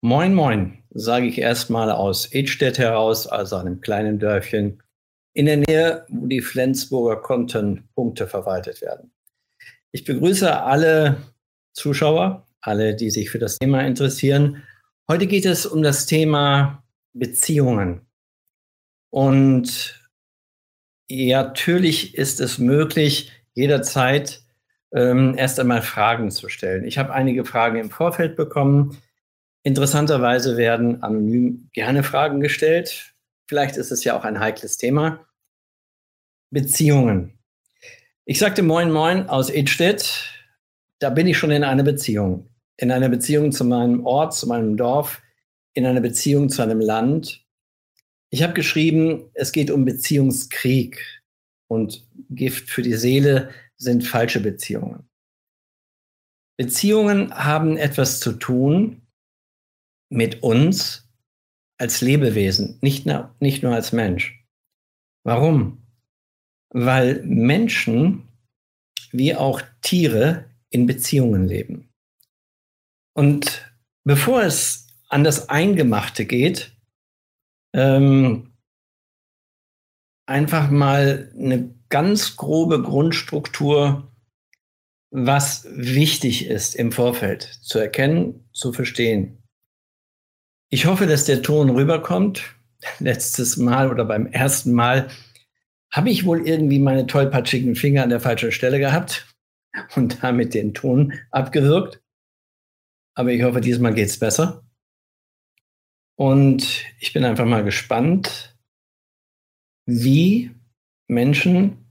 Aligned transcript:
Moin, 0.00 0.32
moin, 0.32 0.78
sage 0.90 1.26
ich 1.26 1.38
erstmal 1.38 1.90
aus 1.90 2.32
Edstedt 2.32 2.78
heraus, 2.78 3.26
also 3.26 3.56
einem 3.56 3.80
kleinen 3.80 4.20
Dörfchen 4.20 4.80
in 5.34 5.46
der 5.46 5.56
Nähe, 5.56 6.06
wo 6.08 6.28
die 6.28 6.40
Flensburger 6.40 7.20
Kontenpunkte 7.20 8.28
verwaltet 8.28 8.80
werden. 8.80 9.10
Ich 9.90 10.04
begrüße 10.04 10.62
alle 10.62 11.16
Zuschauer, 11.72 12.46
alle, 12.60 12.94
die 12.94 13.10
sich 13.10 13.28
für 13.28 13.40
das 13.40 13.58
Thema 13.58 13.84
interessieren. 13.84 14.62
Heute 15.08 15.26
geht 15.26 15.46
es 15.46 15.66
um 15.66 15.82
das 15.82 16.06
Thema 16.06 16.84
Beziehungen. 17.12 18.06
Und 19.10 20.00
natürlich 21.10 22.14
ist 22.14 22.40
es 22.40 22.58
möglich, 22.58 23.32
jederzeit 23.54 24.42
ähm, 24.94 25.34
erst 25.36 25.58
einmal 25.58 25.82
Fragen 25.82 26.30
zu 26.30 26.48
stellen. 26.48 26.84
Ich 26.84 26.98
habe 26.98 27.12
einige 27.12 27.44
Fragen 27.44 27.80
im 27.80 27.90
Vorfeld 27.90 28.36
bekommen 28.36 28.96
Interessanterweise 29.68 30.56
werden 30.56 31.02
anonym 31.02 31.68
gerne 31.74 32.02
Fragen 32.02 32.40
gestellt. 32.40 33.12
Vielleicht 33.48 33.76
ist 33.76 33.92
es 33.92 34.02
ja 34.02 34.18
auch 34.18 34.24
ein 34.24 34.40
heikles 34.40 34.78
Thema. 34.78 35.26
Beziehungen. 36.48 37.38
Ich 38.24 38.38
sagte 38.38 38.62
Moin 38.62 38.90
Moin 38.90 39.28
aus 39.28 39.50
Edstedt. 39.50 40.24
Da 41.00 41.10
bin 41.10 41.26
ich 41.26 41.36
schon 41.36 41.50
in 41.50 41.64
einer 41.64 41.82
Beziehung. 41.82 42.48
In 42.78 42.90
einer 42.90 43.10
Beziehung 43.10 43.52
zu 43.52 43.66
meinem 43.66 44.06
Ort, 44.06 44.32
zu 44.32 44.46
meinem 44.46 44.78
Dorf, 44.78 45.20
in 45.74 45.84
einer 45.84 46.00
Beziehung 46.00 46.48
zu 46.48 46.62
einem 46.62 46.80
Land. 46.80 47.44
Ich 48.30 48.42
habe 48.42 48.54
geschrieben, 48.54 49.28
es 49.34 49.52
geht 49.52 49.70
um 49.70 49.84
Beziehungskrieg 49.84 51.04
und 51.66 52.08
Gift 52.30 52.70
für 52.70 52.80
die 52.80 52.94
Seele 52.94 53.50
sind 53.76 54.06
falsche 54.06 54.40
Beziehungen. 54.40 55.10
Beziehungen 56.56 57.34
haben 57.34 57.76
etwas 57.76 58.18
zu 58.20 58.32
tun 58.32 59.02
mit 60.10 60.42
uns 60.42 61.08
als 61.78 62.00
Lebewesen, 62.00 62.78
nicht 62.80 63.06
nur, 63.06 63.34
nicht 63.40 63.62
nur 63.62 63.74
als 63.74 63.92
Mensch. 63.92 64.44
Warum? 65.24 65.86
Weil 66.70 67.22
Menschen 67.24 68.28
wie 69.12 69.34
auch 69.34 69.62
Tiere 69.80 70.50
in 70.70 70.86
Beziehungen 70.86 71.46
leben. 71.46 71.88
Und 73.14 73.72
bevor 74.04 74.42
es 74.42 74.86
an 75.08 75.24
das 75.24 75.48
Eingemachte 75.48 76.26
geht, 76.26 76.72
ähm, 77.74 78.52
einfach 80.26 80.70
mal 80.70 81.32
eine 81.36 81.74
ganz 81.88 82.36
grobe 82.36 82.82
Grundstruktur, 82.82 84.12
was 85.10 85.66
wichtig 85.70 86.46
ist 86.46 86.74
im 86.74 86.92
Vorfeld 86.92 87.42
zu 87.42 87.78
erkennen, 87.78 88.48
zu 88.52 88.72
verstehen. 88.72 89.37
Ich 90.70 90.84
hoffe, 90.84 91.06
dass 91.06 91.24
der 91.24 91.42
Ton 91.42 91.70
rüberkommt. 91.70 92.54
Letztes 93.00 93.56
Mal 93.56 93.90
oder 93.90 94.04
beim 94.04 94.26
ersten 94.26 94.72
Mal 94.72 95.08
habe 95.90 96.10
ich 96.10 96.26
wohl 96.26 96.46
irgendwie 96.46 96.78
meine 96.78 97.06
tollpatschigen 97.06 97.74
Finger 97.74 98.02
an 98.02 98.10
der 98.10 98.20
falschen 98.20 98.52
Stelle 98.52 98.78
gehabt 98.78 99.26
und 99.96 100.22
damit 100.22 100.52
den 100.52 100.74
Ton 100.74 101.14
abgewirkt. 101.30 102.02
Aber 103.14 103.32
ich 103.32 103.42
hoffe, 103.42 103.60
diesmal 103.60 103.94
geht 103.94 104.08
es 104.08 104.18
besser. 104.18 104.62
Und 106.16 106.84
ich 107.00 107.12
bin 107.12 107.24
einfach 107.24 107.46
mal 107.46 107.64
gespannt, 107.64 108.56
wie 109.86 110.50
Menschen 111.06 111.86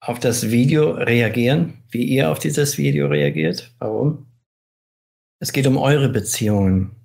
auf 0.00 0.18
das 0.18 0.50
Video 0.50 0.90
reagieren, 0.92 1.84
wie 1.90 2.02
ihr 2.02 2.30
auf 2.30 2.40
dieses 2.40 2.76
Video 2.76 3.06
reagiert. 3.06 3.72
Warum? 3.78 4.26
Es 5.40 5.52
geht 5.52 5.66
um 5.66 5.76
eure 5.76 6.08
Beziehungen. 6.08 6.97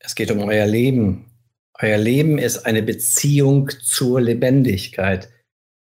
Es 0.00 0.14
geht 0.14 0.30
um 0.30 0.40
euer 0.40 0.66
Leben. 0.66 1.30
Euer 1.78 1.98
Leben 1.98 2.38
ist 2.38 2.66
eine 2.66 2.82
Beziehung 2.82 3.70
zur 3.82 4.20
Lebendigkeit. 4.20 5.30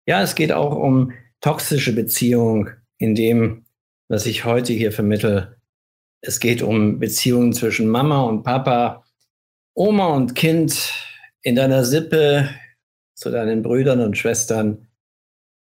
Ja, 0.06 0.22
es 0.22 0.36
geht 0.36 0.52
auch 0.52 0.76
um 0.76 1.14
toxische 1.42 1.94
Beziehungen 1.94 2.70
in 2.98 3.16
dem, 3.16 3.66
was 4.10 4.26
ich 4.26 4.46
heute 4.46 4.74
hier 4.74 4.92
vermittle. 4.92 5.58
Es 6.22 6.40
geht 6.40 6.62
um 6.62 7.00
Beziehungen 7.00 7.54
zwischen 7.54 7.88
Mama 7.88 8.24
und 8.24 8.44
Papa, 8.44 9.06
Oma 9.74 10.08
und 10.08 10.36
Kind, 10.36 10.94
in 11.42 11.56
deiner 11.56 11.84
Sippe, 11.84 12.50
zu 13.16 13.30
deinen 13.30 13.64
Brüdern 13.64 14.02
und 14.02 14.18
Schwestern, 14.18 14.88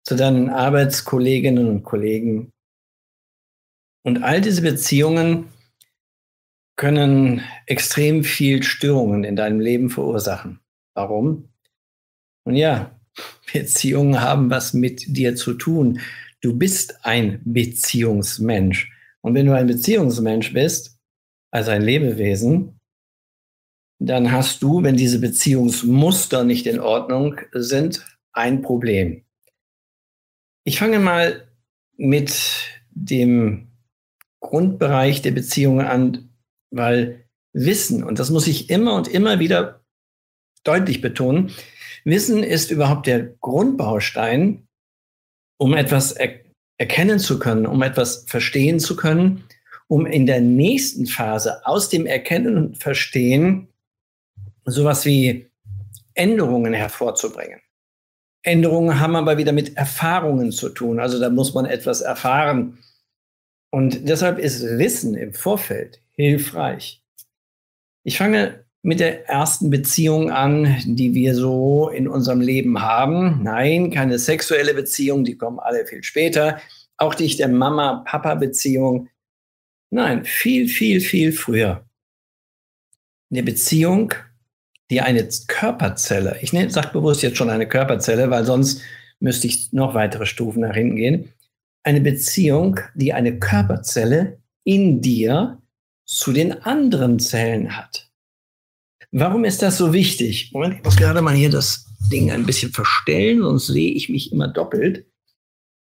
zu 0.03 0.15
deinen 0.15 0.49
Arbeitskolleginnen 0.49 1.67
und 1.67 1.83
Kollegen. 1.83 2.51
Und 4.03 4.23
all 4.23 4.41
diese 4.41 4.61
Beziehungen 4.61 5.52
können 6.75 7.41
extrem 7.65 8.23
viel 8.23 8.63
Störungen 8.63 9.23
in 9.23 9.35
deinem 9.35 9.59
Leben 9.59 9.89
verursachen. 9.89 10.59
Warum? 10.95 11.49
Und 12.45 12.55
ja, 12.55 12.99
Beziehungen 13.51 14.21
haben 14.21 14.49
was 14.49 14.73
mit 14.73 15.15
dir 15.15 15.35
zu 15.35 15.53
tun. 15.53 15.99
Du 16.41 16.57
bist 16.57 17.05
ein 17.05 17.41
Beziehungsmensch. 17.45 18.91
Und 19.21 19.35
wenn 19.35 19.45
du 19.45 19.55
ein 19.55 19.67
Beziehungsmensch 19.67 20.53
bist, 20.53 20.99
also 21.51 21.71
ein 21.71 21.83
Lebewesen, 21.83 22.79
dann 23.99 24.31
hast 24.31 24.61
du, 24.63 24.83
wenn 24.83 24.97
diese 24.97 25.19
Beziehungsmuster 25.19 26.43
nicht 26.43 26.67
in 26.67 26.79
Ordnung 26.79 27.39
sind, 27.53 28.05
ein 28.33 28.61
Problem. 28.61 29.23
Ich 30.65 30.79
fange 30.79 30.99
mal 30.99 31.47
mit 31.95 32.67
dem 32.89 33.67
Grundbereich 34.41 35.21
der 35.21 35.31
Beziehungen 35.31 35.85
an, 35.85 36.32
weil 36.73 37.25
Wissen, 37.53 38.03
und 38.03 38.19
das 38.19 38.29
muss 38.29 38.47
ich 38.47 38.69
immer 38.69 38.95
und 38.95 39.07
immer 39.07 39.39
wieder 39.39 39.81
deutlich 40.63 41.01
betonen, 41.01 41.51
Wissen 42.03 42.43
ist 42.43 42.71
überhaupt 42.71 43.07
der 43.07 43.23
Grundbaustein, 43.39 44.67
um 45.57 45.73
etwas 45.73 46.11
er 46.11 46.41
erkennen 46.77 47.19
zu 47.19 47.39
können, 47.39 47.65
um 47.65 47.81
etwas 47.81 48.25
verstehen 48.27 48.79
zu 48.79 48.95
können, 48.95 49.43
um 49.87 50.05
in 50.05 50.25
der 50.25 50.41
nächsten 50.41 51.05
Phase 51.05 51.65
aus 51.65 51.87
dem 51.87 52.05
Erkennen 52.05 52.57
und 52.57 52.77
Verstehen 52.77 53.69
sowas 54.65 55.05
wie 55.05 55.49
Änderungen 56.15 56.73
hervorzubringen. 56.73 57.59
Änderungen 58.41 58.99
haben 58.99 59.15
aber 59.15 59.37
wieder 59.37 59.53
mit 59.53 59.77
Erfahrungen 59.77 60.51
zu 60.51 60.69
tun. 60.69 60.99
Also 60.99 61.19
da 61.19 61.29
muss 61.29 61.53
man 61.53 61.65
etwas 61.65 62.01
erfahren. 62.01 62.79
Und 63.71 64.09
deshalb 64.09 64.39
ist 64.39 64.63
Wissen 64.63 65.15
im 65.15 65.33
Vorfeld 65.33 66.02
hilfreich. 66.13 67.03
Ich 68.03 68.17
fange 68.17 68.65
mit 68.81 68.99
der 68.99 69.29
ersten 69.29 69.69
Beziehung 69.69 70.29
an, 70.29 70.75
die 70.85 71.13
wir 71.13 71.35
so 71.35 71.89
in 71.89 72.07
unserem 72.07 72.41
Leben 72.41 72.81
haben. 72.81 73.41
Nein, 73.41 73.91
keine 73.91 74.19
sexuelle 74.19 74.73
Beziehung, 74.73 75.23
die 75.23 75.37
kommen 75.37 75.59
alle 75.59 75.85
viel 75.85 76.03
später. 76.03 76.59
Auch 76.97 77.17
nicht 77.17 77.39
der 77.39 77.47
Mama-Papa-Beziehung. 77.47 79.07
Nein, 79.89 80.25
viel, 80.25 80.67
viel, 80.67 80.99
viel 80.99 81.31
früher. 81.31 81.85
Eine 83.31 83.43
Beziehung, 83.43 84.13
die 84.91 85.01
eine 85.01 85.27
Körperzelle, 85.47 86.37
ich 86.41 86.51
sage 86.51 86.89
bewusst 86.91 87.23
jetzt 87.23 87.37
schon 87.37 87.49
eine 87.49 87.67
Körperzelle, 87.67 88.29
weil 88.29 88.43
sonst 88.43 88.81
müsste 89.19 89.47
ich 89.47 89.71
noch 89.71 89.93
weitere 89.93 90.25
Stufen 90.25 90.61
nach 90.61 90.75
hinten 90.75 90.97
gehen. 90.97 91.33
Eine 91.83 92.01
Beziehung, 92.01 92.79
die 92.95 93.13
eine 93.13 93.39
Körperzelle 93.39 94.39
in 94.65 95.01
dir 95.01 95.62
zu 96.05 96.33
den 96.33 96.63
anderen 96.63 97.19
Zellen 97.19 97.77
hat. 97.77 98.09
Warum 99.11 99.45
ist 99.45 99.61
das 99.61 99.77
so 99.77 99.93
wichtig? 99.93 100.51
Moment, 100.53 100.77
ich 100.77 100.83
muss 100.83 100.97
gerade 100.97 101.21
mal 101.21 101.35
hier 101.35 101.51
das 101.51 101.85
Ding 102.11 102.31
ein 102.31 102.45
bisschen 102.45 102.71
verstellen, 102.71 103.41
sonst 103.41 103.67
sehe 103.67 103.91
ich 103.91 104.09
mich 104.09 104.31
immer 104.31 104.47
doppelt. 104.47 105.05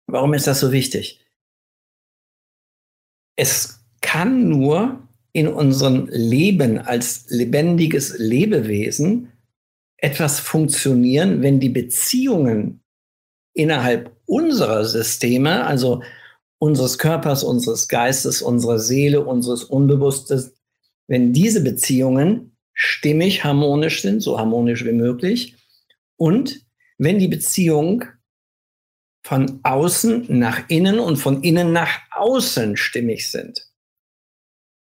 Warum 0.06 0.34
ist 0.34 0.46
das 0.46 0.60
so 0.60 0.72
wichtig? 0.72 1.24
Es 3.36 3.84
kann 4.00 4.48
nur 4.48 5.08
in 5.32 5.48
unserem 5.48 6.08
Leben 6.10 6.78
als 6.78 7.26
lebendiges 7.28 8.18
Lebewesen 8.18 9.32
etwas 9.96 10.40
funktionieren, 10.40 11.42
wenn 11.42 11.60
die 11.60 11.68
Beziehungen 11.68 12.80
innerhalb 13.52 14.16
unserer 14.26 14.84
Systeme, 14.84 15.66
also 15.66 16.02
unseres 16.58 16.98
Körpers, 16.98 17.44
unseres 17.44 17.88
Geistes, 17.88 18.42
unserer 18.42 18.78
Seele, 18.78 19.24
unseres 19.24 19.64
Unbewusstes, 19.64 20.54
wenn 21.06 21.32
diese 21.32 21.62
Beziehungen 21.62 22.56
stimmig 22.74 23.44
harmonisch 23.44 24.02
sind, 24.02 24.20
so 24.20 24.38
harmonisch 24.38 24.84
wie 24.84 24.92
möglich, 24.92 25.56
und 26.16 26.66
wenn 26.98 27.18
die 27.18 27.28
Beziehung 27.28 28.04
von 29.24 29.60
außen 29.62 30.26
nach 30.28 30.68
innen 30.68 30.98
und 30.98 31.16
von 31.16 31.42
innen 31.42 31.72
nach 31.72 32.00
außen 32.10 32.76
stimmig 32.76 33.30
sind. 33.30 33.68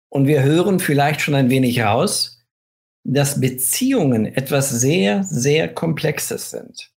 Und 0.09 0.27
wir 0.27 0.43
hören 0.43 0.79
vielleicht 0.79 1.21
schon 1.21 1.35
ein 1.35 1.49
wenig 1.49 1.81
raus, 1.81 2.43
dass 3.03 3.39
Beziehungen 3.39 4.25
etwas 4.25 4.69
sehr, 4.69 5.23
sehr 5.23 5.73
Komplexes 5.73 6.51
sind. 6.51 6.91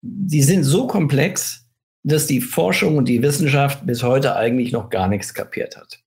Die 0.00 0.42
sind 0.42 0.64
so 0.64 0.86
komplex, 0.86 1.61
dass 2.04 2.26
die 2.26 2.40
Forschung 2.40 2.96
und 2.96 3.08
die 3.08 3.22
Wissenschaft 3.22 3.86
bis 3.86 4.02
heute 4.02 4.36
eigentlich 4.36 4.72
noch 4.72 4.90
gar 4.90 5.08
nichts 5.08 5.34
kapiert 5.34 5.76
hat. 5.76 6.00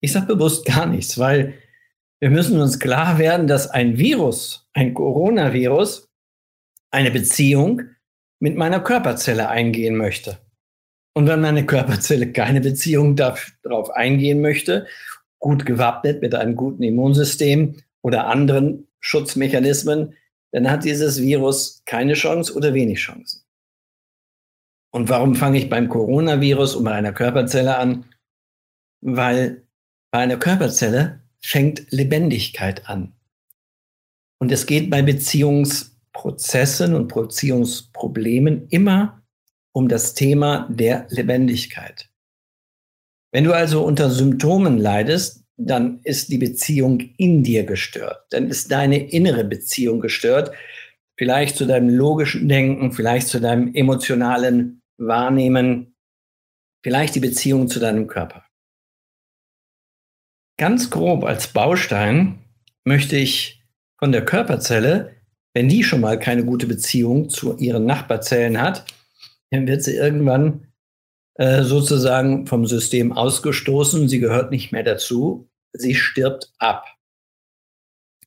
Ich 0.00 0.12
sage 0.12 0.26
bewusst 0.26 0.64
gar 0.66 0.86
nichts, 0.86 1.18
weil 1.18 1.54
wir 2.20 2.30
müssen 2.30 2.60
uns 2.60 2.78
klar 2.78 3.18
werden, 3.18 3.46
dass 3.46 3.68
ein 3.68 3.98
Virus, 3.98 4.68
ein 4.72 4.94
Coronavirus, 4.94 6.08
eine 6.90 7.10
Beziehung 7.10 7.82
mit 8.40 8.56
meiner 8.56 8.80
Körperzelle 8.80 9.48
eingehen 9.48 9.96
möchte. 9.96 10.38
Und 11.14 11.26
wenn 11.26 11.40
meine 11.40 11.66
Körperzelle 11.66 12.32
keine 12.32 12.60
Beziehung 12.60 13.16
darauf 13.16 13.90
eingehen 13.90 14.40
möchte, 14.40 14.86
gut 15.38 15.66
gewappnet 15.66 16.22
mit 16.22 16.34
einem 16.34 16.56
guten 16.56 16.82
Immunsystem 16.82 17.76
oder 18.02 18.26
anderen 18.26 18.88
Schutzmechanismen, 19.00 20.14
dann 20.52 20.70
hat 20.70 20.84
dieses 20.84 21.20
Virus 21.20 21.82
keine 21.86 22.14
Chance 22.14 22.54
oder 22.54 22.74
wenig 22.74 22.98
Chancen. 22.98 23.41
Und 24.94 25.08
warum 25.08 25.34
fange 25.34 25.58
ich 25.58 25.70
beim 25.70 25.88
Coronavirus 25.88 26.76
und 26.76 26.84
bei 26.84 26.92
einer 26.92 27.12
Körperzelle 27.12 27.76
an? 27.78 28.04
Weil 29.00 29.66
bei 30.12 30.20
einer 30.20 30.36
Körperzelle 30.36 31.20
fängt 31.40 31.90
Lebendigkeit 31.90 32.88
an. 32.88 33.14
Und 34.38 34.52
es 34.52 34.66
geht 34.66 34.90
bei 34.90 35.02
Beziehungsprozessen 35.02 36.94
und 36.94 37.12
Beziehungsproblemen 37.12 38.68
immer 38.68 39.22
um 39.72 39.88
das 39.88 40.14
Thema 40.14 40.68
der 40.70 41.06
Lebendigkeit. 41.08 42.10
Wenn 43.32 43.44
du 43.44 43.54
also 43.54 43.82
unter 43.84 44.10
Symptomen 44.10 44.76
leidest, 44.76 45.44
dann 45.56 46.00
ist 46.04 46.28
die 46.28 46.38
Beziehung 46.38 47.00
in 47.16 47.42
dir 47.42 47.64
gestört. 47.64 48.26
Dann 48.30 48.48
ist 48.48 48.70
deine 48.70 49.10
innere 49.10 49.44
Beziehung 49.44 50.00
gestört. 50.00 50.52
Vielleicht 51.16 51.56
zu 51.56 51.64
deinem 51.64 51.88
logischen 51.88 52.48
Denken, 52.48 52.92
vielleicht 52.92 53.28
zu 53.28 53.40
deinem 53.40 53.74
emotionalen 53.74 54.81
Wahrnehmen, 54.98 55.94
vielleicht 56.84 57.14
die 57.14 57.20
Beziehung 57.20 57.68
zu 57.68 57.80
deinem 57.80 58.06
Körper. 58.06 58.44
Ganz 60.58 60.90
grob 60.90 61.24
als 61.24 61.48
Baustein 61.48 62.38
möchte 62.84 63.16
ich 63.16 63.64
von 63.98 64.12
der 64.12 64.24
Körperzelle, 64.24 65.16
wenn 65.54 65.68
die 65.68 65.84
schon 65.84 66.00
mal 66.00 66.18
keine 66.18 66.44
gute 66.44 66.66
Beziehung 66.66 67.30
zu 67.30 67.56
ihren 67.58 67.84
Nachbarzellen 67.84 68.60
hat, 68.60 68.84
dann 69.50 69.66
wird 69.66 69.82
sie 69.82 69.94
irgendwann 69.94 70.72
äh, 71.34 71.62
sozusagen 71.62 72.46
vom 72.46 72.66
System 72.66 73.12
ausgestoßen. 73.12 74.08
Sie 74.08 74.18
gehört 74.18 74.50
nicht 74.50 74.72
mehr 74.72 74.82
dazu. 74.82 75.50
Sie 75.72 75.94
stirbt 75.94 76.52
ab. 76.58 76.86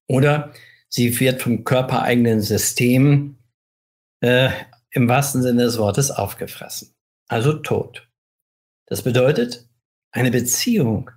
Oder 0.07 0.53
sie 0.89 1.19
wird 1.19 1.41
vom 1.41 1.63
körpereigenen 1.63 2.41
System 2.41 3.37
äh, 4.21 4.49
im 4.95 5.09
wahrsten 5.09 5.43
Sinne 5.43 5.63
des 5.63 5.77
Wortes 5.77 6.09
aufgefressen. 6.09 6.95
Also 7.27 7.53
tot. 7.53 8.09
Das 8.87 9.01
bedeutet, 9.01 9.67
eine 10.11 10.31
Beziehung, 10.31 11.11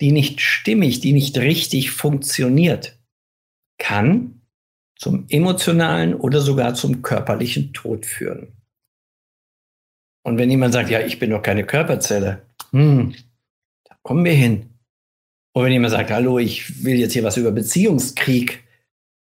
die 0.00 0.12
nicht 0.12 0.40
stimmig, 0.40 1.00
die 1.00 1.12
nicht 1.12 1.38
richtig 1.38 1.90
funktioniert, 1.90 2.98
kann 3.78 4.42
zum 4.96 5.26
emotionalen 5.28 6.14
oder 6.14 6.40
sogar 6.40 6.74
zum 6.74 7.02
körperlichen 7.02 7.72
Tod 7.72 8.04
führen. 8.04 8.56
Und 10.24 10.36
wenn 10.36 10.50
jemand 10.50 10.74
sagt, 10.74 10.90
ja, 10.90 11.00
ich 11.00 11.18
bin 11.18 11.30
doch 11.30 11.42
keine 11.42 11.64
Körperzelle, 11.64 12.42
hm, 12.72 13.14
da 13.84 13.96
kommen 14.02 14.24
wir 14.24 14.34
hin. 14.34 14.68
Und 15.54 15.64
wenn 15.64 15.72
jemand 15.72 15.92
sagt, 15.92 16.10
hallo, 16.10 16.38
ich 16.38 16.84
will 16.84 16.96
jetzt 16.96 17.14
hier 17.14 17.24
was 17.24 17.38
über 17.38 17.52
Beziehungskrieg, 17.52 18.64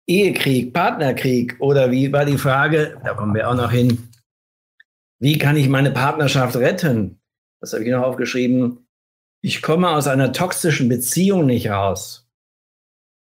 Ehekrieg, 0.06 0.73
Partnerkrieg 0.73 1.56
oder 1.58 1.91
wie 1.91 2.12
war 2.12 2.25
die 2.25 2.38
Frage, 2.38 3.00
da 3.05 3.14
kommen 3.14 3.35
wir 3.35 3.50
auch 3.50 3.56
noch 3.56 3.73
hin, 3.73 4.08
wie 5.19 5.38
kann 5.38 5.56
ich 5.56 5.69
meine 5.69 5.91
Partnerschaft 5.91 6.56
retten? 6.56 7.20
Das 7.61 7.73
habe 7.73 7.85
ich 7.85 7.91
noch 7.91 8.03
aufgeschrieben. 8.03 8.87
Ich 9.43 9.62
komme 9.62 9.91
aus 9.91 10.06
einer 10.06 10.32
toxischen 10.32 10.88
Beziehung 10.88 11.47
nicht 11.47 11.70
raus. 11.70 12.29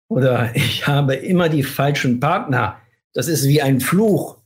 Oder 0.09 0.55
ich 0.55 0.87
habe 0.87 1.15
immer 1.15 1.49
die 1.49 1.63
falschen 1.63 2.19
Partner. 2.19 2.79
Das 3.13 3.27
ist 3.27 3.47
wie 3.47 3.61
ein 3.61 3.79
Fluch. 3.79 4.37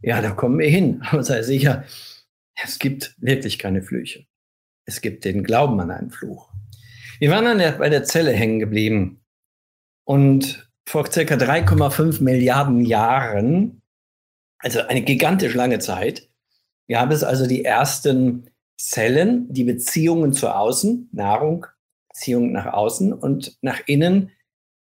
Ja, 0.00 0.20
da 0.20 0.30
kommen 0.30 0.58
wir 0.58 0.68
hin. 0.68 1.02
Aber 1.10 1.22
sei 1.22 1.42
sicher, 1.42 1.84
es 2.62 2.78
gibt 2.78 3.14
wirklich 3.18 3.58
keine 3.58 3.82
Flüche. 3.82 4.26
Es 4.84 5.00
gibt 5.00 5.24
den 5.24 5.44
Glauben 5.44 5.80
an 5.80 5.90
einen 5.90 6.10
Fluch. 6.10 6.52
Wir 7.20 7.30
waren 7.30 7.46
an 7.46 7.58
der, 7.58 7.72
bei 7.72 7.88
der 7.88 8.04
Zelle 8.04 8.32
hängen 8.32 8.58
geblieben. 8.58 9.24
Und 10.04 10.71
vor 10.86 11.10
circa 11.10 11.34
3,5 11.34 12.22
Milliarden 12.22 12.84
Jahren, 12.84 13.82
also 14.58 14.80
eine 14.80 15.02
gigantisch 15.02 15.54
lange 15.54 15.78
Zeit, 15.78 16.28
gab 16.88 17.10
es 17.10 17.24
also 17.24 17.46
die 17.46 17.64
ersten 17.64 18.50
Zellen, 18.76 19.52
die 19.52 19.64
Beziehungen 19.64 20.32
zu 20.32 20.54
außen, 20.54 21.08
Nahrung, 21.12 21.66
Beziehungen 22.08 22.52
nach 22.52 22.66
außen 22.66 23.12
und 23.12 23.56
nach 23.62 23.80
innen. 23.86 24.32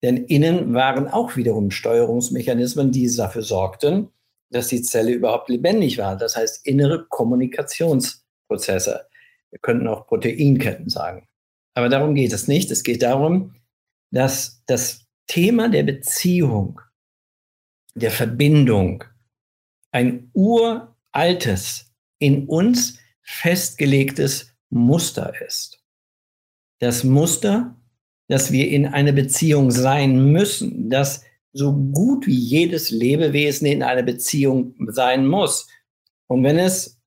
Denn 0.02 0.16
innen 0.16 0.74
waren 0.74 1.08
auch 1.08 1.36
wiederum 1.36 1.70
Steuerungsmechanismen, 1.70 2.90
die 2.90 3.14
dafür 3.14 3.42
sorgten, 3.42 4.08
dass 4.50 4.68
die 4.68 4.82
Zelle 4.82 5.12
überhaupt 5.12 5.48
lebendig 5.48 5.98
war. 5.98 6.16
Das 6.16 6.36
heißt 6.36 6.66
innere 6.66 7.06
Kommunikationsprozesse. 7.08 9.06
Wir 9.50 9.58
könnten 9.60 9.86
auch 9.86 10.06
Proteinketten 10.06 10.88
sagen. 10.88 11.28
Aber 11.74 11.88
darum 11.88 12.14
geht 12.14 12.32
es 12.32 12.48
nicht. 12.48 12.70
Es 12.70 12.82
geht 12.82 13.02
darum, 13.02 13.54
dass 14.10 14.62
das 14.66 15.06
Thema 15.26 15.69
der 15.69 15.82
Beziehung, 15.82 16.80
der 17.94 18.10
Verbindung, 18.10 19.04
ein 19.90 20.30
uraltes, 20.32 21.92
in 22.19 22.46
uns 22.46 22.98
festgelegtes 23.22 24.54
Muster 24.70 25.32
ist. 25.44 25.82
Das 26.78 27.04
Muster, 27.04 27.76
dass 28.28 28.52
wir 28.52 28.69
in 28.69 28.86
einer 28.86 29.12
Beziehung 29.12 29.70
sein 29.70 30.32
müssen, 30.32 30.88
dass 30.88 31.24
so 31.52 31.72
gut 31.72 32.26
wie 32.26 32.38
jedes 32.38 32.91
Lebewesen 32.91 33.67
in 33.67 33.82
einer 33.82 34.02
Beziehung 34.02 34.74
sein 34.88 35.26
muss. 35.26 35.69
Und 36.29 36.44
wenn 36.44 36.58
es 36.58 37.00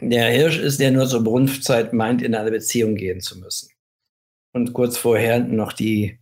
der 0.00 0.30
Hirsch 0.30 0.58
ist, 0.58 0.80
der 0.80 0.90
nur 0.90 1.08
zur 1.08 1.24
Brunftzeit 1.24 1.92
meint, 1.92 2.22
in 2.22 2.34
eine 2.34 2.50
Beziehung 2.50 2.94
gehen 2.94 3.20
zu 3.20 3.38
müssen. 3.38 3.70
Und 4.52 4.72
kurz 4.72 4.96
vorher 4.96 5.40
noch 5.40 5.72
die 5.72 6.18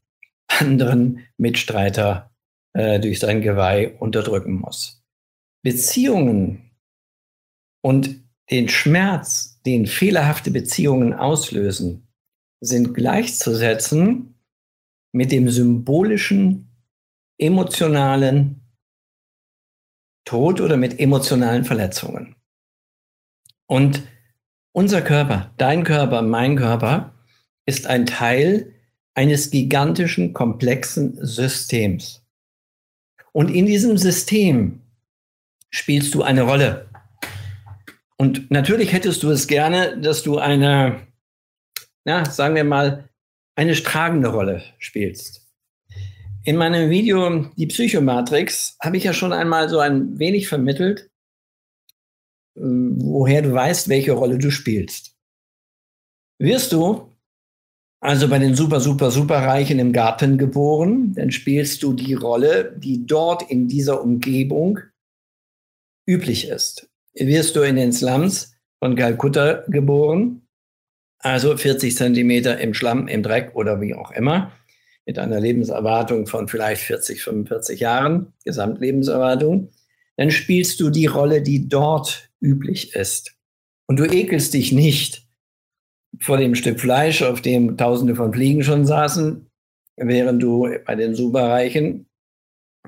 anderen 0.61 1.27
Mitstreiter 1.37 2.31
äh, 2.75 3.01
durch 3.01 3.21
sein 3.21 3.43
Geweih 3.43 3.97
unterdrücken 3.99 4.55
muss. 4.55 5.03
Beziehungen 5.63 6.73
und 7.83 8.23
den 8.51 8.69
Schmerz, 8.69 9.61
den 9.65 9.87
fehlerhafte 9.87 10.51
Beziehungen 10.51 11.15
auslösen, 11.15 12.09
sind 12.61 12.95
gleichzusetzen 12.95 14.35
mit 15.13 15.33
dem 15.33 15.49
symbolischen 15.49 16.71
emotionalen 17.39 18.61
Tod 20.25 20.61
oder 20.61 20.77
mit 20.77 21.01
emotionalen 21.01 21.65
Verletzungen. 21.65 22.37
Und 23.67 24.07
unser 24.73 25.03
Körper, 25.03 25.53
dein 25.57 25.85
Körper, 25.85 26.23
mein 26.23 26.57
Körper, 26.57 27.15
ist 27.67 27.87
ein 27.87 28.07
Teil 28.07 28.72
eines 29.15 29.51
gigantischen, 29.51 30.33
komplexen 30.33 31.19
Systems. 31.25 32.23
Und 33.33 33.51
in 33.51 33.67
diesem 33.67 33.97
System 33.97 34.81
spielst 35.71 36.15
du 36.15 36.23
eine 36.23 36.43
Rolle. 36.43 36.89
Und 38.17 38.51
natürlich 38.51 38.93
hättest 38.93 39.23
du 39.23 39.31
es 39.31 39.47
gerne, 39.47 40.01
dass 40.01 40.23
du 40.23 40.39
eine, 40.39 41.07
na, 42.05 42.25
sagen 42.25 42.55
wir 42.55 42.65
mal, 42.65 43.09
eine 43.55 43.75
tragende 43.75 44.29
Rolle 44.29 44.63
spielst. 44.79 45.43
In 46.45 46.57
meinem 46.57 46.91
Video 46.91 47.51
Die 47.57 47.67
Psychomatrix 47.67 48.77
habe 48.81 48.97
ich 48.97 49.05
ja 49.05 49.13
schon 49.13 49.33
einmal 49.33 49.69
so 49.69 49.79
ein 49.79 50.19
wenig 50.19 50.49
vermittelt, 50.49 51.11
woher 52.55 53.43
du 53.43 53.53
weißt, 53.53 53.89
welche 53.89 54.13
Rolle 54.13 54.39
du 54.39 54.51
spielst. 54.51 55.17
Wirst 56.39 56.73
du 56.73 57.12
also 58.03 58.27
bei 58.27 58.41
den 58.41 58.57
super, 58.57 58.81
super, 58.81 59.13
super 59.13 59.37
Reichen 59.37 59.79
im 59.79 59.93
Garten 59.93 60.37
geboren, 60.37 61.15
dann 61.15 61.31
spielst 61.31 61.85
du 61.85 61.93
die 61.93 62.15
Rolle, 62.15 62.75
die 62.77 63.07
dort 63.07 63.49
in 63.49 63.69
dieser 63.69 64.03
Umgebung 64.03 64.81
üblich 66.05 66.49
ist. 66.49 66.91
Wirst 67.15 67.55
du 67.55 67.61
in 67.61 67.77
den 67.77 67.93
Slums 67.93 68.57
von 68.81 68.97
Kalkutta 68.97 69.63
geboren, 69.69 70.43
also 71.21 71.57
40 71.57 71.95
Zentimeter 71.95 72.59
im 72.59 72.75
Schlamm, 72.75 73.07
im 73.07 73.23
Dreck 73.23 73.55
oder 73.55 73.81
wie 73.81 73.95
auch 73.95 74.11
immer, 74.11 74.51
mit 75.07 75.21
einer 75.21 75.39
Lebenserwartung 75.39 76.27
von 76.27 76.49
vielleicht 76.49 76.83
40, 76.83 77.23
45 77.23 77.79
Jahren, 77.79 78.33
Gesamtlebenserwartung, 78.45 79.71
dann 80.17 80.33
spielst 80.33 80.81
du 80.81 80.91
die 80.91 81.07
Rolle, 81.07 81.41
die 81.41 81.69
dort 81.69 82.31
üblich 82.41 82.97
ist. 82.97 83.37
Und 83.87 84.01
du 84.01 84.07
ekelst 84.07 84.55
dich 84.55 84.73
nicht 84.73 85.23
vor 86.21 86.37
dem 86.37 86.55
Stück 86.55 86.81
Fleisch, 86.81 87.23
auf 87.23 87.41
dem 87.41 87.77
Tausende 87.77 88.15
von 88.15 88.33
Fliegen 88.33 88.63
schon 88.63 88.87
saßen, 88.87 89.47
während 89.97 90.43
du 90.43 90.69
bei 90.85 90.95
den 90.95 91.15
Superreichen 91.15 92.07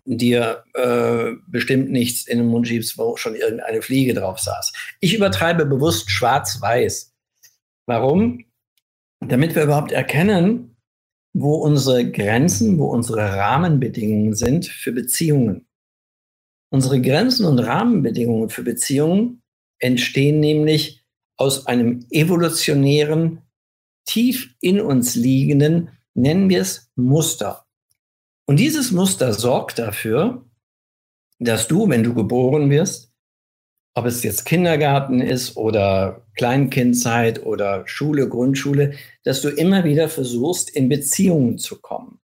dir 0.04 0.64
äh, 0.75 1.33
bestimmt 1.47 1.90
nichts 1.90 2.26
in 2.26 2.38
den 2.38 2.49
Mund 2.49 2.69
schiebst, 2.69 2.99
wo 2.99 3.16
schon 3.16 3.35
irgendeine 3.35 3.81
Fliege 3.83 4.14
drauf 4.14 4.38
saß. 4.38 4.73
Ich 5.00 5.14
übertreibe 5.14 5.64
bewusst 5.66 6.11
schwarz-weiß. 6.11 7.14
Warum? 7.87 8.45
Damit 9.21 9.54
wir 9.54 9.64
überhaupt 9.64 9.93
erkennen, 9.93 10.76
wo 11.33 11.54
unsere 11.57 12.11
Grenzen, 12.11 12.78
wo 12.78 12.87
unsere 12.87 13.37
Rahmenbedingungen 13.37 14.35
sind 14.35 14.66
für 14.66 14.93
Beziehungen. 14.93 15.66
Unsere 16.71 17.00
Grenzen 17.00 17.47
und 17.47 17.59
Rahmenbedingungen 17.59 18.50
für 18.50 18.62
Beziehungen 18.62 19.43
entstehen 19.78 20.40
nämlich 20.40 21.04
aus 21.37 21.67
einem 21.67 22.07
evolutionären, 22.11 23.43
tief 24.05 24.55
in 24.61 24.81
uns 24.81 25.14
liegenden, 25.14 25.91
nennen 26.14 26.49
wir 26.49 26.61
es 26.61 26.91
Muster. 26.95 27.67
Und 28.47 28.59
dieses 28.59 28.93
Muster 28.93 29.33
sorgt 29.33 29.79
dafür, 29.79 30.45
dass 31.38 31.67
du, 31.67 31.88
wenn 31.88 32.03
du 32.03 32.14
geboren 32.14 32.71
wirst, 32.71 33.12
ob 33.95 34.07
es 34.07 34.23
jetzt 34.23 34.45
Kindergarten 34.45 35.21
ist 35.21 35.57
oder 35.57 36.26
Kleinkindzeit 36.35 37.45
oder 37.45 37.87
Schule, 37.87 38.29
Grundschule, 38.29 38.95
dass 39.23 39.41
du 39.41 39.49
immer 39.49 39.85
wieder 39.85 40.09
versuchst, 40.09 40.71
in 40.71 40.88
Beziehungen 40.88 41.59
zu 41.59 41.81
kommen. 41.81 42.21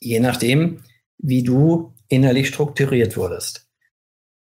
Je 0.00 0.18
nachdem, 0.18 0.82
wie 1.18 1.42
du 1.42 1.94
innerlich 2.08 2.48
strukturiert 2.48 3.16
wurdest. 3.16 3.68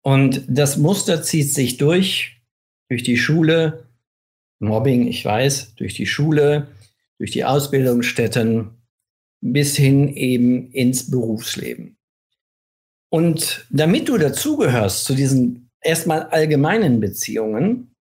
Und 0.02 0.44
das 0.48 0.76
Muster 0.76 1.22
zieht 1.22 1.52
sich 1.52 1.78
durch, 1.78 2.35
durch 2.88 3.02
die 3.02 3.16
Schule, 3.16 3.88
Mobbing, 4.58 5.06
ich 5.06 5.24
weiß, 5.24 5.74
durch 5.74 5.94
die 5.94 6.06
Schule, 6.06 6.68
durch 7.18 7.30
die 7.30 7.44
Ausbildungsstätten 7.44 8.70
bis 9.40 9.76
hin 9.76 10.08
eben 10.14 10.70
ins 10.72 11.10
Berufsleben. 11.10 11.96
Und 13.10 13.66
damit 13.70 14.08
du 14.08 14.18
dazugehörst 14.18 15.04
zu 15.04 15.14
diesen 15.14 15.70
erstmal 15.80 16.24
allgemeinen 16.24 17.00
Beziehungen, 17.00 17.94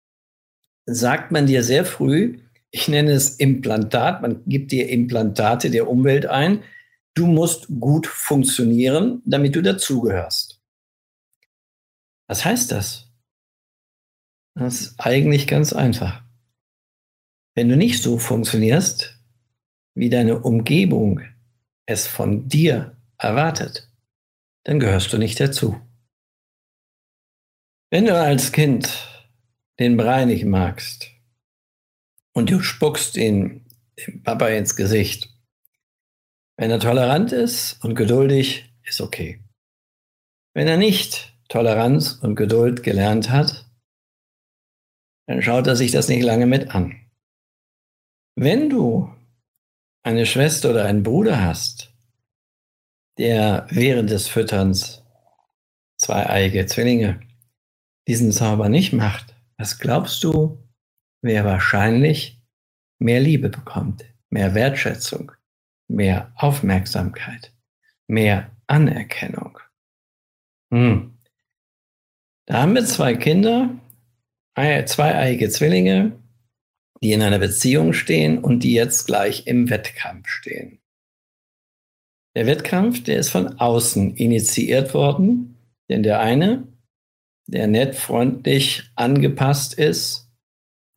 sagt 0.85 1.31
man 1.31 1.47
dir 1.47 1.63
sehr 1.63 1.85
früh, 1.85 2.39
ich 2.71 2.87
nenne 2.87 3.11
es 3.11 3.35
Implantat, 3.37 4.21
man 4.21 4.43
gibt 4.45 4.71
dir 4.71 4.89
Implantate 4.89 5.69
der 5.69 5.87
Umwelt 5.89 6.25
ein, 6.25 6.63
du 7.13 7.27
musst 7.27 7.67
gut 7.79 8.07
funktionieren, 8.07 9.21
damit 9.25 9.55
du 9.55 9.61
dazugehörst. 9.61 10.59
Was 12.27 12.43
heißt 12.45 12.71
das? 12.71 13.02
Das 14.55 14.81
ist 14.81 14.99
eigentlich 14.99 15.47
ganz 15.47 15.73
einfach. 15.73 16.23
Wenn 17.55 17.69
du 17.69 17.77
nicht 17.77 18.01
so 18.01 18.17
funktionierst, 18.17 19.19
wie 19.95 20.09
deine 20.09 20.39
Umgebung 20.39 21.21
es 21.85 22.07
von 22.07 22.47
dir 22.47 22.97
erwartet, 23.17 23.91
dann 24.63 24.79
gehörst 24.79 25.13
du 25.13 25.17
nicht 25.17 25.39
dazu. 25.39 25.79
Wenn 27.91 28.05
du 28.05 28.19
als 28.19 28.51
Kind 28.51 29.07
den 29.79 29.97
Brei 29.97 30.25
nicht 30.25 30.45
magst 30.45 31.11
und 32.33 32.49
du 32.49 32.61
spuckst 32.61 33.17
ihn 33.17 33.65
dem 33.99 34.23
Papa 34.23 34.47
ins 34.47 34.75
Gesicht, 34.75 35.29
wenn 36.57 36.71
er 36.71 36.79
tolerant 36.79 37.31
ist 37.31 37.83
und 37.83 37.95
geduldig, 37.95 38.73
ist 38.83 39.01
okay. 39.01 39.43
Wenn 40.53 40.67
er 40.67 40.77
nicht 40.77 41.35
Toleranz 41.49 42.13
und 42.21 42.35
Geduld 42.35 42.83
gelernt 42.83 43.29
hat, 43.29 43.65
dann 45.27 45.41
schaut 45.41 45.67
er 45.67 45.75
sich 45.75 45.91
das 45.91 46.07
nicht 46.07 46.23
lange 46.23 46.45
mit 46.45 46.73
an. 46.75 46.95
Wenn 48.35 48.69
du 48.69 49.13
eine 50.03 50.25
Schwester 50.25 50.71
oder 50.71 50.85
einen 50.85 51.03
Bruder 51.03 51.41
hast, 51.41 51.93
der 53.17 53.67
während 53.69 54.09
des 54.09 54.27
Fütterns 54.27 55.03
zweieige 55.97 56.65
Zwillinge 56.65 57.21
diesen 58.07 58.31
Zauber 58.31 58.69
nicht 58.69 58.91
macht, 58.91 59.35
was 59.57 59.79
glaubst 59.79 60.23
du, 60.23 60.57
wer 61.21 61.45
wahrscheinlich 61.45 62.41
mehr 62.99 63.19
Liebe 63.19 63.49
bekommt, 63.49 64.03
mehr 64.29 64.55
Wertschätzung, 64.55 65.31
mehr 65.87 66.33
Aufmerksamkeit, 66.35 67.53
mehr 68.07 68.51
Anerkennung? 68.67 69.59
Hm. 70.73 71.17
Da 72.45 72.63
haben 72.63 72.75
wir 72.75 72.83
zwei 72.85 73.15
Kinder, 73.15 73.79
zweieige 74.55 75.49
Zwillinge, 75.49 76.19
die 77.01 77.11
in 77.11 77.21
einer 77.21 77.39
Beziehung 77.39 77.93
stehen 77.93 78.37
und 78.37 78.63
die 78.63 78.73
jetzt 78.73 79.05
gleich 79.05 79.47
im 79.47 79.69
Wettkampf 79.69 80.27
stehen. 80.27 80.79
Der 82.35 82.47
Wettkampf, 82.47 83.03
der 83.03 83.19
ist 83.19 83.29
von 83.29 83.59
außen 83.59 84.15
initiiert 84.15 84.93
worden, 84.93 85.57
denn 85.89 86.01
der 86.01 86.19
eine, 86.19 86.67
der 87.47 87.67
nett, 87.67 87.95
freundlich, 87.95 88.83
angepasst 88.95 89.75
ist, 89.75 90.31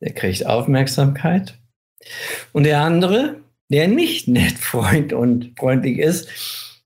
der 0.01 0.13
kriegt 0.13 0.45
Aufmerksamkeit. 0.45 1.59
Und 2.53 2.63
der 2.63 2.81
andere, 2.81 3.41
der 3.69 3.87
nicht 3.87 4.27
nett, 4.27 4.57
freund 4.57 5.13
und 5.13 5.53
freundlich 5.59 5.99
ist, 5.99 6.29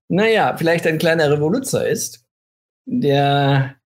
naja, 0.09 0.57
vielleicht 0.57 0.85
ein 0.87 0.97
kleiner 0.97 1.31
Revoluzer 1.31 1.87
ist, 1.87 2.25
der 2.85 3.80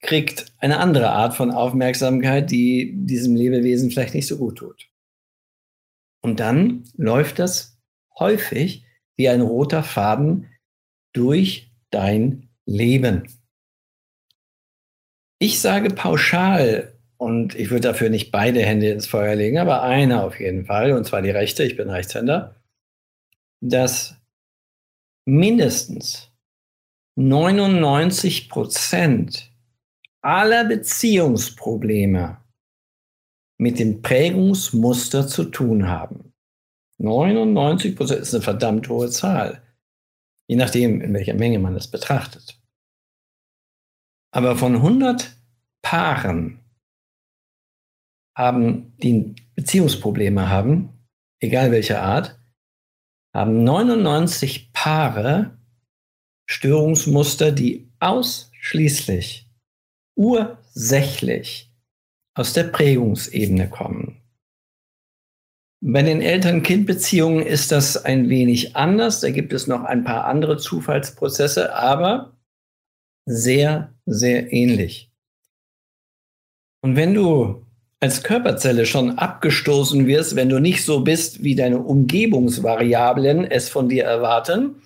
kriegt 0.00 0.52
eine 0.58 0.78
andere 0.78 1.10
Art 1.10 1.34
von 1.34 1.50
Aufmerksamkeit, 1.50 2.50
die 2.50 2.92
diesem 2.94 3.34
Lebewesen 3.34 3.90
vielleicht 3.90 4.14
nicht 4.14 4.26
so 4.26 4.38
gut 4.38 4.58
tut. 4.58 4.88
Und 6.22 6.40
dann 6.40 6.84
läuft 6.96 7.38
das 7.38 7.78
häufig 8.18 8.84
wie 9.16 9.28
ein 9.28 9.40
roter 9.40 9.82
Faden 9.82 10.48
durch 11.12 11.72
dein 11.90 12.48
Leben. 12.64 13.28
Ich 15.40 15.60
sage 15.60 15.90
pauschal, 15.90 16.98
und 17.18 17.56
ich 17.56 17.70
würde 17.70 17.88
dafür 17.88 18.10
nicht 18.10 18.30
beide 18.30 18.62
Hände 18.62 18.90
ins 18.90 19.08
Feuer 19.08 19.34
legen, 19.34 19.58
aber 19.58 19.82
eine 19.82 20.22
auf 20.22 20.38
jeden 20.38 20.66
Fall, 20.66 20.92
und 20.92 21.04
zwar 21.04 21.20
die 21.20 21.30
rechte, 21.30 21.64
ich 21.64 21.76
bin 21.76 21.90
Rechtshänder, 21.90 22.54
dass 23.60 24.16
mindestens 25.26 26.30
99 27.16 28.48
Prozent 28.48 29.50
aller 30.22 30.64
Beziehungsprobleme 30.64 32.42
mit 33.58 33.78
dem 33.78 34.02
Prägungsmuster 34.02 35.26
zu 35.26 35.44
tun 35.44 35.88
haben. 35.88 36.32
99 36.98 37.96
Prozent 37.96 38.20
ist 38.20 38.34
eine 38.34 38.42
verdammt 38.42 38.88
hohe 38.88 39.10
Zahl, 39.10 39.62
je 40.48 40.56
nachdem, 40.56 41.00
in 41.00 41.14
welcher 41.14 41.34
Menge 41.34 41.58
man 41.58 41.76
es 41.76 41.88
betrachtet. 41.88 42.60
Aber 44.32 44.56
von 44.56 44.76
100 44.76 45.36
Paaren 45.82 46.60
haben, 48.36 48.96
die 48.98 49.34
Beziehungsprobleme 49.54 50.48
haben, 50.48 51.06
egal 51.40 51.70
welcher 51.70 52.02
Art, 52.02 52.38
haben 53.34 53.64
99 53.64 54.72
Paare 54.72 55.58
Störungsmuster, 56.50 57.52
die 57.52 57.92
ausschließlich 58.00 59.47
ursächlich 60.18 61.72
aus 62.34 62.52
der 62.52 62.64
Prägungsebene 62.64 63.70
kommen. 63.70 64.20
Bei 65.80 66.02
den 66.02 66.20
Eltern-Kind-Beziehungen 66.20 67.46
ist 67.46 67.70
das 67.70 68.04
ein 68.04 68.28
wenig 68.28 68.74
anders. 68.74 69.20
Da 69.20 69.30
gibt 69.30 69.52
es 69.52 69.68
noch 69.68 69.84
ein 69.84 70.02
paar 70.02 70.24
andere 70.24 70.56
Zufallsprozesse, 70.56 71.72
aber 71.72 72.36
sehr, 73.26 73.94
sehr 74.06 74.52
ähnlich. 74.52 75.12
Und 76.82 76.96
wenn 76.96 77.14
du 77.14 77.64
als 78.00 78.22
Körperzelle 78.22 78.86
schon 78.86 79.18
abgestoßen 79.18 80.06
wirst, 80.06 80.34
wenn 80.34 80.48
du 80.48 80.58
nicht 80.58 80.84
so 80.84 81.00
bist, 81.00 81.44
wie 81.44 81.54
deine 81.54 81.78
Umgebungsvariablen 81.78 83.44
es 83.44 83.68
von 83.68 83.88
dir 83.88 84.04
erwarten, 84.04 84.82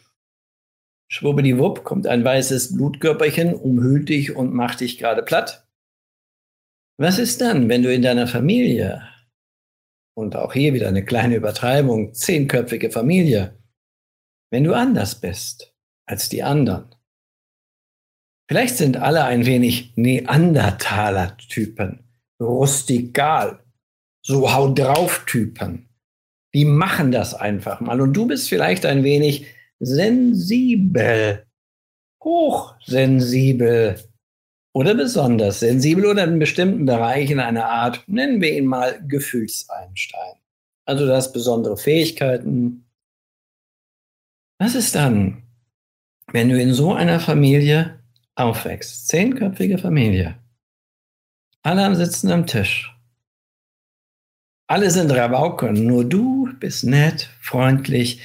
Schwuppdiwupp 1.12 1.85
kommt 1.85 2.07
ein 2.07 2.25
weißes 2.25 2.75
Blutkörperchen, 2.75 3.52
umhüllt 3.52 4.09
dich 4.09 4.35
und 4.35 4.54
macht 4.54 4.81
dich 4.81 4.97
gerade 4.97 5.23
platt. 5.23 5.69
Was 6.99 7.19
ist 7.19 7.42
dann, 7.42 7.69
wenn 7.69 7.83
du 7.83 7.92
in 7.92 8.00
deiner 8.00 8.26
Familie, 8.26 9.07
und 10.14 10.37
auch 10.37 10.54
hier 10.54 10.73
wieder 10.73 10.88
eine 10.88 11.04
kleine 11.04 11.37
Übertreibung, 11.37 12.14
zehnköpfige 12.14 12.90
Familie, 12.90 13.59
wenn 14.50 14.64
du 14.64 14.73
anders 14.73 15.21
bist 15.21 15.75
als 16.07 16.31
die 16.31 16.42
anderen? 16.42 16.95
Vielleicht 18.49 18.78
sind 18.78 18.97
alle 18.97 19.25
ein 19.25 19.45
wenig 19.45 19.92
Neandertaler-Typen, 19.97 22.04
rustikal, 22.40 23.62
so 24.25 24.54
hau 24.54 24.73
drauf 24.73 25.26
Typen. 25.26 25.90
Die 26.54 26.64
machen 26.64 27.12
das 27.12 27.35
einfach 27.35 27.83
mal. 27.83 28.00
Und 28.00 28.14
du 28.14 28.26
bist 28.26 28.49
vielleicht 28.49 28.87
ein 28.87 29.04
wenig 29.04 29.47
sensibel, 29.83 31.45
hochsensibel 32.23 33.99
oder 34.73 34.95
besonders 34.95 35.61
sensibel 35.61 36.07
oder 36.07 36.25
in 36.25 36.39
bestimmten 36.39 36.87
Bereichen 36.87 37.41
eine 37.41 37.67
Art, 37.67 38.05
nennen 38.07 38.41
wir 38.41 38.57
ihn 38.57 38.67
mal 38.67 39.03
Gefühlseinstein. 39.07 40.35
Also 40.85 41.07
du 41.07 41.15
hast 41.15 41.33
besondere 41.33 41.77
Fähigkeiten. 41.77 42.87
Was 44.59 44.77
ist 44.77 44.95
dann, 44.95 45.43
wenn 46.33 46.49
du 46.49 46.61
in 46.61 46.75
so 46.75 46.93
einer 46.95 47.19
Familie 47.19 47.99
aufwächst? 48.37 49.09
Zehnköpfige 49.09 49.79
Familie. 49.79 50.37
Alle 51.65 51.95
sitzen 51.97 52.31
am 52.31 52.47
Tisch. 52.47 52.89
Alle 54.69 54.91
sind 54.91 55.11
Rabauken, 55.11 55.87
nur 55.87 56.05
du 56.05 56.49
bist 56.61 56.85
nett, 56.85 57.31
freundlich, 57.41 58.21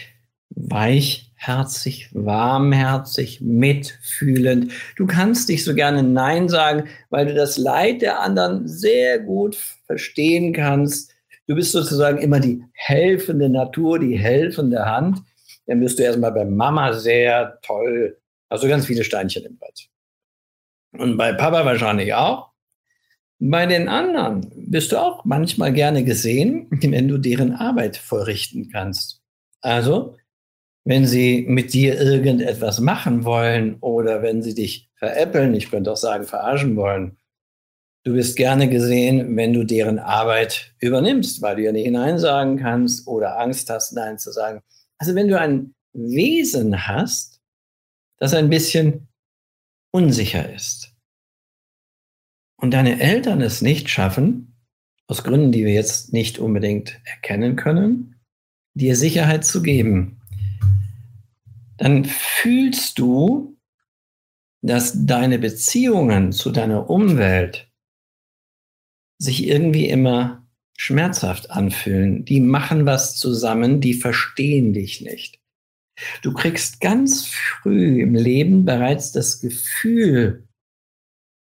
weichherzig, 1.37 2.09
warmherzig, 2.13 3.41
mitfühlend. 3.41 4.71
Du 4.95 5.05
kannst 5.05 5.49
dich 5.49 5.63
so 5.63 5.73
gerne 5.73 6.03
Nein 6.03 6.49
sagen, 6.49 6.87
weil 7.09 7.27
du 7.27 7.33
das 7.33 7.57
Leid 7.57 8.01
der 8.01 8.21
anderen 8.21 8.67
sehr 8.67 9.19
gut 9.19 9.55
verstehen 9.85 10.53
kannst. 10.53 11.13
Du 11.47 11.55
bist 11.55 11.71
sozusagen 11.71 12.17
immer 12.17 12.39
die 12.39 12.63
helfende 12.73 13.49
Natur, 13.49 13.99
die 13.99 14.17
helfende 14.17 14.85
Hand. 14.85 15.19
Dann 15.65 15.79
bist 15.79 15.99
du 15.99 16.03
erstmal 16.03 16.31
bei 16.31 16.45
Mama 16.45 16.93
sehr 16.93 17.59
toll. 17.61 18.17
Also 18.49 18.67
ganz 18.67 18.85
viele 18.85 19.03
Steinchen 19.03 19.45
im 19.45 19.57
Bett. 19.57 19.87
Und 20.97 21.17
bei 21.17 21.33
Papa 21.33 21.65
wahrscheinlich 21.65 22.13
auch. 22.13 22.51
Bei 23.39 23.67
den 23.67 23.87
anderen 23.87 24.51
bist 24.55 24.91
du 24.91 24.97
auch 24.97 25.23
manchmal 25.23 25.71
gerne 25.71 26.03
gesehen, 26.03 26.67
wenn 26.81 27.07
du 27.07 27.17
deren 27.17 27.53
Arbeit 27.53 27.97
vorrichten 27.97 28.69
kannst. 28.69 29.21
Also, 29.61 30.15
wenn 30.87 31.05
sie 31.05 31.43
mit 31.49 31.73
dir 31.73 31.99
irgendetwas 31.99 32.79
machen 32.79 33.25
wollen 33.25 33.75
oder 33.81 34.21
wenn 34.21 34.41
sie 34.41 34.53
dich 34.53 34.89
veräppeln, 34.95 35.53
ich 35.53 35.69
könnte 35.69 35.91
auch 35.91 35.97
sagen, 35.97 36.23
verarschen 36.23 36.77
wollen, 36.77 37.17
du 38.05 38.13
bist 38.13 38.37
gerne 38.37 38.69
gesehen, 38.69 39.35
wenn 39.35 39.51
du 39.51 39.65
deren 39.65 39.99
Arbeit 39.99 40.73
übernimmst, 40.79 41.41
weil 41.41 41.57
du 41.57 41.63
ja 41.63 41.73
nicht 41.73 41.91
Nein 41.91 42.17
sagen 42.19 42.55
kannst 42.55 43.05
oder 43.05 43.37
Angst 43.37 43.69
hast, 43.69 43.91
Nein 43.91 44.17
zu 44.17 44.31
sagen. 44.31 44.61
Also 44.97 45.13
wenn 45.13 45.27
du 45.27 45.37
ein 45.37 45.75
Wesen 45.91 46.87
hast, 46.87 47.41
das 48.17 48.33
ein 48.33 48.49
bisschen 48.49 49.09
unsicher 49.91 50.53
ist, 50.53 50.93
und 52.59 52.71
deine 52.73 53.01
Eltern 53.01 53.41
es 53.41 53.61
nicht 53.61 53.89
schaffen, 53.89 54.55
aus 55.05 55.25
Gründen, 55.25 55.51
die 55.51 55.65
wir 55.65 55.73
jetzt 55.73 56.13
nicht 56.13 56.39
unbedingt 56.39 57.01
erkennen 57.03 57.57
können, 57.57 58.15
dir 58.73 58.95
Sicherheit 58.95 59.43
zu 59.43 59.61
geben, 59.61 60.16
dann 61.77 62.05
fühlst 62.05 62.99
du, 62.99 63.57
dass 64.61 65.05
deine 65.05 65.39
Beziehungen 65.39 66.31
zu 66.31 66.51
deiner 66.51 66.89
Umwelt 66.89 67.71
sich 69.19 69.47
irgendwie 69.47 69.87
immer 69.87 70.47
schmerzhaft 70.77 71.49
anfühlen. 71.51 72.25
Die 72.25 72.39
machen 72.39 72.85
was 72.85 73.15
zusammen, 73.17 73.81
die 73.81 73.93
verstehen 73.93 74.73
dich 74.73 75.01
nicht. 75.01 75.39
Du 76.21 76.33
kriegst 76.33 76.79
ganz 76.79 77.25
früh 77.25 78.01
im 78.01 78.13
Leben 78.13 78.65
bereits 78.65 79.11
das 79.11 79.39
Gefühl, 79.39 80.47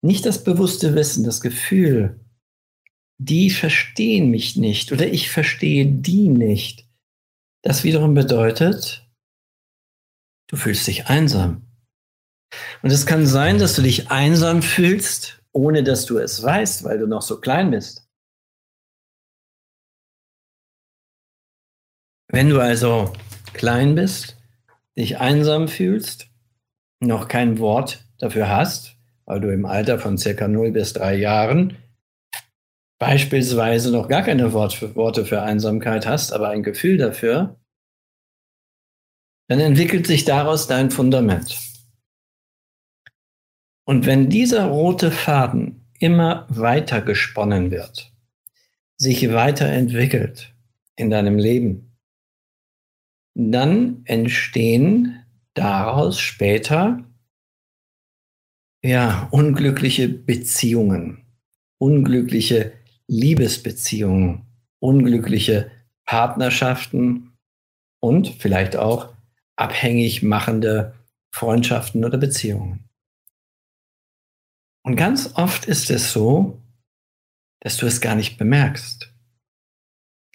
nicht 0.03 0.27
das 0.27 0.45
bewusste 0.45 0.95
Wissen, 0.95 1.25
das 1.25 1.41
Gefühl, 1.41 2.21
die 3.19 3.49
verstehen 3.49 4.31
mich 4.31 4.57
nicht 4.57 4.93
oder 4.93 5.07
ich 5.07 5.31
verstehe 5.31 5.87
die 5.87 6.29
nicht. 6.29 6.87
Das 7.63 7.85
wiederum 7.85 8.13
bedeutet, 8.13 9.04
du 10.49 10.57
fühlst 10.57 10.87
dich 10.87 11.07
einsam. 11.07 11.67
Und 12.83 12.91
es 12.91 13.07
kann 13.07 13.27
sein, 13.27 13.59
dass 13.59 13.75
du 13.75 13.83
dich 13.83 14.11
einsam 14.11 14.63
fühlst, 14.63 15.43
ohne 15.53 15.83
dass 15.83 16.07
du 16.07 16.19
es 16.19 16.43
weißt, 16.43 16.85
weil 16.85 16.99
du 16.99 17.07
noch 17.07 17.23
so 17.23 17.41
klein 17.41 17.71
bist. 17.71 18.09
Wenn 22.29 22.49
du 22.49 22.61
also 22.61 23.13
klein 23.53 23.95
bist, 23.95 24.37
dich 24.97 25.19
einsam 25.19 25.69
fühlst, 25.69 26.29
noch 27.01 27.29
kein 27.29 27.59
Wort 27.59 28.05
dafür 28.19 28.49
hast, 28.49 28.97
weil 29.25 29.41
du 29.41 29.53
im 29.53 29.67
Alter 29.67 29.99
von 29.99 30.19
circa 30.19 30.49
0 30.49 30.73
bis 30.73 30.93
3 30.93 31.17
Jahren 31.17 31.77
beispielsweise 32.99 33.91
noch 33.91 34.09
gar 34.09 34.23
keine 34.23 34.53
Worte 34.53 35.25
für 35.25 35.43
Einsamkeit 35.43 36.07
hast, 36.07 36.33
aber 36.33 36.49
ein 36.49 36.63
Gefühl 36.63 36.97
dafür, 36.97 37.61
dann 39.49 39.61
entwickelt 39.61 40.07
sich 40.07 40.25
daraus 40.25 40.67
dein 40.67 40.91
Fundament. 40.91 41.59
Und 43.87 44.07
wenn 44.07 44.31
dieser 44.31 44.67
rote 44.67 45.11
Faden 45.11 45.85
immer 45.99 46.47
weiter 46.49 47.03
gesponnen 47.03 47.71
wird, 47.71 48.13
sich 48.97 49.33
weiterentwickelt 49.33 50.55
in 50.97 51.11
deinem 51.11 51.39
Leben, 51.39 51.97
dann 53.35 54.03
entstehen 54.05 55.25
daraus 55.55 56.21
später 56.21 57.05
ja, 58.83 59.29
unglückliche 59.31 60.09
Beziehungen, 60.09 61.25
unglückliche 61.79 62.73
Liebesbeziehungen, 63.07 64.47
unglückliche 64.79 65.71
Partnerschaften 66.05 67.33
und 68.01 68.29
vielleicht 68.29 68.77
auch 68.77 69.14
abhängig 69.57 70.23
machende 70.23 70.95
Freundschaften 71.33 72.05
oder 72.05 72.19
Beziehungen. 72.19 72.89
Und 74.83 74.97
ganz 74.97 75.35
oft 75.35 75.65
ist 75.65 75.91
es 75.91 76.13
so, 76.13 76.61
dass 77.61 77.79
du 77.79 77.87
es 77.87 78.01
gar 78.01 78.15
nicht 78.15 78.37
bemerkst. 78.37 79.13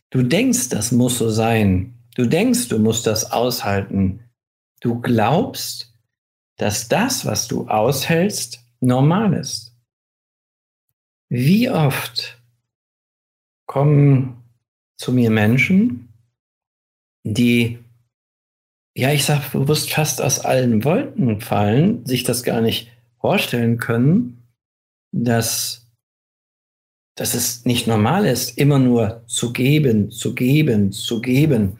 Du 0.09 0.23
denkst, 0.23 0.69
das 0.69 0.91
muss 0.91 1.19
so 1.19 1.29
sein. 1.29 1.99
Du 2.15 2.25
denkst, 2.25 2.67
du 2.67 2.79
musst 2.79 3.05
das 3.05 3.31
aushalten. 3.31 4.23
Du 4.81 4.99
glaubst, 4.99 5.93
dass 6.57 6.89
das, 6.89 7.25
was 7.25 7.47
du 7.47 7.67
aushältst, 7.67 8.65
normal 8.79 9.33
ist. 9.33 9.75
Wie 11.29 11.69
oft 11.69 12.41
kommen 13.67 14.43
zu 14.97 15.13
mir 15.13 15.29
Menschen, 15.29 16.11
die, 17.23 17.79
ja, 18.99 19.13
ich 19.13 19.23
sage 19.23 19.43
bewusst 19.53 19.91
fast 19.91 20.21
aus 20.21 20.41
allen 20.41 20.83
Wolken 20.83 21.39
fallen, 21.39 22.05
sich 22.05 22.23
das 22.23 22.43
gar 22.43 22.59
nicht 22.59 22.91
vorstellen 23.19 23.77
können, 23.77 24.43
dass, 25.11 25.87
dass 27.15 27.33
es 27.33 27.63
nicht 27.63 27.87
normal 27.87 28.25
ist, 28.25 28.57
immer 28.57 28.77
nur 28.77 29.23
zu 29.27 29.53
geben, 29.53 30.11
zu 30.11 30.35
geben, 30.35 30.91
zu 30.91 31.21
geben. 31.21 31.79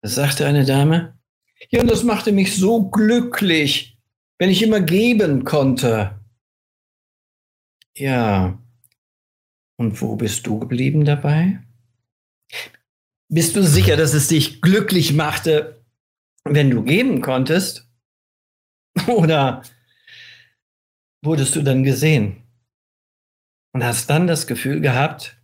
Das 0.00 0.14
sagte 0.14 0.46
eine 0.46 0.64
Dame, 0.64 1.18
ja, 1.70 1.80
und 1.80 1.90
das 1.90 2.02
machte 2.02 2.32
mich 2.32 2.56
so 2.56 2.88
glücklich, 2.88 3.98
wenn 4.38 4.50
ich 4.50 4.62
immer 4.62 4.80
geben 4.80 5.44
konnte. 5.44 6.18
Ja. 7.96 8.58
Und 9.76 10.00
wo 10.00 10.16
bist 10.16 10.46
du 10.46 10.58
geblieben 10.58 11.04
dabei? 11.04 11.60
Bist 13.28 13.56
du 13.56 13.62
sicher, 13.62 13.96
dass 13.96 14.14
es 14.14 14.28
dich 14.28 14.62
glücklich 14.62 15.12
machte, 15.12 15.83
wenn 16.44 16.70
du 16.70 16.82
geben 16.82 17.20
konntest? 17.20 17.88
Oder 19.06 19.62
wurdest 21.22 21.56
du 21.56 21.62
dann 21.62 21.82
gesehen 21.82 22.42
und 23.72 23.82
hast 23.82 24.08
dann 24.10 24.26
das 24.26 24.46
Gefühl 24.46 24.80
gehabt, 24.80 25.40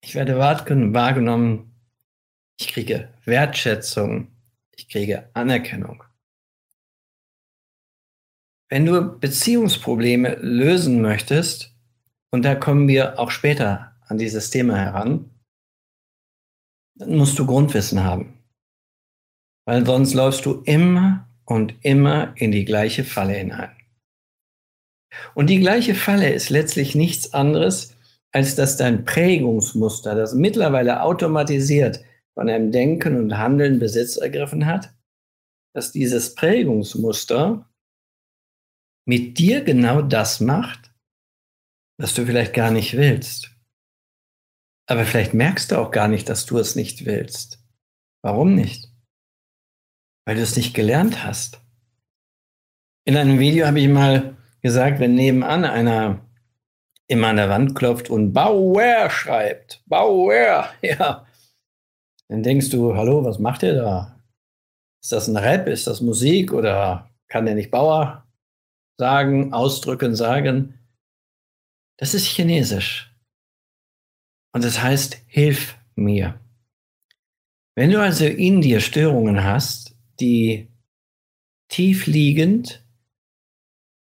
ich 0.00 0.14
werde 0.14 0.38
wahrgenommen, 0.38 1.74
ich 2.60 2.68
kriege 2.68 3.12
Wertschätzung, 3.24 4.28
ich 4.76 4.88
kriege 4.88 5.28
Anerkennung. 5.34 6.04
Wenn 8.68 8.84
du 8.86 9.18
Beziehungsprobleme 9.18 10.36
lösen 10.36 11.00
möchtest, 11.00 11.74
und 12.30 12.44
da 12.44 12.54
kommen 12.54 12.88
wir 12.88 13.18
auch 13.18 13.30
später 13.30 13.96
an 14.06 14.18
dieses 14.18 14.50
Thema 14.50 14.76
heran, 14.76 15.30
dann 16.96 17.16
musst 17.16 17.38
du 17.38 17.46
Grundwissen 17.46 18.04
haben. 18.04 18.37
Weil 19.68 19.84
sonst 19.84 20.14
läufst 20.14 20.46
du 20.46 20.62
immer 20.62 21.28
und 21.44 21.74
immer 21.82 22.32
in 22.38 22.52
die 22.52 22.64
gleiche 22.64 23.04
Falle 23.04 23.34
hinein. 23.34 23.76
Und 25.34 25.50
die 25.50 25.60
gleiche 25.60 25.94
Falle 25.94 26.32
ist 26.32 26.48
letztlich 26.48 26.94
nichts 26.94 27.34
anderes, 27.34 27.94
als 28.32 28.54
dass 28.54 28.78
dein 28.78 29.04
Prägungsmuster, 29.04 30.14
das 30.14 30.32
mittlerweile 30.32 31.02
automatisiert 31.02 32.02
von 32.32 32.48
einem 32.48 32.72
Denken 32.72 33.18
und 33.18 33.36
Handeln 33.36 33.78
Besitz 33.78 34.16
ergriffen 34.16 34.64
hat, 34.64 34.94
dass 35.74 35.92
dieses 35.92 36.34
Prägungsmuster 36.34 37.68
mit 39.06 39.36
dir 39.36 39.62
genau 39.62 40.00
das 40.00 40.40
macht, 40.40 40.94
was 42.00 42.14
du 42.14 42.24
vielleicht 42.24 42.54
gar 42.54 42.70
nicht 42.70 42.96
willst. 42.96 43.54
Aber 44.88 45.04
vielleicht 45.04 45.34
merkst 45.34 45.72
du 45.72 45.76
auch 45.76 45.90
gar 45.90 46.08
nicht, 46.08 46.30
dass 46.30 46.46
du 46.46 46.56
es 46.56 46.74
nicht 46.74 47.04
willst. 47.04 47.62
Warum 48.22 48.54
nicht? 48.54 48.87
Weil 50.28 50.36
du 50.36 50.42
es 50.42 50.56
nicht 50.56 50.74
gelernt 50.74 51.24
hast. 51.24 51.58
In 53.06 53.16
einem 53.16 53.38
Video 53.38 53.66
habe 53.66 53.80
ich 53.80 53.88
mal 53.88 54.36
gesagt, 54.60 55.00
wenn 55.00 55.14
nebenan 55.14 55.64
einer 55.64 56.20
immer 57.06 57.28
an 57.28 57.36
der 57.36 57.48
Wand 57.48 57.74
klopft 57.74 58.10
und 58.10 58.34
Bauer 58.34 59.08
schreibt, 59.08 59.82
Bauer, 59.86 60.68
ja, 60.82 61.26
dann 62.28 62.42
denkst 62.42 62.68
du, 62.68 62.94
hallo, 62.94 63.24
was 63.24 63.38
macht 63.38 63.62
der 63.62 63.74
da? 63.76 64.22
Ist 65.02 65.12
das 65.12 65.28
ein 65.28 65.38
Rap? 65.38 65.66
Ist 65.66 65.86
das 65.86 66.02
Musik? 66.02 66.52
Oder 66.52 67.10
kann 67.28 67.46
der 67.46 67.54
nicht 67.54 67.70
Bauer 67.70 68.26
sagen, 68.98 69.54
ausdrücken, 69.54 70.14
sagen? 70.14 70.78
Das 71.96 72.12
ist 72.12 72.26
Chinesisch. 72.26 73.16
Und 74.52 74.62
das 74.62 74.82
heißt, 74.82 75.22
hilf 75.26 75.78
mir. 75.94 76.38
Wenn 77.74 77.92
du 77.92 78.02
also 78.02 78.26
in 78.26 78.60
dir 78.60 78.80
Störungen 78.80 79.42
hast, 79.42 79.87
die 80.20 80.68
tief 81.68 82.06
liegend 82.06 82.84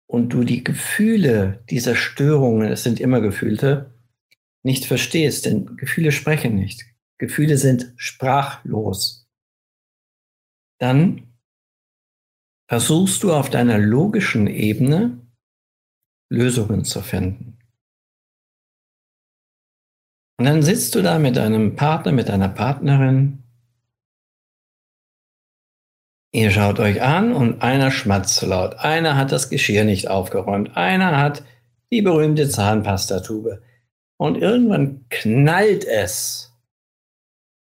und 0.07 0.31
du 0.33 0.45
die 0.45 0.63
Gefühle 0.63 1.65
dieser 1.71 1.97
Störungen, 1.97 2.71
es 2.71 2.83
sind 2.83 3.01
immer 3.01 3.21
Gefühlte, 3.21 3.95
nicht 4.63 4.85
verstehst, 4.85 5.47
denn 5.47 5.77
Gefühle 5.77 6.13
sprechen 6.13 6.55
nicht. 6.55 6.85
Gefühle 7.19 7.57
sind 7.57 7.93
sprachlos. 7.97 9.29
Dann 10.79 11.33
versuchst 12.69 13.23
du 13.23 13.33
auf 13.33 13.49
deiner 13.49 13.79
logischen 13.79 14.47
Ebene 14.47 15.21
Lösungen 16.31 16.85
zu 16.85 17.01
finden. 17.01 17.59
Und 20.39 20.45
dann 20.45 20.63
sitzt 20.63 20.95
du 20.95 21.03
da 21.03 21.19
mit 21.19 21.37
deinem 21.37 21.77
Partner, 21.77 22.13
mit 22.13 22.29
deiner 22.29 22.49
Partnerin. 22.49 23.43
Ihr 26.33 26.51
schaut 26.51 26.81
euch 26.81 27.03
an 27.03 27.33
und 27.33 27.63
einer 27.63 27.91
schmatzt 27.91 28.43
laut. 28.43 28.77
Einer 28.77 29.17
hat 29.17 29.33
das 29.33 29.49
Geschirr 29.49 29.85
nicht 29.85 30.09
aufgeräumt. 30.09 30.77
Einer 30.77 31.17
hat 31.19 31.45
die 31.91 32.03
berühmte 32.03 32.49
Zahnpastatube. 32.49 33.63
Und 34.19 34.37
irgendwann 34.37 35.07
knallt 35.09 35.85
es 35.85 36.53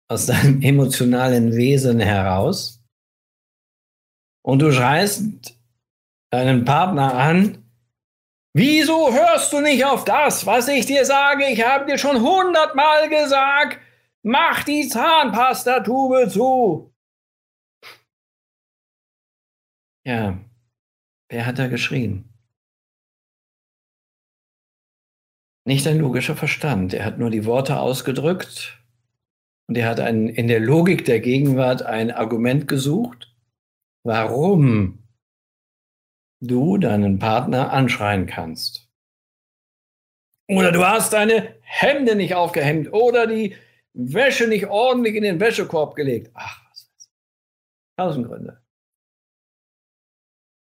aus 0.08 0.26
deinem 0.28 0.62
emotionalen 0.62 1.56
Wesen 1.56 2.00
heraus. 2.00 2.82
Und 4.44 4.60
du 4.60 4.72
schreist 4.72 5.58
deinen 6.32 6.66
Partner 6.66 7.14
an, 7.14 7.64
Wieso 8.56 9.12
hörst 9.12 9.52
du 9.52 9.62
nicht 9.62 9.84
auf 9.84 10.06
das, 10.06 10.46
was 10.46 10.68
ich 10.68 10.86
dir 10.86 11.06
sage? 11.06 11.48
Ich 11.48 11.66
habe 11.66 11.88
dir 11.88 11.98
schon 11.98 12.22
hundertmal 12.22 13.10
gesagt, 13.10 13.80
mach 14.22 14.64
die 14.64 14.88
Zahnpastatube 14.88 16.30
zu. 16.30 16.93
Ja, 20.06 20.40
wer 21.30 21.46
hat 21.46 21.60
da 21.60 21.68
geschrien? 21.68 22.30
Nicht 25.66 25.88
ein 25.88 26.00
logischer 26.00 26.36
Verstand. 26.36 26.94
Er 26.94 27.06
hat 27.06 27.20
nur 27.20 27.30
die 27.30 27.46
Worte 27.46 27.80
ausgedrückt 27.80 28.84
und 29.68 29.78
er 29.78 29.88
hat 29.90 30.02
ein, 30.02 30.28
in 30.28 30.50
der 30.50 30.60
Logik 30.60 31.06
der 31.06 31.22
Gegenwart 31.22 31.84
ein 31.84 32.12
Argument 32.12 32.68
gesucht, 32.68 33.34
warum 34.04 35.08
du 36.42 36.78
deinen 36.78 37.20
Partner 37.20 37.72
anschreien 37.72 38.26
kannst. 38.26 38.90
Oder 40.50 40.74
du 40.74 40.86
hast 40.86 41.14
deine 41.14 41.56
Hemde 41.62 42.16
nicht 42.16 42.36
aufgehemmt 42.36 42.92
oder 42.92 43.28
die 43.28 43.56
Wäsche 43.94 44.48
nicht 44.48 44.68
ordentlich 44.68 45.16
in 45.16 45.24
den 45.24 45.40
Wäschekorb 45.40 45.96
gelegt. 45.96 46.32
Ach, 46.34 46.62
was 46.70 46.92
weiß 46.92 47.06
ich. 47.06 47.96
Tausend 47.98 48.28
Gründe. 48.28 48.63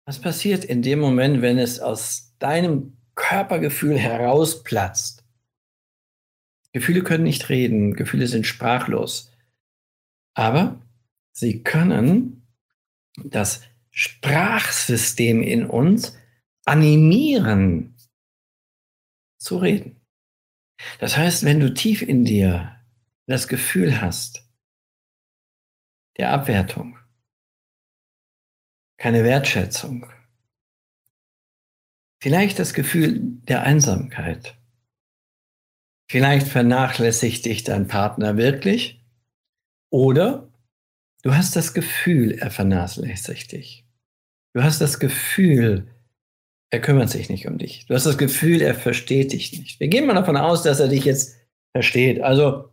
Was 0.06 0.20
passiert 0.20 0.64
in 0.64 0.82
dem 0.82 1.00
Moment, 1.00 1.42
wenn 1.42 1.58
es 1.58 1.80
aus 1.80 2.36
deinem 2.38 2.96
Körpergefühl 3.16 3.98
herausplatzt? 3.98 5.24
Gefühle 6.72 7.02
können 7.02 7.24
nicht 7.24 7.48
reden, 7.48 7.94
Gefühle 7.94 8.28
sind 8.28 8.46
sprachlos. 8.46 9.32
Aber 10.34 10.80
sie 11.32 11.64
können 11.64 12.46
das 13.24 13.62
Sprachsystem 13.90 15.42
in 15.42 15.66
uns 15.66 16.16
animieren 16.64 17.96
zu 19.38 19.56
reden. 19.56 20.00
Das 21.00 21.16
heißt, 21.16 21.44
wenn 21.44 21.58
du 21.58 21.72
tief 21.74 22.02
in 22.02 22.24
dir 22.24 22.76
das 23.26 23.48
Gefühl 23.48 24.00
hast 24.00 24.48
der 26.16 26.32
Abwertung, 26.32 26.95
keine 28.96 29.24
Wertschätzung, 29.24 30.06
vielleicht 32.20 32.58
das 32.58 32.74
Gefühl 32.74 33.20
der 33.48 33.62
Einsamkeit, 33.62 34.56
vielleicht 36.10 36.48
vernachlässigt 36.48 37.44
dich 37.44 37.64
dein 37.64 37.88
Partner 37.88 38.36
wirklich 38.36 39.04
oder 39.90 40.48
du 41.22 41.34
hast 41.34 41.56
das 41.56 41.74
Gefühl, 41.74 42.32
er 42.32 42.50
vernachlässigt 42.50 43.52
dich. 43.52 43.84
Du 44.54 44.62
hast 44.62 44.80
das 44.80 44.98
Gefühl, 44.98 45.88
er 46.70 46.80
kümmert 46.80 47.10
sich 47.10 47.28
nicht 47.28 47.46
um 47.46 47.58
dich. 47.58 47.86
Du 47.86 47.94
hast 47.94 48.06
das 48.06 48.18
Gefühl, 48.18 48.62
er 48.62 48.74
versteht 48.74 49.32
dich 49.32 49.52
nicht. 49.58 49.78
Wir 49.80 49.88
gehen 49.88 50.06
mal 50.06 50.14
davon 50.14 50.36
aus, 50.36 50.62
dass 50.62 50.80
er 50.80 50.88
dich 50.88 51.04
jetzt 51.04 51.36
versteht. 51.72 52.20
Also 52.22 52.70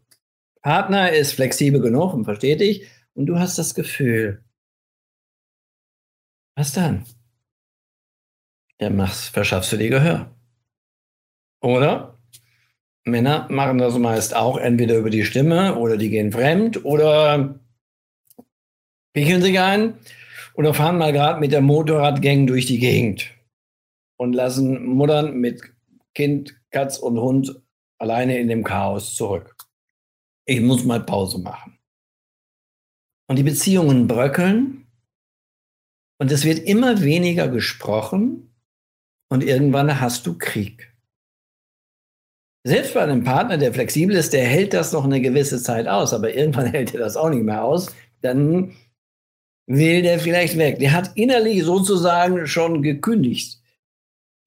Partner 0.62 1.12
ist 1.12 1.34
flexibel 1.34 1.82
genug 1.82 2.14
und 2.14 2.26
versteht 2.26 2.62
dich 2.62 2.88
und 3.14 3.26
du 3.26 3.38
hast 3.38 3.58
das 3.58 3.76
Gefühl. 3.76 4.43
Was 6.56 6.74
dann? 6.74 7.06
Dann 8.78 8.96
machst, 8.96 9.30
verschaffst 9.30 9.72
du 9.72 9.78
dir 9.78 9.90
Gehör. 9.90 10.36
Oder 11.62 12.20
Männer 13.06 13.48
machen 13.50 13.78
das 13.78 13.98
meist 13.98 14.36
auch 14.36 14.58
entweder 14.58 14.98
über 14.98 15.10
die 15.10 15.26
Stimme 15.26 15.76
oder 15.76 15.98
die 15.98 16.10
gehen 16.10 16.32
fremd 16.32 16.86
oder 16.86 17.60
pickeln 19.14 19.42
sich 19.42 19.60
ein 19.60 19.98
oder 20.54 20.74
fahren 20.74 20.98
mal 20.98 21.12
gerade 21.12 21.40
mit 21.40 21.52
der 21.52 21.62
Motorradgang 21.62 22.48
durch 22.48 22.66
die 22.66 22.80
Gegend 22.80 23.30
und 24.18 24.34
lassen 24.34 24.86
Muttern 24.86 25.38
mit 25.38 25.62
Kind, 26.14 26.56
Katz 26.72 26.98
und 26.98 27.20
Hund 27.20 27.62
alleine 27.98 28.38
in 28.38 28.48
dem 28.48 28.64
Chaos 28.64 29.16
zurück. 29.16 29.56
Ich 30.46 30.62
muss 30.62 30.84
mal 30.84 31.02
Pause 31.02 31.40
machen. 31.40 31.80
Und 33.28 33.38
die 33.38 33.44
Beziehungen 33.44 34.08
bröckeln 34.08 34.83
und 36.24 36.32
es 36.32 36.46
wird 36.46 36.60
immer 36.60 37.02
weniger 37.02 37.50
gesprochen 37.50 38.50
und 39.30 39.44
irgendwann 39.44 40.00
hast 40.00 40.26
du 40.26 40.38
Krieg. 40.38 40.96
Selbst 42.66 42.94
bei 42.94 43.02
einem 43.02 43.26
Partner, 43.26 43.58
der 43.58 43.74
flexibel 43.74 44.16
ist, 44.16 44.32
der 44.32 44.46
hält 44.46 44.74
das 44.74 44.94
noch 44.94 45.04
eine 45.04 45.20
gewisse 45.20 45.62
Zeit 45.62 45.86
aus, 45.86 46.14
aber 46.14 46.34
irgendwann 46.34 46.68
hält 46.72 46.94
er 46.94 47.02
das 47.02 47.18
auch 47.18 47.30
nicht 47.30 47.44
mehr 47.44 47.66
aus. 47.66 47.94
Dann 48.22 48.74
will 49.68 50.02
der 50.02 50.18
vielleicht 50.18 50.58
weg. 50.58 50.80
Der 50.80 50.94
hat 50.94 51.12
innerlich 51.16 51.66
sozusagen 51.66 52.48
schon 52.48 52.82
gekündigt. 52.82 53.62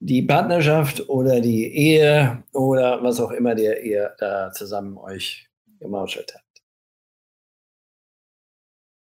Die 0.00 0.22
Partnerschaft 0.22 1.10
oder 1.10 1.42
die 1.42 1.66
Ehe 1.66 2.42
oder 2.54 3.02
was 3.02 3.20
auch 3.20 3.32
immer 3.32 3.54
der 3.54 3.82
ihr 3.84 4.14
da 4.18 4.50
zusammen 4.50 4.96
euch 4.96 5.50
gemauschelt 5.78 6.34
habt. 6.34 6.62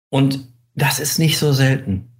Und 0.09 0.51
das 0.73 0.99
ist 0.99 1.19
nicht 1.19 1.37
so 1.37 1.53
selten. 1.53 2.11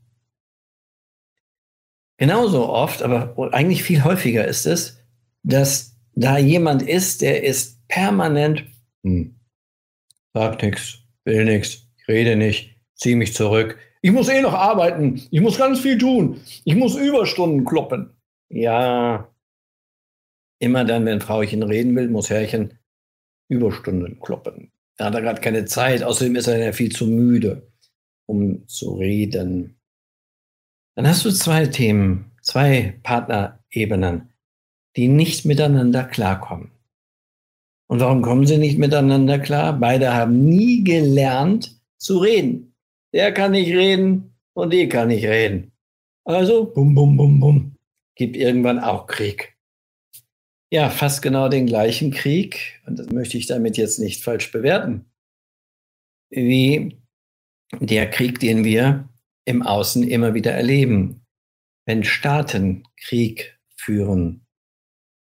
Genauso 2.18 2.70
oft, 2.70 3.02
aber 3.02 3.36
eigentlich 3.54 3.84
viel 3.84 4.04
häufiger 4.04 4.46
ist 4.46 4.66
es, 4.66 5.00
dass 5.44 5.98
da 6.14 6.38
jemand 6.38 6.82
ist, 6.82 7.22
der 7.22 7.44
ist 7.44 7.86
permanent, 7.88 8.64
hm, 9.04 9.36
sagt 10.34 10.64
nichts, 10.64 11.00
will 11.26 11.46
nichts, 11.46 11.88
rede 12.08 12.36
nicht, 12.36 12.78
ziehe 12.96 13.16
mich 13.16 13.34
zurück. 13.34 13.78
Ich 14.02 14.12
muss 14.12 14.30
eh 14.30 14.42
noch 14.42 14.54
arbeiten. 14.54 15.20
Ich 15.32 15.42
muss 15.42 15.58
ganz 15.58 15.80
viel 15.80 15.98
tun. 15.98 16.40
Ich 16.64 16.76
muss 16.76 16.96
Überstunden 16.96 17.66
kloppen. 17.66 18.12
Ja, 18.50 19.28
immer 20.60 20.86
dann, 20.86 21.06
wenn 21.06 21.22
Frauchen 21.22 21.64
reden 21.64 21.96
will, 21.96 22.10
muss 22.10 22.30
Herrchen 22.30 22.78
Überstunden 23.50 24.20
kloppen. 24.20 24.72
Da 24.98 25.06
hat 25.06 25.16
er 25.16 25.22
gerade 25.22 25.42
keine 25.42 25.66
Zeit. 25.66 26.04
Außerdem 26.04 26.36
ist 26.36 26.48
er 26.48 26.64
ja 26.64 26.72
viel 26.72 26.92
zu 26.92 27.08
müde, 27.08 27.68
um 28.28 28.68
zu 28.68 28.94
reden. 28.94 29.75
Dann 30.96 31.08
hast 31.08 31.26
du 31.26 31.32
zwei 31.32 31.68
Themen, 31.68 32.32
zwei 32.42 33.00
Partnerebenen, 33.04 34.30
die 34.96 35.08
nicht 35.08 35.46
miteinander 35.46 36.04
klarkommen. 36.04 36.72
Und 37.88 38.00
warum 38.00 38.22
kommen 38.22 38.48
sie 38.48 38.58
nicht 38.58 38.80
miteinander 38.80 39.38
klar? 39.40 39.74
Beide 39.74 40.14
haben 40.14 40.46
nie 40.46 40.84
gelernt 40.84 41.80
zu 41.98 42.18
reden 42.18 42.76
der 43.16 43.32
kann 43.32 43.52
nicht 43.52 43.72
reden 43.72 44.36
und 44.54 44.74
die 44.74 44.90
kann 44.90 45.08
nicht 45.08 45.24
reden. 45.24 45.72
Also, 46.26 46.66
bum, 46.66 46.94
bum, 46.94 47.16
bum, 47.16 47.40
bum, 47.40 47.76
gibt 48.16 48.36
irgendwann 48.36 48.78
auch 48.78 49.08
Krieg. 49.08 49.56
ja 50.70 50.90
fast 50.90 51.22
genau 51.22 51.48
den 51.48 51.66
gleichen 51.66 52.12
Krieg, 52.12 52.82
und 52.86 53.00
das 53.00 53.08
möchte 53.12 53.38
ich 53.38 53.48
damit 53.48 53.78
jetzt 53.78 54.00
nicht 54.00 54.22
falsch 54.22 54.52
bewerten, 54.52 55.06
wie 56.30 56.98
der 57.80 58.10
Krieg, 58.10 58.40
den 58.42 58.66
wir 58.66 59.08
im 59.46 59.62
Außen 59.62 60.04
immer 60.04 60.34
wieder 60.34 60.52
erleben. 60.52 61.26
Wenn 61.86 62.04
Staaten 62.04 62.84
Krieg 62.98 63.60
führen, 63.76 64.46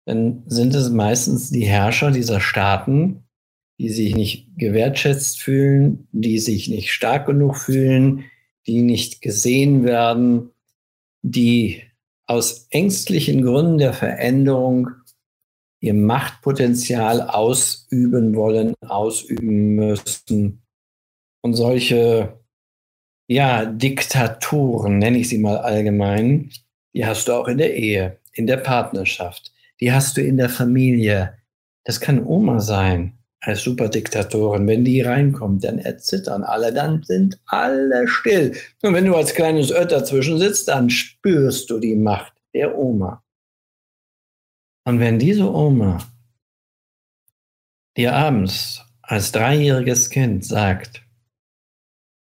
dann 0.07 0.45
sind 0.47 0.75
es 0.75 0.91
meistens 0.91 1.51
die 1.51 1.67
Herrscher 1.67 2.13
dieser 2.13 2.41
Staaten, 2.41 3.25
die 3.79 3.91
sich 3.91 4.15
nicht 4.15 4.57
gewertschätzt 4.57 5.41
fühlen, 5.41 6.09
die 6.13 6.39
sich 6.39 6.69
nicht 6.69 6.93
stark 6.93 7.27
genug 7.27 7.57
fühlen, 7.57 8.25
die 8.67 8.83
nicht 8.83 9.21
gesehen 9.21 9.85
werden, 9.85 10.51
die 11.23 11.83
aus 12.27 12.67
ängstlichen 12.71 13.43
Gründen 13.43 13.79
der 13.79 13.93
Veränderung 13.93 14.91
ihr 15.81 15.95
Machtpotenzial 15.95 17.21
ausüben 17.23 18.35
wollen, 18.35 18.75
ausüben 18.81 19.75
müssen. 19.75 20.63
Und 21.43 21.55
solche, 21.55 22.41
ja, 23.27 23.65
Diktatoren, 23.65 24.99
nenne 24.99 25.19
ich 25.19 25.29
sie 25.29 25.39
mal 25.39 25.59
allgemein, 25.59 26.51
die 26.95 27.05
hast 27.05 27.29
du 27.29 27.33
auch 27.33 27.49
in 27.49 27.59
der 27.59 27.75
Ehe, 27.75 28.19
in 28.33 28.47
der 28.47 28.59
Partnerschaft, 28.59 29.53
die 29.81 29.93
hast 29.93 30.17
du 30.17 30.23
in 30.23 30.37
der 30.37 30.49
Familie. 30.49 31.35
Das 31.85 32.01
kann 32.01 32.25
Oma 32.25 32.61
sein, 32.61 33.17
als 33.41 33.63
Superdiktatorin. 33.63 34.67
Wenn 34.67 34.85
die 34.85 35.01
reinkommt, 35.01 35.65
dann 35.65 35.79
erzittern 35.79 36.43
alle, 36.43 36.73
dann 36.73 37.03
sind 37.05 37.39
alle 37.47 38.09
still. 38.09 38.57
Und 38.83 38.95
wenn 38.95 39.05
du 39.05 39.15
als 39.15 39.35
kleines 39.35 39.71
Ött 39.71 39.93
dazwischen 39.93 40.39
sitzt, 40.39 40.69
dann 40.69 40.91
spürst 40.91 41.71
du 41.71 41.79
die 41.79 41.95
Macht 41.95 42.33
der 42.55 42.77
Oma. 42.77 43.23
Und 44.85 45.01
wenn 45.01 45.19
diese 45.19 45.53
Oma 45.53 45.99
dir 47.97 48.15
abends 48.15 48.83
als 49.03 49.33
dreijähriges 49.33 50.11
Kind 50.11 50.45
sagt, 50.45 51.06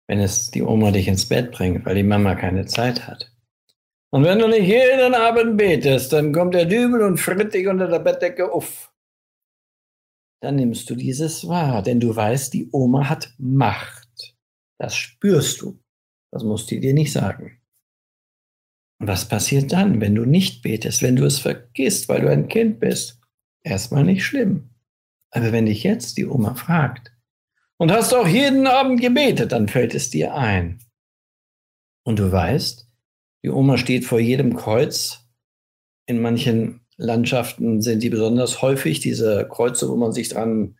wenn 0.07 0.19
es 0.19 0.51
die 0.51 0.61
Oma 0.61 0.91
dich 0.91 1.07
ins 1.07 1.27
Bett 1.27 1.51
bringt, 1.51 1.85
weil 1.85 1.95
die 1.95 2.03
Mama 2.03 2.35
keine 2.35 2.65
Zeit 2.65 3.07
hat. 3.07 3.31
Und 4.11 4.23
wenn 4.23 4.39
du 4.39 4.47
nicht 4.47 4.67
jeden 4.67 5.13
Abend 5.13 5.57
betest, 5.57 6.13
dann 6.13 6.31
kommt 6.31 6.53
der 6.53 6.65
Dübel 6.65 7.01
und 7.01 7.19
fritt 7.19 7.53
dich 7.53 7.67
unter 7.67 7.87
der 7.87 7.99
Bettdecke 7.99 8.51
auf. 8.51 8.93
Dann 10.41 10.55
nimmst 10.55 10.89
du 10.89 10.95
dieses 10.95 11.47
wahr, 11.47 11.81
denn 11.81 11.99
du 11.99 12.15
weißt, 12.15 12.53
die 12.53 12.69
Oma 12.71 13.09
hat 13.09 13.33
Macht. 13.37 14.35
Das 14.77 14.95
spürst 14.95 15.61
du. 15.61 15.79
Das 16.31 16.43
muss 16.43 16.65
die 16.65 16.79
dir 16.79 16.93
nicht 16.93 17.11
sagen. 17.11 17.61
Und 18.99 19.07
was 19.07 19.27
passiert 19.27 19.71
dann, 19.71 20.01
wenn 20.01 20.15
du 20.15 20.25
nicht 20.25 20.61
betest, 20.61 21.01
wenn 21.01 21.15
du 21.15 21.25
es 21.25 21.39
vergisst, 21.39 22.07
weil 22.07 22.21
du 22.21 22.29
ein 22.29 22.47
Kind 22.47 22.79
bist? 22.79 23.19
Erstmal 23.63 24.03
nicht 24.03 24.23
schlimm. 24.23 24.69
Aber 25.31 25.51
wenn 25.51 25.65
dich 25.65 25.83
jetzt 25.83 26.17
die 26.17 26.25
Oma 26.25 26.55
fragt, 26.55 27.14
und 27.77 27.91
hast 27.91 28.13
auch 28.13 28.27
jeden 28.27 28.67
Abend 28.67 29.01
gebetet, 29.01 29.51
dann 29.51 29.67
fällt 29.67 29.93
es 29.95 30.09
dir 30.09 30.33
ein. 30.35 30.79
Und 32.03 32.19
du 32.19 32.31
weißt, 32.31 32.87
die 33.43 33.49
Oma 33.49 33.77
steht 33.77 34.05
vor 34.05 34.19
jedem 34.19 34.55
Kreuz. 34.55 35.27
In 36.07 36.21
manchen 36.21 36.85
Landschaften 36.97 37.81
sind 37.81 38.03
die 38.03 38.09
besonders 38.09 38.61
häufig, 38.61 38.99
diese 38.99 39.47
Kreuze, 39.47 39.89
wo 39.89 39.95
man 39.95 40.11
sich 40.13 40.29
dran 40.29 40.77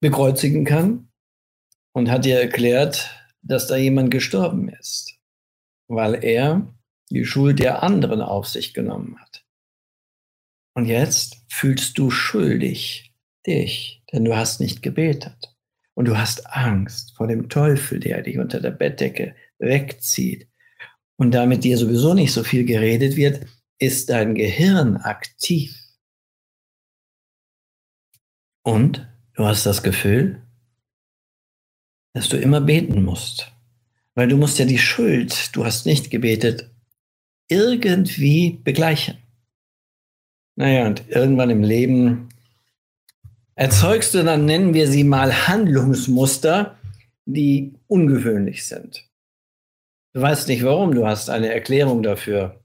bekreuzigen 0.00 0.64
kann. 0.64 1.08
Und 1.92 2.10
hat 2.10 2.26
dir 2.26 2.38
erklärt, 2.38 3.10
dass 3.40 3.66
da 3.66 3.76
jemand 3.76 4.10
gestorben 4.10 4.68
ist, 4.68 5.18
weil 5.88 6.22
er 6.22 6.74
die 7.10 7.24
Schuld 7.24 7.58
der 7.58 7.82
anderen 7.82 8.20
auf 8.20 8.46
sich 8.46 8.74
genommen 8.74 9.18
hat. 9.18 9.46
Und 10.74 10.84
jetzt 10.84 11.42
fühlst 11.48 11.96
du 11.96 12.10
schuldig 12.10 13.14
dich, 13.46 14.02
denn 14.12 14.26
du 14.26 14.36
hast 14.36 14.60
nicht 14.60 14.82
gebetet. 14.82 15.55
Und 15.96 16.04
du 16.08 16.18
hast 16.18 16.46
Angst 16.54 17.16
vor 17.16 17.26
dem 17.26 17.48
Teufel, 17.48 17.98
der 17.98 18.20
dich 18.20 18.38
unter 18.38 18.60
der 18.60 18.70
Bettdecke 18.70 19.34
wegzieht. 19.58 20.46
Und 21.16 21.32
damit 21.32 21.64
dir 21.64 21.78
sowieso 21.78 22.12
nicht 22.12 22.32
so 22.32 22.44
viel 22.44 22.66
geredet 22.66 23.16
wird, 23.16 23.46
ist 23.78 24.10
dein 24.10 24.34
Gehirn 24.34 24.98
aktiv. 24.98 25.74
Und 28.62 29.08
du 29.34 29.46
hast 29.46 29.64
das 29.64 29.82
Gefühl, 29.82 30.42
dass 32.12 32.28
du 32.28 32.36
immer 32.36 32.60
beten 32.60 33.02
musst. 33.02 33.52
Weil 34.14 34.28
du 34.28 34.36
musst 34.36 34.58
ja 34.58 34.66
die 34.66 34.78
Schuld, 34.78 35.56
du 35.56 35.64
hast 35.64 35.86
nicht 35.86 36.10
gebetet, 36.10 36.70
irgendwie 37.48 38.60
begleichen. 38.64 39.16
Naja, 40.56 40.86
und 40.86 41.08
irgendwann 41.08 41.50
im 41.50 41.62
Leben 41.62 42.28
erzeugst 43.56 44.14
du 44.14 44.22
dann, 44.22 44.44
nennen 44.44 44.74
wir 44.74 44.86
sie 44.86 45.02
mal, 45.02 45.48
Handlungsmuster, 45.48 46.78
die 47.24 47.74
ungewöhnlich 47.88 48.66
sind. 48.66 49.08
Du 50.14 50.20
weißt 50.20 50.48
nicht 50.48 50.62
warum, 50.64 50.94
du 50.94 51.06
hast 51.06 51.28
eine 51.28 51.52
Erklärung 51.52 52.02
dafür. 52.02 52.62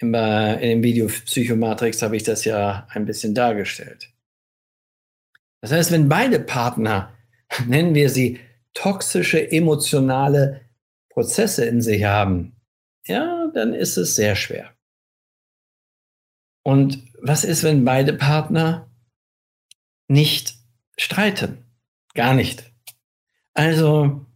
In, 0.00 0.12
dem 0.12 0.82
Video 0.82 1.06
Psychomatrix 1.06 2.02
habe 2.02 2.16
ich 2.16 2.24
das 2.24 2.44
ja 2.44 2.86
ein 2.90 3.06
bisschen 3.06 3.34
dargestellt. 3.34 4.12
Das 5.62 5.72
heißt, 5.72 5.92
wenn 5.92 6.08
beide 6.08 6.40
Partner, 6.40 7.14
nennen 7.66 7.94
wir 7.94 8.10
sie, 8.10 8.40
toxische 8.74 9.50
emotionale 9.52 10.62
Prozesse 11.10 11.64
in 11.64 11.80
sich 11.80 12.04
haben, 12.04 12.56
ja, 13.06 13.50
dann 13.54 13.72
ist 13.72 13.96
es 13.96 14.16
sehr 14.16 14.34
schwer. 14.34 14.74
Und 16.64 17.04
was 17.22 17.44
ist, 17.44 17.62
wenn 17.62 17.84
beide 17.84 18.14
Partner 18.14 18.90
nicht 20.08 20.54
streiten? 20.96 21.64
Gar 22.14 22.34
nicht. 22.34 22.72
Also 23.54 24.26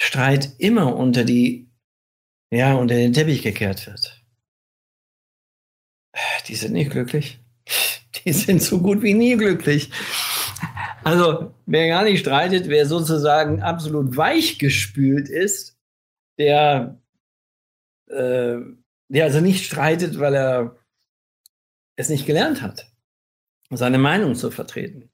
Streit 0.00 0.50
immer 0.58 0.96
unter 0.96 1.24
die, 1.24 1.70
ja, 2.50 2.74
unter 2.74 2.94
den 2.94 3.12
Teppich 3.12 3.42
gekehrt 3.42 3.86
wird. 3.86 4.24
Die 6.48 6.54
sind 6.54 6.72
nicht 6.72 6.90
glücklich. 6.90 7.38
Die 8.24 8.32
sind 8.32 8.62
so 8.62 8.80
gut 8.80 9.02
wie 9.02 9.14
nie 9.14 9.36
glücklich. 9.36 9.90
Also, 11.04 11.54
wer 11.66 11.88
gar 11.88 12.04
nicht 12.04 12.20
streitet, 12.20 12.68
wer 12.68 12.84
sozusagen 12.86 13.62
absolut 13.62 14.16
weichgespült 14.16 15.28
ist, 15.28 15.78
der 16.36 17.00
äh, 18.08 18.58
der 19.10 19.24
also 19.24 19.40
nicht 19.40 19.64
streitet, 19.64 20.18
weil 20.18 20.34
er 20.34 20.76
es 21.96 22.08
nicht 22.08 22.26
gelernt 22.26 22.62
hat, 22.62 22.90
seine 23.70 23.98
Meinung 23.98 24.34
zu 24.36 24.50
vertreten. 24.50 25.09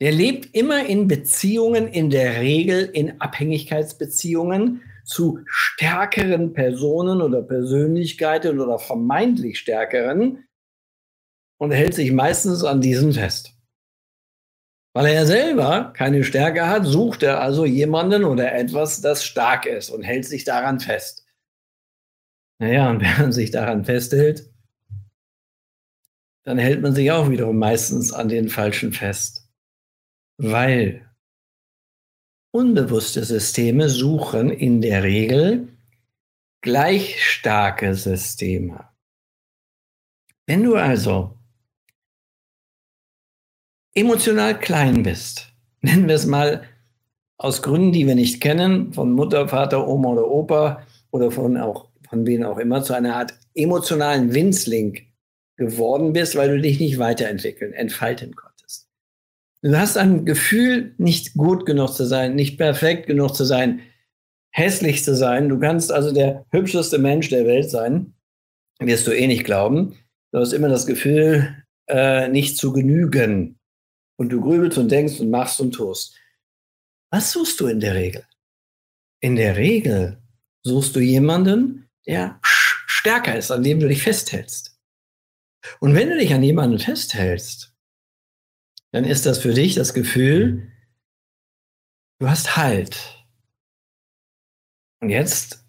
Der 0.00 0.12
lebt 0.12 0.54
immer 0.54 0.84
in 0.84 1.08
Beziehungen, 1.08 1.88
in 1.88 2.10
der 2.10 2.40
Regel 2.40 2.84
in 2.84 3.20
Abhängigkeitsbeziehungen 3.20 4.82
zu 5.04 5.40
stärkeren 5.46 6.52
Personen 6.52 7.22
oder 7.22 7.40
Persönlichkeiten 7.40 8.60
oder 8.60 8.78
vermeintlich 8.78 9.58
stärkeren 9.58 10.44
und 11.58 11.70
hält 11.70 11.94
sich 11.94 12.12
meistens 12.12 12.64
an 12.64 12.80
diesen 12.80 13.12
fest. 13.12 13.52
Weil 14.94 15.06
er 15.06 15.26
selber 15.26 15.92
keine 15.94 16.24
Stärke 16.24 16.66
hat, 16.66 16.86
sucht 16.86 17.22
er 17.22 17.40
also 17.40 17.64
jemanden 17.64 18.24
oder 18.24 18.52
etwas, 18.54 19.00
das 19.00 19.24
stark 19.24 19.66
ist 19.66 19.90
und 19.90 20.02
hält 20.02 20.24
sich 20.24 20.44
daran 20.44 20.80
fest. 20.80 21.26
Naja, 22.58 22.90
und 22.90 23.00
wenn 23.02 23.18
man 23.18 23.32
sich 23.32 23.50
daran 23.50 23.84
festhält, 23.84 24.50
dann 26.44 26.58
hält 26.58 26.80
man 26.82 26.94
sich 26.94 27.10
auch 27.10 27.30
wiederum 27.30 27.58
meistens 27.58 28.12
an 28.12 28.28
den 28.28 28.48
Falschen 28.48 28.92
fest. 28.92 29.45
Weil 30.38 31.08
unbewusste 32.52 33.24
Systeme 33.24 33.88
suchen 33.88 34.50
in 34.50 34.80
der 34.80 35.02
Regel 35.02 35.68
gleich 36.62 37.22
starke 37.24 37.94
Systeme. 37.94 38.88
Wenn 40.46 40.62
du 40.62 40.76
also 40.76 41.36
emotional 43.94 44.58
klein 44.58 45.02
bist, 45.02 45.52
nennen 45.80 46.08
wir 46.08 46.14
es 46.14 46.26
mal 46.26 46.64
aus 47.38 47.62
Gründen, 47.62 47.92
die 47.92 48.06
wir 48.06 48.14
nicht 48.14 48.40
kennen, 48.40 48.92
von 48.92 49.12
Mutter, 49.12 49.48
Vater, 49.48 49.86
Oma 49.86 50.10
oder 50.10 50.30
Opa 50.30 50.86
oder 51.10 51.30
von 51.30 51.56
auch 51.56 51.90
von 52.08 52.26
wem 52.26 52.44
auch 52.44 52.58
immer, 52.58 52.82
zu 52.82 52.94
einer 52.94 53.16
Art 53.16 53.34
emotionalen 53.54 54.32
Winzling 54.32 55.06
geworden 55.56 56.12
bist, 56.12 56.36
weil 56.36 56.48
du 56.50 56.60
dich 56.60 56.78
nicht 56.78 56.98
weiterentwickeln, 56.98 57.72
entfalten 57.72 58.34
konntest. 58.34 58.55
Du 59.66 59.76
hast 59.76 59.96
ein 59.96 60.24
Gefühl, 60.24 60.94
nicht 60.96 61.34
gut 61.34 61.66
genug 61.66 61.92
zu 61.92 62.04
sein, 62.04 62.36
nicht 62.36 62.56
perfekt 62.56 63.08
genug 63.08 63.34
zu 63.34 63.44
sein, 63.44 63.80
hässlich 64.52 65.02
zu 65.02 65.16
sein. 65.16 65.48
Du 65.48 65.58
kannst 65.58 65.90
also 65.90 66.12
der 66.12 66.46
hübscheste 66.52 66.98
Mensch 66.98 67.30
der 67.30 67.46
Welt 67.46 67.68
sein, 67.68 68.14
wirst 68.78 69.08
du 69.08 69.10
eh 69.10 69.26
nicht 69.26 69.42
glauben. 69.42 69.98
Du 70.30 70.38
hast 70.38 70.52
immer 70.52 70.68
das 70.68 70.86
Gefühl, 70.86 71.64
äh, 71.88 72.28
nicht 72.28 72.56
zu 72.56 72.72
genügen. 72.72 73.58
Und 74.16 74.28
du 74.28 74.40
grübelst 74.40 74.78
und 74.78 74.88
denkst 74.88 75.18
und 75.18 75.30
machst 75.30 75.60
und 75.60 75.72
tust. 75.72 76.14
Was 77.10 77.32
suchst 77.32 77.58
du 77.58 77.66
in 77.66 77.80
der 77.80 77.96
Regel? 77.96 78.24
In 79.18 79.34
der 79.34 79.56
Regel 79.56 80.22
suchst 80.62 80.94
du 80.94 81.00
jemanden, 81.00 81.88
der 82.06 82.38
stärker 82.42 83.36
ist, 83.36 83.50
an 83.50 83.64
dem 83.64 83.80
du 83.80 83.88
dich 83.88 84.04
festhältst. 84.04 84.78
Und 85.80 85.96
wenn 85.96 86.08
du 86.08 86.16
dich 86.16 86.32
an 86.32 86.44
jemanden 86.44 86.78
festhältst, 86.78 87.75
dann 88.96 89.04
ist 89.04 89.26
das 89.26 89.40
für 89.40 89.52
dich 89.52 89.74
das 89.74 89.92
Gefühl, 89.92 90.72
du 92.18 92.30
hast 92.30 92.56
Halt. 92.56 93.26
Und 95.02 95.10
jetzt 95.10 95.62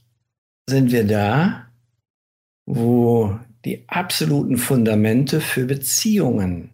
sind 0.65 0.93
wir 0.93 1.05
da, 1.05 1.69
wo 2.65 3.37
die 3.65 3.83
absoluten 3.89 4.55
Fundamente 4.55 5.41
für 5.41 5.65
Beziehungen 5.65 6.73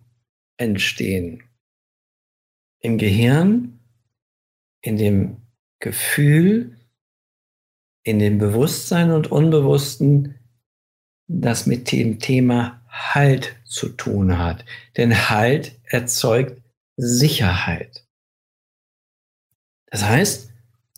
entstehen. 0.58 1.42
Im 2.82 3.00
Gehirn, 3.00 3.80
in 4.82 4.98
dem 4.98 5.38
Gefühl, 5.80 6.78
in 8.04 8.20
dem 8.20 8.38
Bewusstsein 8.38 9.10
und 9.10 9.32
Unbewussten, 9.32 10.36
das 11.28 11.66
mit 11.66 11.92
dem 11.92 12.20
Thema 12.20 12.83
Halt 12.94 13.56
zu 13.66 13.90
tun 13.90 14.38
hat. 14.38 14.64
Denn 14.98 15.30
Halt 15.30 15.74
erzeugt 15.84 16.62
Sicherheit. 16.96 18.06
Das 19.88 20.06
heißt, 20.06 20.52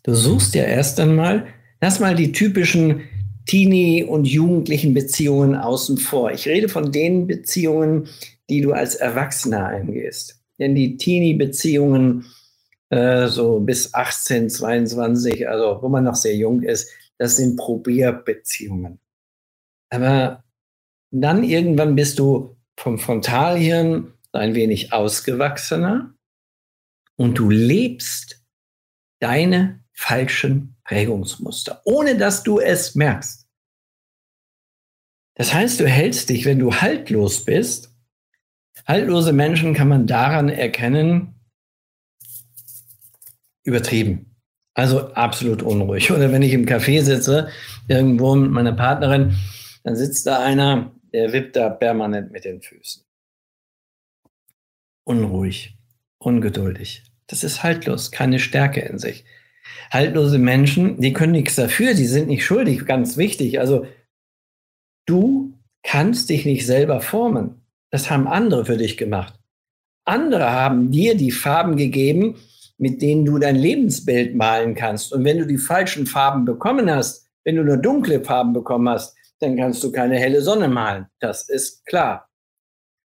du 0.04 0.14
suchst 0.14 0.54
ja 0.54 0.64
erst 0.64 1.00
einmal, 1.00 1.46
lass 1.80 2.00
mal 2.00 2.14
die 2.14 2.32
typischen 2.32 3.02
Teenie- 3.46 4.04
und 4.04 4.26
jugendlichen 4.26 4.92
Beziehungen 4.92 5.54
außen 5.54 5.96
vor. 5.98 6.32
Ich 6.32 6.46
rede 6.46 6.68
von 6.68 6.92
den 6.92 7.26
Beziehungen, 7.26 8.08
die 8.50 8.60
du 8.60 8.72
als 8.72 8.96
Erwachsener 8.96 9.66
eingehst. 9.66 10.40
Denn 10.58 10.74
die 10.74 10.96
Teenie-Beziehungen, 10.96 12.26
äh, 12.90 13.28
so 13.28 13.60
bis 13.60 13.94
18, 13.94 14.50
22, 14.50 15.48
also 15.48 15.78
wo 15.80 15.88
man 15.88 16.04
noch 16.04 16.14
sehr 16.14 16.36
jung 16.36 16.62
ist, 16.62 16.90
das 17.18 17.36
sind 17.36 17.56
Probierbeziehungen. 17.56 18.98
Aber 19.90 20.44
dann 21.10 21.44
irgendwann 21.44 21.94
bist 21.94 22.18
du 22.18 22.56
vom 22.76 22.98
Frontalhirn 22.98 24.12
ein 24.32 24.54
wenig 24.54 24.92
ausgewachsener 24.92 26.14
und 27.16 27.38
du 27.38 27.48
lebst 27.50 28.44
deine 29.20 29.82
falschen 29.92 30.76
Prägungsmuster, 30.84 31.80
ohne 31.84 32.16
dass 32.16 32.42
du 32.42 32.60
es 32.60 32.94
merkst. 32.94 33.46
Das 35.34 35.52
heißt, 35.52 35.80
du 35.80 35.88
hältst 35.88 36.28
dich, 36.28 36.44
wenn 36.44 36.58
du 36.58 36.74
haltlos 36.74 37.44
bist. 37.44 37.94
Haltlose 38.86 39.32
Menschen 39.32 39.74
kann 39.74 39.88
man 39.88 40.06
daran 40.06 40.48
erkennen, 40.48 41.34
übertrieben. 43.64 44.36
Also 44.74 45.12
absolut 45.14 45.62
unruhig. 45.62 46.10
Oder 46.10 46.32
wenn 46.32 46.42
ich 46.42 46.52
im 46.52 46.66
Café 46.66 47.02
sitze, 47.02 47.48
irgendwo 47.88 48.34
mit 48.34 48.50
meiner 48.50 48.72
Partnerin, 48.72 49.36
dann 49.82 49.96
sitzt 49.96 50.26
da 50.26 50.38
einer, 50.38 50.92
der 51.16 51.32
wippt 51.32 51.56
da 51.56 51.70
permanent 51.70 52.30
mit 52.30 52.44
den 52.44 52.60
Füßen. 52.60 53.02
Unruhig, 55.04 55.78
ungeduldig. 56.18 57.04
Das 57.26 57.42
ist 57.42 57.62
haltlos, 57.62 58.10
keine 58.10 58.38
Stärke 58.38 58.80
in 58.80 58.98
sich. 58.98 59.24
Haltlose 59.90 60.38
Menschen, 60.38 61.00
die 61.00 61.14
können 61.14 61.32
nichts 61.32 61.54
dafür, 61.54 61.94
die 61.94 62.04
sind 62.04 62.28
nicht 62.28 62.44
schuldig, 62.44 62.84
ganz 62.84 63.16
wichtig. 63.16 63.58
Also 63.58 63.86
du 65.06 65.54
kannst 65.82 66.28
dich 66.28 66.44
nicht 66.44 66.66
selber 66.66 67.00
formen. 67.00 67.62
Das 67.90 68.10
haben 68.10 68.28
andere 68.28 68.66
für 68.66 68.76
dich 68.76 68.98
gemacht. 68.98 69.40
Andere 70.04 70.52
haben 70.52 70.90
dir 70.90 71.16
die 71.16 71.30
Farben 71.30 71.76
gegeben, 71.76 72.36
mit 72.76 73.00
denen 73.00 73.24
du 73.24 73.38
dein 73.38 73.56
Lebensbild 73.56 74.34
malen 74.34 74.74
kannst. 74.74 75.14
Und 75.14 75.24
wenn 75.24 75.38
du 75.38 75.46
die 75.46 75.56
falschen 75.56 76.06
Farben 76.06 76.44
bekommen 76.44 76.90
hast, 76.90 77.26
wenn 77.42 77.56
du 77.56 77.64
nur 77.64 77.78
dunkle 77.78 78.22
Farben 78.22 78.52
bekommen 78.52 78.90
hast, 78.90 79.15
dann 79.40 79.56
kannst 79.56 79.82
du 79.84 79.92
keine 79.92 80.18
helle 80.18 80.42
Sonne 80.42 80.68
malen. 80.68 81.06
Das 81.20 81.48
ist 81.48 81.84
klar. 81.86 82.30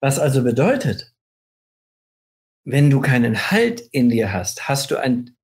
Was 0.01 0.19
also 0.19 0.43
bedeutet, 0.43 1.15
wenn 2.65 2.89
du 2.89 2.99
keinen 2.99 3.49
Halt 3.51 3.81
in 3.91 4.09
dir 4.09 4.33
hast, 4.33 4.67
hast 4.67 4.91
du, 4.91 4.97
ein, 4.97 5.37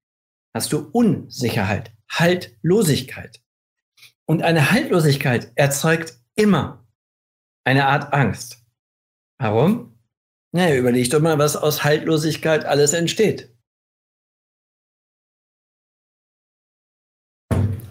hast 0.53 0.73
du 0.73 0.89
Unsicherheit, 0.91 1.91
Haltlosigkeit. 2.12 3.41
Und 4.25 4.41
eine 4.41 4.71
Haltlosigkeit 4.71 5.51
erzeugt 5.55 6.19
immer 6.36 6.88
eine 7.65 7.88
Art 7.88 8.13
Angst. 8.13 8.63
Warum? 9.39 9.97
Naja, 10.51 10.75
überleg 10.75 11.09
doch 11.09 11.19
mal, 11.19 11.39
was 11.39 11.55
aus 11.55 11.83
Haltlosigkeit 11.83 12.65
alles 12.65 12.93
entsteht. 12.93 13.55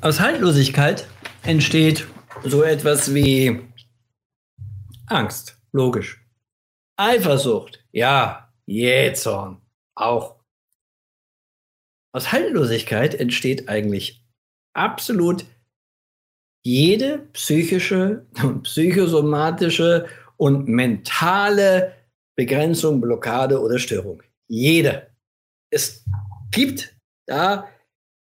Aus 0.01 0.21
Haltlosigkeit 0.21 1.07
entsteht 1.43 2.07
so 2.45 2.63
etwas 2.63 3.15
wie 3.15 3.61
Angst, 5.07 5.57
logisch. 5.73 6.25
Eifersucht, 6.97 7.85
ja, 7.93 8.53
Jähzorn, 8.67 9.61
auch. 9.95 10.37
Aus 12.15 12.33
Haltlosigkeit 12.33 13.15
entsteht 13.15 13.69
eigentlich 13.69 14.25
absolut 14.75 15.45
jede 16.65 17.19
psychische 17.33 18.27
und 18.43 18.63
psychosomatische 18.65 20.09
und 20.37 20.69
mentale 20.69 21.95
Begrenzung, 22.37 23.01
Blockade 23.01 23.61
oder 23.61 23.79
Störung. 23.79 24.23
Jede. 24.49 25.11
Es 25.71 26.05
gibt 26.51 26.95
da 27.27 27.69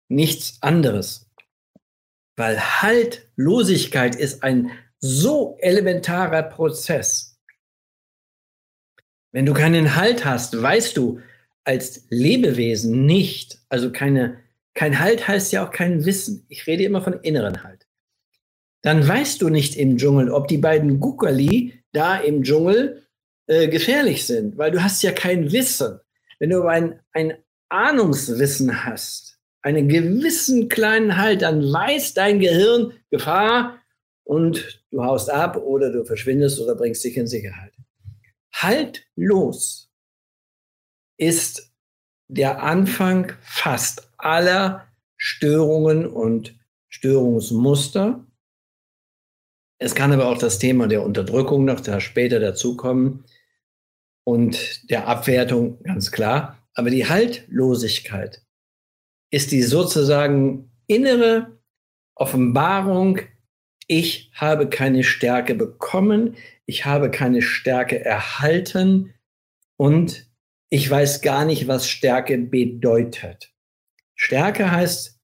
nichts 0.09 0.57
anderes. 0.61 1.26
Weil 2.37 2.59
Haltlosigkeit 2.59 4.15
ist 4.15 4.43
ein 4.43 4.71
so 4.99 5.57
elementarer 5.59 6.43
Prozess. 6.43 7.37
Wenn 9.31 9.45
du 9.45 9.53
keinen 9.53 9.95
Halt 9.95 10.23
hast, 10.23 10.59
weißt 10.61 10.95
du 10.95 11.19
als 11.63 12.05
Lebewesen 12.09 13.05
nicht, 13.05 13.59
also 13.69 13.91
keine, 13.91 14.37
kein 14.73 14.99
Halt 14.99 15.27
heißt 15.27 15.51
ja 15.51 15.65
auch 15.65 15.71
kein 15.71 16.05
Wissen. 16.05 16.45
Ich 16.47 16.65
rede 16.65 16.83
immer 16.83 17.01
von 17.01 17.19
inneren 17.21 17.63
Halt. 17.63 17.87
Dann 18.83 19.05
weißt 19.05 19.41
du 19.41 19.49
nicht 19.49 19.75
im 19.75 19.97
Dschungel, 19.97 20.31
ob 20.31 20.47
die 20.47 20.59
beiden 20.59 20.99
Gukali 20.99 21.83
da 21.91 22.17
im 22.17 22.43
Dschungel 22.43 23.05
äh, 23.47 23.67
gefährlich 23.67 24.25
sind, 24.25 24.57
weil 24.57 24.71
du 24.71 24.81
hast 24.81 25.01
ja 25.03 25.11
kein 25.11 25.51
Wissen. 25.51 25.99
Wenn 26.39 26.51
du 26.51 26.63
ein, 26.63 26.99
ein 27.11 27.33
Ahnungswissen 27.69 28.85
hast, 28.85 29.26
einen 29.61 29.89
gewissen 29.89 30.69
kleinen 30.69 31.17
Halt, 31.17 31.41
dann 31.41 31.61
weiß 31.61 32.13
dein 32.13 32.39
Gehirn 32.39 32.93
Gefahr 33.09 33.81
und 34.23 34.83
du 34.91 35.03
haust 35.03 35.29
ab 35.29 35.57
oder 35.57 35.91
du 35.91 36.03
verschwindest 36.05 36.59
oder 36.59 36.75
bringst 36.75 37.03
dich 37.03 37.17
in 37.17 37.27
Sicherheit. 37.27 37.73
Haltlos 38.53 39.89
ist 41.17 41.73
der 42.27 42.61
Anfang 42.61 43.33
fast 43.41 44.11
aller 44.17 44.87
Störungen 45.15 46.05
und 46.05 46.57
Störungsmuster. 46.89 48.25
Es 49.79 49.95
kann 49.95 50.11
aber 50.11 50.27
auch 50.27 50.37
das 50.37 50.59
Thema 50.59 50.87
der 50.87 51.03
Unterdrückung 51.03 51.65
noch 51.65 51.79
da 51.79 51.99
später 51.99 52.39
dazukommen 52.39 53.25
und 54.23 54.89
der 54.89 55.07
Abwertung, 55.07 55.81
ganz 55.83 56.11
klar. 56.11 56.67
Aber 56.73 56.89
die 56.89 57.07
Haltlosigkeit 57.07 58.41
ist 59.31 59.51
die 59.51 59.63
sozusagen 59.63 60.71
innere 60.87 61.57
Offenbarung, 62.15 63.19
ich 63.87 64.31
habe 64.33 64.69
keine 64.69 65.03
Stärke 65.03 65.55
bekommen, 65.55 66.35
ich 66.65 66.85
habe 66.85 67.09
keine 67.09 67.41
Stärke 67.41 68.03
erhalten 68.03 69.13
und 69.77 70.27
ich 70.69 70.89
weiß 70.89 71.21
gar 71.21 71.45
nicht, 71.45 71.67
was 71.67 71.89
Stärke 71.89 72.37
bedeutet. 72.37 73.53
Stärke 74.15 74.71
heißt, 74.71 75.19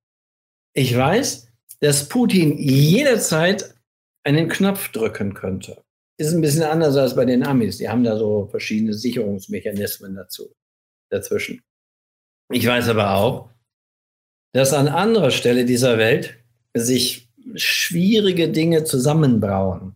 ich 0.73 0.95
weiß, 0.95 1.51
dass 1.81 2.07
Putin 2.07 2.57
jederzeit 2.57 3.75
einen 4.23 4.47
Knopf 4.47 4.89
drücken 4.89 5.33
könnte. 5.33 5.83
Ist 6.17 6.33
ein 6.33 6.41
bisschen 6.41 6.63
anders 6.63 6.95
als 6.95 7.15
bei 7.15 7.25
den 7.25 7.45
Amis. 7.45 7.77
Die 7.77 7.89
haben 7.89 8.03
da 8.03 8.17
so 8.17 8.47
verschiedene 8.47 8.93
Sicherungsmechanismen 8.93 10.15
dazu, 10.15 10.55
dazwischen. 11.09 11.61
Ich 12.51 12.65
weiß 12.65 12.87
aber 12.89 13.15
auch, 13.15 13.49
dass 14.53 14.73
an 14.73 14.87
anderer 14.87 15.31
Stelle 15.31 15.65
dieser 15.65 15.97
Welt 15.97 16.37
sich 16.73 17.29
schwierige 17.55 18.49
Dinge 18.49 18.83
zusammenbrauen. 18.83 19.95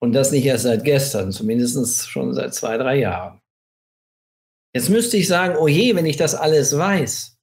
Und 0.00 0.12
das 0.12 0.32
nicht 0.32 0.44
erst 0.44 0.64
seit 0.64 0.84
gestern, 0.84 1.32
zumindest 1.32 2.08
schon 2.08 2.34
seit 2.34 2.54
zwei, 2.54 2.76
drei 2.78 2.98
Jahren. 2.98 3.40
Jetzt 4.74 4.88
müsste 4.88 5.16
ich 5.16 5.28
sagen, 5.28 5.56
oh 5.56 5.68
je, 5.68 5.94
wenn 5.94 6.06
ich 6.06 6.16
das 6.16 6.34
alles 6.34 6.76
weiß, 6.76 7.38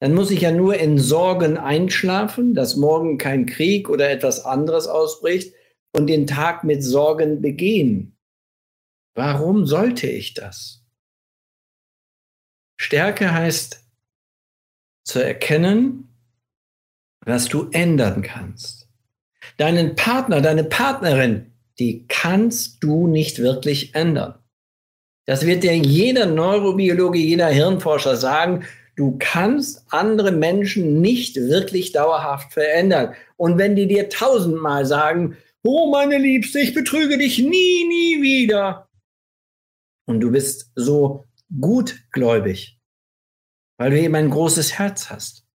dann 0.00 0.14
muss 0.14 0.30
ich 0.30 0.42
ja 0.42 0.50
nur 0.50 0.76
in 0.76 0.98
Sorgen 0.98 1.58
einschlafen, 1.58 2.54
dass 2.54 2.76
morgen 2.76 3.18
kein 3.18 3.46
Krieg 3.46 3.88
oder 3.90 4.10
etwas 4.10 4.44
anderes 4.44 4.86
ausbricht 4.86 5.54
und 5.92 6.06
den 6.06 6.26
Tag 6.26 6.64
mit 6.64 6.82
Sorgen 6.82 7.42
begehen. 7.42 8.16
Warum 9.14 9.66
sollte 9.66 10.06
ich 10.06 10.34
das? 10.34 10.84
Stärke 12.80 13.32
heißt 13.32 13.89
zu 15.04 15.24
erkennen, 15.24 16.08
was 17.24 17.48
du 17.48 17.68
ändern 17.72 18.22
kannst. 18.22 18.88
Deinen 19.56 19.94
Partner, 19.94 20.40
deine 20.40 20.64
Partnerin, 20.64 21.52
die 21.78 22.06
kannst 22.08 22.82
du 22.82 23.06
nicht 23.06 23.38
wirklich 23.38 23.94
ändern. 23.94 24.34
Das 25.26 25.46
wird 25.46 25.62
dir 25.62 25.76
jeder 25.76 26.26
Neurobiologe, 26.26 27.18
jeder 27.18 27.48
Hirnforscher 27.48 28.16
sagen. 28.16 28.64
Du 28.96 29.16
kannst 29.18 29.84
andere 29.90 30.32
Menschen 30.32 31.00
nicht 31.00 31.36
wirklich 31.36 31.92
dauerhaft 31.92 32.52
verändern. 32.52 33.14
Und 33.36 33.56
wenn 33.56 33.76
die 33.76 33.86
dir 33.86 34.08
tausendmal 34.08 34.84
sagen, 34.86 35.36
oh 35.62 35.90
meine 35.90 36.18
Liebste, 36.18 36.58
ich 36.60 36.74
betrüge 36.74 37.16
dich 37.16 37.38
nie, 37.38 37.86
nie 37.86 38.22
wieder. 38.22 38.88
Und 40.06 40.20
du 40.20 40.32
bist 40.32 40.72
so 40.74 41.26
gutgläubig, 41.60 42.79
weil 43.80 43.92
du 43.92 43.98
eben 43.98 44.14
ein 44.14 44.28
großes 44.28 44.78
Herz 44.78 45.08
hast. 45.08 45.48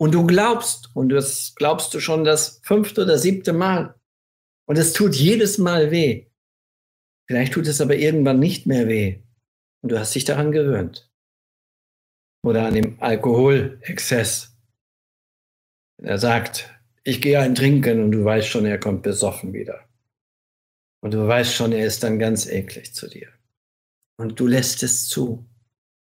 Und 0.00 0.14
du 0.14 0.26
glaubst, 0.26 0.96
und 0.96 1.10
das 1.10 1.54
glaubst 1.56 1.92
du 1.92 2.00
schon 2.00 2.24
das 2.24 2.62
fünfte 2.64 3.02
oder 3.02 3.18
siebte 3.18 3.52
Mal. 3.52 4.00
Und 4.66 4.78
es 4.78 4.94
tut 4.94 5.14
jedes 5.14 5.58
Mal 5.58 5.90
weh. 5.90 6.30
Vielleicht 7.28 7.52
tut 7.52 7.66
es 7.66 7.82
aber 7.82 7.96
irgendwann 7.96 8.38
nicht 8.38 8.66
mehr 8.66 8.88
weh. 8.88 9.22
Und 9.82 9.92
du 9.92 9.98
hast 9.98 10.14
dich 10.14 10.24
daran 10.24 10.52
gewöhnt. 10.52 11.12
Oder 12.42 12.64
an 12.66 12.72
dem 12.72 12.98
Alkoholexzess. 13.02 14.56
Er 16.02 16.16
sagt, 16.16 16.70
ich 17.04 17.20
gehe 17.20 17.40
ein 17.40 17.54
trinken 17.54 18.02
und 18.04 18.12
du 18.12 18.24
weißt 18.24 18.48
schon, 18.48 18.64
er 18.64 18.80
kommt 18.80 19.02
besoffen 19.02 19.52
wieder. 19.52 19.86
Und 21.02 21.12
du 21.12 21.28
weißt 21.28 21.54
schon, 21.54 21.72
er 21.72 21.86
ist 21.86 22.02
dann 22.02 22.18
ganz 22.18 22.46
eklig 22.46 22.94
zu 22.94 23.06
dir. 23.06 23.28
Und 24.18 24.40
du 24.40 24.46
lässt 24.46 24.82
es 24.82 25.08
zu. 25.08 25.46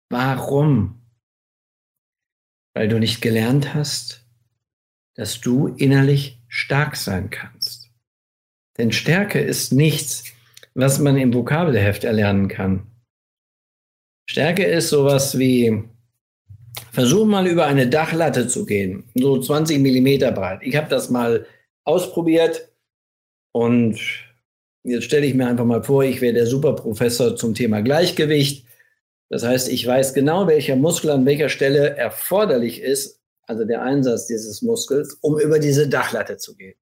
Warum? 0.10 1.03
Weil 2.74 2.88
du 2.88 3.00
nicht 3.00 3.22
gelernt 3.22 3.74
hast, 3.74 4.26
dass 5.16 5.42
du 5.42 5.68
innerlich 5.68 6.40
stark 6.48 6.96
sein 6.96 7.30
kannst. 7.30 7.90
Denn 8.78 8.92
Stärke 8.92 9.40
ist 9.40 9.72
nichts, 9.72 10.24
was 10.74 11.00
man 11.00 11.18
im 11.18 11.34
Vokabelheft 11.34 12.04
erlernen 12.04 12.48
kann. 12.48 12.88
Stärke 14.28 14.64
ist 14.64 14.90
sowas 14.90 15.38
wie, 15.38 15.84
versuch 16.92 17.26
mal 17.26 17.46
über 17.48 17.66
eine 17.66 17.88
Dachlatte 17.88 18.48
zu 18.48 18.66
gehen, 18.66 19.04
so 19.14 19.40
20 19.40 19.80
Millimeter 19.80 20.32
breit. 20.32 20.62
Ich 20.64 20.76
habe 20.76 20.90
das 20.90 21.10
mal 21.10 21.46
ausprobiert 21.84 22.70
und 23.52 24.00
jetzt 24.84 25.04
stelle 25.04 25.26
ich 25.26 25.36
mir 25.36 25.48
einfach 25.48 25.66
mal 25.66 25.84
vor, 25.84 26.04
ich 26.04 26.22
wäre 26.22 26.34
der 26.34 26.48
Superprofessor 26.48 27.36
zum 27.36 27.54
Thema 27.54 27.82
Gleichgewicht. 27.82 28.66
Das 29.34 29.44
heißt, 29.44 29.70
ich 29.70 29.88
weiß 29.88 30.14
genau, 30.14 30.46
welcher 30.46 30.76
Muskel 30.76 31.10
an 31.10 31.26
welcher 31.26 31.50
Stelle 31.50 31.98
erforderlich 31.98 32.80
ist, 32.80 33.20
also 33.48 33.66
der 33.66 33.82
Einsatz 33.82 34.28
dieses 34.28 34.62
Muskels, 34.62 35.18
um 35.22 35.40
über 35.40 35.58
diese 35.58 35.90
Dachlatte 35.90 36.38
zu 36.38 36.56
gehen. 36.56 36.76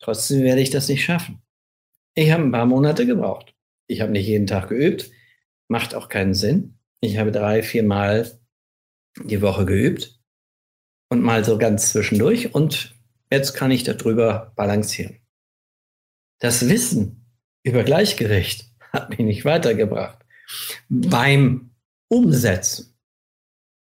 Trotzdem 0.00 0.42
werde 0.42 0.60
ich 0.60 0.70
das 0.70 0.88
nicht 0.88 1.04
schaffen. 1.04 1.40
Ich 2.14 2.32
habe 2.32 2.42
ein 2.42 2.50
paar 2.50 2.66
Monate 2.66 3.06
gebraucht. 3.06 3.54
Ich 3.86 4.00
habe 4.00 4.10
nicht 4.10 4.26
jeden 4.26 4.48
Tag 4.48 4.70
geübt. 4.70 5.12
Macht 5.68 5.94
auch 5.94 6.08
keinen 6.08 6.34
Sinn. 6.34 6.80
Ich 6.98 7.16
habe 7.16 7.30
drei, 7.30 7.62
vier 7.62 7.84
Mal 7.84 8.28
die 9.22 9.40
Woche 9.40 9.64
geübt 9.66 10.18
und 11.10 11.22
mal 11.22 11.44
so 11.44 11.58
ganz 11.58 11.92
zwischendurch 11.92 12.56
und 12.56 12.96
jetzt 13.30 13.52
kann 13.52 13.70
ich 13.70 13.84
darüber 13.84 14.52
balancieren. 14.56 15.20
Das 16.40 16.68
Wissen 16.68 17.24
über 17.62 17.84
Gleichgewicht 17.84 18.64
hat 18.92 19.10
mich 19.10 19.20
nicht 19.20 19.44
weitergebracht. 19.44 20.19
Beim 20.88 21.70
Umsetzen. 22.08 22.96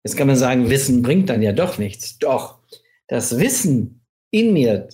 Jetzt 0.04 0.16
kann 0.16 0.28
man 0.28 0.36
sagen, 0.36 0.70
Wissen 0.70 1.02
bringt 1.02 1.30
dann 1.30 1.42
ja 1.42 1.52
doch 1.52 1.78
nichts. 1.78 2.20
Doch, 2.20 2.60
das 3.08 3.38
Wissen 3.38 4.06
in 4.32 4.54
mir 4.54 4.88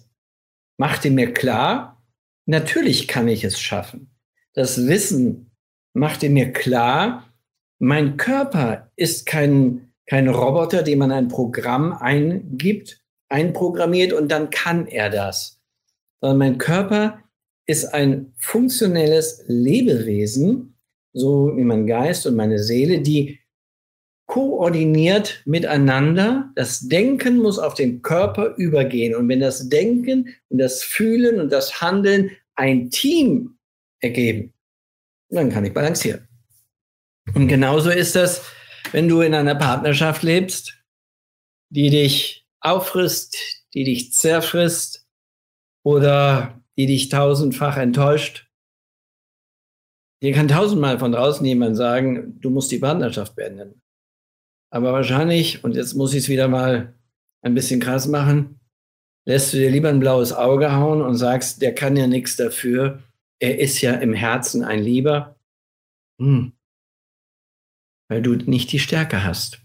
machte 0.77 1.11
mir 1.11 1.33
klar, 1.33 2.03
natürlich 2.45 3.07
kann 3.07 3.27
ich 3.27 3.43
es 3.43 3.59
schaffen. 3.59 4.11
Das 4.53 4.87
Wissen 4.87 5.51
machte 5.93 6.29
mir 6.29 6.51
klar, 6.51 7.33
mein 7.79 8.17
Körper 8.17 8.91
ist 8.95 9.25
kein, 9.25 9.93
kein 10.05 10.29
Roboter, 10.29 10.83
dem 10.83 10.99
man 10.99 11.11
ein 11.11 11.27
Programm 11.27 11.93
eingibt, 11.93 13.01
einprogrammiert 13.29 14.13
und 14.13 14.31
dann 14.31 14.49
kann 14.49 14.87
er 14.87 15.09
das. 15.09 15.61
Sondern 16.21 16.37
mein 16.37 16.57
Körper 16.57 17.21
ist 17.65 17.93
ein 17.93 18.33
funktionelles 18.37 19.43
Lebewesen, 19.47 20.74
so 21.15 21.55
wie 21.55 21.63
mein 21.63 21.87
Geist 21.87 22.27
und 22.27 22.35
meine 22.35 22.59
Seele, 22.59 22.99
die 22.99 23.39
koordiniert 24.27 25.41
miteinander. 25.45 26.51
Das 26.55 26.81
Denken 26.81 27.37
muss 27.37 27.57
auf 27.57 27.73
den 27.73 28.01
Körper 28.01 28.55
übergehen. 28.57 29.15
Und 29.15 29.29
wenn 29.29 29.39
das 29.39 29.69
Denken 29.69 30.35
und 30.49 30.57
das 30.57 30.83
Fühlen 30.83 31.39
und 31.39 31.51
das 31.51 31.81
Handeln 31.81 32.31
ein 32.55 32.89
Team 32.89 33.57
ergeben, 34.01 34.53
dann 35.29 35.49
kann 35.49 35.65
ich 35.65 35.73
balancieren. 35.73 36.27
Und 37.33 37.47
genauso 37.47 37.89
ist 37.89 38.15
das, 38.15 38.43
wenn 38.91 39.07
du 39.07 39.21
in 39.21 39.33
einer 39.33 39.55
Partnerschaft 39.55 40.21
lebst, 40.21 40.77
die 41.69 41.89
dich 41.89 42.45
auffrisst, 42.59 43.37
die 43.73 43.83
dich 43.83 44.13
zerfrisst 44.13 45.07
oder 45.83 46.61
die 46.77 46.87
dich 46.87 47.09
tausendfach 47.09 47.77
enttäuscht. 47.77 48.44
Dir 50.25 50.33
kann 50.33 50.47
tausendmal 50.47 50.97
von 50.97 51.11
draußen 51.11 51.45
jemand 51.45 51.77
sagen, 51.77 52.41
du 52.41 52.49
musst 52.49 52.71
die 52.71 52.79
Partnerschaft 52.79 53.35
beenden. 53.35 53.83
Aber 54.71 54.91
wahrscheinlich, 54.91 55.63
und 55.63 55.75
jetzt 55.75 55.93
muss 55.93 56.15
ich 56.15 56.23
es 56.23 56.29
wieder 56.29 56.47
mal 56.47 56.95
ein 57.43 57.53
bisschen 57.53 57.79
krass 57.79 58.07
machen, 58.07 58.59
lässt 59.25 59.53
du 59.53 59.57
dir 59.57 59.69
lieber 59.69 59.89
ein 59.89 59.99
blaues 59.99 60.33
Auge 60.33 60.71
hauen 60.71 61.03
und 61.03 61.15
sagst, 61.15 61.61
der 61.61 61.75
kann 61.75 61.95
ja 61.95 62.07
nichts 62.07 62.37
dafür. 62.37 63.03
Er 63.37 63.59
ist 63.59 63.79
ja 63.81 63.93
im 63.93 64.15
Herzen 64.15 64.63
ein 64.63 64.81
Lieber. 64.81 65.35
Hm. 66.19 66.53
Weil 68.09 68.23
du 68.23 68.33
nicht 68.33 68.71
die 68.71 68.79
Stärke 68.79 69.23
hast. 69.23 69.61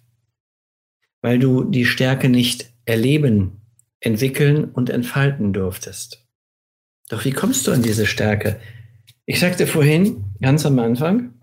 Weil 1.22 1.38
du 1.38 1.64
die 1.64 1.86
Stärke 1.86 2.28
nicht 2.28 2.70
erleben, 2.84 3.62
entwickeln 4.00 4.66
und 4.66 4.90
entfalten 4.90 5.54
durftest. 5.54 6.28
Doch 7.08 7.24
wie 7.24 7.32
kommst 7.32 7.66
du 7.66 7.72
an 7.72 7.80
diese 7.80 8.04
Stärke? 8.04 8.60
Ich 9.30 9.38
sagte 9.38 9.68
vorhin, 9.68 10.24
ganz 10.42 10.66
am 10.66 10.76
Anfang, 10.80 11.34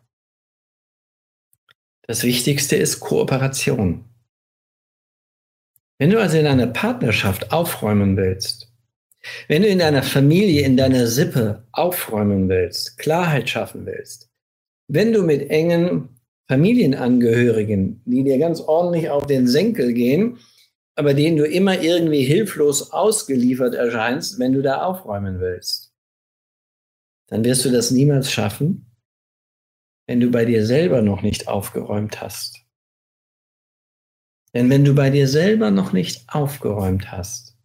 das 2.02 2.24
Wichtigste 2.24 2.76
ist 2.76 3.00
Kooperation. 3.00 4.04
Wenn 5.98 6.10
du 6.10 6.20
also 6.20 6.38
in 6.38 6.48
einer 6.48 6.68
Partnerschaft 6.68 7.54
aufräumen 7.54 8.18
willst, 8.18 8.74
wenn 9.48 9.62
du 9.62 9.70
in 9.70 9.80
deiner 9.80 10.04
Familie, 10.04 10.66
in 10.66 10.76
deiner 10.76 11.08
Sippe 11.08 11.66
aufräumen 11.72 12.50
willst, 12.50 12.98
Klarheit 12.98 13.50
schaffen 13.50 13.86
willst, 13.86 14.30
wenn 14.90 15.14
du 15.14 15.24
mit 15.24 15.50
engen 15.50 16.10
Familienangehörigen, 16.50 18.02
die 18.04 18.26
dir 18.26 18.38
ganz 18.38 18.60
ordentlich 18.60 19.10
auf 19.10 19.28
den 19.28 19.48
Senkel 19.48 19.94
gehen, 19.94 20.40
aber 20.96 21.14
denen 21.14 21.38
du 21.38 21.46
immer 21.46 21.82
irgendwie 21.82 22.26
hilflos 22.26 22.92
ausgeliefert 22.92 23.76
erscheinst, 23.76 24.40
wenn 24.40 24.52
du 24.52 24.62
da 24.62 24.84
aufräumen 24.84 25.40
willst, 25.40 25.87
dann 27.28 27.44
wirst 27.44 27.66
du 27.66 27.72
das 27.72 27.92
niemals 27.92 28.32
schaffen, 28.32 28.86
wenn 30.08 30.20
du 30.20 30.32
bei 30.32 30.46
dir 30.46 30.66
selber 30.66 31.02
noch 31.02 31.22
nicht 31.22 31.48
aufgeräumt 31.48 32.22
hast. 32.22 32.66
Denn 34.54 34.70
wenn 34.70 34.86
du 34.86 34.96
bei 34.96 35.10
dir 35.10 35.28
selber 35.28 35.72
noch 35.72 35.92
nicht 35.92 36.28
aufgeräumt 36.30 37.12
hast, 37.12 37.58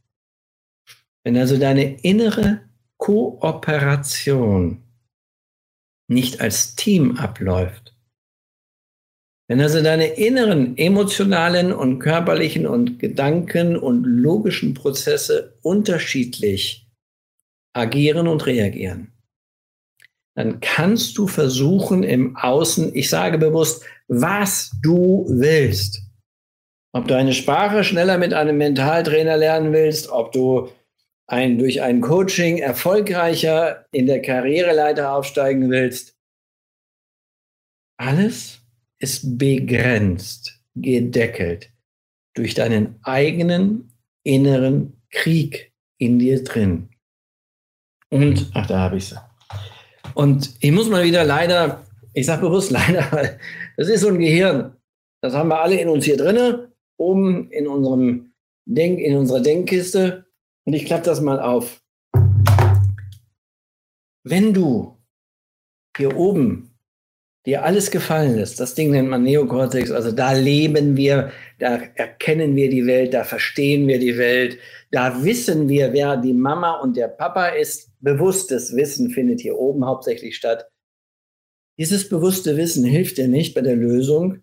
wenn 1.24 1.36
also 1.36 1.56
deine 1.56 2.00
innere 2.00 2.68
Kooperation 2.98 4.82
nicht 6.08 6.40
als 6.40 6.74
Team 6.74 7.16
abläuft, 7.16 7.96
wenn 9.48 9.60
also 9.60 9.82
deine 9.82 10.06
inneren 10.06 10.76
emotionalen 10.76 11.72
und 11.72 11.98
körperlichen 11.98 12.66
und 12.66 12.98
Gedanken 12.98 13.76
und 13.76 14.04
logischen 14.04 14.74
Prozesse 14.74 15.58
unterschiedlich 15.62 16.88
agieren 17.72 18.28
und 18.28 18.46
reagieren, 18.46 19.12
dann 20.34 20.60
kannst 20.60 21.18
du 21.18 21.26
versuchen 21.26 22.02
im 22.02 22.36
Außen, 22.36 22.94
ich 22.94 23.10
sage 23.10 23.38
bewusst, 23.38 23.84
was 24.08 24.72
du 24.82 25.26
willst. 25.28 26.02
Ob 26.94 27.08
du 27.08 27.16
eine 27.16 27.32
Sprache 27.32 27.84
schneller 27.84 28.18
mit 28.18 28.34
einem 28.34 28.58
Mentaltrainer 28.58 29.36
lernen 29.36 29.72
willst, 29.72 30.10
ob 30.10 30.32
du 30.32 30.70
ein, 31.26 31.58
durch 31.58 31.80
ein 31.80 32.00
Coaching 32.00 32.58
erfolgreicher 32.58 33.86
in 33.92 34.06
der 34.06 34.20
Karriereleiter 34.20 35.14
aufsteigen 35.14 35.70
willst. 35.70 36.14
Alles 37.98 38.60
ist 38.98 39.38
begrenzt, 39.38 40.60
gedeckelt 40.74 41.70
durch 42.34 42.54
deinen 42.54 42.98
eigenen 43.02 43.92
inneren 44.24 45.02
Krieg 45.10 45.72
in 45.98 46.18
dir 46.18 46.42
drin. 46.42 46.90
Und, 48.10 48.50
ach, 48.54 48.66
da 48.66 48.80
habe 48.80 48.98
ich 48.98 49.06
sie. 49.06 49.31
Und 50.14 50.54
ich 50.60 50.72
muss 50.72 50.88
mal 50.88 51.04
wieder 51.04 51.24
leider, 51.24 51.84
ich 52.14 52.26
sage 52.26 52.42
bewusst 52.42 52.70
leider, 52.70 53.06
weil 53.12 53.38
das 53.76 53.88
ist 53.88 54.00
so 54.00 54.08
ein 54.08 54.18
Gehirn. 54.18 54.76
Das 55.22 55.34
haben 55.34 55.48
wir 55.48 55.60
alle 55.60 55.80
in 55.80 55.88
uns 55.88 56.04
hier 56.04 56.16
drinne, 56.16 56.72
oben 56.96 57.50
in 57.50 57.68
unserem 57.68 58.32
Denk, 58.64 58.98
in 59.00 59.16
unserer 59.16 59.40
Denkkiste. 59.40 60.26
Und 60.64 60.74
ich 60.74 60.86
klappe 60.86 61.04
das 61.04 61.20
mal 61.20 61.40
auf. 61.40 61.82
wenn 64.24 64.54
du 64.54 64.98
hier 65.96 66.16
oben 66.16 66.71
dir 67.46 67.64
alles 67.64 67.90
gefallen 67.90 68.36
lässt, 68.36 68.60
das 68.60 68.74
Ding 68.74 68.92
nennt 68.92 69.08
man 69.08 69.24
Neokortex, 69.24 69.90
also 69.90 70.12
da 70.12 70.32
leben 70.32 70.96
wir, 70.96 71.32
da 71.58 71.80
erkennen 71.94 72.54
wir 72.54 72.70
die 72.70 72.86
Welt, 72.86 73.14
da 73.14 73.24
verstehen 73.24 73.88
wir 73.88 73.98
die 73.98 74.16
Welt, 74.16 74.58
da 74.92 75.24
wissen 75.24 75.68
wir, 75.68 75.92
wer 75.92 76.16
die 76.16 76.34
Mama 76.34 76.78
und 76.80 76.96
der 76.96 77.08
Papa 77.08 77.48
ist. 77.48 77.90
Bewusstes 78.00 78.76
Wissen 78.76 79.10
findet 79.10 79.40
hier 79.40 79.58
oben 79.58 79.84
hauptsächlich 79.84 80.36
statt. 80.36 80.68
Dieses 81.78 82.08
bewusste 82.08 82.56
Wissen 82.56 82.84
hilft 82.84 83.18
dir 83.18 83.28
nicht 83.28 83.54
bei 83.54 83.60
der 83.60 83.76
Lösung 83.76 84.42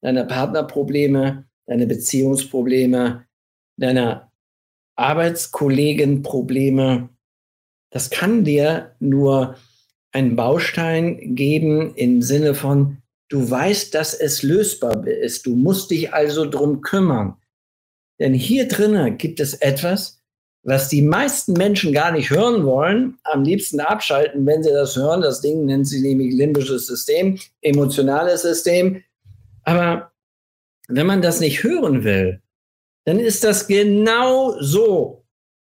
deiner 0.00 0.24
Partnerprobleme, 0.24 1.48
deiner 1.66 1.86
Beziehungsprobleme, 1.86 3.26
deiner 3.76 4.32
Arbeitskollegenprobleme. 4.96 7.10
Das 7.92 8.10
kann 8.10 8.44
dir 8.44 8.96
nur 8.98 9.56
einen 10.12 10.36
Baustein 10.36 11.34
geben 11.34 11.94
im 11.94 12.22
Sinne 12.22 12.54
von, 12.54 12.98
du 13.28 13.48
weißt, 13.48 13.94
dass 13.94 14.14
es 14.14 14.42
lösbar 14.42 15.06
ist. 15.06 15.46
Du 15.46 15.54
musst 15.54 15.90
dich 15.90 16.12
also 16.12 16.48
drum 16.48 16.80
kümmern. 16.80 17.36
Denn 18.18 18.34
hier 18.34 18.68
drinnen 18.68 19.16
gibt 19.18 19.40
es 19.40 19.54
etwas, 19.54 20.20
was 20.62 20.88
die 20.88 21.02
meisten 21.02 21.54
Menschen 21.54 21.92
gar 21.92 22.12
nicht 22.12 22.30
hören 22.30 22.64
wollen, 22.64 23.18
am 23.24 23.44
liebsten 23.44 23.80
abschalten, 23.80 24.44
wenn 24.44 24.62
sie 24.62 24.70
das 24.70 24.94
hören. 24.94 25.22
Das 25.22 25.40
Ding 25.40 25.64
nennt 25.64 25.88
sie 25.88 26.02
nämlich 26.02 26.34
limbisches 26.34 26.86
System, 26.86 27.38
emotionales 27.62 28.42
System. 28.42 29.02
Aber 29.62 30.12
wenn 30.88 31.06
man 31.06 31.22
das 31.22 31.40
nicht 31.40 31.62
hören 31.62 32.04
will, 32.04 32.42
dann 33.04 33.18
ist 33.18 33.42
das 33.44 33.66
genau 33.66 34.60
so, 34.60 35.24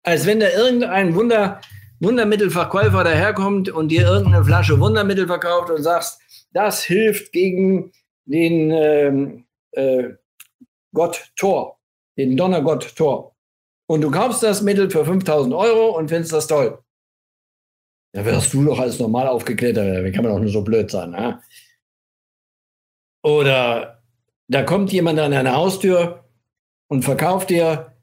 als 0.03 0.25
wenn 0.25 0.41
da 0.41 0.49
irgendein 0.49 1.15
Wunder, 1.15 1.61
Wundermittelverkäufer 1.99 3.03
daherkommt 3.03 3.69
und 3.69 3.89
dir 3.89 4.07
irgendeine 4.07 4.43
Flasche 4.43 4.79
Wundermittel 4.79 5.27
verkauft 5.27 5.69
und 5.69 5.83
sagst, 5.83 6.19
das 6.51 6.83
hilft 6.83 7.31
gegen 7.31 7.91
den 8.25 8.71
ähm, 8.71 9.45
äh, 9.71 10.09
Gott 10.93 11.31
Thor, 11.35 11.79
den 12.17 12.37
Donnergott 12.37 12.95
Thor. 12.95 13.35
Und 13.87 14.01
du 14.01 14.11
kaufst 14.11 14.43
das 14.43 14.61
Mittel 14.61 14.89
für 14.89 15.05
5000 15.05 15.53
Euro 15.53 15.97
und 15.97 16.09
findest 16.09 16.33
das 16.33 16.47
toll. 16.47 16.79
Da 18.13 18.23
wirst 18.25 18.53
du 18.53 18.63
doch 18.63 18.79
als 18.79 18.99
normal 18.99 19.27
aufgeklettert. 19.27 20.03
Wie 20.03 20.11
kann 20.11 20.23
man 20.23 20.33
doch 20.33 20.39
nur 20.39 20.51
so 20.51 20.61
blöd 20.61 20.91
sein? 20.91 21.11
Ne? 21.11 21.41
Oder 23.23 24.03
da 24.47 24.63
kommt 24.63 24.91
jemand 24.91 25.19
an 25.19 25.31
deine 25.31 25.53
Haustür 25.53 26.29
und 26.87 27.03
verkauft 27.03 27.49
dir 27.49 27.93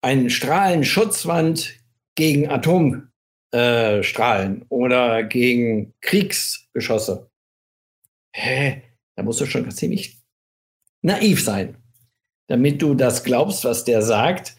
einen 0.00 0.30
Strahlenschutzwand 0.30 1.74
gegen 2.14 2.48
Atomstrahlen 2.48 3.13
äh, 3.54 4.60
oder 4.68 5.22
gegen 5.22 5.94
Kriegsgeschosse. 6.00 7.30
Hä? 8.34 8.82
Da 9.16 9.22
musst 9.22 9.40
du 9.40 9.46
schon 9.46 9.70
ziemlich 9.70 10.20
naiv 11.02 11.42
sein, 11.42 11.76
damit 12.48 12.82
du 12.82 12.94
das 12.94 13.22
glaubst, 13.22 13.64
was 13.64 13.84
der 13.84 14.02
sagt 14.02 14.56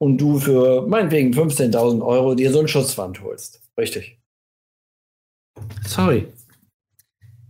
und 0.00 0.18
du 0.18 0.38
für 0.38 0.86
meinetwegen 0.86 1.32
15.000 1.32 2.06
Euro 2.06 2.36
dir 2.36 2.52
so 2.52 2.60
eine 2.60 2.68
Schutzwand 2.68 3.20
holst. 3.20 3.62
Richtig. 3.76 4.20
Sorry. 5.84 6.32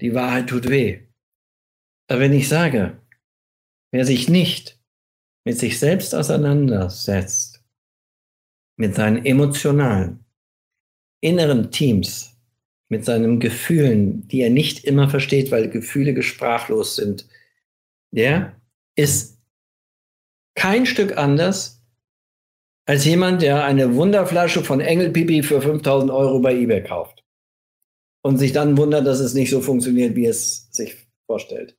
Die 0.01 0.15
Wahrheit 0.15 0.49
tut 0.49 0.69
weh. 0.69 1.01
Aber 2.09 2.21
wenn 2.21 2.33
ich 2.33 2.49
sage, 2.49 3.01
wer 3.93 4.07
sich 4.07 4.29
nicht 4.31 4.81
mit 5.45 5.59
sich 5.59 5.79
selbst 5.79 6.15
auseinandersetzt, 6.15 7.63
mit 8.79 8.95
seinen 8.95 9.25
emotionalen, 9.27 10.24
inneren 11.25 11.71
Teams, 11.71 12.35
mit 12.89 13.05
seinen 13.05 13.41
Gefühlen, 13.41 14.29
die 14.29 14.43
er 14.43 14.51
nicht 14.51 14.85
immer 14.85 15.09
versteht, 15.09 15.51
weil 15.51 15.69
Gefühle 15.71 16.15
gesprachlos 16.15 16.97
sind, 16.97 17.27
der 18.13 18.61
ist 18.95 19.41
kein 20.55 20.87
Stück 20.87 21.17
anders 21.17 21.83
als 22.87 23.05
jemand, 23.07 23.43
der 23.43 23.65
eine 23.65 23.97
Wunderflasche 23.97 24.63
von 24.63 24.81
Engelpipi 24.81 25.43
für 25.43 25.63
5000 25.63 26.11
Euro 26.13 26.39
bei 26.41 26.55
eBay 26.55 26.83
kauft 26.83 27.25
und 28.23 28.39
sich 28.39 28.53
dann 28.53 28.77
wundert, 28.77 29.07
dass 29.07 29.21
es 29.21 29.35
nicht 29.35 29.51
so 29.51 29.61
funktioniert, 29.61 30.15
wie 30.15 30.27
es 30.27 30.69
sich 30.71 30.95
vorstellt. 31.27 31.77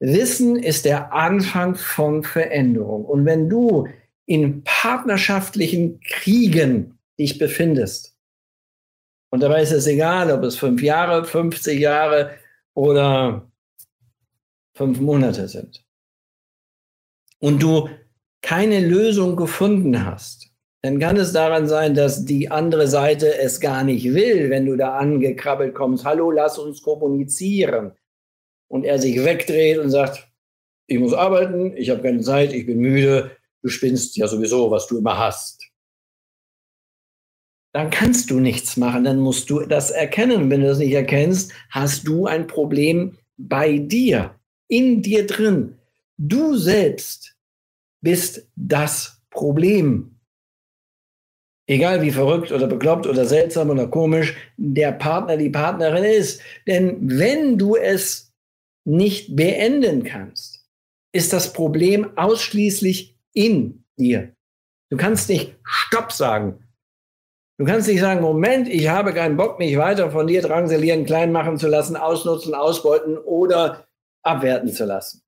Wissen 0.00 0.56
ist 0.56 0.84
der 0.84 1.12
Anfang 1.12 1.76
von 1.76 2.24
Veränderung. 2.24 3.04
Und 3.04 3.24
wenn 3.24 3.48
du 3.48 3.86
in 4.26 4.64
partnerschaftlichen 4.64 6.00
Kriegen 6.00 6.98
dich 7.20 7.38
befindest, 7.38 8.11
und 9.32 9.40
dabei 9.40 9.62
ist 9.62 9.72
es 9.72 9.86
egal, 9.86 10.30
ob 10.30 10.44
es 10.44 10.56
fünf 10.56 10.82
Jahre, 10.82 11.24
50 11.24 11.80
Jahre 11.80 12.32
oder 12.74 13.50
fünf 14.74 15.00
Monate 15.00 15.48
sind, 15.48 15.84
und 17.40 17.62
du 17.62 17.88
keine 18.42 18.80
Lösung 18.86 19.36
gefunden 19.36 20.04
hast, 20.04 20.50
dann 20.82 20.98
kann 20.98 21.16
es 21.16 21.32
daran 21.32 21.66
sein, 21.66 21.94
dass 21.94 22.24
die 22.24 22.50
andere 22.50 22.88
Seite 22.88 23.38
es 23.38 23.60
gar 23.60 23.84
nicht 23.84 24.04
will, 24.14 24.50
wenn 24.50 24.66
du 24.66 24.76
da 24.76 24.98
angekrabbelt 24.98 25.74
kommst. 25.74 26.04
Hallo, 26.04 26.30
lass 26.30 26.58
uns 26.58 26.82
kommunizieren 26.82 27.92
und 28.68 28.84
er 28.84 28.98
sich 28.98 29.24
wegdreht 29.24 29.78
und 29.78 29.90
sagt, 29.90 30.28
ich 30.88 30.98
muss 30.98 31.14
arbeiten, 31.14 31.76
ich 31.76 31.88
habe 31.88 32.02
keine 32.02 32.20
Zeit, 32.20 32.52
ich 32.52 32.66
bin 32.66 32.78
müde, 32.78 33.30
du 33.62 33.68
spinnst 33.68 34.16
ja 34.16 34.26
sowieso, 34.26 34.70
was 34.70 34.86
du 34.88 34.98
immer 34.98 35.16
hast. 35.16 35.61
Dann 37.72 37.90
kannst 37.90 38.30
du 38.30 38.38
nichts 38.38 38.76
machen, 38.76 39.04
dann 39.04 39.18
musst 39.18 39.48
du 39.48 39.60
das 39.60 39.90
erkennen. 39.90 40.50
Wenn 40.50 40.60
du 40.60 40.66
das 40.66 40.78
nicht 40.78 40.92
erkennst, 40.92 41.52
hast 41.70 42.06
du 42.06 42.26
ein 42.26 42.46
Problem 42.46 43.16
bei 43.38 43.78
dir, 43.78 44.34
in 44.68 45.02
dir 45.02 45.26
drin. 45.26 45.78
Du 46.18 46.56
selbst 46.56 47.36
bist 48.02 48.48
das 48.56 49.22
Problem. 49.30 50.18
Egal 51.66 52.02
wie 52.02 52.10
verrückt 52.10 52.52
oder 52.52 52.66
bekloppt 52.66 53.06
oder 53.06 53.24
seltsam 53.24 53.70
oder 53.70 53.88
komisch 53.88 54.36
der 54.56 54.92
Partner, 54.92 55.36
die 55.36 55.50
Partnerin 55.50 56.04
ist. 56.04 56.42
Denn 56.66 56.98
wenn 57.08 57.56
du 57.56 57.76
es 57.76 58.32
nicht 58.84 59.34
beenden 59.36 60.02
kannst, 60.02 60.66
ist 61.12 61.32
das 61.32 61.52
Problem 61.52 62.16
ausschließlich 62.18 63.16
in 63.32 63.84
dir. 63.96 64.34
Du 64.90 64.96
kannst 64.96 65.28
nicht 65.28 65.56
Stopp 65.64 66.12
sagen. 66.12 66.61
Du 67.58 67.66
kannst 67.66 67.86
nicht 67.86 68.00
sagen, 68.00 68.20
Moment, 68.22 68.68
ich 68.68 68.88
habe 68.88 69.12
keinen 69.12 69.36
Bock, 69.36 69.58
mich 69.58 69.76
weiter 69.76 70.10
von 70.10 70.26
dir 70.26 70.42
drangsalieren, 70.42 71.04
klein 71.04 71.32
machen 71.32 71.58
zu 71.58 71.68
lassen, 71.68 71.96
ausnutzen, 71.96 72.54
ausbeuten 72.54 73.18
oder 73.18 73.86
abwerten 74.22 74.72
zu 74.72 74.84
lassen. 74.84 75.22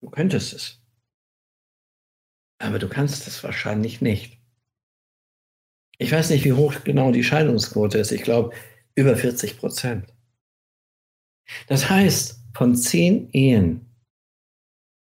Du 0.00 0.10
könntest 0.10 0.52
es. 0.52 0.80
Aber 2.58 2.78
du 2.78 2.88
kannst 2.88 3.26
es 3.26 3.42
wahrscheinlich 3.42 4.00
nicht. 4.00 4.38
Ich 5.98 6.12
weiß 6.12 6.30
nicht, 6.30 6.44
wie 6.44 6.52
hoch 6.52 6.74
genau 6.84 7.10
die 7.10 7.24
Scheidungsquote 7.24 7.98
ist. 7.98 8.12
Ich 8.12 8.22
glaube, 8.22 8.54
über 8.94 9.16
40 9.16 9.58
Prozent. 9.58 10.12
Das 11.66 11.90
heißt, 11.90 12.40
von 12.54 12.76
zehn 12.76 13.30
Ehen 13.30 13.86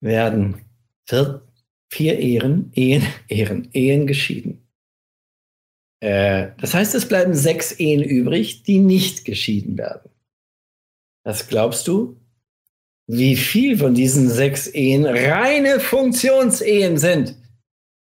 werden 0.01 0.65
vier, 1.09 1.47
vier 1.91 2.19
Ehren, 2.19 2.71
Ehen, 2.75 3.03
Ehren, 3.29 3.69
Ehen 3.73 4.07
geschieden. 4.07 4.64
Äh, 6.05 6.53
das 6.59 6.75
heißt, 6.75 6.95
es 6.95 7.09
bleiben 7.09 7.33
sechs 7.33 7.73
Ehen 7.73 8.03
übrig, 8.03 8.63
die 8.63 8.79
nicht 8.79 9.25
geschieden 9.25 9.79
werden. 9.79 10.11
Was 11.25 11.49
glaubst 11.49 11.89
du, 11.89 12.21
wie 13.07 13.37
viel 13.37 13.79
von 13.79 13.95
diesen 13.95 14.29
sechs 14.29 14.67
Ehen 14.67 15.07
reine 15.07 15.81
Funktionsehen 15.81 16.99
sind, 16.99 17.35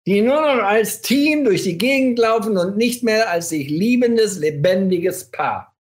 die 0.05 0.21
nur 0.21 0.41
noch 0.41 0.65
als 0.65 1.01
Team 1.01 1.45
durch 1.45 1.63
die 1.63 1.79
Gegend 1.79 2.19
laufen 2.19 2.59
und 2.59 2.77
nicht 2.77 3.05
mehr 3.05 3.31
als 3.31 3.51
sich 3.51 3.71
liebendes, 3.71 4.37
lebendiges 4.41 5.31
Paar? 5.31 5.79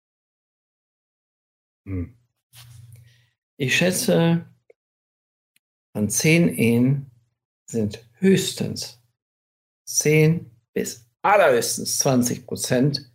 Hm. 1.85 2.17
Ich 3.57 3.77
schätze, 3.77 4.47
von 5.97 6.09
zehn 6.09 6.49
Ehen 6.49 7.11
sind 7.69 8.09
höchstens 8.21 9.03
zehn 9.85 10.49
bis 10.75 11.08
allerhöchstens 11.23 11.99
20 11.99 12.47
Prozent 12.47 13.13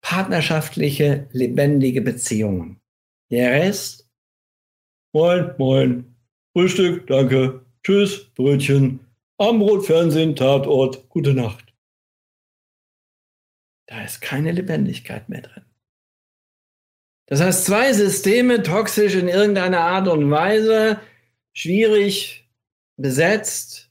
partnerschaftliche, 0.00 1.28
lebendige 1.32 2.00
Beziehungen. 2.02 2.80
Der 3.30 3.52
Rest, 3.52 4.08
moin, 5.12 5.54
moin, 5.58 6.16
Frühstück, 6.52 7.06
danke, 7.06 7.64
tschüss, 7.82 8.30
Brötchen, 8.34 9.00
Armbrot, 9.38 9.86
Fernsehen, 9.86 10.34
Tatort, 10.34 11.08
gute 11.08 11.34
Nacht. 11.34 11.74
Da 13.86 14.04
ist 14.04 14.20
keine 14.20 14.52
Lebendigkeit 14.52 15.28
mehr 15.28 15.42
drin. 15.42 15.64
Das 17.26 17.40
heißt, 17.40 17.66
zwei 17.66 17.92
Systeme 17.92 18.62
toxisch 18.62 19.14
in 19.14 19.28
irgendeiner 19.28 19.80
Art 19.80 20.08
und 20.08 20.30
Weise, 20.30 21.00
schwierig 21.52 22.50
besetzt, 22.96 23.90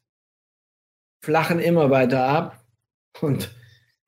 flachen 1.23 1.59
immer 1.59 1.89
weiter 1.91 2.27
ab. 2.27 2.66
Und 3.21 3.53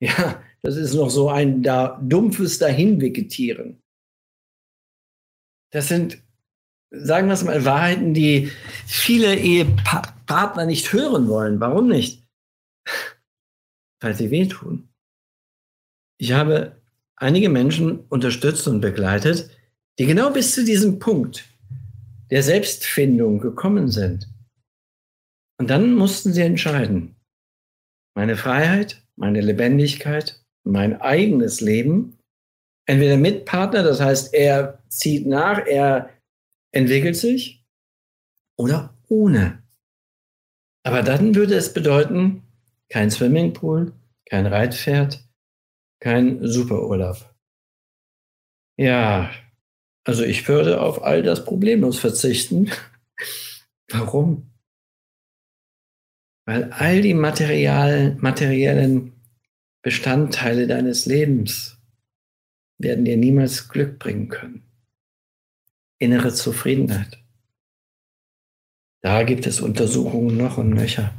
ja, 0.00 0.42
das 0.62 0.76
ist 0.76 0.94
noch 0.94 1.10
so 1.10 1.30
ein 1.30 1.62
da, 1.62 2.00
dumpfes 2.02 2.58
Dahinvegetieren. 2.58 3.82
Das 5.72 5.88
sind, 5.88 6.22
sagen 6.90 7.28
wir 7.28 7.34
es 7.34 7.44
mal, 7.44 7.64
Wahrheiten, 7.64 8.14
die 8.14 8.50
viele 8.86 9.36
Ehepartner 9.36 10.66
nicht 10.66 10.92
hören 10.92 11.28
wollen. 11.28 11.60
Warum 11.60 11.88
nicht? 11.88 12.26
Weil 14.00 14.14
sie 14.14 14.30
wehtun. 14.30 14.88
Ich 16.18 16.32
habe 16.32 16.80
einige 17.16 17.48
Menschen 17.48 18.00
unterstützt 18.08 18.66
und 18.66 18.80
begleitet, 18.80 19.50
die 19.98 20.06
genau 20.06 20.32
bis 20.32 20.54
zu 20.54 20.64
diesem 20.64 20.98
Punkt 20.98 21.44
der 22.30 22.42
Selbstfindung 22.42 23.40
gekommen 23.40 23.88
sind. 23.88 24.28
Und 25.58 25.68
dann 25.68 25.94
mussten 25.94 26.32
sie 26.32 26.42
entscheiden, 26.42 27.16
meine 28.14 28.36
Freiheit, 28.36 29.02
meine 29.16 29.40
Lebendigkeit, 29.40 30.42
mein 30.64 31.00
eigenes 31.00 31.60
Leben, 31.60 32.18
entweder 32.86 33.16
mit 33.16 33.44
Partner, 33.44 33.82
das 33.82 34.00
heißt, 34.00 34.34
er 34.34 34.82
zieht 34.88 35.26
nach, 35.26 35.64
er 35.66 36.10
entwickelt 36.72 37.16
sich, 37.16 37.64
oder 38.56 38.94
ohne. 39.08 39.62
Aber 40.82 41.02
dann 41.02 41.34
würde 41.34 41.54
es 41.54 41.72
bedeuten, 41.72 42.42
kein 42.88 43.10
Swimmingpool, 43.10 43.92
kein 44.26 44.46
Reitpferd, 44.46 45.26
kein 46.00 46.46
Superurlaub. 46.46 47.34
Ja, 48.76 49.30
also 50.04 50.24
ich 50.24 50.48
würde 50.48 50.80
auf 50.80 51.02
all 51.02 51.22
das 51.22 51.44
problemlos 51.44 51.98
verzichten. 51.98 52.70
Warum? 53.88 54.49
Weil 56.50 56.72
all 56.72 57.00
die 57.00 57.14
materiellen 57.14 59.12
Bestandteile 59.82 60.66
deines 60.66 61.06
Lebens 61.06 61.78
werden 62.76 63.04
dir 63.04 63.16
niemals 63.16 63.68
Glück 63.68 64.00
bringen 64.00 64.28
können. 64.28 64.64
Innere 65.98 66.34
Zufriedenheit. 66.34 67.22
Da 69.00 69.22
gibt 69.22 69.46
es 69.46 69.60
Untersuchungen 69.60 70.36
noch 70.36 70.58
und 70.58 70.70
nöcher. 70.70 71.14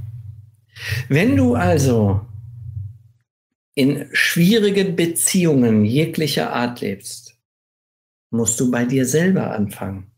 Wenn 1.08 1.38
du 1.38 1.56
also 1.56 2.28
in 3.74 4.10
schwierigen 4.12 4.98
Beziehungen 4.98 5.86
jeglicher 5.86 6.52
Art 6.52 6.82
lebst, 6.82 7.40
musst 8.32 8.60
du 8.60 8.70
bei 8.70 8.84
dir 8.84 9.06
selber 9.06 9.52
anfangen. 9.52 10.11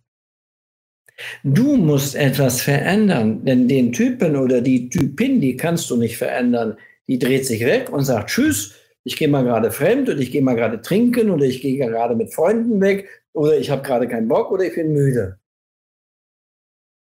Du 1.44 1.78
musst 1.78 2.16
etwas 2.16 2.62
verändern, 2.62 3.46
denn 3.46 3.68
den 3.68 3.92
Typen 3.92 4.36
oder 4.36 4.62
die 4.62 4.90
Typin, 4.90 5.42
die 5.42 5.58
kannst 5.58 5.90
du 5.90 5.98
nicht 5.98 6.18
verändern. 6.18 6.78
Die 7.08 7.20
dreht 7.20 7.46
sich 7.46 7.64
weg 7.66 7.92
und 7.92 8.04
sagt 8.04 8.30
Tschüss, 8.30 8.76
ich 9.04 9.18
gehe 9.18 9.28
mal 9.28 9.44
gerade 9.44 9.72
fremd 9.72 10.10
und 10.10 10.20
ich 10.20 10.32
gehe 10.32 10.42
mal 10.42 10.56
gerade 10.56 10.82
trinken 10.82 11.30
oder 11.30 11.46
ich 11.46 11.62
gehe 11.62 11.78
gerade 11.78 12.16
mit 12.16 12.34
Freunden 12.34 12.80
weg 12.82 13.10
oder 13.34 13.58
ich 13.58 13.70
habe 13.70 13.84
gerade 13.84 14.08
keinen 14.08 14.28
Bock 14.28 14.52
oder 14.52 14.66
ich 14.66 14.76
bin 14.76 14.94
müde. 14.94 15.40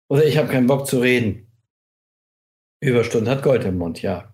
Oder 0.09 0.25
ich 0.25 0.37
habe 0.37 0.49
keinen 0.49 0.67
Bock 0.67 0.87
zu 0.87 0.99
reden. 0.99 1.47
Überstunden 2.81 3.29
hat 3.29 3.43
Gold 3.43 3.63
im 3.63 3.77
Mund, 3.77 4.01
ja. 4.01 4.33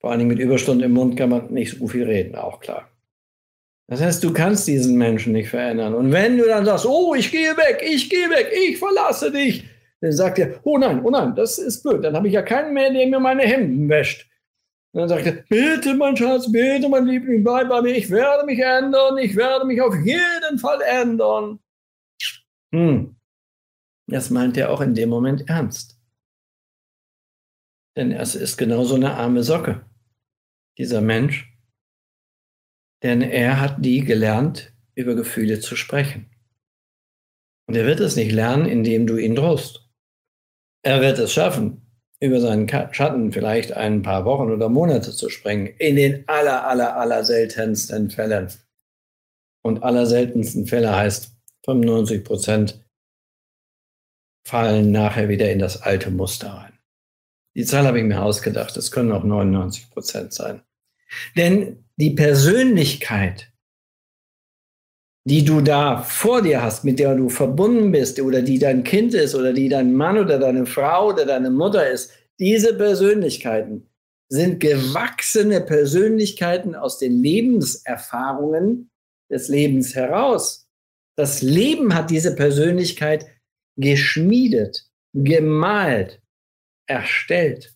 Vor 0.00 0.10
allen 0.10 0.20
Dingen 0.20 0.30
mit 0.30 0.38
Überstunden 0.38 0.84
im 0.84 0.92
Mund 0.92 1.16
kann 1.16 1.30
man 1.30 1.52
nicht 1.52 1.78
so 1.78 1.88
viel 1.88 2.04
reden, 2.04 2.36
auch 2.36 2.60
klar. 2.60 2.95
Das 3.88 4.00
heißt, 4.00 4.24
du 4.24 4.32
kannst 4.32 4.66
diesen 4.66 4.96
Menschen 4.96 5.32
nicht 5.32 5.48
verändern. 5.48 5.94
Und 5.94 6.12
wenn 6.12 6.38
du 6.38 6.44
dann 6.44 6.64
sagst, 6.64 6.86
oh, 6.86 7.14
ich 7.14 7.30
gehe 7.30 7.56
weg, 7.56 7.82
ich 7.88 8.10
gehe 8.10 8.28
weg, 8.30 8.52
ich 8.52 8.78
verlasse 8.78 9.30
dich, 9.30 9.64
dann 10.00 10.12
sagt 10.12 10.38
er, 10.38 10.60
oh 10.64 10.76
nein, 10.76 11.02
oh 11.04 11.10
nein, 11.10 11.34
das 11.36 11.58
ist 11.58 11.82
blöd. 11.82 12.04
Dann 12.04 12.16
habe 12.16 12.26
ich 12.26 12.34
ja 12.34 12.42
keinen 12.42 12.74
mehr, 12.74 12.92
der 12.92 13.06
mir 13.06 13.20
meine 13.20 13.42
Hemden 13.42 13.88
wäscht. 13.88 14.28
Und 14.92 15.00
dann 15.00 15.08
sagt 15.08 15.26
er, 15.26 15.32
bitte, 15.48 15.94
mein 15.94 16.16
Schatz, 16.16 16.50
bitte, 16.50 16.88
mein 16.88 17.06
Liebling, 17.06 17.44
bleib 17.44 17.68
bei 17.68 17.82
mir. 17.82 17.94
Ich 17.94 18.10
werde 18.10 18.44
mich 18.44 18.58
ändern. 18.58 19.18
Ich 19.18 19.36
werde 19.36 19.64
mich 19.66 19.80
auf 19.80 19.94
jeden 19.94 20.58
Fall 20.58 20.80
ändern. 20.80 21.60
Hm. 22.72 23.14
Das 24.08 24.30
meint 24.30 24.56
er 24.56 24.70
auch 24.70 24.80
in 24.80 24.94
dem 24.94 25.10
Moment 25.10 25.48
ernst. 25.48 25.98
Denn 27.96 28.12
es 28.12 28.34
ist 28.34 28.56
genauso 28.56 28.94
eine 28.94 29.14
arme 29.14 29.42
Socke. 29.42 29.84
Dieser 30.78 31.00
Mensch, 31.00 31.55
denn 33.02 33.22
er 33.22 33.60
hat 33.60 33.78
nie 33.80 34.00
gelernt, 34.00 34.72
über 34.94 35.14
Gefühle 35.14 35.60
zu 35.60 35.76
sprechen. 35.76 36.30
Und 37.68 37.76
er 37.76 37.86
wird 37.86 38.00
es 38.00 38.16
nicht 38.16 38.32
lernen, 38.32 38.66
indem 38.66 39.06
du 39.06 39.16
ihn 39.16 39.34
drohst. 39.34 39.88
Er 40.82 41.00
wird 41.00 41.18
es 41.18 41.32
schaffen, 41.32 41.82
über 42.20 42.40
seinen 42.40 42.68
Schatten 42.68 43.32
vielleicht 43.32 43.72
ein 43.72 44.02
paar 44.02 44.24
Wochen 44.24 44.50
oder 44.50 44.68
Monate 44.68 45.12
zu 45.12 45.28
springen, 45.28 45.66
in 45.78 45.96
den 45.96 46.28
aller, 46.28 46.66
aller, 46.66 46.96
aller 46.96 47.24
seltensten 47.24 48.10
Fällen. 48.10 48.50
Und 49.62 49.82
aller 49.82 50.06
seltensten 50.06 50.66
Fälle 50.66 50.94
heißt 50.94 51.36
95 51.64 52.24
Prozent 52.24 52.86
fallen 54.46 54.92
nachher 54.92 55.28
wieder 55.28 55.50
in 55.50 55.58
das 55.58 55.82
alte 55.82 56.12
Muster 56.12 56.50
rein. 56.50 56.78
Die 57.56 57.64
Zahl 57.64 57.86
habe 57.86 57.98
ich 57.98 58.04
mir 58.04 58.22
ausgedacht. 58.22 58.76
Es 58.76 58.92
können 58.92 59.10
auch 59.10 59.24
99 59.24 59.90
Prozent 59.90 60.32
sein. 60.32 60.62
Denn 61.36 61.84
die 61.96 62.10
Persönlichkeit, 62.10 63.52
die 65.26 65.44
du 65.44 65.60
da 65.60 66.02
vor 66.02 66.42
dir 66.42 66.62
hast, 66.62 66.84
mit 66.84 66.98
der 66.98 67.14
du 67.14 67.28
verbunden 67.28 67.90
bist 67.90 68.20
oder 68.20 68.42
die 68.42 68.58
dein 68.58 68.84
Kind 68.84 69.12
ist 69.14 69.34
oder 69.34 69.52
die 69.52 69.68
dein 69.68 69.94
Mann 69.94 70.18
oder 70.18 70.38
deine 70.38 70.66
Frau 70.66 71.08
oder 71.08 71.26
deine 71.26 71.50
Mutter 71.50 71.88
ist, 71.88 72.12
diese 72.38 72.76
Persönlichkeiten 72.76 73.88
sind 74.28 74.60
gewachsene 74.60 75.60
Persönlichkeiten 75.60 76.74
aus 76.74 76.98
den 76.98 77.22
Lebenserfahrungen 77.22 78.90
des 79.30 79.48
Lebens 79.48 79.94
heraus. 79.94 80.68
Das 81.16 81.42
Leben 81.42 81.94
hat 81.94 82.10
diese 82.10 82.34
Persönlichkeit 82.34 83.26
geschmiedet, 83.76 84.90
gemalt, 85.14 86.20
erstellt. 86.86 87.75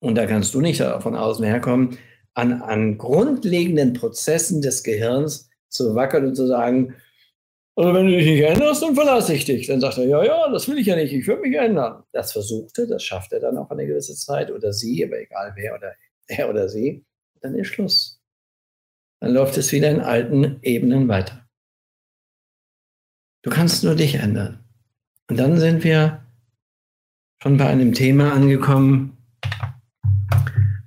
Und 0.00 0.16
da 0.16 0.26
kannst 0.26 0.54
du 0.54 0.60
nicht 0.60 0.82
von 0.82 1.16
außen 1.16 1.44
herkommen 1.44 1.98
an, 2.34 2.60
an 2.62 2.98
grundlegenden 2.98 3.94
Prozessen 3.94 4.60
des 4.60 4.82
Gehirns 4.82 5.48
zu 5.68 5.94
wackeln 5.94 6.26
und 6.26 6.34
zu 6.34 6.46
sagen, 6.46 6.94
also 7.78 7.92
wenn 7.92 8.06
du 8.06 8.16
dich 8.16 8.26
nicht 8.26 8.42
änderst, 8.42 8.82
dann 8.82 8.94
verlasse 8.94 9.34
ich 9.34 9.44
dich. 9.44 9.66
Dann 9.66 9.80
sagt 9.80 9.98
er, 9.98 10.06
ja, 10.06 10.24
ja, 10.24 10.50
das 10.50 10.66
will 10.68 10.78
ich 10.78 10.86
ja 10.86 10.96
nicht, 10.96 11.12
ich 11.12 11.26
will 11.26 11.40
mich 11.40 11.54
ändern. 11.56 12.04
Das 12.12 12.32
versuchte, 12.32 12.86
das 12.86 13.02
schafft 13.02 13.32
er 13.32 13.40
dann 13.40 13.58
auch 13.58 13.70
eine 13.70 13.86
gewisse 13.86 14.14
Zeit 14.14 14.50
oder 14.50 14.72
sie, 14.72 15.04
aber 15.04 15.20
egal 15.20 15.52
wer 15.56 15.74
oder 15.74 15.92
er 16.26 16.48
oder 16.48 16.68
sie, 16.68 17.04
dann 17.40 17.54
ist 17.54 17.68
Schluss. 17.68 18.20
Dann 19.20 19.32
läuft 19.32 19.56
es 19.58 19.72
wieder 19.72 19.90
in 19.90 20.00
alten 20.00 20.58
Ebenen 20.62 21.08
weiter. 21.08 21.46
Du 23.42 23.50
kannst 23.50 23.84
nur 23.84 23.94
dich 23.94 24.16
ändern. 24.16 24.64
Und 25.28 25.38
dann 25.38 25.58
sind 25.58 25.84
wir 25.84 26.24
schon 27.42 27.58
bei 27.58 27.66
einem 27.66 27.92
Thema 27.92 28.32
angekommen, 28.32 29.16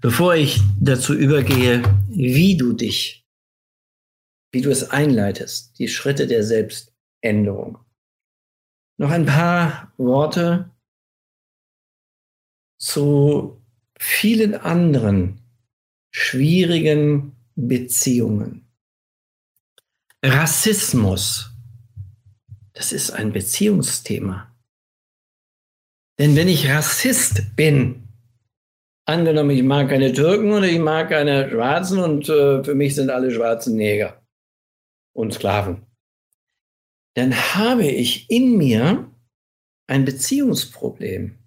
Bevor 0.02 0.36
ich 0.36 0.62
dazu 0.80 1.14
übergehe, 1.14 1.84
wie 2.08 2.56
du 2.56 2.74
dich, 2.74 3.28
wie 4.52 4.62
du 4.62 4.72
es 4.72 4.90
einleitest, 4.90 5.78
die 5.78 5.90
Schritte 5.90 6.26
der 6.26 6.44
Selbständerung, 6.44 7.80
noch 8.98 9.12
ein 9.12 9.26
paar 9.26 9.94
Worte 9.98 10.72
zu 12.78 13.62
vielen 14.00 14.56
anderen 14.56 15.42
schwierigen 16.12 17.36
Beziehungen. 17.56 18.66
Rassismus, 20.24 21.52
das 22.74 22.94
ist 22.94 23.12
ein 23.12 23.34
Beziehungsthema. 23.34 24.54
Denn 26.18 26.36
wenn 26.36 26.48
ich 26.48 26.70
Rassist 26.70 27.56
bin, 27.56 28.09
Angenommen, 29.10 29.50
ich 29.50 29.64
mag 29.64 29.90
keine 29.90 30.14
Türken 30.14 30.52
und 30.52 30.64
ich 30.64 30.78
mag 30.78 31.10
keine 31.10 31.50
Schwarzen 31.50 31.98
und 31.98 32.30
äh, 32.30 32.64
für 32.64 32.76
mich 32.76 32.94
sind 32.94 33.10
alle 33.10 33.32
Schwarzen 33.32 33.76
Neger 33.76 34.22
und 35.14 35.34
Sklaven. 35.34 35.88
Dann 37.16 37.34
habe 37.34 37.88
ich 37.88 38.30
in 38.30 38.56
mir 38.56 39.12
ein 39.88 40.06
Beziehungsproblem. 40.06 41.40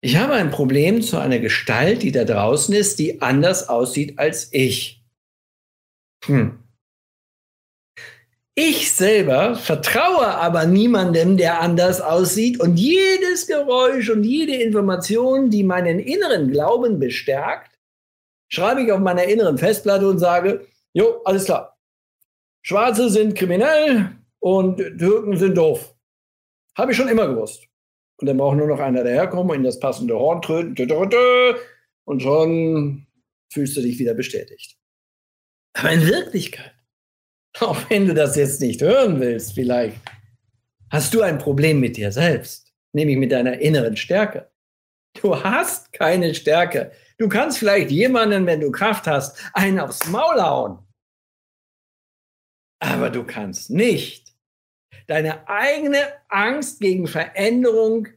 Ich 0.00 0.16
habe 0.16 0.32
ein 0.32 0.50
Problem 0.50 1.00
zu 1.00 1.16
einer 1.16 1.38
Gestalt, 1.38 2.02
die 2.02 2.10
da 2.10 2.24
draußen 2.24 2.74
ist, 2.74 2.98
die 2.98 3.22
anders 3.22 3.68
aussieht 3.68 4.18
als 4.18 4.52
ich. 4.52 5.06
Hm. 6.24 6.58
Ich 8.60 8.92
selber 8.92 9.54
vertraue 9.54 10.26
aber 10.26 10.66
niemandem, 10.66 11.36
der 11.36 11.60
anders 11.60 12.00
aussieht 12.00 12.58
und 12.58 12.74
jedes 12.76 13.46
Geräusch 13.46 14.10
und 14.10 14.24
jede 14.24 14.52
Information, 14.56 15.48
die 15.48 15.62
meinen 15.62 16.00
inneren 16.00 16.50
Glauben 16.50 16.98
bestärkt, 16.98 17.78
schreibe 18.48 18.82
ich 18.82 18.90
auf 18.90 18.98
meiner 18.98 19.22
inneren 19.22 19.58
Festplatte 19.58 20.08
und 20.08 20.18
sage, 20.18 20.66
jo, 20.92 21.22
alles 21.24 21.44
klar. 21.44 21.78
Schwarze 22.62 23.10
sind 23.10 23.36
kriminell 23.36 24.10
und 24.40 24.78
Türken 24.78 25.36
sind 25.36 25.56
doof. 25.56 25.94
Habe 26.76 26.90
ich 26.90 26.96
schon 26.96 27.06
immer 27.06 27.28
gewusst. 27.28 27.62
Und 28.16 28.26
dann 28.26 28.38
braucht 28.38 28.56
nur 28.56 28.66
noch 28.66 28.80
einer 28.80 29.04
daherkommen 29.04 29.50
und 29.50 29.58
in 29.58 29.62
das 29.62 29.78
passende 29.78 30.18
Horn 30.18 30.42
tröten. 30.42 30.74
Und 32.06 32.22
schon 32.24 33.06
fühlst 33.52 33.76
du 33.76 33.82
dich 33.82 34.00
wieder 34.00 34.14
bestätigt. 34.14 34.76
Aber 35.74 35.92
in 35.92 36.04
Wirklichkeit, 36.08 36.72
auch 37.60 37.78
wenn 37.90 38.06
du 38.06 38.14
das 38.14 38.36
jetzt 38.36 38.60
nicht 38.60 38.80
hören 38.80 39.20
willst, 39.20 39.54
vielleicht, 39.54 39.96
hast 40.90 41.14
du 41.14 41.22
ein 41.22 41.38
Problem 41.38 41.80
mit 41.80 41.96
dir 41.96 42.12
selbst, 42.12 42.72
nämlich 42.92 43.16
mit 43.16 43.32
deiner 43.32 43.58
inneren 43.60 43.96
Stärke. 43.96 44.50
Du 45.20 45.42
hast 45.42 45.92
keine 45.92 46.34
Stärke. 46.34 46.92
Du 47.18 47.28
kannst 47.28 47.58
vielleicht 47.58 47.90
jemanden, 47.90 48.46
wenn 48.46 48.60
du 48.60 48.70
Kraft 48.70 49.06
hast, 49.06 49.38
einen 49.52 49.80
aufs 49.80 50.06
Maul 50.08 50.40
hauen. 50.40 50.78
Aber 52.80 53.10
du 53.10 53.24
kannst 53.24 53.70
nicht 53.70 54.32
deine 55.08 55.48
eigene 55.48 55.98
Angst 56.28 56.80
gegen 56.80 57.08
Veränderung 57.08 58.08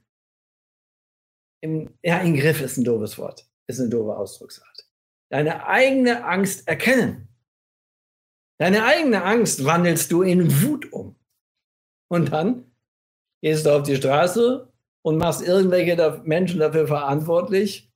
im, 1.61 1.93
ja, 2.01 2.19
in 2.19 2.35
Griff 2.35 2.61
ist 2.61 2.77
ein 2.77 2.83
doofes 2.83 3.17
Wort, 3.17 3.47
ist 3.67 3.79
eine 3.79 3.89
doofe 3.89 4.15
Ausdrucksart. 4.17 4.87
Deine 5.29 5.65
eigene 5.67 6.25
Angst 6.25 6.67
erkennen. 6.67 7.27
Deine 8.61 8.85
eigene 8.85 9.23
Angst 9.23 9.65
wandelst 9.65 10.11
du 10.11 10.21
in 10.21 10.61
Wut 10.61 10.93
um. 10.93 11.15
Und 12.11 12.31
dann 12.31 12.71
gehst 13.41 13.65
du 13.65 13.71
auf 13.71 13.81
die 13.81 13.95
Straße 13.95 14.71
und 15.01 15.17
machst 15.17 15.41
irgendwelche 15.41 16.21
Menschen 16.25 16.59
dafür 16.59 16.85
verantwortlich, 16.85 17.91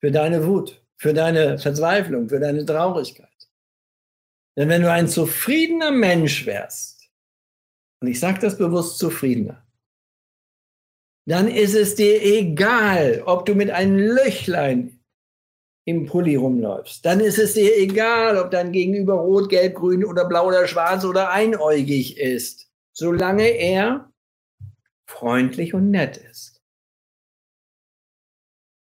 für 0.00 0.10
deine 0.10 0.46
Wut, 0.46 0.82
für 0.96 1.12
deine 1.12 1.58
Verzweiflung, 1.58 2.30
für 2.30 2.40
deine 2.40 2.64
Traurigkeit. 2.64 3.28
Denn 4.56 4.70
wenn 4.70 4.80
du 4.80 4.90
ein 4.90 5.06
zufriedener 5.06 5.90
Mensch 5.90 6.46
wärst, 6.46 7.10
und 8.00 8.08
ich 8.08 8.18
sage 8.18 8.38
das 8.40 8.56
bewusst 8.56 8.96
zufriedener, 8.98 9.66
dann 11.28 11.46
ist 11.46 11.74
es 11.74 11.94
dir 11.94 12.22
egal, 12.22 13.22
ob 13.26 13.44
du 13.44 13.54
mit 13.54 13.70
einem 13.70 13.98
Löchlein 13.98 14.95
im 15.86 16.04
Pulli 16.04 16.34
rumläufst. 16.34 17.06
Dann 17.06 17.20
ist 17.20 17.38
es 17.38 17.54
dir 17.54 17.74
egal, 17.78 18.36
ob 18.36 18.50
dein 18.50 18.72
Gegenüber 18.72 19.14
rot, 19.14 19.48
gelb, 19.48 19.76
grün 19.76 20.04
oder 20.04 20.26
blau 20.26 20.48
oder 20.48 20.66
schwarz 20.66 21.04
oder 21.04 21.30
einäugig 21.30 22.18
ist, 22.18 22.68
solange 22.92 23.46
er 23.46 24.12
freundlich 25.08 25.74
und 25.74 25.90
nett 25.90 26.16
ist. 26.16 26.60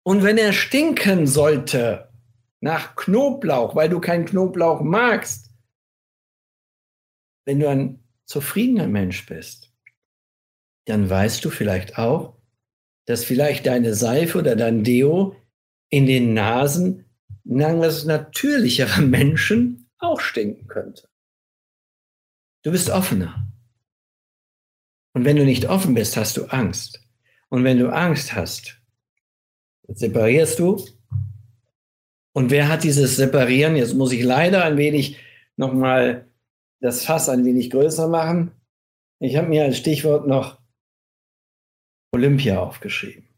Und 0.03 0.23
wenn 0.23 0.37
er 0.37 0.53
stinken 0.53 1.27
sollte 1.27 2.13
nach 2.61 2.97
Knoblauch, 2.97 3.75
weil 3.75 3.89
du 3.89 4.01
keinen 4.01 4.27
Knoblauch 4.27 4.83
magst, 4.83 5.51
wenn 7.47 7.61
du 7.61 7.69
ein 7.69 8.05
zufriedener 8.27 8.89
Mensch 8.89 9.25
bist, 9.25 9.73
dann 10.85 11.09
weißt 11.09 11.43
du 11.45 11.51
vielleicht 11.51 11.97
auch, 11.97 12.37
dass 13.07 13.25
vielleicht 13.25 13.67
deine 13.67 13.95
Seife 13.95 14.39
oder 14.39 14.55
dein 14.55 14.85
Deo 14.85 15.40
in 15.91 16.07
den 16.07 16.35
Nasen 16.35 17.05
etwas 17.45 18.05
natürlicherer 18.05 19.01
Menschen 19.03 19.89
auch 19.99 20.21
stinken 20.21 20.67
könnte. 20.67 21.09
Du 22.63 22.71
bist 22.71 22.91
offener. 22.91 23.47
Und 25.13 25.25
wenn 25.25 25.37
du 25.37 25.45
nicht 25.45 25.69
offen 25.69 25.95
bist, 25.95 26.17
hast 26.17 26.37
du 26.37 26.45
Angst. 26.47 27.01
Und 27.49 27.65
wenn 27.65 27.79
du 27.79 27.93
Angst 27.93 28.35
hast, 28.35 28.81
separierst 29.89 30.59
du. 30.59 30.85
Und 32.33 32.51
wer 32.51 32.69
hat 32.69 32.85
dieses 32.85 33.17
Separieren? 33.17 33.77
Jetzt 33.77 33.95
muss 33.95 34.13
ich 34.13 34.23
leider 34.23 34.65
ein 34.65 34.77
wenig 34.77 35.19
nochmal 35.57 36.29
das 36.81 37.05
Fass 37.05 37.29
ein 37.29 37.45
wenig 37.45 37.71
größer 37.71 38.09
machen. 38.09 38.53
Ich 39.19 39.37
habe 39.37 39.49
mir 39.49 39.65
als 39.65 39.77
Stichwort 39.77 40.27
noch 40.27 40.59
Olympia 42.13 42.61
aufgeschrieben. 42.61 43.29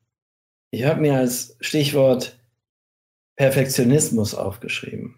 Ich 0.70 0.84
habe 0.84 1.00
mir 1.00 1.16
als 1.16 1.56
Stichwort 1.60 2.38
Perfektionismus 3.36 4.34
aufgeschrieben. 4.34 5.16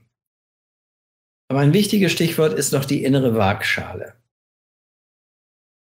Aber 1.49 1.61
ein 1.61 1.73
wichtiges 1.73 2.12
Stichwort 2.12 2.55
ist 2.55 2.73
noch 2.73 2.85
die 2.85 3.05
innere 3.05 3.35
Waagschale. 3.35 4.15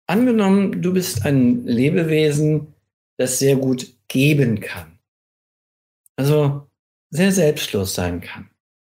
Angenommen, 0.07 0.81
du 0.81 0.93
bist 0.93 1.25
ein 1.25 1.65
Lebewesen, 1.65 2.73
das 3.17 3.39
sehr 3.39 3.55
gut 3.55 3.95
geben 4.07 4.59
kann. 4.59 4.99
Also 6.17 6.69
sehr 7.09 7.31
selbstlos 7.31 7.95
sein 7.95 8.21
kann. 8.21 8.49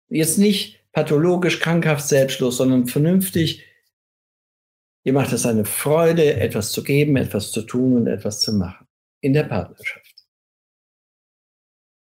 Jetzt 0.09 0.37
nicht 0.37 0.83
pathologisch, 0.91 1.59
krankhaft 1.59 2.07
selbstlos, 2.07 2.57
sondern 2.57 2.87
vernünftig. 2.87 3.63
Dir 5.05 5.13
macht 5.13 5.33
es 5.33 5.45
eine 5.45 5.65
Freude, 5.65 6.35
etwas 6.35 6.71
zu 6.71 6.83
geben, 6.83 7.17
etwas 7.17 7.51
zu 7.51 7.61
tun 7.63 7.97
und 7.97 8.07
etwas 8.07 8.41
zu 8.41 8.53
machen. 8.53 8.87
In 9.21 9.33
der 9.33 9.43
Partnerschaft. 9.43 10.25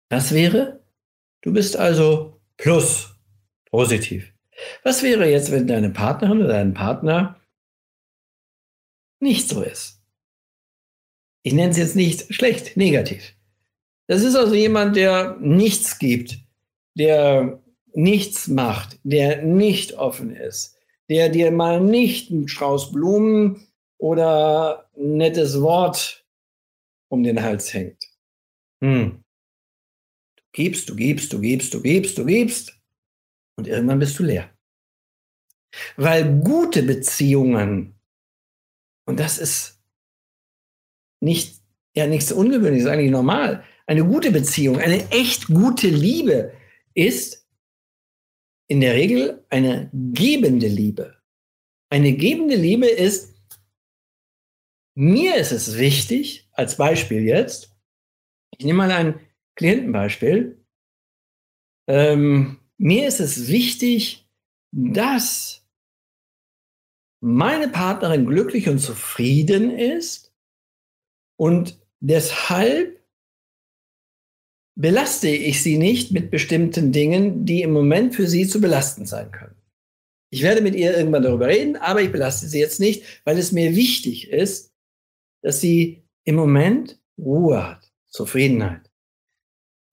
Das 0.10 0.34
wäre, 0.34 0.81
du 1.42 1.54
bist 1.54 1.76
also 1.78 2.40
plus, 2.58 3.16
positiv. 3.66 4.32
Was 4.84 5.04
wäre 5.04 5.30
jetzt, 5.30 5.52
wenn 5.52 5.68
deine 5.68 5.90
Partnerin 5.90 6.40
oder 6.40 6.50
dein 6.50 6.74
Partner 6.74 7.42
nicht 9.22 9.48
so 9.48 9.62
ist. 9.62 10.02
Ich 11.44 11.54
nenne 11.54 11.72
es 11.72 11.78
jetzt 11.78 11.96
nicht 11.96 12.34
schlecht, 12.34 12.76
negativ. 12.76 13.36
Das 14.08 14.24
ist 14.24 14.36
also 14.36 14.54
jemand, 14.54 14.96
der 14.96 15.38
nichts 15.40 16.00
gibt, 16.00 16.40
der 16.96 17.62
nichts 17.94 18.48
macht, 18.48 19.00
der 19.04 19.42
nicht 19.44 19.94
offen 19.94 20.36
ist, 20.36 20.76
der 21.10 21.30
dir 21.30 21.52
mal 21.52 21.80
nicht 21.80 22.32
einen 22.32 22.48
Strauß 22.48 22.92
Blumen 22.92 23.68
oder 23.98 24.90
ein 24.98 25.18
nettes 25.18 25.62
Wort 25.62 26.26
um 27.10 27.24
den 27.24 27.42
Hals 27.42 27.74
hängt. 27.74 28.04
Hm. 28.82 29.21
Gibst, 30.54 30.90
du 30.90 30.96
gibst, 30.96 31.32
du 31.34 31.40
gibst, 31.40 31.74
du 31.74 31.82
gibst, 31.82 32.18
du 32.18 32.26
gibst 32.26 32.78
und 33.58 33.68
irgendwann 33.68 34.00
bist 34.00 34.18
du 34.20 34.24
leer. 34.24 34.50
Weil 35.96 36.40
gute 36.42 36.84
Beziehungen 36.84 37.96
und 39.06 39.20
das 39.20 39.38
ist 39.38 39.82
nicht, 41.22 41.62
ja, 41.96 42.08
nichts 42.08 42.32
Ungewöhnliches, 42.32 42.88
eigentlich 42.88 43.12
normal. 43.12 43.64
Eine 43.86 44.06
gute 44.06 44.32
Beziehung, 44.32 44.80
eine 44.80 45.10
echt 45.12 45.48
gute 45.48 45.88
Liebe 45.88 46.54
ist 46.94 47.48
in 48.68 48.80
der 48.82 48.94
Regel 48.94 49.46
eine 49.50 49.90
gebende 49.94 50.68
Liebe. 50.68 51.18
Eine 51.90 52.14
gebende 52.14 52.56
Liebe 52.56 52.88
ist, 52.88 53.34
mir 54.96 55.36
ist 55.36 55.52
es 55.52 55.78
wichtig, 55.78 56.50
als 56.54 56.78
Beispiel 56.78 57.24
jetzt, 57.24 57.76
ich 58.58 58.66
nehme 58.66 58.78
mal 58.78 58.92
ein 58.92 59.20
Klientenbeispiel, 59.56 60.64
ähm, 61.88 62.60
mir 62.78 63.08
ist 63.08 63.20
es 63.20 63.48
wichtig, 63.48 64.28
dass 64.72 65.66
meine 67.22 67.68
Partnerin 67.68 68.26
glücklich 68.26 68.70
und 68.70 68.80
zufrieden 68.80 69.72
ist 69.72 70.34
und 71.38 71.80
deshalb 72.00 73.02
belaste 74.76 75.30
ich 75.30 75.62
sie 75.62 75.78
nicht 75.78 76.12
mit 76.12 76.32
bestimmten 76.32 76.92
Dingen, 76.92 77.46
die 77.46 77.62
im 77.62 77.72
Moment 77.72 78.16
für 78.16 78.28
sie 78.28 78.48
zu 78.48 78.62
belastend 78.62 79.08
sein 79.08 79.32
können. 79.32 79.56
Ich 80.32 80.44
werde 80.44 80.62
mit 80.62 80.76
ihr 80.76 80.96
irgendwann 80.98 81.24
darüber 81.24 81.48
reden, 81.48 81.76
aber 81.76 82.02
ich 82.02 82.12
belaste 82.12 82.48
sie 82.48 82.60
jetzt 82.60 82.80
nicht, 82.80 83.22
weil 83.26 83.38
es 83.38 83.52
mir 83.52 83.76
wichtig 83.76 84.30
ist, 84.30 84.74
dass 85.44 85.60
sie 85.60 86.04
im 86.24 86.36
Moment 86.36 87.00
Ruhe 87.18 87.68
hat, 87.68 87.92
Zufriedenheit. 88.08 88.91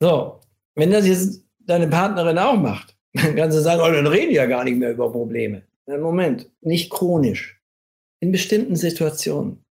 So, 0.01 0.41
wenn 0.75 0.91
das 0.91 1.07
jetzt 1.07 1.45
deine 1.59 1.89
Partnerin 1.89 2.39
auch 2.39 2.57
macht, 2.57 2.97
dann 3.13 3.35
kannst 3.37 3.57
du 3.57 3.63
sagen, 3.63 3.81
oh, 3.81 3.93
dann 3.93 4.07
reden 4.07 4.33
ja 4.33 4.47
gar 4.47 4.65
nicht 4.65 4.77
mehr 4.77 4.93
über 4.93 5.11
Probleme. 5.11 5.63
Moment, 5.87 6.51
nicht 6.61 6.91
chronisch. 6.91 7.61
In 8.21 8.33
bestimmten 8.33 8.77
Situationen. 8.77 9.65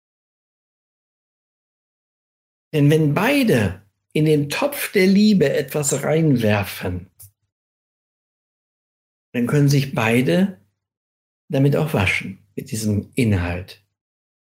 Denn 2.73 2.91
wenn 2.91 3.15
beide 3.15 3.83
in 4.13 4.27
den 4.27 4.49
Topf 4.49 4.93
der 4.93 5.07
Liebe 5.07 5.53
etwas 5.53 6.03
reinwerfen, 6.03 7.11
dann 9.33 9.47
können 9.47 9.69
sich 9.69 9.95
beide 9.95 10.61
damit 11.49 11.77
auch 11.77 11.95
waschen, 11.95 12.39
mit 12.55 12.71
diesem 12.71 13.11
Inhalt. 13.15 13.85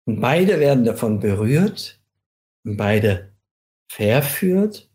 Und 0.07 0.21
beide 0.21 0.61
werden 0.61 0.85
davon 0.85 1.19
berührt 1.21 2.01
und 2.65 2.77
beide 2.77 3.33
verführt 3.91 4.89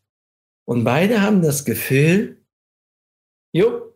und 0.72 0.86
beide 0.86 1.22
haben 1.22 1.41
das 1.41 1.65
Gefühl, 1.65 2.45
jo, 3.51 3.93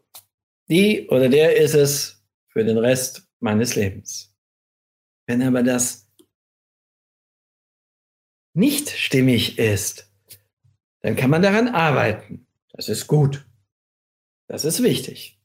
die 0.67 1.07
oder 1.07 1.29
der 1.29 1.55
ist 1.55 1.73
es, 1.73 2.21
für 2.49 2.65
den 2.65 2.77
Rest 2.77 3.29
meines 3.39 3.77
Lebens. 3.77 4.35
Wenn 5.25 5.41
aber 5.41 5.63
das 5.63 6.11
nicht 8.53 8.89
stimmig 8.89 9.57
ist, 9.57 10.13
dann 10.99 11.15
kann 11.15 11.29
man 11.29 11.41
daran 11.41 11.69
arbeiten. 11.69 12.45
Das 12.73 12.89
ist 12.89 13.07
gut. 13.07 13.47
Das 14.49 14.65
ist 14.65 14.83
wichtig. 14.83 15.39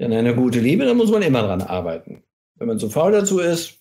Denn 0.00 0.12
eine 0.12 0.34
gute 0.34 0.58
Liebe, 0.58 0.84
da 0.84 0.94
muss 0.94 1.12
man 1.12 1.22
immer 1.22 1.42
dran 1.42 1.62
arbeiten. 1.62 2.24
Wenn 2.56 2.66
man 2.66 2.80
zu 2.80 2.90
faul 2.90 3.12
dazu 3.12 3.38
ist, 3.38 3.80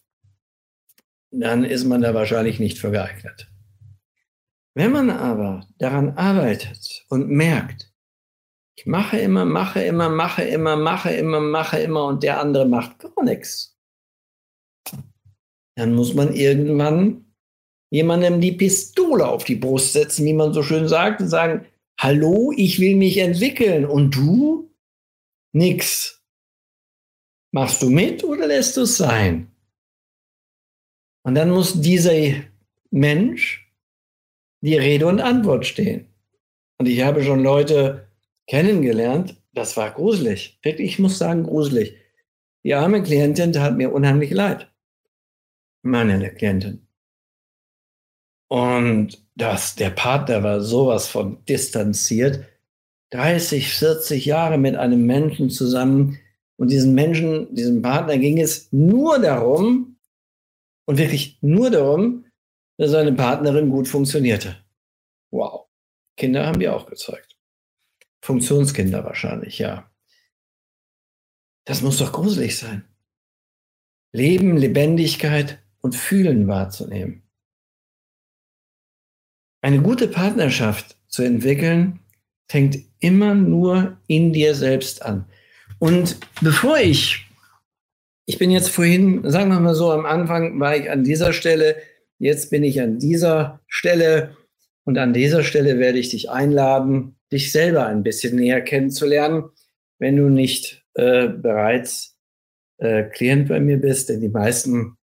dann 1.32 1.64
ist 1.64 1.86
man 1.86 2.02
da 2.02 2.14
wahrscheinlich 2.14 2.60
nicht 2.60 2.78
für 2.78 2.92
geeignet. 2.92 3.52
Wenn 4.78 4.92
man 4.92 5.10
aber 5.10 5.68
daran 5.80 6.10
arbeitet 6.18 7.04
und 7.10 7.30
merkt, 7.32 7.92
Ich 8.76 8.86
mache 8.86 9.18
immer, 9.18 9.44
mache 9.44 9.82
immer, 9.82 10.08
mache 10.08 10.44
immer, 10.44 10.76
mache 10.76 11.10
immer, 11.10 11.40
mache 11.40 11.80
immer 11.80 12.06
und 12.06 12.22
der 12.22 12.40
andere 12.40 12.68
macht 12.68 13.00
gar 13.00 13.24
nichts. 13.24 13.76
Dann 15.76 15.96
muss 15.96 16.14
man 16.14 16.32
irgendwann 16.32 17.26
jemandem 17.90 18.40
die 18.40 18.52
Pistole 18.52 19.28
auf 19.28 19.46
die 19.46 19.56
Brust 19.56 19.94
setzen, 19.94 20.28
wie 20.28 20.34
man 20.34 20.54
so 20.54 20.62
schön 20.62 20.88
sagt, 20.88 21.22
und 21.22 21.30
sagen, 21.30 21.66
hallo, 22.00 22.54
ich 22.56 22.80
will 22.80 22.98
mich 22.98 23.18
entwickeln 23.18 23.84
und 23.84 24.16
du? 24.16 24.72
Nix. 25.54 26.24
Machst 27.52 27.82
du 27.82 27.90
mit 27.90 28.24
oder 28.24 28.46
lässt 28.46 28.78
du 28.78 28.82
es 28.82 28.96
sein? 28.96 29.52
Und 31.24 31.34
dann 31.34 31.50
muss 31.50 31.82
dieser 31.82 32.44
Mensch 32.92 33.67
die 34.62 34.78
Rede 34.78 35.08
und 35.08 35.20
Antwort 35.20 35.66
stehen. 35.66 36.08
Und 36.78 36.88
ich 36.88 37.02
habe 37.02 37.24
schon 37.24 37.42
Leute 37.42 38.08
kennengelernt, 38.48 39.42
das 39.54 39.76
war 39.78 39.92
gruselig. 39.92 40.60
Wirklich, 40.62 40.92
ich 40.92 41.00
muss 41.00 41.18
sagen, 41.18 41.44
gruselig. 41.44 41.96
Die 42.64 42.74
arme 42.74 43.02
Klientin 43.02 43.54
tat 43.54 43.76
mir 43.76 43.92
unheimlich 43.92 44.32
leid. 44.32 44.72
Meine 45.84 46.34
Klientin. 46.34 46.88
Und 48.50 49.26
das, 49.36 49.76
der 49.76 49.90
Partner 49.90 50.44
war 50.44 50.62
sowas 50.62 51.08
von 51.08 51.44
distanziert. 51.46 52.46
30, 53.12 53.70
40 53.70 54.26
Jahre 54.26 54.58
mit 54.58 54.76
einem 54.76 55.06
Menschen 55.06 55.50
zusammen. 55.50 56.20
Und 56.58 56.72
diesen 56.72 56.94
Menschen, 56.94 57.54
diesem 57.54 57.82
Partner 57.82 58.18
ging 58.18 58.40
es 58.40 58.72
nur 58.72 59.20
darum, 59.20 59.98
und 60.88 60.98
wirklich 60.98 61.38
nur 61.42 61.70
darum, 61.70 62.26
seine 62.78 63.14
Partnerin 63.14 63.70
gut 63.70 63.88
funktionierte. 63.88 64.56
Wow. 65.32 65.68
Kinder 66.16 66.46
haben 66.46 66.60
die 66.60 66.70
auch 66.70 66.86
gezeugt. 66.86 67.36
Funktionskinder 68.22 69.04
wahrscheinlich, 69.04 69.60
ja. 69.60 69.90
Das 71.66 71.82
muss 71.82 71.98
doch 71.98 72.12
gruselig 72.12 72.58
sein. 72.58 72.88
Leben, 74.14 74.58
Lebendigkeit 74.58 75.60
und 75.82 75.96
Fühlen 75.96 76.48
wahrzunehmen. 76.48 77.24
Eine 79.62 79.82
gute 79.82 80.08
Partnerschaft 80.08 80.98
zu 81.08 81.24
entwickeln, 81.24 82.00
fängt 82.50 82.78
immer 83.00 83.36
nur 83.36 83.98
in 84.08 84.34
dir 84.34 84.56
selbst 84.56 85.02
an. 85.02 85.26
Und 85.80 86.18
bevor 86.42 86.78
ich, 86.78 87.28
ich 88.26 88.38
bin 88.38 88.52
jetzt 88.52 88.70
vorhin, 88.70 89.30
sagen 89.30 89.50
wir 89.50 89.60
mal 89.60 89.76
so, 89.76 89.92
am 89.92 90.06
Anfang 90.06 90.60
war 90.60 90.76
ich 90.76 90.90
an 90.90 91.04
dieser 91.04 91.34
Stelle, 91.34 91.76
jetzt 92.20 92.50
bin 92.50 92.64
ich 92.64 92.82
an 92.82 93.00
dieser 93.00 93.62
Stelle 93.68 94.36
und 94.84 94.98
an 94.98 95.14
dieser 95.14 95.44
Stelle 95.44 95.80
werde 95.80 96.00
ich 96.00 96.10
dich 96.10 96.30
einladen, 96.30 97.18
dich 97.32 97.52
selber 97.52 97.86
ein 97.86 98.04
bisschen 98.04 98.36
näher 98.38 98.62
kennenzulernen, 98.62 99.44
wenn 100.00 100.16
du 100.16 100.30
nicht 100.30 100.86
äh, 100.94 101.28
bereits 101.28 102.18
äh, 102.78 103.04
Klient 103.04 103.50
bei 103.50 103.60
mir 103.60 103.78
bist, 103.78 104.10
denn 104.10 104.22
die 104.22 104.30
meisten 104.30 104.98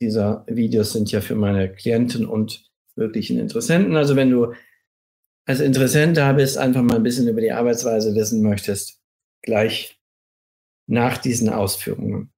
dieser 0.00 0.44
Videos 0.46 0.92
sind 0.92 1.10
ja 1.10 1.20
für 1.20 1.34
meine 1.34 1.72
Klienten 1.72 2.26
und 2.26 2.64
wirklichen 2.96 3.38
Interessenten. 3.38 3.96
Also 3.96 4.16
wenn 4.16 4.30
du 4.30 4.54
als 5.46 5.60
Interessent 5.60 6.16
da 6.16 6.32
bist, 6.32 6.58
einfach 6.58 6.82
mal 6.82 6.96
ein 6.96 7.02
bisschen 7.02 7.28
über 7.28 7.40
die 7.40 7.52
Arbeitsweise 7.52 8.14
wissen 8.14 8.42
möchtest, 8.42 9.00
gleich 9.42 10.00
nach 10.88 11.18
diesen 11.18 11.48
Ausführungen. 11.48 12.32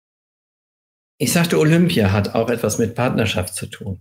Ich 1.18 1.32
sagte, 1.32 1.58
Olympia 1.58 2.12
hat 2.12 2.34
auch 2.34 2.48
etwas 2.50 2.78
mit 2.78 2.94
Partnerschaft 2.94 3.54
zu 3.54 3.66
tun. 3.66 4.00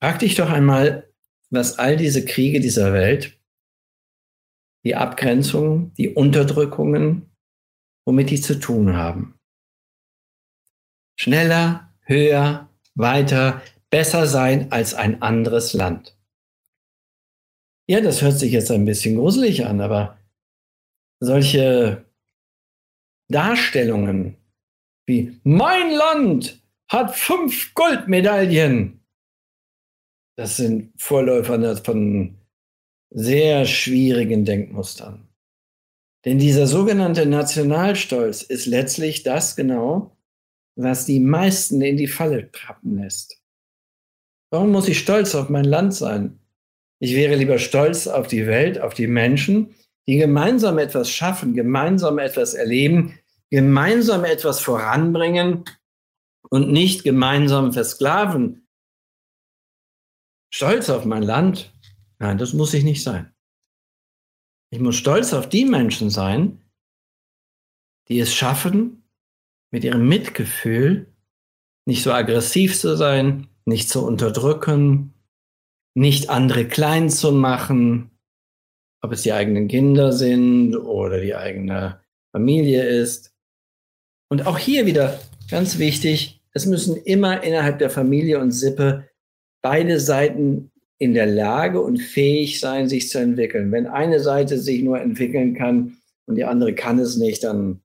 Frag 0.00 0.18
dich 0.18 0.34
doch 0.34 0.50
einmal, 0.50 1.12
was 1.50 1.78
all 1.78 1.96
diese 1.96 2.24
Kriege 2.24 2.60
dieser 2.60 2.92
Welt 2.92 3.38
die 4.84 4.94
Abgrenzungen, 4.94 5.92
die 5.94 6.10
Unterdrückungen, 6.10 7.34
womit 8.06 8.30
die 8.30 8.40
zu 8.40 8.60
tun 8.60 8.96
haben. 8.96 9.36
Schneller, 11.18 11.92
höher, 12.02 12.70
weiter, 12.94 13.62
besser 13.90 14.28
sein 14.28 14.70
als 14.70 14.94
ein 14.94 15.22
anderes 15.22 15.72
Land. 15.72 16.16
Ja, 17.88 18.00
das 18.00 18.22
hört 18.22 18.38
sich 18.38 18.52
jetzt 18.52 18.70
ein 18.70 18.84
bisschen 18.84 19.16
gruselig 19.16 19.66
an, 19.66 19.80
aber 19.80 20.20
solche 21.20 22.04
Darstellungen 23.28 24.36
wie 25.06 25.40
mein 25.42 25.90
Land 25.90 26.62
hat 26.88 27.16
fünf 27.16 27.74
Goldmedaillen, 27.74 29.00
das 30.36 30.56
sind 30.56 30.92
Vorläufer 31.00 31.76
von 31.78 32.36
sehr 33.10 33.64
schwierigen 33.64 34.44
Denkmustern. 34.44 35.28
Denn 36.24 36.38
dieser 36.38 36.66
sogenannte 36.66 37.24
Nationalstolz 37.24 38.42
ist 38.42 38.66
letztlich 38.66 39.22
das 39.22 39.56
genau, 39.56 40.16
was 40.76 41.06
die 41.06 41.20
meisten 41.20 41.80
in 41.80 41.96
die 41.96 42.08
Falle 42.08 42.50
trappen 42.50 42.98
lässt. 42.98 43.40
Warum 44.50 44.72
muss 44.72 44.88
ich 44.88 44.98
stolz 44.98 45.34
auf 45.34 45.48
mein 45.48 45.64
Land 45.64 45.94
sein? 45.94 46.38
Ich 46.98 47.14
wäre 47.14 47.36
lieber 47.36 47.58
stolz 47.58 48.06
auf 48.06 48.26
die 48.26 48.46
Welt, 48.46 48.80
auf 48.80 48.94
die 48.94 49.06
Menschen, 49.06 49.74
die 50.08 50.16
gemeinsam 50.16 50.78
etwas 50.78 51.10
schaffen, 51.10 51.54
gemeinsam 51.54 52.18
etwas 52.18 52.54
erleben, 52.54 53.18
gemeinsam 53.50 54.24
etwas 54.24 54.60
voranbringen 54.60 55.64
und 56.50 56.72
nicht 56.72 57.04
gemeinsam 57.04 57.72
versklaven. 57.72 58.65
Stolz 60.50 60.88
auf 60.88 61.04
mein 61.04 61.22
Land, 61.22 61.72
Nein, 62.18 62.38
das 62.38 62.52
muss 62.52 62.74
ich 62.74 62.84
nicht 62.84 63.02
sein. 63.02 63.32
Ich 64.70 64.80
muss 64.80 64.96
stolz 64.96 65.32
auf 65.32 65.48
die 65.48 65.64
Menschen 65.64 66.10
sein, 66.10 66.62
die 68.08 68.18
es 68.18 68.34
schaffen, 68.34 69.04
mit 69.70 69.84
ihrem 69.84 70.08
Mitgefühl 70.08 71.12
nicht 71.86 72.02
so 72.02 72.12
aggressiv 72.12 72.78
zu 72.78 72.96
sein, 72.96 73.48
nicht 73.64 73.88
zu 73.88 74.04
unterdrücken, 74.04 75.14
nicht 75.94 76.30
andere 76.30 76.66
klein 76.66 77.10
zu 77.10 77.32
machen, 77.32 78.10
ob 79.02 79.12
es 79.12 79.22
die 79.22 79.32
eigenen 79.32 79.68
Kinder 79.68 80.12
sind 80.12 80.76
oder 80.76 81.20
die 81.20 81.34
eigene 81.34 82.00
Familie 82.32 82.84
ist. 82.84 83.34
Und 84.28 84.46
auch 84.46 84.58
hier 84.58 84.86
wieder 84.86 85.20
ganz 85.48 85.78
wichtig, 85.78 86.42
es 86.52 86.66
müssen 86.66 86.96
immer 86.96 87.42
innerhalb 87.42 87.78
der 87.78 87.90
Familie 87.90 88.40
und 88.40 88.50
Sippe 88.50 89.08
beide 89.66 89.98
Seiten 89.98 90.70
in 90.98 91.12
der 91.12 91.26
Lage 91.26 91.80
und 91.80 91.98
fähig 91.98 92.60
sein, 92.60 92.88
sich 92.88 93.08
zu 93.10 93.18
entwickeln. 93.18 93.72
Wenn 93.72 93.88
eine 93.88 94.20
Seite 94.20 94.60
sich 94.60 94.80
nur 94.80 95.00
entwickeln 95.00 95.54
kann 95.54 95.96
und 96.26 96.36
die 96.36 96.44
andere 96.44 96.72
kann 96.72 97.00
es 97.00 97.16
nicht, 97.16 97.42
dann 97.42 97.80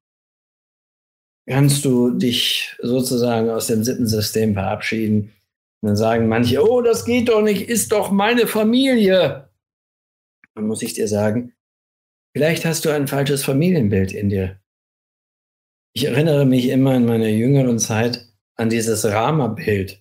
kannst 1.49 1.83
du 1.83 2.11
dich 2.11 2.77
sozusagen 2.83 3.49
aus 3.49 3.65
dem 3.65 3.83
Sippensystem 3.83 4.53
verabschieden. 4.53 5.33
Und 5.81 5.87
dann 5.87 5.95
sagen 5.95 6.27
manche, 6.27 6.63
oh, 6.63 6.83
das 6.83 7.03
geht 7.03 7.29
doch 7.29 7.41
nicht, 7.41 7.67
ist 7.67 7.91
doch 7.91 8.11
meine 8.11 8.45
Familie. 8.45 9.49
Dann 10.53 10.67
muss 10.67 10.83
ich 10.83 10.93
dir 10.93 11.07
sagen, 11.07 11.53
vielleicht 12.35 12.63
hast 12.63 12.85
du 12.85 12.91
ein 12.91 13.07
falsches 13.07 13.43
Familienbild 13.43 14.11
in 14.11 14.29
dir. 14.29 14.59
Ich 15.93 16.03
erinnere 16.05 16.45
mich 16.45 16.69
immer 16.69 16.95
in 16.95 17.05
meiner 17.05 17.29
jüngeren 17.29 17.79
Zeit 17.79 18.27
an 18.55 18.69
dieses 18.69 19.03
Rama-Bild. 19.03 19.99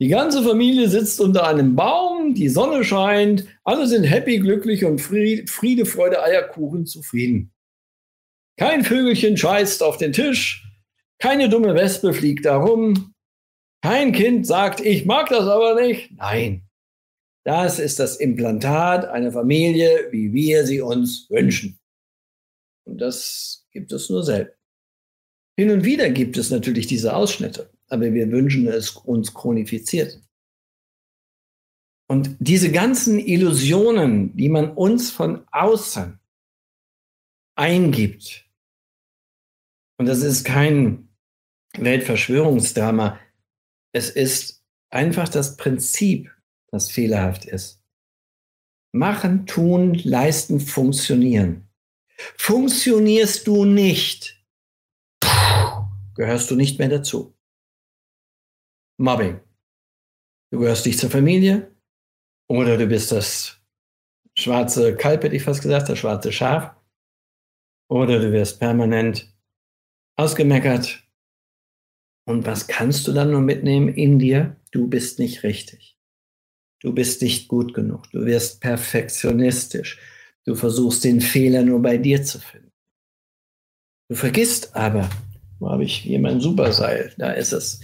Die 0.00 0.08
ganze 0.08 0.42
Familie 0.42 0.88
sitzt 0.88 1.20
unter 1.20 1.46
einem 1.46 1.76
Baum, 1.76 2.34
die 2.34 2.48
Sonne 2.48 2.84
scheint, 2.84 3.46
alle 3.62 3.86
sind 3.86 4.04
happy, 4.04 4.38
glücklich 4.38 4.84
und 4.84 5.00
Friede, 5.00 5.86
Freude, 5.86 6.22
Eierkuchen 6.22 6.84
zufrieden. 6.84 7.52
Kein 8.58 8.84
Vögelchen 8.84 9.36
scheißt 9.36 9.82
auf 9.82 9.96
den 9.96 10.12
Tisch, 10.12 10.68
keine 11.18 11.48
dumme 11.48 11.74
Wespe 11.74 12.12
fliegt 12.12 12.44
da 12.44 12.56
rum, 12.56 13.14
kein 13.82 14.12
Kind 14.12 14.46
sagt, 14.46 14.80
ich 14.80 15.04
mag 15.04 15.28
das 15.28 15.46
aber 15.46 15.80
nicht. 15.80 16.10
Nein, 16.16 16.68
das 17.44 17.78
ist 17.78 18.00
das 18.00 18.16
Implantat 18.16 19.04
einer 19.04 19.30
Familie, 19.30 20.08
wie 20.10 20.32
wir 20.32 20.66
sie 20.66 20.80
uns 20.80 21.28
wünschen. 21.30 21.78
Und 22.84 22.98
das 22.98 23.66
gibt 23.70 23.92
es 23.92 24.10
nur 24.10 24.24
selten. 24.24 24.58
Hin 25.56 25.70
und 25.70 25.84
wieder 25.84 26.10
gibt 26.10 26.36
es 26.36 26.50
natürlich 26.50 26.88
diese 26.88 27.14
Ausschnitte 27.14 27.73
aber 27.88 28.12
wir 28.12 28.30
wünschen 28.30 28.66
es 28.68 28.90
uns 28.90 29.32
chronifiziert. 29.32 30.20
Und 32.06 32.36
diese 32.38 32.70
ganzen 32.70 33.18
Illusionen, 33.18 34.36
die 34.36 34.48
man 34.48 34.72
uns 34.72 35.10
von 35.10 35.46
außen 35.50 36.18
eingibt, 37.56 38.44
und 39.96 40.06
das 40.06 40.22
ist 40.22 40.44
kein 40.44 41.08
Weltverschwörungsdrama, 41.78 43.18
es 43.92 44.10
ist 44.10 44.64
einfach 44.90 45.28
das 45.28 45.56
Prinzip, 45.56 46.30
das 46.70 46.90
fehlerhaft 46.90 47.44
ist. 47.44 47.80
Machen, 48.92 49.46
tun, 49.46 49.94
leisten, 49.94 50.60
funktionieren. 50.60 51.68
Funktionierst 52.36 53.46
du 53.46 53.64
nicht, 53.64 54.44
gehörst 56.14 56.50
du 56.50 56.56
nicht 56.56 56.78
mehr 56.78 56.88
dazu. 56.88 57.33
Mobbing. 58.98 59.40
Du 60.52 60.60
gehörst 60.60 60.86
nicht 60.86 60.98
zur 60.98 61.10
Familie 61.10 61.74
oder 62.48 62.76
du 62.78 62.86
bist 62.86 63.12
das 63.12 63.60
schwarze 64.36 64.96
Kalb, 64.96 65.24
hätte 65.24 65.36
ich 65.36 65.42
fast 65.42 65.62
gesagt, 65.62 65.88
das 65.88 65.98
schwarze 65.98 66.32
Schaf. 66.32 66.74
oder 67.90 68.18
du 68.20 68.32
wirst 68.32 68.60
permanent 68.60 69.32
ausgemeckert. 70.16 71.02
Und 72.26 72.46
was 72.46 72.66
kannst 72.66 73.06
du 73.06 73.12
dann 73.12 73.30
nur 73.30 73.40
mitnehmen 73.40 73.88
in 73.88 74.18
dir? 74.18 74.56
Du 74.70 74.88
bist 74.88 75.18
nicht 75.18 75.42
richtig. 75.42 75.98
Du 76.80 76.92
bist 76.94 77.22
nicht 77.22 77.48
gut 77.48 77.74
genug. 77.74 78.10
Du 78.10 78.24
wirst 78.24 78.60
perfektionistisch. 78.60 79.98
Du 80.46 80.54
versuchst 80.54 81.04
den 81.04 81.20
Fehler 81.20 81.62
nur 81.62 81.80
bei 81.82 81.98
dir 81.98 82.22
zu 82.22 82.38
finden. 82.38 82.72
Du 84.10 84.16
vergisst 84.16 84.74
aber, 84.76 85.08
wo 85.58 85.70
habe 85.70 85.84
ich 85.84 85.96
hier 85.96 86.18
mein 86.18 86.40
Superseil? 86.40 87.14
Da 87.16 87.32
ist 87.32 87.52
es. 87.52 87.80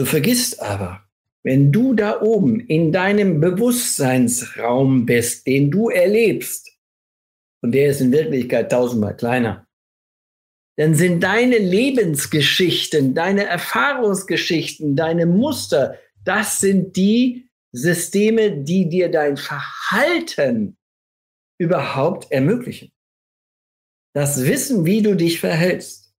Du 0.00 0.06
vergisst 0.06 0.62
aber, 0.62 1.06
wenn 1.44 1.72
du 1.72 1.92
da 1.92 2.22
oben 2.22 2.58
in 2.58 2.90
deinem 2.90 3.38
Bewusstseinsraum 3.38 5.04
bist, 5.04 5.46
den 5.46 5.70
du 5.70 5.90
erlebst, 5.90 6.70
und 7.62 7.72
der 7.72 7.90
ist 7.90 8.00
in 8.00 8.10
Wirklichkeit 8.10 8.72
tausendmal 8.72 9.14
kleiner, 9.14 9.68
dann 10.78 10.94
sind 10.94 11.22
deine 11.22 11.58
Lebensgeschichten, 11.58 13.14
deine 13.14 13.44
Erfahrungsgeschichten, 13.44 14.96
deine 14.96 15.26
Muster, 15.26 15.98
das 16.24 16.60
sind 16.60 16.96
die 16.96 17.50
Systeme, 17.70 18.52
die 18.64 18.88
dir 18.88 19.10
dein 19.10 19.36
Verhalten 19.36 20.78
überhaupt 21.58 22.32
ermöglichen. 22.32 22.90
Das 24.14 24.46
Wissen, 24.46 24.86
wie 24.86 25.02
du 25.02 25.14
dich 25.14 25.40
verhältst. 25.40 26.09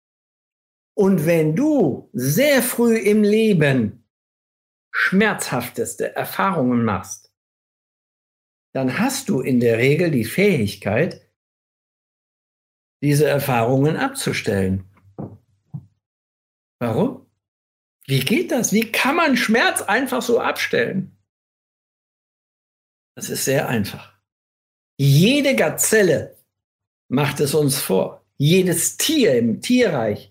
Und 0.94 1.26
wenn 1.26 1.56
du 1.56 2.10
sehr 2.14 2.62
früh 2.62 2.98
im 2.98 3.24
Leben 3.24 4.08
schmerzhafteste 4.94 6.16
Erfahrungen 6.16 6.84
machst, 6.84 7.34
dann 8.74 9.00
hast 9.00 9.30
du 9.30 9.42
in 9.42 9.60
der 9.60 9.78
Regel 9.78 10.12
die 10.12 10.26
Fähigkeit, 10.26 11.30
diese 13.02 13.28
Erfahrungen 13.28 13.98
abzustellen. 13.98 14.89
Warum? 16.80 17.26
Wie 18.06 18.20
geht 18.20 18.52
das? 18.52 18.74
Wie 18.74 18.92
kann 18.92 19.16
man 19.16 19.38
Schmerz 19.38 19.82
einfach 19.82 20.22
so 20.22 20.39
abstellen? 20.39 21.18
Das 23.16 23.30
ist 23.30 23.46
sehr 23.46 23.68
einfach. 23.68 24.18
Jede 24.98 25.56
Gazelle 25.56 26.38
macht 27.10 27.39
es 27.39 27.54
uns 27.54 27.80
vor. 27.80 28.26
Jedes 28.38 28.98
Tier 28.98 29.38
im 29.38 29.62
Tierreich 29.62 30.30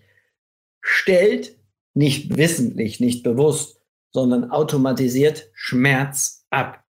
stellt 0.91 1.57
nicht 1.93 2.35
wissentlich, 2.37 2.99
nicht 2.99 3.23
bewusst, 3.23 3.81
sondern 4.11 4.51
automatisiert 4.51 5.49
Schmerz 5.53 6.45
ab. 6.49 6.85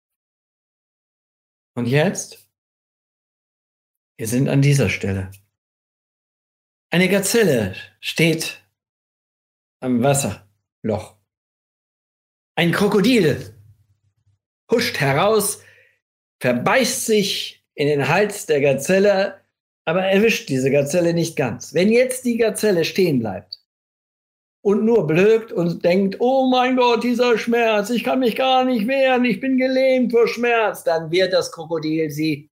Und 1.74 1.86
jetzt? 1.86 2.50
Wir 4.18 4.26
sind 4.26 4.48
an 4.48 4.60
dieser 4.60 4.88
Stelle. 4.88 5.30
Eine 6.90 7.08
Gazelle 7.08 7.74
steht 8.00 8.60
am 9.80 10.02
Wasserloch. 10.02 11.16
Ein 12.54 12.72
Krokodil 12.72 13.56
huscht 14.70 14.98
heraus, 14.98 15.62
verbeißt 16.40 17.06
sich 17.06 17.64
in 17.74 17.86
den 17.88 18.08
Hals 18.08 18.46
der 18.46 18.60
Gazelle, 18.60 19.40
aber 19.84 20.02
erwischt 20.02 20.48
diese 20.48 20.70
Gazelle 20.70 21.14
nicht 21.14 21.36
ganz. 21.36 21.72
Wenn 21.72 21.90
jetzt 21.90 22.24
die 22.24 22.36
Gazelle 22.36 22.84
stehen 22.84 23.20
bleibt 23.20 23.61
und 24.64 24.84
nur 24.84 25.06
blökt 25.06 25.52
und 25.52 25.84
denkt, 25.84 26.16
oh 26.20 26.48
mein 26.48 26.76
Gott, 26.76 27.02
dieser 27.02 27.36
Schmerz, 27.36 27.90
ich 27.90 28.04
kann 28.04 28.20
mich 28.20 28.36
gar 28.36 28.64
nicht 28.64 28.86
wehren, 28.86 29.24
ich 29.24 29.40
bin 29.40 29.58
gelähmt 29.58 30.12
vor 30.12 30.28
Schmerz, 30.28 30.84
dann 30.84 31.10
wird 31.10 31.32
das 31.32 31.50
Krokodil 31.52 32.10
sie 32.10 32.48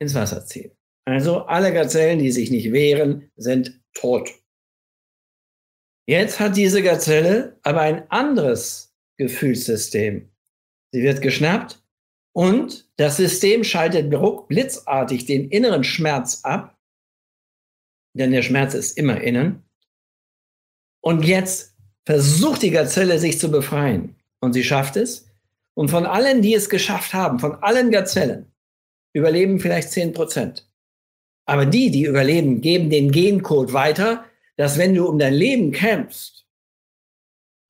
ins 0.00 0.14
Wasser 0.14 0.44
ziehen. 0.44 0.72
Also 1.06 1.42
alle 1.42 1.72
Gazellen, 1.72 2.18
die 2.18 2.32
sich 2.32 2.50
nicht 2.50 2.72
wehren, 2.72 3.30
sind 3.36 3.80
tot. 3.94 4.34
Jetzt 6.08 6.40
hat 6.40 6.56
diese 6.56 6.82
Gazelle 6.82 7.58
aber 7.62 7.80
ein 7.80 8.10
anderes 8.10 8.94
Gefühlssystem. 9.18 10.30
Sie 10.92 11.02
wird 11.02 11.22
geschnappt 11.22 11.82
und 12.34 12.88
das 12.96 13.16
System 13.16 13.64
schaltet 13.64 14.10
blitzartig 14.48 15.26
den 15.26 15.48
inneren 15.48 15.84
Schmerz 15.84 16.44
ab, 16.44 16.76
denn 18.16 18.32
der 18.32 18.42
Schmerz 18.42 18.74
ist 18.74 18.98
immer 18.98 19.20
innen. 19.20 19.65
Und 21.06 21.24
jetzt 21.24 21.72
versucht 22.04 22.62
die 22.62 22.72
Gazelle 22.72 23.20
sich 23.20 23.38
zu 23.38 23.48
befreien 23.48 24.16
und 24.40 24.54
sie 24.54 24.64
schafft 24.64 24.96
es. 24.96 25.28
Und 25.74 25.88
von 25.88 26.04
allen, 26.04 26.42
die 26.42 26.52
es 26.52 26.68
geschafft 26.68 27.14
haben, 27.14 27.38
von 27.38 27.54
allen 27.62 27.92
Gazellen, 27.92 28.50
überleben 29.12 29.60
vielleicht 29.60 29.92
10 29.92 30.14
Prozent. 30.14 30.68
Aber 31.44 31.64
die, 31.64 31.92
die 31.92 32.06
überleben, 32.06 32.60
geben 32.60 32.90
den 32.90 33.12
Gencode 33.12 33.72
weiter, 33.72 34.24
dass 34.56 34.78
wenn 34.78 34.96
du 34.96 35.06
um 35.06 35.16
dein 35.20 35.34
Leben 35.34 35.70
kämpfst, 35.70 36.44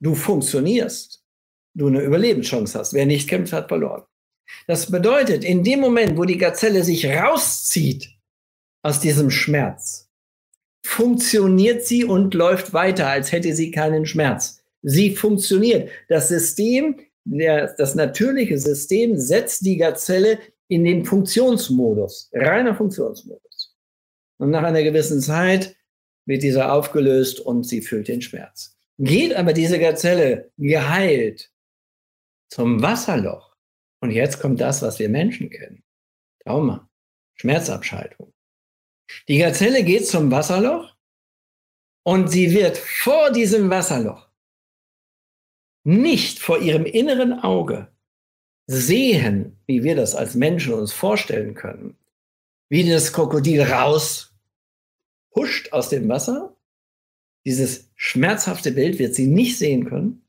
du 0.01 0.15
funktionierst, 0.15 1.23
du 1.75 1.89
eine 1.89 2.01
Überlebenschance 2.01 2.79
hast. 2.79 2.95
Wer 2.95 3.05
nicht 3.05 3.29
kämpft, 3.29 3.53
hat 3.53 3.69
verloren. 3.69 4.05
Das 4.67 4.91
bedeutet, 4.91 5.45
in 5.45 5.63
dem 5.63 5.81
Moment, 5.81 6.17
wo 6.17 6.25
die 6.25 6.39
Gazelle 6.39 6.83
sich 6.83 7.07
rauszieht 7.07 8.09
aus 8.81 8.99
diesem 8.99 9.31
Schmerz, 9.31 10.06
funktioniert 10.87 11.85
sie 11.85 12.05
und 12.05 12.35
läuft 12.35 12.73
weiter, 12.73 13.09
als 13.09 13.33
hätte 13.33 13.53
sie 13.55 13.71
keinen 13.71 14.07
Schmerz. 14.07 14.63
Sie 14.83 15.17
funktioniert. 15.17 15.91
Das 16.09 16.29
System, 16.29 17.01
der, 17.25 17.75
das 17.75 17.95
natürliche 17.95 18.59
System 18.59 19.19
setzt 19.19 19.67
die 19.67 19.77
Gazelle 19.77 20.39
in 20.69 20.85
den 20.85 21.05
Funktionsmodus, 21.05 22.31
reiner 22.33 22.75
Funktionsmodus. 22.75 23.77
Und 24.39 24.51
nach 24.51 24.63
einer 24.63 24.83
gewissen 24.83 25.21
Zeit 25.21 25.77
wird 26.25 26.43
dieser 26.43 26.73
aufgelöst 26.73 27.41
und 27.41 27.65
sie 27.65 27.83
fühlt 27.83 28.09
den 28.09 28.23
Schmerz. 28.23 28.77
Geht 28.99 29.35
aber 29.35 29.53
diese 29.53 29.79
Gazelle 29.79 30.51
geheilt 30.57 31.51
zum 32.49 32.83
Wasserloch. 32.83 33.57
Und 34.01 34.11
jetzt 34.11 34.41
kommt 34.41 34.61
das, 34.61 34.83
was 34.83 34.99
wir 34.99 35.09
Menschen 35.09 35.51
kennen. 35.51 35.83
Trauma, 36.45 36.89
Schmerzabschaltung. 37.35 38.33
Die 39.29 39.39
Gazelle 39.39 39.85
geht 39.85 40.07
zum 40.07 40.31
Wasserloch 40.31 40.95
und 42.05 42.29
sie 42.29 42.53
wird 42.53 42.77
vor 42.77 43.31
diesem 43.31 43.71
Wasserloch 43.71 44.29
nicht 45.85 46.41
vor 46.41 46.61
ihrem 46.61 46.85
inneren 46.85 47.33
Auge 47.33 47.93
sehen, 48.67 49.59
wie 49.67 49.85
wir 49.85 49.95
das 49.95 50.15
als 50.15 50.35
Menschen 50.35 50.75
uns 50.75 50.93
vorstellen 50.93 51.55
können, 51.55 51.97
wie 52.69 52.89
das 52.89 53.13
Krokodil 53.13 53.63
raus 53.63 54.35
huscht 55.35 55.73
aus 55.73 55.89
dem 55.89 56.09
Wasser. 56.09 56.57
Dieses 57.45 57.93
schmerzhafte 57.95 58.73
Bild 58.73 58.99
wird 58.99 59.15
sie 59.15 59.29
nicht 59.29 59.59
sehen 59.59 59.89
können, 59.89 60.27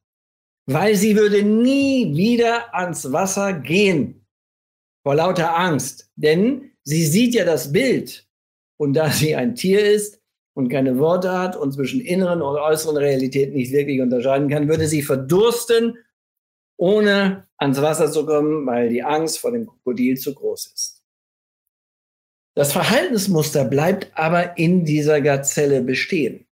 weil 0.67 0.95
sie 0.95 1.15
würde 1.15 1.41
nie 1.41 2.15
wieder 2.15 2.75
ans 2.75 3.11
Wasser 3.11 3.53
gehen 3.53 4.27
vor 5.01 5.15
lauter 5.15 5.57
Angst. 5.57 6.11
Denn 6.15 6.71
sie 6.83 7.05
sieht 7.05 7.33
ja 7.33 7.45
das 7.45 7.71
Bild 7.71 8.26
und 8.77 8.93
da 8.93 9.09
sie 9.11 9.35
ein 9.35 9.55
Tier 9.55 9.85
ist 9.85 10.21
und 10.53 10.69
keine 10.69 10.97
Worte 10.97 11.37
hat 11.37 11.55
und 11.55 11.73
zwischen 11.73 12.01
inneren 12.01 12.41
und 12.41 12.57
äußeren 12.57 12.97
Realität 12.97 13.53
nicht 13.53 13.71
wirklich 13.71 14.01
unterscheiden 14.01 14.49
kann, 14.49 14.67
würde 14.67 14.87
sie 14.87 15.01
verdursten, 15.01 15.97
ohne 16.77 17.47
ans 17.57 17.81
Wasser 17.81 18.11
zu 18.11 18.25
kommen, 18.25 18.65
weil 18.65 18.89
die 18.89 19.03
Angst 19.03 19.39
vor 19.39 19.51
dem 19.51 19.65
Krokodil 19.65 20.17
zu 20.17 20.33
groß 20.33 20.67
ist. 20.67 21.03
Das 22.55 22.71
Verhaltensmuster 22.71 23.65
bleibt 23.65 24.11
aber 24.15 24.57
in 24.57 24.83
dieser 24.83 25.21
Gazelle 25.21 25.81
bestehen. 25.81 26.47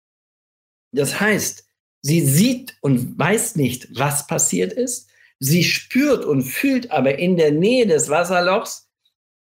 Das 0.92 1.20
heißt, 1.20 1.64
sie 2.00 2.20
sieht 2.20 2.76
und 2.80 3.18
weiß 3.18 3.56
nicht, 3.56 3.88
was 3.96 4.26
passiert 4.26 4.72
ist. 4.72 5.08
Sie 5.38 5.62
spürt 5.64 6.24
und 6.24 6.42
fühlt 6.42 6.90
aber 6.90 7.18
in 7.18 7.36
der 7.36 7.52
Nähe 7.52 7.86
des 7.86 8.08
Wasserlochs, 8.08 8.88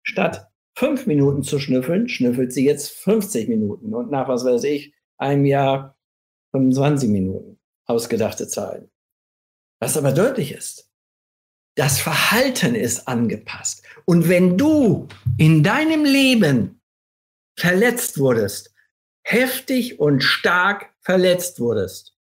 statt 0.02 0.50
fünf 0.76 1.06
Minuten 1.06 1.42
zu 1.42 1.58
schnüffeln, 1.58 2.08
schnüffelt 2.08 2.52
sie 2.52 2.64
jetzt 2.64 2.90
50 2.90 3.48
Minuten 3.48 3.94
und 3.94 4.10
nach, 4.10 4.28
was 4.28 4.44
weiß 4.44 4.64
ich, 4.64 4.94
einem 5.16 5.46
Jahr 5.46 5.98
25 6.52 7.08
Minuten. 7.08 7.58
Ausgedachte 7.86 8.48
Zahlen. 8.48 8.90
Was 9.80 9.96
aber 9.96 10.12
deutlich 10.12 10.52
ist, 10.52 10.90
das 11.76 12.00
Verhalten 12.00 12.74
ist 12.74 13.06
angepasst. 13.06 13.84
Und 14.06 14.28
wenn 14.28 14.56
du 14.58 15.06
in 15.38 15.62
deinem 15.62 16.04
Leben 16.04 16.80
verletzt 17.58 18.18
wurdest, 18.18 18.74
heftig 19.24 20.00
und 20.00 20.22
stark 20.22 20.94
verletzt 21.00 21.60
wurdest, 21.60 22.16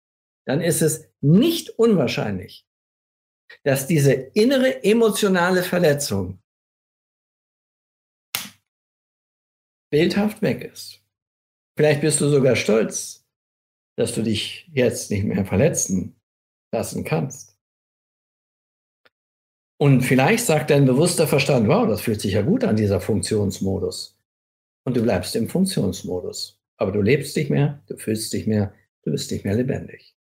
dann 0.45 0.61
ist 0.61 0.81
es 0.81 1.07
nicht 1.21 1.71
unwahrscheinlich, 1.71 2.67
dass 3.63 3.87
diese 3.87 4.13
innere 4.13 4.83
emotionale 4.83 5.63
Verletzung 5.63 6.43
bildhaft 9.95 10.41
weg 10.41 10.69
ist. 10.73 11.01
Vielleicht 11.77 12.01
bist 12.01 12.19
du 12.19 12.27
sogar 12.27 12.57
stolz, 12.57 13.25
dass 13.97 14.13
du 14.13 14.23
dich 14.23 14.69
jetzt 14.73 15.09
nicht 15.09 15.23
mehr 15.23 15.45
verletzen 15.45 16.19
lassen 16.73 17.05
kannst. 17.05 17.57
Und 19.79 20.01
vielleicht 20.01 20.45
sagt 20.45 20.69
dein 20.69 20.83
bewusster 20.83 21.29
Verstand, 21.29 21.69
wow, 21.69 21.87
das 21.87 22.01
fühlt 22.01 22.19
sich 22.19 22.33
ja 22.33 22.41
gut 22.41 22.65
an, 22.65 22.75
dieser 22.75 22.99
Funktionsmodus. 22.99 24.19
und 24.83 24.97
du 24.97 25.01
bleibst 25.01 25.33
im 25.37 25.47
Funktionsmodus. 25.47 26.61
Aber 26.75 26.91
du 26.91 27.01
lebst 27.01 27.37
nicht 27.37 27.49
mehr, 27.49 27.81
du 27.87 27.95
fühlst 27.95 28.33
dich 28.33 28.47
mehr, 28.47 28.73
du 29.03 29.11
bist 29.11 29.31
nicht 29.31 29.45
mehr 29.45 29.55
lebendig. 29.55 30.13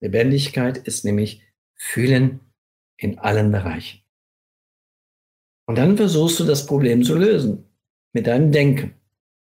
Lebendigkeit 0.00 0.78
ist 0.78 1.04
nämlich 1.04 1.42
Fühlen 1.74 2.40
in 2.96 3.18
allen 3.18 3.52
Bereichen. 3.52 4.00
Und 5.66 5.76
dann 5.76 5.98
versuchst 5.98 6.40
du 6.40 6.44
das 6.44 6.64
Problem 6.64 7.02
zu 7.04 7.14
lösen 7.14 7.68
mit 8.14 8.26
deinem 8.26 8.52
Denken. 8.52 9.01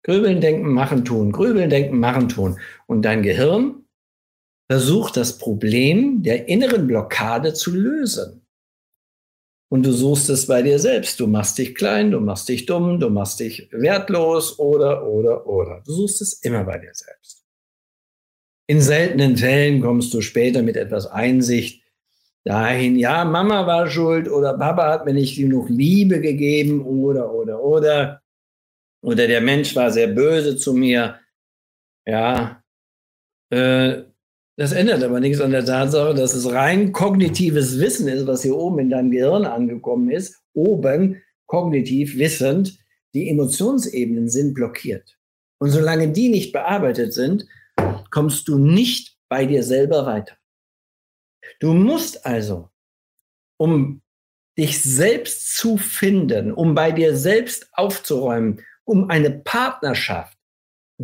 Grübeln, 0.02 0.40
denken, 0.40 0.72
machen, 0.72 1.04
tun. 1.04 1.32
Grübeln, 1.32 1.70
denken, 1.70 1.98
machen, 1.98 2.28
tun. 2.28 2.58
Und 2.86 3.02
dein 3.02 3.22
Gehirn 3.22 3.84
versucht 4.70 5.16
das 5.16 5.38
Problem 5.38 6.22
der 6.22 6.48
inneren 6.48 6.86
Blockade 6.86 7.54
zu 7.54 7.72
lösen. 7.72 8.46
Und 9.68 9.86
du 9.86 9.92
suchst 9.92 10.30
es 10.30 10.46
bei 10.46 10.62
dir 10.62 10.78
selbst. 10.78 11.20
Du 11.20 11.26
machst 11.26 11.58
dich 11.58 11.74
klein, 11.74 12.10
du 12.10 12.20
machst 12.20 12.48
dich 12.48 12.66
dumm, 12.66 12.98
du 12.98 13.08
machst 13.08 13.40
dich 13.40 13.68
wertlos 13.70 14.58
oder, 14.58 15.06
oder, 15.06 15.46
oder. 15.46 15.82
Du 15.86 15.92
suchst 15.92 16.22
es 16.22 16.32
immer 16.42 16.64
bei 16.64 16.78
dir 16.78 16.92
selbst. 16.92 17.44
In 18.66 18.80
seltenen 18.80 19.36
Fällen 19.36 19.80
kommst 19.80 20.12
du 20.14 20.20
später 20.20 20.62
mit 20.62 20.76
etwas 20.76 21.06
Einsicht 21.06 21.82
dahin, 22.44 22.96
ja, 22.96 23.24
Mama 23.24 23.66
war 23.66 23.88
schuld 23.88 24.28
oder 24.28 24.56
Papa 24.56 24.90
hat 24.90 25.04
mir 25.04 25.12
nicht 25.12 25.36
genug 25.36 25.68
Liebe 25.68 26.20
gegeben 26.20 26.80
oder, 26.84 27.32
oder, 27.32 27.62
oder 27.62 28.22
oder 29.02 29.26
der 29.26 29.40
Mensch 29.40 29.74
war 29.74 29.90
sehr 29.90 30.08
böse 30.08 30.56
zu 30.56 30.74
mir. 30.74 31.20
Ja, 32.06 32.62
äh, 33.50 34.02
das 34.56 34.72
ändert 34.72 35.02
aber 35.02 35.20
nichts 35.20 35.40
an 35.40 35.52
der 35.52 35.64
Tatsache, 35.64 36.14
dass 36.14 36.34
es 36.34 36.50
rein 36.52 36.92
kognitives 36.92 37.80
Wissen 37.80 38.08
ist, 38.08 38.26
was 38.26 38.42
hier 38.42 38.56
oben 38.56 38.80
in 38.80 38.90
deinem 38.90 39.10
Gehirn 39.10 39.46
angekommen 39.46 40.10
ist. 40.10 40.36
Oben 40.52 41.22
kognitiv 41.46 42.18
wissend, 42.18 42.78
die 43.14 43.28
Emotionsebenen 43.30 44.28
sind 44.28 44.54
blockiert. 44.54 45.18
Und 45.58 45.70
solange 45.70 46.12
die 46.12 46.28
nicht 46.28 46.52
bearbeitet 46.52 47.12
sind, 47.12 47.46
kommst 48.10 48.48
du 48.48 48.58
nicht 48.58 49.16
bei 49.28 49.46
dir 49.46 49.62
selber 49.62 50.06
weiter. 50.06 50.36
Du 51.60 51.72
musst 51.72 52.26
also, 52.26 52.68
um 53.58 54.02
dich 54.58 54.82
selbst 54.82 55.56
zu 55.56 55.76
finden, 55.78 56.52
um 56.52 56.74
bei 56.74 56.92
dir 56.92 57.16
selbst 57.16 57.68
aufzuräumen, 57.72 58.60
um 58.84 59.10
eine 59.10 59.30
Partnerschaft 59.30 60.38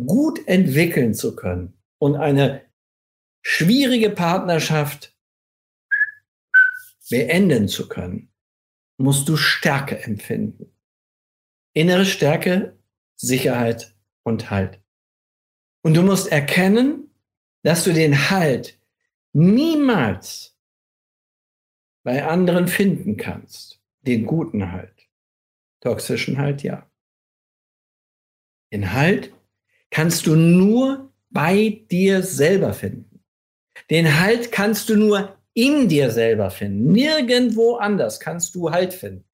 gut 0.05 0.47
entwickeln 0.47 1.13
zu 1.13 1.35
können 1.35 1.77
und 1.99 2.15
eine 2.15 2.61
schwierige 3.41 4.09
Partnerschaft 4.09 5.15
beenden 7.09 7.67
zu 7.67 7.87
können, 7.87 8.31
musst 8.97 9.29
du 9.29 9.37
Stärke 9.37 10.03
empfinden. 10.03 10.73
Innere 11.73 12.05
Stärke, 12.05 12.77
Sicherheit 13.15 13.95
und 14.23 14.49
Halt. 14.49 14.81
Und 15.83 15.95
du 15.95 16.01
musst 16.01 16.31
erkennen, 16.31 17.09
dass 17.63 17.83
du 17.83 17.93
den 17.93 18.29
Halt 18.29 18.79
niemals 19.33 20.57
bei 22.03 22.25
anderen 22.25 22.67
finden 22.67 23.17
kannst. 23.17 23.81
Den 24.01 24.25
guten 24.25 24.71
Halt. 24.71 25.07
Toxischen 25.81 26.37
Halt 26.37 26.63
ja. 26.63 26.89
Den 28.71 28.93
Halt 28.93 29.33
kannst 29.89 30.27
du 30.27 30.35
nur 30.35 31.13
bei 31.29 31.85
dir 31.91 32.23
selber 32.23 32.73
finden. 32.73 33.23
Den 33.89 34.19
Halt 34.19 34.51
kannst 34.51 34.89
du 34.89 34.95
nur 34.95 35.37
in 35.53 35.87
dir 35.87 36.11
selber 36.11 36.51
finden. 36.51 36.91
Nirgendwo 36.91 37.75
anders 37.75 38.19
kannst 38.19 38.55
du 38.55 38.71
Halt 38.71 38.93
finden. 38.93 39.25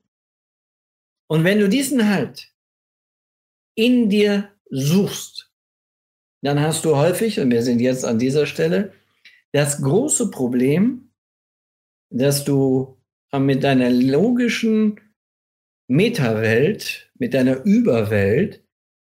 Und 1.27 1.43
wenn 1.43 1.59
du 1.59 1.67
diesen 1.67 2.09
Halt 2.09 2.53
in 3.75 4.09
dir 4.09 4.51
suchst, 4.69 5.51
dann 6.41 6.59
hast 6.59 6.85
du 6.85 6.95
häufig, 6.95 7.39
und 7.39 7.51
wir 7.51 7.63
sind 7.63 7.79
jetzt 7.79 8.05
an 8.05 8.19
dieser 8.19 8.45
Stelle, 8.45 8.93
das 9.51 9.81
große 9.81 10.29
Problem, 10.29 11.11
dass 12.09 12.43
du 12.43 12.97
mit 13.31 13.63
deiner 13.63 13.89
logischen 13.89 14.99
Metawelt, 15.87 17.11
mit 17.17 17.33
deiner 17.33 17.63
Überwelt 17.63 18.62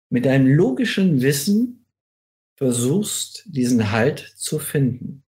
mit 0.09 0.25
deinem 0.25 0.47
logischen 0.47 1.21
Wissen 1.21 1.85
versuchst, 2.55 3.43
diesen 3.45 3.91
Halt 3.91 4.33
zu 4.35 4.59
finden. 4.59 5.23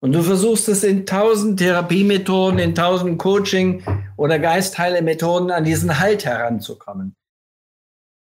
Und 0.00 0.12
du 0.12 0.22
versuchst 0.22 0.68
es 0.68 0.84
in 0.84 1.06
tausend 1.06 1.58
Therapiemethoden, 1.58 2.58
in 2.58 2.74
tausend 2.74 3.18
Coaching- 3.18 3.82
oder 4.16 4.38
Geistheile-Methoden 4.38 5.50
an 5.50 5.64
diesen 5.64 5.98
Halt 5.98 6.24
heranzukommen. 6.24 7.16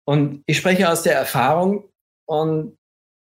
Und 0.06 0.44
ich 0.46 0.58
spreche 0.58 0.90
aus 0.90 1.02
der 1.02 1.16
Erfahrung 1.16 1.86
und 2.26 2.78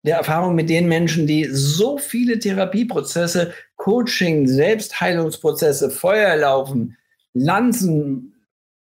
der 0.06 0.18
Erfahrung 0.18 0.56
mit 0.56 0.70
den 0.70 0.90
Menschen, 0.90 1.28
die 1.28 1.46
so 1.46 1.98
viele 1.98 2.38
Therapieprozesse, 2.38 3.54
Coaching, 3.78 4.48
Selbstheilungsprozesse, 4.48 5.90
Feuer 5.90 6.36
laufen, 6.36 6.98
Lanzen 7.34 8.33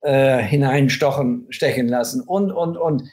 äh, 0.06 0.44
hineinstochen, 0.44 1.48
stechen 1.50 1.88
lassen 1.88 2.22
und, 2.22 2.52
und, 2.52 2.78
und. 2.78 3.10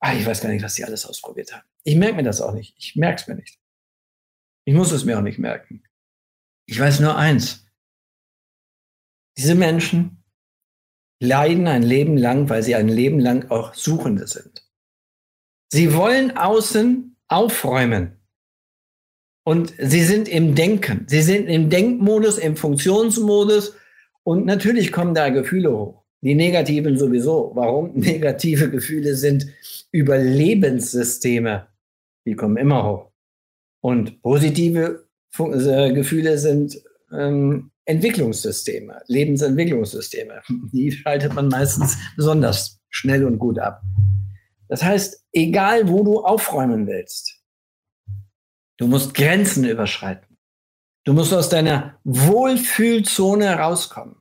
Ach, 0.00 0.14
ich 0.14 0.26
weiß 0.26 0.40
gar 0.40 0.48
nicht, 0.50 0.64
was 0.64 0.74
sie 0.74 0.84
alles 0.84 1.06
ausprobiert 1.06 1.52
haben. 1.52 1.66
Ich 1.84 1.94
merke 1.94 2.16
mir 2.16 2.22
das 2.24 2.40
auch 2.40 2.52
nicht. 2.52 2.74
Ich 2.76 2.96
merke 2.96 3.20
es 3.20 3.28
mir 3.28 3.36
nicht. 3.36 3.58
Ich 4.64 4.74
muss 4.74 4.90
es 4.90 5.04
mir 5.04 5.16
auch 5.16 5.22
nicht 5.22 5.38
merken. 5.38 5.84
Ich 6.66 6.78
weiß 6.78 6.98
nur 7.00 7.16
eins. 7.16 7.66
Diese 9.38 9.54
Menschen 9.54 10.24
leiden 11.20 11.68
ein 11.68 11.84
Leben 11.84 12.16
lang, 12.16 12.48
weil 12.48 12.64
sie 12.64 12.74
ein 12.74 12.88
Leben 12.88 13.20
lang 13.20 13.50
auch 13.50 13.74
Suchende 13.74 14.26
sind. 14.26 14.68
Sie 15.72 15.94
wollen 15.94 16.36
außen 16.36 17.16
aufräumen. 17.28 18.20
Und 19.44 19.72
sie 19.78 20.02
sind 20.02 20.28
im 20.28 20.56
Denken. 20.56 21.06
Sie 21.08 21.22
sind 21.22 21.46
im 21.46 21.70
Denkmodus, 21.70 22.38
im 22.38 22.56
Funktionsmodus. 22.56 23.76
Und 24.24 24.46
natürlich 24.46 24.90
kommen 24.90 25.14
da 25.14 25.28
Gefühle 25.30 25.72
hoch. 25.72 26.07
Die 26.22 26.34
negativen 26.34 26.98
sowieso. 26.98 27.52
Warum? 27.54 27.92
Negative 27.94 28.70
Gefühle 28.70 29.14
sind 29.14 29.46
Überlebenssysteme. 29.92 31.68
Die 32.26 32.34
kommen 32.34 32.56
immer 32.56 32.84
hoch. 32.84 33.12
Und 33.80 34.22
positive 34.22 35.08
äh, 35.38 35.92
Gefühle 35.92 36.38
sind 36.38 36.82
ähm, 37.12 37.70
Entwicklungssysteme, 37.84 39.00
Lebensentwicklungssysteme. 39.06 40.42
Die 40.72 40.92
schaltet 40.92 41.34
man 41.34 41.48
meistens 41.48 41.96
besonders 42.16 42.80
schnell 42.90 43.24
und 43.24 43.38
gut 43.38 43.58
ab. 43.58 43.82
Das 44.68 44.82
heißt, 44.82 45.24
egal 45.32 45.88
wo 45.88 46.04
du 46.04 46.20
aufräumen 46.22 46.86
willst, 46.86 47.40
du 48.76 48.86
musst 48.86 49.14
Grenzen 49.14 49.64
überschreiten. 49.64 50.36
Du 51.04 51.14
musst 51.14 51.32
aus 51.32 51.48
deiner 51.48 51.98
Wohlfühlzone 52.04 53.54
rauskommen. 53.54 54.16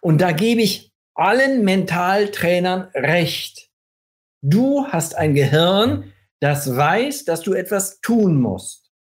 Und 0.00 0.20
da 0.20 0.32
gebe 0.32 0.62
ich 0.62 0.93
allen 1.14 1.64
Mentaltrainern 1.64 2.90
recht. 2.94 3.70
Du 4.42 4.86
hast 4.86 5.14
ein 5.14 5.34
Gehirn, 5.34 6.12
das 6.40 6.76
weiß, 6.76 7.24
dass 7.24 7.42
du 7.42 7.54
etwas 7.54 8.00
tun 8.00 8.40
musst. 8.40 8.92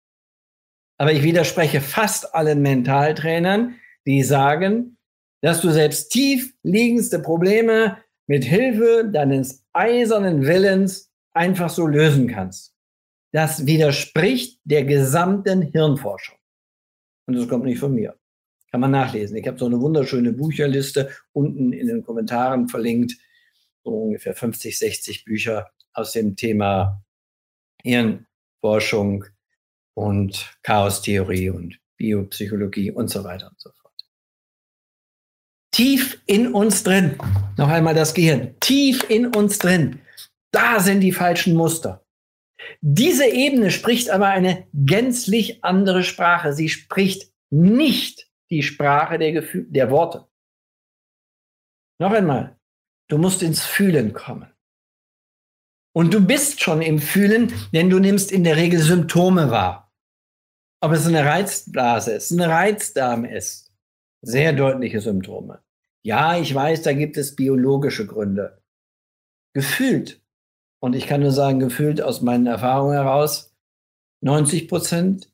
Aber 0.99 1.13
ich 1.13 1.23
widerspreche 1.23 1.81
fast 1.81 2.35
allen 2.35 2.63
Mentaltrainern, 2.63 3.75
die 4.07 4.23
sagen, 4.23 4.99
dass 5.43 5.61
du 5.61 5.71
selbst 5.71 6.11
tief 6.11 6.55
liegendste 6.63 7.19
Probleme 7.19 7.99
mit 8.29 8.45
Hilfe 8.45 9.11
deines 9.11 9.65
eisernen 9.73 10.47
Willens 10.47 11.11
einfach 11.35 11.71
so 11.71 11.87
lösen 11.87 12.29
kannst. 12.29 12.75
Das 13.33 13.67
widerspricht 13.67 14.61
der 14.65 14.85
gesamten 14.85 15.63
Hirnforschung. 15.63 16.37
Und 17.27 17.37
das 17.37 17.49
kommt 17.49 17.65
nicht 17.65 17.81
von 17.81 17.95
mir. 17.95 18.17
Kann 18.73 18.81
man 18.81 18.91
nachlesen. 18.91 19.37
Ich 19.37 19.47
habe 19.47 19.59
so 19.59 19.67
eine 19.67 19.79
wunderschöne 19.81 20.33
Bücherliste 20.33 21.11
unten 21.33 21.75
in 21.75 21.89
den 21.89 22.03
Kommentaren 22.03 22.69
verlinkt. 22.69 23.19
So 23.85 23.91
ungefähr 23.91 24.35
50, 24.35 24.79
60 24.79 25.25
Bücher 25.27 25.71
aus 25.93 26.13
dem 26.13 26.37
Thema 26.37 27.05
Hirnforschung 27.83 29.27
und 29.95 30.57
Chaostheorie 30.63 31.51
und 31.51 31.79
Biopsychologie 31.99 32.91
und 32.91 33.09
so 33.09 33.23
weiter 33.25 33.51
und 33.51 33.61
so 33.61 33.71
fort. 33.71 33.93
Tief 35.71 36.23
in 36.25 36.55
uns 36.55 36.83
drin, 36.83 37.19
noch 37.59 37.69
einmal 37.69 37.95
das 37.95 38.15
Gehirn, 38.15 38.55
tief 38.61 39.05
in 39.11 39.27
uns 39.27 39.59
drin, 39.59 40.01
da 40.51 40.81
sind 40.81 41.01
die 41.01 41.13
falschen 41.13 41.55
Muster. 41.55 42.07
Diese 42.81 43.27
Ebene 43.27 43.71
spricht 43.71 44.09
aber 44.09 44.29
eine 44.29 44.67
gänzlich 44.73 45.63
andere 45.63 46.05
Sprache. 46.05 46.55
Sie 46.55 46.71
spricht 46.71 47.31
nicht 47.51 48.32
die 48.53 48.63
Sprache 48.63 49.19
der, 49.19 49.33
Gefühl, 49.33 49.67
der 49.71 49.91
Worte. 49.91 50.29
Noch 51.99 52.13
einmal, 52.13 52.61
du 53.09 53.17
musst 53.17 53.43
ins 53.43 53.65
Fühlen 53.65 54.13
kommen. 54.13 54.53
Und 55.95 56.13
du 56.13 56.25
bist 56.25 56.61
schon 56.61 56.83
im 56.83 56.99
Fühlen, 56.99 57.53
denn 57.73 57.89
du 57.89 57.99
nimmst 57.99 58.31
in 58.31 58.45
der 58.45 58.57
Regel 58.57 58.79
Symptome 58.81 59.51
wahr. 59.51 59.91
Ob 60.83 60.93
es 60.93 61.07
eine 61.07 61.25
Reizblase 61.25 62.13
ist, 62.13 62.31
ein 62.31 62.43
Reizdarm 62.43 63.25
ist, 63.25 63.73
sehr 64.21 64.53
deutliche 64.53 65.01
Symptome. 65.01 65.63
Ja, 66.03 66.37
ich 66.37 66.55
weiß, 66.55 66.83
da 66.83 66.93
gibt 66.93 67.17
es 67.17 67.35
biologische 67.35 68.07
Gründe. 68.07 68.63
gefühlt, 69.55 70.23
und 70.81 70.95
ich 70.95 71.07
kann 71.07 71.21
nur 71.21 71.33
sagen, 71.33 71.59
gefühlt 71.59 72.03
aus 72.03 72.21
meinen 72.21 72.47
Erfahrungen 72.47 72.95
heraus, 72.95 73.55
90 74.21 74.69
Prozent 74.69 75.33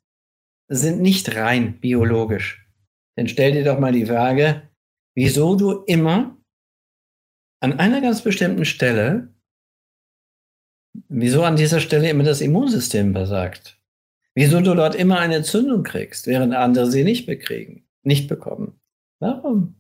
sind 0.68 1.00
nicht 1.00 1.34
rein 1.34 1.80
biologisch. 1.80 2.67
Dann 3.18 3.26
stell 3.26 3.52
dir 3.52 3.64
doch 3.64 3.80
mal 3.80 3.92
die 3.92 4.06
Frage, 4.06 4.62
wieso 5.16 5.56
du 5.56 5.82
immer 5.86 6.38
an 7.60 7.78
einer 7.80 8.00
ganz 8.00 8.22
bestimmten 8.22 8.64
Stelle, 8.64 9.34
wieso 11.08 11.42
an 11.42 11.56
dieser 11.56 11.80
Stelle 11.80 12.08
immer 12.08 12.22
das 12.22 12.40
Immunsystem 12.40 13.12
versagt. 13.12 13.80
Wieso 14.36 14.60
du 14.60 14.74
dort 14.74 14.94
immer 14.94 15.18
eine 15.18 15.36
Entzündung 15.36 15.82
kriegst, 15.82 16.28
während 16.28 16.54
andere 16.54 16.88
sie 16.88 17.02
nicht 17.02 17.26
bekriegen, 17.26 17.88
nicht 18.04 18.28
bekommen. 18.28 18.80
Warum? 19.18 19.78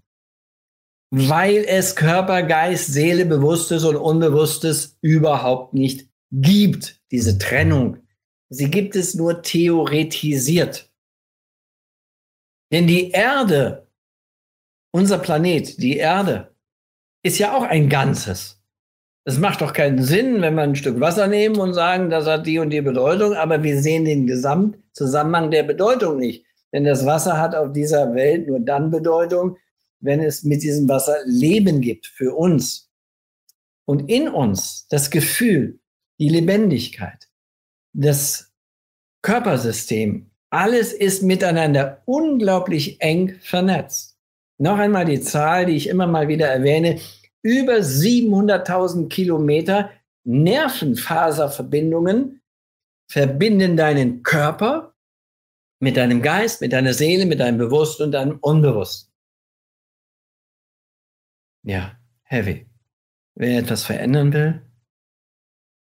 weil 1.10 1.64
es 1.66 1.96
Körper, 1.96 2.42
Geist, 2.42 2.92
Seele, 2.92 3.24
Bewusstes 3.24 3.84
und 3.84 3.96
Unbewusstes 3.96 4.98
überhaupt 5.00 5.74
nicht 5.74 6.08
gibt, 6.30 7.00
diese 7.10 7.38
Trennung. 7.38 7.98
Sie 8.50 8.70
gibt 8.70 8.96
es 8.96 9.14
nur 9.14 9.42
theoretisiert. 9.42 10.87
Denn 12.72 12.86
die 12.86 13.10
Erde, 13.10 13.88
unser 14.92 15.18
Planet, 15.18 15.80
die 15.82 15.96
Erde, 15.96 16.54
ist 17.22 17.38
ja 17.38 17.56
auch 17.56 17.62
ein 17.62 17.88
Ganzes. 17.88 18.62
Es 19.24 19.38
macht 19.38 19.60
doch 19.60 19.72
keinen 19.72 20.02
Sinn, 20.02 20.40
wenn 20.40 20.54
wir 20.54 20.62
ein 20.62 20.76
Stück 20.76 21.00
Wasser 21.00 21.26
nehmen 21.26 21.58
und 21.58 21.74
sagen, 21.74 22.08
das 22.08 22.26
hat 22.26 22.46
die 22.46 22.58
und 22.58 22.70
die 22.70 22.80
Bedeutung, 22.80 23.34
aber 23.34 23.62
wir 23.62 23.80
sehen 23.80 24.04
den 24.04 24.26
Gesamtzusammenhang 24.26 25.50
der 25.50 25.64
Bedeutung 25.64 26.18
nicht. 26.18 26.46
Denn 26.72 26.84
das 26.84 27.04
Wasser 27.04 27.38
hat 27.38 27.54
auf 27.54 27.72
dieser 27.72 28.14
Welt 28.14 28.46
nur 28.46 28.60
dann 28.60 28.90
Bedeutung, 28.90 29.56
wenn 30.00 30.20
es 30.20 30.44
mit 30.44 30.62
diesem 30.62 30.88
Wasser 30.88 31.16
Leben 31.26 31.80
gibt 31.80 32.06
für 32.06 32.34
uns 32.34 32.90
und 33.84 34.10
in 34.10 34.28
uns 34.28 34.86
das 34.88 35.10
Gefühl, 35.10 35.80
die 36.18 36.28
Lebendigkeit, 36.28 37.28
das 37.92 38.52
Körpersystem, 39.22 40.30
alles 40.50 40.92
ist 40.92 41.22
miteinander 41.22 42.02
unglaublich 42.06 43.00
eng 43.00 43.38
vernetzt. 43.40 44.16
Noch 44.58 44.78
einmal 44.78 45.04
die 45.04 45.20
Zahl, 45.20 45.66
die 45.66 45.76
ich 45.76 45.88
immer 45.88 46.06
mal 46.06 46.28
wieder 46.28 46.48
erwähne, 46.48 47.00
über 47.42 47.74
700.000 47.74 49.08
Kilometer 49.08 49.90
Nervenfaserverbindungen 50.24 52.40
verbinden 53.10 53.76
deinen 53.76 54.22
Körper 54.22 54.94
mit 55.80 55.96
deinem 55.96 56.22
Geist, 56.22 56.60
mit 56.60 56.72
deiner 56.72 56.92
Seele, 56.92 57.26
mit 57.26 57.40
deinem 57.40 57.58
Bewussten 57.58 58.04
und 58.04 58.12
deinem 58.12 58.38
Unbewussten. 58.40 59.12
Ja, 61.62 61.98
heavy. 62.24 62.66
Wer 63.34 63.60
etwas 63.60 63.84
verändern 63.84 64.32
will, 64.32 64.62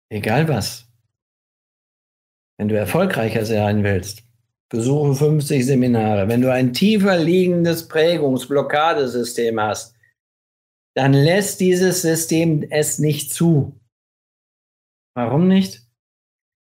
egal 0.09 0.49
was, 0.49 0.87
wenn 2.57 2.69
du 2.69 2.79
erfolgreicher 2.79 3.45
sein 3.45 3.85
willst, 3.85 4.23
besuche 4.73 5.15
50 5.15 5.67
Seminare. 5.67 6.27
Wenn 6.29 6.41
du 6.41 6.51
ein 6.51 6.73
tiefer 6.73 7.19
liegendes 7.19 7.87
Prägungsblockadesystem 7.89 9.61
hast, 9.61 9.95
dann 10.97 11.13
lässt 11.13 11.61
dieses 11.61 12.03
System 12.03 12.67
es 12.71 12.99
nicht 12.99 13.33
zu. 13.33 13.79
Warum 15.15 15.47
nicht? 15.47 15.83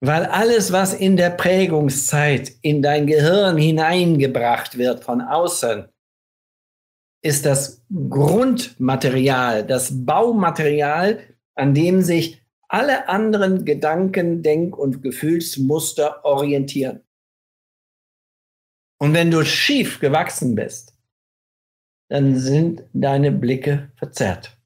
Weil 0.01 0.25
alles, 0.25 0.73
was 0.73 0.93
in 0.93 1.15
der 1.15 1.29
Prägungszeit 1.29 2.51
in 2.61 2.81
dein 2.81 3.07
Gehirn 3.07 3.57
hineingebracht 3.57 4.77
wird 4.77 5.05
von 5.05 5.21
außen, 5.21 5.87
ist 7.23 7.45
das 7.45 7.81
Grundmaterial, 8.09 9.65
das 9.65 10.05
Baumaterial, 10.05 11.19
an 11.55 11.73
dem 11.73 12.01
sich 12.01 12.41
alle 12.67 13.07
anderen 13.07 13.63
Gedanken, 13.63 14.43
Denk- 14.43 14.77
und 14.77 15.01
Gefühlsmuster 15.01 16.25
orientieren. 16.25 17.04
Und 18.99 19.13
wenn 19.13 19.31
du 19.31 19.43
schief 19.43 19.99
gewachsen 19.99 20.55
bist, 20.55 20.95
dann 22.09 22.37
sind 22.37 22.83
deine 22.93 23.31
Blicke 23.31 23.91
verzerrt. 23.97 24.57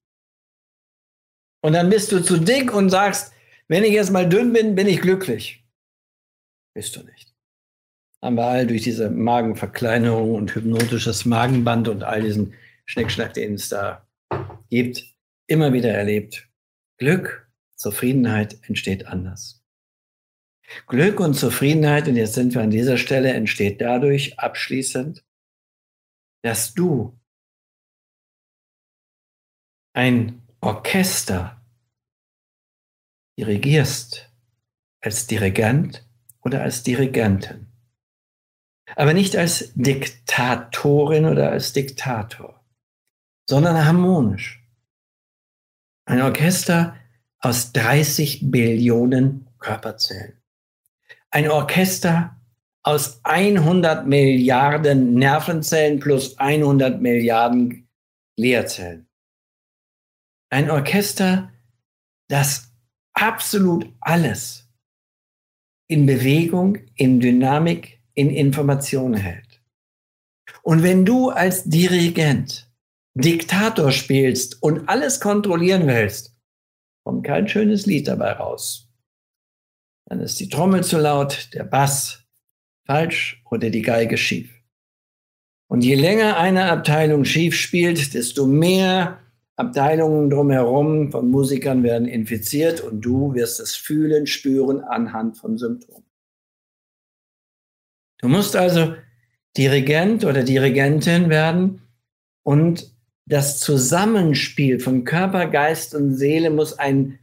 Und 1.62 1.74
dann 1.74 1.90
bist 1.90 2.12
du 2.12 2.22
zu 2.22 2.38
dick 2.38 2.74
und 2.74 2.90
sagst, 2.90 3.34
wenn 3.68 3.84
ich 3.84 3.92
jetzt 3.92 4.12
mal 4.12 4.28
dünn 4.28 4.54
bin, 4.54 4.76
bin 4.76 4.88
ich 4.88 5.02
glücklich. 5.02 5.66
Bist 6.74 6.96
du 6.96 7.04
nicht 7.04 7.30
haben 8.22 8.36
wir 8.36 8.46
all 8.46 8.68
durch 8.68 8.82
diese 8.82 9.10
Magenverkleinerung 9.10 10.36
und 10.36 10.54
hypnotisches 10.54 11.26
Magenband 11.26 11.88
und 11.88 12.04
all 12.04 12.22
diesen 12.22 12.54
Schnickschnack, 12.86 13.34
den 13.34 13.54
es 13.54 13.70
da 13.70 14.08
gibt, 14.70 15.06
immer 15.48 15.74
wieder 15.74 15.92
erlebt. 15.92 16.50
Glück, 16.98 17.50
Zufriedenheit 17.76 18.58
entsteht 18.68 19.08
anders. 19.08 19.59
Glück 20.88 21.20
und 21.20 21.34
Zufriedenheit, 21.34 22.08
und 22.08 22.16
jetzt 22.16 22.34
sind 22.34 22.54
wir 22.54 22.62
an 22.62 22.72
dieser 22.72 22.98
Stelle, 22.98 23.34
entsteht 23.34 23.82
dadurch 23.82 24.38
abschließend, 24.40 25.26
dass 26.44 26.74
du 26.74 27.20
ein 29.94 30.42
Orchester 30.62 31.62
dirigierst 33.38 34.32
als 35.02 35.28
Dirigent 35.28 36.08
oder 36.42 36.62
als 36.62 36.84
Dirigentin 36.84 37.70
aber 38.96 39.14
nicht 39.14 39.36
als 39.36 39.72
Diktatorin 39.76 41.26
oder 41.26 41.52
als 41.52 41.74
Diktator, 41.74 42.64
sondern 43.48 43.86
harmonisch. 43.86 44.64
Ein 46.06 46.22
Orchester 46.22 46.96
aus 47.40 47.72
30 47.74 48.52
Billionen 48.52 49.48
Körperzellen. 49.60 50.39
Ein 51.32 51.50
Orchester 51.50 52.36
aus 52.84 53.20
100 53.24 54.08
Milliarden 54.08 55.14
Nervenzellen 55.14 56.00
plus 56.00 56.38
100 56.38 57.02
Milliarden 57.02 57.88
Gliazellen. 58.36 59.08
Ein 60.52 60.72
Orchester, 60.72 61.52
das 62.30 62.74
absolut 63.14 63.94
alles 64.00 64.68
in 65.88 66.06
Bewegung, 66.06 66.78
in 66.96 67.20
Dynamik, 67.20 68.02
in 68.14 68.30
Information 68.30 69.14
hält. 69.14 69.62
Und 70.64 70.84
wenn 70.84 71.06
du 71.06 71.30
als 71.30 71.64
Dirigent 71.64 72.72
Diktator 73.16 73.92
spielst 73.92 74.62
und 74.64 74.88
alles 74.88 75.20
kontrollieren 75.20 75.88
willst, 75.88 76.36
kommt 77.04 77.26
kein 77.26 77.48
schönes 77.48 77.86
Lied 77.86 78.08
dabei 78.08 78.34
raus. 78.34 78.89
Dann 80.10 80.22
ist 80.22 80.40
die 80.40 80.50
Trommel 80.50 80.84
zu 80.84 80.98
laut, 80.98 81.54
der 81.54 81.64
Bass 81.64 82.26
falsch 82.86 83.44
oder 83.50 83.70
die 83.70 83.84
Geige 83.84 84.18
schief. 84.18 84.52
Und 85.68 85.82
je 85.82 85.94
länger 85.94 86.38
eine 86.38 86.72
Abteilung 86.72 87.26
schief 87.26 87.56
spielt, 87.56 88.16
desto 88.16 88.48
mehr 88.48 89.20
Abteilungen 89.56 90.32
drumherum 90.32 91.12
von 91.12 91.30
Musikern 91.30 91.84
werden 91.84 92.08
infiziert 92.08 92.82
und 92.82 93.02
du 93.02 93.36
wirst 93.36 93.60
es 93.60 93.76
fühlen, 93.76 94.26
spüren 94.26 94.82
anhand 94.82 95.38
von 95.38 95.58
Symptomen. 95.58 96.06
Du 98.18 98.30
musst 98.30 98.56
also 98.56 98.96
Dirigent 99.58 100.26
oder 100.26 100.44
Dirigentin 100.44 101.30
werden 101.30 101.82
und 102.44 102.96
das 103.26 103.60
Zusammenspiel 103.60 104.80
von 104.80 105.04
Körper, 105.04 105.46
Geist 105.46 105.94
und 105.94 106.16
Seele 106.16 106.50
muss 106.50 106.80
ein, 106.80 107.20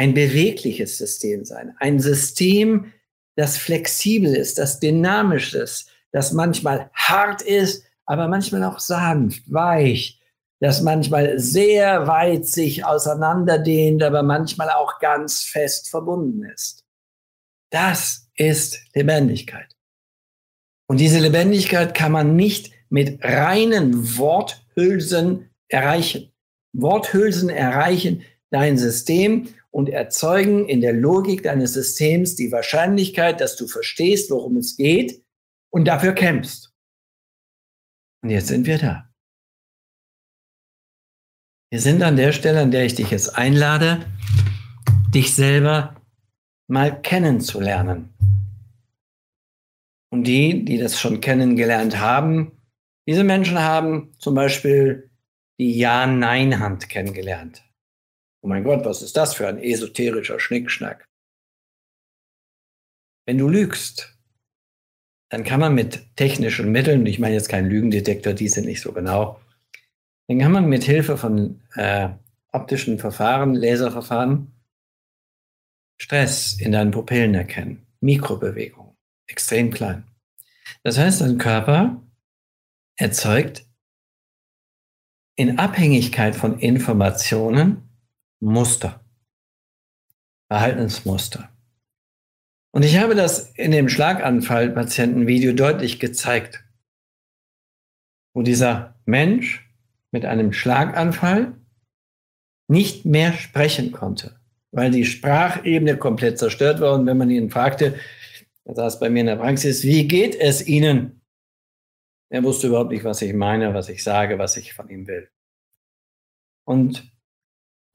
ein 0.00 0.14
bewegliches 0.14 0.96
System 0.96 1.44
sein. 1.44 1.74
Ein 1.78 2.00
System, 2.00 2.90
das 3.36 3.58
flexibel 3.58 4.34
ist, 4.34 4.56
das 4.56 4.80
dynamisch 4.80 5.52
ist, 5.52 5.90
das 6.10 6.32
manchmal 6.32 6.90
hart 6.94 7.42
ist, 7.42 7.84
aber 8.06 8.26
manchmal 8.26 8.64
auch 8.64 8.78
sanft, 8.78 9.42
weich, 9.52 10.18
das 10.58 10.80
manchmal 10.80 11.38
sehr 11.38 12.06
weit 12.06 12.46
sich 12.46 12.82
auseinanderdehnt, 12.82 14.02
aber 14.02 14.22
manchmal 14.22 14.70
auch 14.70 15.00
ganz 15.00 15.42
fest 15.42 15.90
verbunden 15.90 16.44
ist. 16.44 16.82
Das 17.70 18.26
ist 18.36 18.80
Lebendigkeit. 18.94 19.68
Und 20.88 20.98
diese 20.98 21.18
Lebendigkeit 21.18 21.94
kann 21.94 22.12
man 22.12 22.36
nicht 22.36 22.72
mit 22.88 23.22
reinen 23.22 24.16
Worthülsen 24.16 25.50
erreichen. 25.68 26.32
Worthülsen 26.72 27.50
erreichen 27.50 28.22
dein 28.50 28.78
System 28.78 29.48
und 29.70 29.88
erzeugen 29.88 30.68
in 30.68 30.80
der 30.80 30.92
Logik 30.92 31.42
deines 31.42 31.74
Systems 31.74 32.34
die 32.34 32.52
Wahrscheinlichkeit, 32.52 33.40
dass 33.40 33.56
du 33.56 33.66
verstehst, 33.66 34.30
worum 34.30 34.56
es 34.56 34.76
geht 34.76 35.24
und 35.70 35.86
dafür 35.86 36.12
kämpfst. 36.12 36.72
Und 38.22 38.30
jetzt 38.30 38.48
sind 38.48 38.66
wir 38.66 38.78
da. 38.78 39.10
Wir 41.70 41.80
sind 41.80 42.02
an 42.02 42.16
der 42.16 42.32
Stelle, 42.32 42.60
an 42.60 42.72
der 42.72 42.84
ich 42.84 42.96
dich 42.96 43.10
jetzt 43.10 43.36
einlade, 43.36 44.04
dich 45.14 45.34
selber 45.34 45.94
mal 46.68 47.00
kennenzulernen. 47.00 48.12
Und 50.12 50.24
die, 50.24 50.64
die 50.64 50.78
das 50.78 50.98
schon 50.98 51.20
kennengelernt 51.20 51.98
haben, 51.98 52.60
diese 53.08 53.22
Menschen 53.22 53.60
haben 53.60 54.12
zum 54.18 54.34
Beispiel 54.34 55.10
die 55.60 55.78
Ja-Nein-Hand 55.78 56.88
kennengelernt. 56.88 57.62
Oh 58.42 58.48
mein 58.48 58.64
Gott, 58.64 58.84
was 58.84 59.02
ist 59.02 59.16
das 59.16 59.34
für 59.34 59.48
ein 59.48 59.58
esoterischer 59.58 60.40
Schnickschnack? 60.40 61.06
Wenn 63.26 63.38
du 63.38 63.48
lügst, 63.48 64.18
dann 65.30 65.44
kann 65.44 65.60
man 65.60 65.74
mit 65.74 66.16
technischen 66.16 66.72
Mitteln, 66.72 67.06
ich 67.06 67.18
meine 67.18 67.34
jetzt 67.34 67.48
keinen 67.48 67.70
Lügendetektor, 67.70 68.32
die 68.32 68.48
sind 68.48 68.66
nicht 68.66 68.80
so 68.80 68.92
genau, 68.92 69.40
dann 70.28 70.38
kann 70.38 70.52
man 70.52 70.68
mit 70.68 70.84
Hilfe 70.84 71.16
von 71.16 71.60
äh, 71.74 72.08
optischen 72.52 72.98
Verfahren, 72.98 73.54
Laserverfahren, 73.54 74.52
Stress 76.00 76.58
in 76.58 76.72
deinen 76.72 76.90
Pupillen 76.90 77.34
erkennen. 77.34 77.86
Mikrobewegungen, 78.00 78.96
extrem 79.26 79.70
klein. 79.70 80.04
Das 80.82 80.98
heißt, 80.98 81.20
dein 81.20 81.36
Körper 81.36 82.02
erzeugt 82.96 83.66
in 85.36 85.58
Abhängigkeit 85.58 86.34
von 86.34 86.58
Informationen 86.58 87.89
Muster, 88.40 89.04
Verhaltensmuster. 90.48 91.50
Und 92.72 92.84
ich 92.84 92.98
habe 92.98 93.14
das 93.14 93.50
in 93.52 93.72
dem 93.72 93.88
Schlaganfall-Patienten-Video 93.88 95.52
deutlich 95.52 96.00
gezeigt, 96.00 96.64
wo 98.34 98.42
dieser 98.42 98.98
Mensch 99.04 99.68
mit 100.12 100.24
einem 100.24 100.52
Schlaganfall 100.52 101.54
nicht 102.68 103.04
mehr 103.04 103.32
sprechen 103.32 103.92
konnte, 103.92 104.40
weil 104.70 104.90
die 104.90 105.04
Sprachebene 105.04 105.96
komplett 105.96 106.38
zerstört 106.38 106.80
war. 106.80 106.94
Und 106.94 107.06
wenn 107.06 107.18
man 107.18 107.30
ihn 107.30 107.50
fragte, 107.50 107.98
er 108.64 108.74
saß 108.74 109.00
bei 109.00 109.10
mir 109.10 109.20
in 109.20 109.26
der 109.26 109.36
Praxis, 109.36 109.82
wie 109.82 110.06
geht 110.06 110.36
es 110.36 110.66
Ihnen? 110.66 111.20
Er 112.32 112.44
wusste 112.44 112.68
überhaupt 112.68 112.92
nicht, 112.92 113.02
was 113.02 113.22
ich 113.22 113.34
meine, 113.34 113.74
was 113.74 113.88
ich 113.88 114.04
sage, 114.04 114.38
was 114.38 114.56
ich 114.56 114.72
von 114.72 114.88
ihm 114.88 115.08
will. 115.08 115.28
Und 116.64 117.09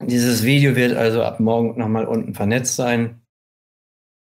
dieses 0.02 0.44
Video 0.44 0.76
wird 0.76 0.96
also 0.96 1.22
ab 1.22 1.40
morgen 1.40 1.78
nochmal 1.78 2.06
unten 2.06 2.34
vernetzt 2.34 2.76
sein. 2.76 3.22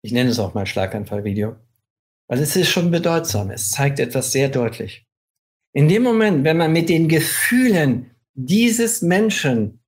Ich 0.02 0.12
nenne 0.12 0.30
es 0.30 0.38
auch 0.38 0.54
mal 0.54 0.66
Schlaganfallvideo, 0.66 1.56
weil 2.28 2.38
es 2.40 2.56
ist 2.56 2.70
schon 2.70 2.90
bedeutsam. 2.90 3.50
Es 3.50 3.70
zeigt 3.70 4.00
etwas 4.00 4.32
sehr 4.32 4.48
deutlich. 4.48 5.06
In 5.72 5.88
dem 5.88 6.02
Moment, 6.02 6.44
wenn 6.44 6.56
man 6.56 6.72
mit 6.72 6.88
den 6.88 7.08
Gefühlen 7.08 8.10
dieses 8.34 9.02
Menschen 9.02 9.80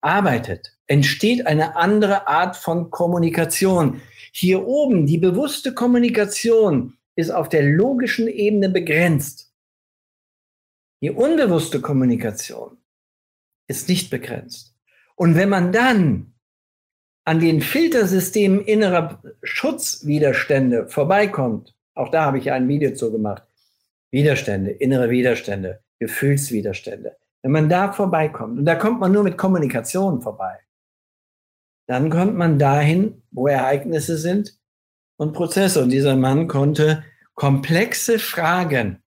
arbeitet, 0.00 0.76
entsteht 0.86 1.46
eine 1.46 1.74
andere 1.74 2.28
Art 2.28 2.56
von 2.56 2.90
Kommunikation. 2.90 4.00
Hier 4.32 4.66
oben, 4.66 5.06
die 5.06 5.18
bewusste 5.18 5.74
Kommunikation 5.74 6.96
ist 7.16 7.30
auf 7.30 7.48
der 7.48 7.62
logischen 7.62 8.28
Ebene 8.28 8.68
begrenzt. 8.68 9.52
Die 11.02 11.10
unbewusste 11.10 11.80
Kommunikation 11.80 12.78
ist 13.68 13.88
nicht 13.88 14.10
begrenzt. 14.10 14.75
Und 15.16 15.34
wenn 15.34 15.48
man 15.48 15.72
dann 15.72 16.34
an 17.24 17.40
den 17.40 17.60
Filtersystemen 17.60 18.60
innerer 18.60 19.20
Schutzwiderstände 19.42 20.88
vorbeikommt, 20.88 21.74
auch 21.94 22.10
da 22.10 22.26
habe 22.26 22.38
ich 22.38 22.52
ein 22.52 22.68
Video 22.68 22.94
zu 22.94 23.10
gemacht, 23.10 23.42
Widerstände, 24.12 24.70
innere 24.70 25.10
Widerstände, 25.10 25.82
Gefühlswiderstände. 25.98 27.16
Wenn 27.42 27.52
man 27.52 27.68
da 27.68 27.92
vorbeikommt, 27.92 28.58
und 28.58 28.64
da 28.64 28.76
kommt 28.76 29.00
man 29.00 29.12
nur 29.12 29.24
mit 29.24 29.36
Kommunikation 29.36 30.20
vorbei, 30.20 30.58
dann 31.88 32.10
kommt 32.10 32.36
man 32.36 32.58
dahin, 32.58 33.22
wo 33.30 33.46
Ereignisse 33.46 34.18
sind 34.18 34.58
und 35.16 35.32
Prozesse. 35.32 35.82
Und 35.82 35.90
dieser 35.90 36.16
Mann 36.16 36.48
konnte 36.48 37.04
komplexe 37.34 38.18
Fragen 38.18 39.02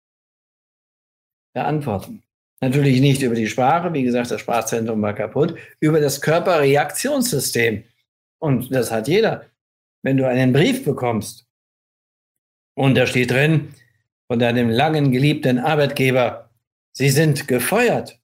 beantworten. 1.54 2.24
Natürlich 2.62 3.00
nicht 3.00 3.22
über 3.22 3.36
die 3.36 3.48
Sprache, 3.48 3.94
wie 3.94 4.04
gesagt, 4.04 4.32
das 4.32 4.42
Sprachzentrum 4.42 5.02
war 5.02 5.14
kaputt, 5.14 5.58
über 5.80 6.00
das 6.02 6.20
Körperreaktionssystem. 6.22 7.84
Und 8.40 8.74
das 8.74 8.92
hat 8.92 9.08
jeder. 9.08 9.46
Wenn 10.04 10.18
du 10.18 10.28
einen 10.28 10.54
Brief 10.54 10.84
bekommst 10.84 11.48
und 12.76 12.96
da 12.96 13.06
steht 13.06 13.32
drin, 13.32 13.74
von 14.28 14.40
deinem 14.40 14.70
langen 14.70 15.12
geliebten 15.12 15.58
Arbeitgeber, 15.58 16.50
Sie 17.00 17.10
sind 17.10 17.48
gefeuert. 17.48 18.20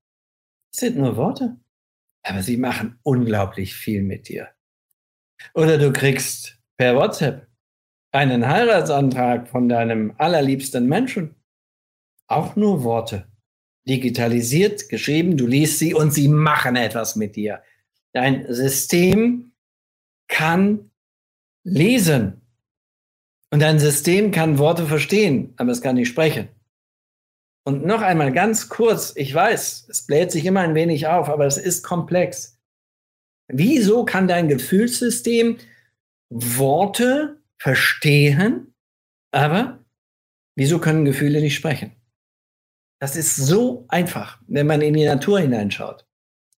Das 0.71 0.81
sind 0.81 0.97
nur 0.97 1.15
Worte, 1.15 1.57
aber 2.23 2.43
sie 2.43 2.57
machen 2.57 2.99
unglaublich 3.03 3.73
viel 3.73 4.03
mit 4.03 4.27
dir. 4.27 4.49
Oder 5.53 5.77
du 5.77 5.93
kriegst 5.93 6.59
per 6.77 6.95
WhatsApp 6.95 7.47
einen 8.11 8.47
Heiratsantrag 8.47 9.47
von 9.47 9.69
deinem 9.69 10.13
allerliebsten 10.17 10.87
Menschen. 10.87 11.35
Auch 12.27 12.55
nur 12.55 12.83
Worte. 12.83 13.27
Digitalisiert, 13.87 14.89
geschrieben, 14.89 15.37
du 15.37 15.45
liest 15.45 15.79
sie 15.79 15.93
und 15.93 16.11
sie 16.11 16.27
machen 16.27 16.75
etwas 16.75 17.15
mit 17.15 17.35
dir. 17.35 17.61
Dein 18.13 18.51
System 18.51 19.51
kann 20.27 20.91
lesen. 21.63 22.41
Und 23.51 23.61
dein 23.61 23.79
System 23.79 24.31
kann 24.31 24.57
Worte 24.57 24.85
verstehen, 24.85 25.53
aber 25.57 25.71
es 25.71 25.81
kann 25.81 25.95
nicht 25.95 26.09
sprechen. 26.09 26.49
Und 27.63 27.85
noch 27.85 28.01
einmal 28.01 28.31
ganz 28.31 28.69
kurz, 28.69 29.13
ich 29.15 29.33
weiß, 29.33 29.87
es 29.89 30.05
bläht 30.05 30.31
sich 30.31 30.45
immer 30.45 30.61
ein 30.61 30.75
wenig 30.75 31.07
auf, 31.07 31.29
aber 31.29 31.45
es 31.45 31.57
ist 31.57 31.83
komplex. 31.83 32.59
Wieso 33.47 34.05
kann 34.05 34.27
dein 34.27 34.47
Gefühlssystem 34.47 35.57
Worte 36.29 37.39
verstehen, 37.57 38.73
aber 39.31 39.83
wieso 40.55 40.79
können 40.79 41.05
Gefühle 41.05 41.41
nicht 41.41 41.55
sprechen? 41.55 41.91
Das 42.99 43.15
ist 43.15 43.35
so 43.35 43.85
einfach, 43.89 44.39
wenn 44.47 44.67
man 44.67 44.81
in 44.81 44.93
die 44.93 45.05
Natur 45.05 45.39
hineinschaut, 45.39 46.05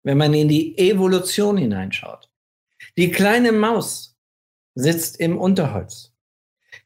wenn 0.04 0.18
man 0.18 0.34
in 0.34 0.48
die 0.48 0.78
Evolution 0.78 1.58
hineinschaut. 1.58 2.30
Die 2.98 3.12
kleine 3.12 3.52
Maus 3.52 4.16
sitzt 4.76 5.20
im 5.20 5.38
Unterholz. 5.38 6.14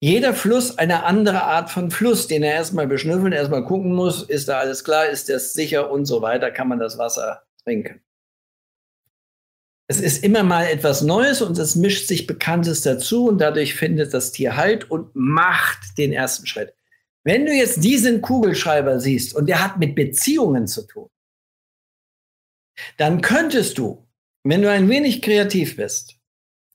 jeder 0.01 0.33
Fluss 0.33 0.79
eine 0.79 1.03
andere 1.03 1.43
Art 1.43 1.71
von 1.71 1.91
Fluss, 1.91 2.29
den 2.29 2.45
er 2.45 2.55
erstmal 2.55 2.87
beschnüffeln, 2.87 3.33
erstmal 3.33 3.65
gucken 3.65 3.93
muss, 3.93 4.23
ist 4.23 4.49
da 4.49 4.61
alles 4.61 4.85
klar, 4.85 5.07
ist 5.07 5.29
das 5.29 5.53
sicher 5.53 5.91
und 5.91 6.05
so 6.05 6.23
weiter, 6.23 6.53
kann 6.53 6.69
man 6.69 6.79
das 6.79 6.97
Wasser 6.97 7.43
trinken. 7.65 8.01
Es 9.91 10.01
ist 10.01 10.23
immer 10.23 10.43
mal 10.43 10.67
etwas 10.67 11.01
Neues 11.01 11.41
und 11.41 11.59
es 11.59 11.75
mischt 11.75 12.09
sich 12.09 12.27
Bekanntes 12.27 12.83
dazu 12.83 13.27
und 13.27 13.39
dadurch 13.39 13.75
findet 13.75 14.13
das 14.13 14.33
Tier 14.33 14.57
Halt 14.57 14.91
und 14.91 15.17
macht 15.17 15.97
den 15.97 16.13
ersten 16.13 16.47
Schritt. 16.47 16.75
Wenn 17.25 17.47
du 17.47 17.53
jetzt 17.53 17.83
diesen 17.83 18.21
Kugelschreiber 18.21 19.01
siehst 19.01 19.35
und 19.35 19.49
der 19.49 19.65
hat 19.65 19.79
mit 19.79 19.95
Beziehungen 19.95 20.67
zu 20.67 20.87
tun, 20.87 21.09
dann 22.99 23.23
könntest 23.23 23.79
du, 23.79 24.07
wenn 24.45 24.61
du 24.61 24.71
ein 24.71 24.91
wenig 24.91 25.23
kreativ 25.23 25.77
bist, 25.77 26.17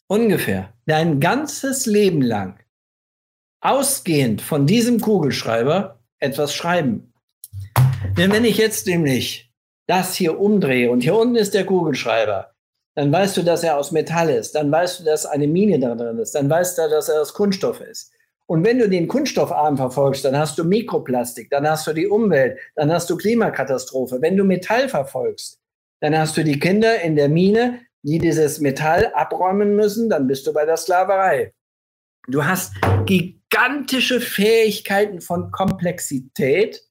ungefähr 0.08 0.74
dein 0.88 1.20
ganzes 1.20 1.86
Leben 1.86 2.22
lang 2.22 2.60
ausgehend 3.62 4.42
von 4.42 4.66
diesem 4.66 5.00
Kugelschreiber 5.00 6.04
etwas 6.20 6.54
schreiben. 6.54 7.14
Denn 8.18 8.32
wenn 8.32 8.44
ich 8.44 8.58
jetzt 8.58 8.88
nämlich 8.88 9.54
das 9.88 10.16
hier 10.16 10.40
umdrehe 10.40 10.92
und 10.92 11.02
hier 11.02 11.16
unten 11.16 11.36
ist 11.36 11.54
der 11.54 11.66
Kugelschreiber, 11.66 12.53
dann 12.96 13.12
weißt 13.12 13.38
du, 13.38 13.44
dass 13.44 13.64
er 13.64 13.78
aus 13.78 13.92
Metall 13.92 14.30
ist, 14.30 14.54
dann 14.56 14.72
weißt 14.72 15.00
du, 15.00 15.04
dass 15.04 15.26
eine 15.26 15.48
Mine 15.48 15.80
da 15.80 15.96
drin 15.96 16.20
ist, 16.20 16.36
dann 16.36 16.50
weißt 16.50 16.78
du, 16.78 16.90
dass 16.90 17.10
er 17.10 17.22
aus 17.22 17.34
Kunststoff 17.34 17.82
ist. 17.82 18.12
Und 18.46 18.66
wenn 18.66 18.78
du 18.78 18.90
den 18.90 19.08
Kunststoffarm 19.08 19.78
verfolgst, 19.78 20.26
dann 20.26 20.38
hast 20.38 20.58
du 20.60 20.64
Mikroplastik, 20.64 21.50
dann 21.50 21.68
hast 21.68 21.88
du 21.88 21.94
die 21.94 22.08
Umwelt, 22.08 22.60
dann 22.76 22.92
hast 22.92 23.10
du 23.10 23.18
Klimakatastrophe. 23.18 24.22
Wenn 24.22 24.38
du 24.38 24.44
Metall 24.44 24.90
verfolgst, 24.90 25.60
dann 26.02 26.18
hast 26.18 26.36
du 26.36 26.44
die 26.44 26.60
Kinder 26.60 27.02
in 27.02 27.16
der 27.16 27.30
Mine, 27.30 27.80
die 28.04 28.20
dieses 28.20 28.60
Metall 28.60 29.12
abräumen 29.14 29.76
müssen, 29.76 30.10
dann 30.10 30.28
bist 30.28 30.46
du 30.46 30.54
bei 30.54 30.66
der 30.66 30.78
Sklaverei. 30.78 31.54
Du 32.28 32.46
hast 32.46 32.74
gigantische 33.06 34.20
Fähigkeiten 34.20 35.22
von 35.22 35.52
Komplexität 35.52 36.82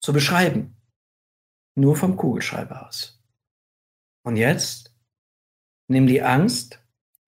zu 0.00 0.12
beschreiben. 0.12 0.76
Nur 1.76 1.96
vom 1.96 2.16
Kugelschreiber 2.16 2.86
aus. 2.86 3.13
Und 4.24 4.36
jetzt 4.36 4.94
nimm 5.88 6.06
die 6.06 6.22
Angst 6.22 6.80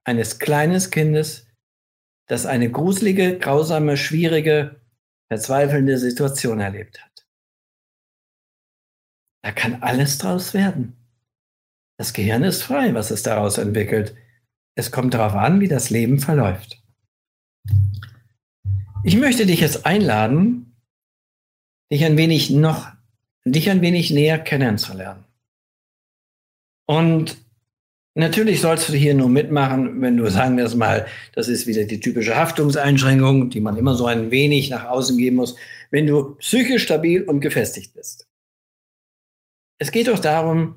eines 0.04 0.38
kleinen 0.38 0.80
Kindes, 0.90 1.46
das 2.28 2.46
eine 2.46 2.70
gruselige, 2.70 3.38
grausame, 3.38 3.96
schwierige, 3.96 4.80
verzweifelnde 5.28 5.98
Situation 5.98 6.60
erlebt 6.60 7.02
hat. 7.02 7.26
Da 9.44 9.52
kann 9.52 9.82
alles 9.82 10.18
draus 10.18 10.54
werden. 10.54 10.96
Das 11.98 12.12
Gehirn 12.12 12.42
ist 12.42 12.62
frei, 12.62 12.94
was 12.94 13.10
es 13.10 13.22
daraus 13.22 13.58
entwickelt. 13.58 14.16
Es 14.74 14.90
kommt 14.90 15.14
darauf 15.14 15.34
an, 15.34 15.60
wie 15.60 15.68
das 15.68 15.90
Leben 15.90 16.18
verläuft. 16.18 16.82
Ich 19.04 19.16
möchte 19.16 19.46
dich 19.46 19.60
jetzt 19.60 19.86
einladen, 19.86 20.76
dich 21.92 22.04
ein 22.04 22.16
wenig 22.16 22.50
noch, 22.50 22.90
dich 23.44 23.70
ein 23.70 23.80
wenig 23.82 24.10
näher 24.10 24.38
kennenzulernen. 24.38 25.24
Und 26.86 27.36
natürlich 28.14 28.60
sollst 28.60 28.88
du 28.88 28.94
hier 28.94 29.14
nur 29.14 29.28
mitmachen, 29.28 30.00
wenn 30.00 30.16
du, 30.16 30.30
sagen 30.30 30.56
wir 30.56 30.64
es 30.64 30.74
mal, 30.74 31.06
das 31.34 31.48
ist 31.48 31.66
wieder 31.66 31.84
die 31.84 32.00
typische 32.00 32.36
Haftungseinschränkung, 32.36 33.50
die 33.50 33.60
man 33.60 33.76
immer 33.76 33.94
so 33.94 34.06
ein 34.06 34.30
wenig 34.30 34.70
nach 34.70 34.86
außen 34.86 35.18
geben 35.18 35.36
muss, 35.36 35.56
wenn 35.90 36.06
du 36.06 36.36
psychisch 36.36 36.84
stabil 36.84 37.22
und 37.22 37.40
gefestigt 37.40 37.94
bist. 37.94 38.26
Es 39.78 39.90
geht 39.90 40.08
doch 40.08 40.18
darum, 40.18 40.76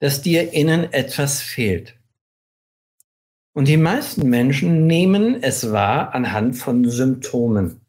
dass 0.00 0.22
dir 0.22 0.52
innen 0.52 0.92
etwas 0.92 1.40
fehlt. 1.40 1.94
Und 3.54 3.66
die 3.66 3.76
meisten 3.76 4.28
Menschen 4.28 4.86
nehmen 4.86 5.42
es 5.42 5.72
wahr 5.72 6.14
anhand 6.14 6.56
von 6.56 6.88
Symptomen. 6.88 7.80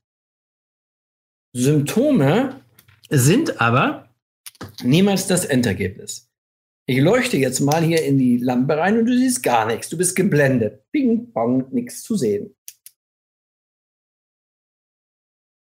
Symptome 1.54 2.62
sind 3.10 3.60
aber 3.60 4.10
niemals 4.82 5.28
das 5.28 5.46
Endergebnis. 5.46 6.28
Ich 6.90 6.99
leuchte 6.99 7.38
jetzt 7.38 7.60
mal 7.60 7.84
hier 7.84 8.03
in 8.03 8.18
die 8.18 8.38
Lampe 8.38 8.76
rein 8.76 8.98
und 8.98 9.06
du 9.06 9.16
siehst 9.16 9.44
gar 9.44 9.68
nichts. 9.68 9.90
Du 9.90 9.98
bist 9.98 10.16
geblendet. 10.16 10.90
Ping, 10.91 11.32
pong, 11.32 11.72
nichts 11.72 12.02
zu 12.02 12.18
sehen. 12.18 12.56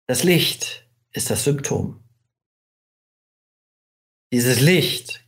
Das 0.07 0.23
Licht 0.23 0.89
ist 1.11 1.29
das 1.29 1.43
Symptom. 1.43 2.03
Dieses 4.33 4.61
Licht 4.61 5.21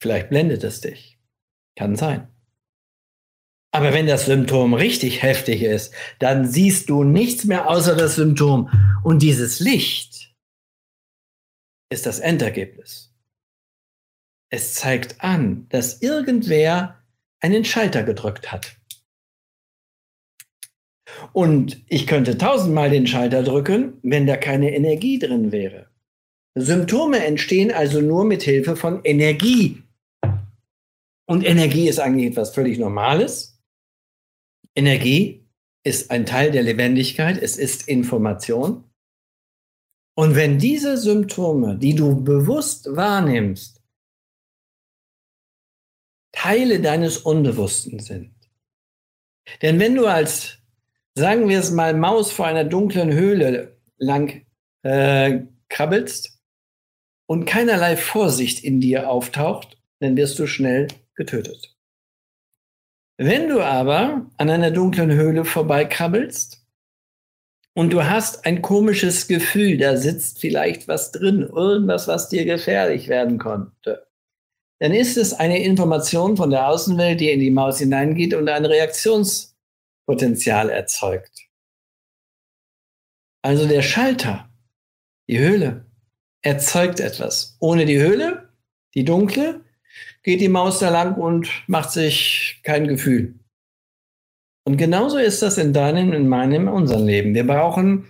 Vielleicht 0.00 0.30
blendet 0.30 0.64
es 0.64 0.80
dich. 0.80 1.18
Kann 1.76 1.96
sein. 1.96 2.28
Aber 3.70 3.92
wenn 3.92 4.06
das 4.06 4.26
Symptom 4.26 4.74
richtig 4.74 5.22
heftig 5.22 5.62
ist, 5.62 5.92
dann 6.18 6.48
siehst 6.48 6.88
du 6.88 7.04
nichts 7.04 7.44
mehr 7.44 7.68
außer 7.68 7.94
das 7.94 8.14
Symptom. 8.14 8.70
Und 9.04 9.22
dieses 9.22 9.60
Licht 9.60 10.34
ist 11.90 12.06
das 12.06 12.18
Endergebnis. 12.20 13.07
Es 14.50 14.74
zeigt 14.74 15.20
an, 15.22 15.66
dass 15.68 16.00
irgendwer 16.02 17.02
einen 17.40 17.64
Schalter 17.64 18.02
gedrückt 18.02 18.50
hat. 18.50 18.76
Und 21.32 21.82
ich 21.88 22.06
könnte 22.06 22.38
tausendmal 22.38 22.90
den 22.90 23.06
Schalter 23.06 23.42
drücken, 23.42 23.98
wenn 24.02 24.26
da 24.26 24.36
keine 24.36 24.74
Energie 24.74 25.18
drin 25.18 25.52
wäre. 25.52 25.88
Symptome 26.54 27.24
entstehen 27.24 27.70
also 27.72 28.00
nur 28.00 28.24
mit 28.24 28.42
Hilfe 28.42 28.76
von 28.76 29.04
Energie, 29.04 29.82
und 31.28 31.44
Energie 31.44 31.88
ist 31.88 32.00
eigentlich 32.00 32.30
etwas 32.30 32.54
völlig 32.54 32.78
Normales. 32.78 33.60
Energie 34.74 35.46
ist 35.84 36.10
ein 36.10 36.24
Teil 36.24 36.50
der 36.50 36.62
Lebendigkeit, 36.62 37.40
es 37.40 37.58
ist 37.58 37.86
Information. 37.86 38.84
Und 40.16 40.36
wenn 40.36 40.58
diese 40.58 40.96
Symptome, 40.96 41.76
die 41.76 41.94
du 41.94 42.24
bewusst 42.24 42.96
wahrnimmst, 42.96 43.77
Teile 46.38 46.80
deines 46.80 47.18
Unbewussten 47.18 47.98
sind, 47.98 48.32
denn 49.62 49.80
wenn 49.80 49.94
du 49.94 50.06
als, 50.06 50.58
sagen 51.14 51.48
wir 51.48 51.58
es 51.58 51.70
mal, 51.70 51.94
Maus 51.94 52.30
vor 52.30 52.46
einer 52.46 52.64
dunklen 52.64 53.12
Höhle 53.12 53.76
lang 53.96 54.46
äh, 54.82 55.40
krabbelst 55.68 56.38
und 57.26 57.44
keinerlei 57.44 57.96
Vorsicht 57.96 58.62
in 58.62 58.80
dir 58.80 59.10
auftaucht, 59.10 59.78
dann 59.98 60.16
wirst 60.16 60.38
du 60.38 60.46
schnell 60.46 60.88
getötet. 61.14 61.76
Wenn 63.16 63.48
du 63.48 63.60
aber 63.60 64.30
an 64.36 64.48
einer 64.48 64.70
dunklen 64.70 65.10
Höhle 65.10 65.44
vorbeikrabbelst 65.44 66.64
und 67.74 67.92
du 67.92 68.04
hast 68.04 68.46
ein 68.46 68.62
komisches 68.62 69.26
Gefühl, 69.26 69.76
da 69.76 69.96
sitzt 69.96 70.40
vielleicht 70.40 70.86
was 70.86 71.10
drin, 71.10 71.42
irgendwas, 71.42 72.06
was 72.06 72.28
dir 72.28 72.44
gefährlich 72.44 73.08
werden 73.08 73.38
konnte, 73.38 74.07
dann 74.80 74.92
ist 74.92 75.16
es 75.16 75.32
eine 75.32 75.62
Information 75.62 76.36
von 76.36 76.50
der 76.50 76.68
Außenwelt, 76.68 77.20
die 77.20 77.30
in 77.30 77.40
die 77.40 77.50
Maus 77.50 77.78
hineingeht 77.78 78.34
und 78.34 78.48
ein 78.48 78.64
Reaktionspotenzial 78.64 80.70
erzeugt. 80.70 81.48
Also 83.42 83.66
der 83.66 83.82
Schalter, 83.82 84.48
die 85.28 85.38
Höhle, 85.38 85.86
erzeugt 86.42 87.00
etwas. 87.00 87.56
Ohne 87.60 87.86
die 87.86 87.98
Höhle, 87.98 88.48
die 88.94 89.04
dunkle, 89.04 89.64
geht 90.22 90.40
die 90.40 90.48
Maus 90.48 90.78
da 90.78 90.90
lang 90.90 91.16
und 91.16 91.48
macht 91.66 91.90
sich 91.90 92.60
kein 92.62 92.86
Gefühl. 92.86 93.34
Und 94.64 94.76
genauso 94.76 95.18
ist 95.18 95.42
das 95.42 95.58
in 95.58 95.72
deinem, 95.72 96.12
in 96.12 96.28
meinem, 96.28 96.62
in 96.62 96.68
unserem 96.68 97.06
Leben. 97.06 97.34
Wir 97.34 97.46
brauchen 97.46 98.06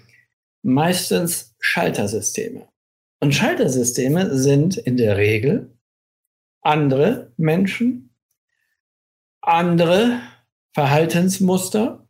meistens 0.63 1.55
Schaltersysteme. 1.61 2.69
Und 3.21 3.35
Schaltersysteme 3.35 4.37
sind 4.37 4.77
in 4.77 4.97
der 4.97 5.17
Regel 5.17 5.78
andere 6.63 7.33
Menschen, 7.37 8.15
andere 9.41 10.21
Verhaltensmuster, 10.73 12.07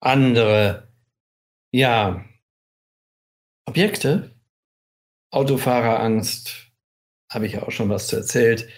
andere, 0.00 0.88
ja, 1.72 2.24
Objekte, 3.66 4.30
Autofahrerangst, 5.30 6.70
habe 7.30 7.46
ich 7.46 7.58
auch 7.58 7.70
schon 7.70 7.88
was 7.88 8.06
zu 8.06 8.16
erzählt. 8.16 8.68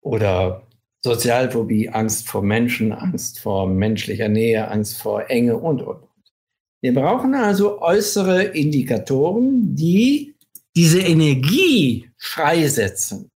Oder 0.00 0.66
Sozialphobie, 1.02 1.88
Angst 1.88 2.28
vor 2.28 2.42
Menschen, 2.42 2.92
Angst 2.92 3.38
vor 3.38 3.68
menschlicher 3.68 4.28
Nähe, 4.28 4.68
Angst 4.68 5.00
vor 5.00 5.30
Enge 5.30 5.56
und, 5.56 5.82
und, 5.82 6.02
und. 6.02 6.32
Wir 6.82 6.92
brauchen 6.92 7.34
also 7.34 7.80
äußere 7.80 8.42
Indikatoren, 8.44 9.74
die 9.74 10.34
diese 10.76 11.00
Energie 11.00 12.10
freisetzen. 12.18 13.30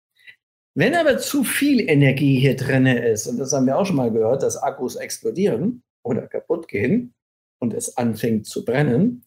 Wenn 0.77 0.93
aber 0.93 1.17
zu 1.17 1.43
viel 1.43 1.89
Energie 1.89 2.39
hier 2.39 2.55
drin 2.55 2.85
ist, 2.85 3.25
und 3.25 3.39
das 3.39 3.51
haben 3.51 3.65
wir 3.65 3.79
auch 3.79 3.85
schon 3.87 3.95
mal 3.95 4.11
gehört, 4.11 4.43
dass 4.43 4.57
Akkus 4.57 4.95
explodieren 4.95 5.81
oder 6.03 6.27
kaputt 6.27 6.67
gehen 6.67 7.15
und 7.59 7.73
es 7.73 7.97
anfängt 7.97 8.45
zu 8.45 8.63
brennen, 8.63 9.25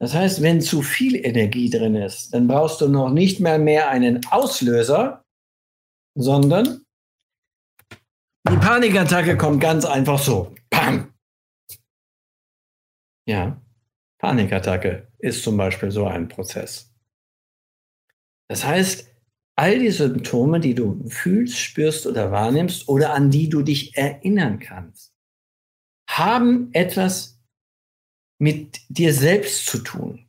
das 0.00 0.14
heißt, 0.14 0.40
wenn 0.40 0.62
zu 0.62 0.80
viel 0.80 1.16
Energie 1.16 1.68
drin 1.68 1.94
ist, 1.94 2.32
dann 2.32 2.48
brauchst 2.48 2.80
du 2.80 2.88
noch 2.88 3.10
nicht 3.10 3.40
mehr 3.40 3.58
mehr 3.58 3.90
einen 3.90 4.24
Auslöser, 4.28 5.26
sondern 6.16 6.86
die 8.48 8.56
Panikattacke 8.56 9.36
kommt 9.36 9.60
ganz 9.60 9.84
einfach 9.84 10.18
so. 10.18 10.54
Pam! 10.70 11.12
Ja, 13.28 13.60
Panikattacke 14.18 15.08
ist 15.18 15.42
zum 15.42 15.58
Beispiel 15.58 15.90
so 15.90 16.06
ein 16.06 16.26
Prozess. 16.26 16.90
Das 18.48 18.64
heißt, 18.64 19.13
all 19.56 19.78
die 19.78 19.90
Symptome, 19.90 20.60
die 20.60 20.74
du 20.74 21.04
fühlst, 21.08 21.58
spürst 21.58 22.06
oder 22.06 22.30
wahrnimmst 22.30 22.88
oder 22.88 23.14
an 23.14 23.30
die 23.30 23.48
du 23.48 23.62
dich 23.62 23.96
erinnern 23.96 24.58
kannst, 24.58 25.12
haben 26.08 26.70
etwas 26.72 27.40
mit 28.38 28.80
dir 28.88 29.12
selbst 29.12 29.66
zu 29.66 29.78
tun. 29.78 30.28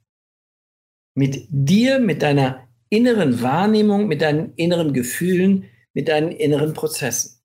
Mit 1.16 1.48
dir, 1.50 2.00
mit 2.00 2.22
deiner 2.22 2.68
inneren 2.90 3.42
Wahrnehmung, 3.42 4.08
mit 4.08 4.22
deinen 4.22 4.54
inneren 4.56 4.94
Gefühlen, 4.94 5.66
mit 5.94 6.08
deinen 6.08 6.32
inneren 6.32 6.74
Prozessen. 6.74 7.42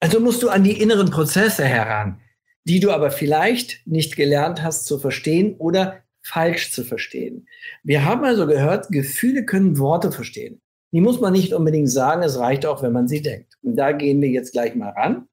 Also 0.00 0.18
musst 0.18 0.42
du 0.42 0.48
an 0.48 0.64
die 0.64 0.80
inneren 0.80 1.10
Prozesse 1.10 1.64
heran, 1.64 2.20
die 2.64 2.80
du 2.80 2.90
aber 2.90 3.10
vielleicht 3.10 3.86
nicht 3.86 4.16
gelernt 4.16 4.62
hast 4.62 4.86
zu 4.86 4.98
verstehen 4.98 5.54
oder 5.56 6.02
falsch 6.22 6.72
zu 6.72 6.84
verstehen. 6.84 7.46
Wir 7.82 8.04
haben 8.04 8.24
also 8.24 8.46
gehört, 8.46 8.88
Gefühle 8.88 9.44
können 9.44 9.78
Worte 9.78 10.10
verstehen. 10.10 10.60
Die 10.92 11.00
muss 11.00 11.20
man 11.20 11.32
nicht 11.32 11.52
unbedingt 11.52 11.90
sagen, 11.90 12.22
es 12.22 12.38
reicht 12.38 12.66
auch, 12.66 12.82
wenn 12.82 12.92
man 12.92 13.08
sie 13.08 13.22
denkt. 13.22 13.56
Und 13.62 13.76
da 13.76 13.92
gehen 13.92 14.20
wir 14.20 14.28
jetzt 14.28 14.52
gleich 14.52 14.74
mal 14.74 14.90
ran. 14.90 15.28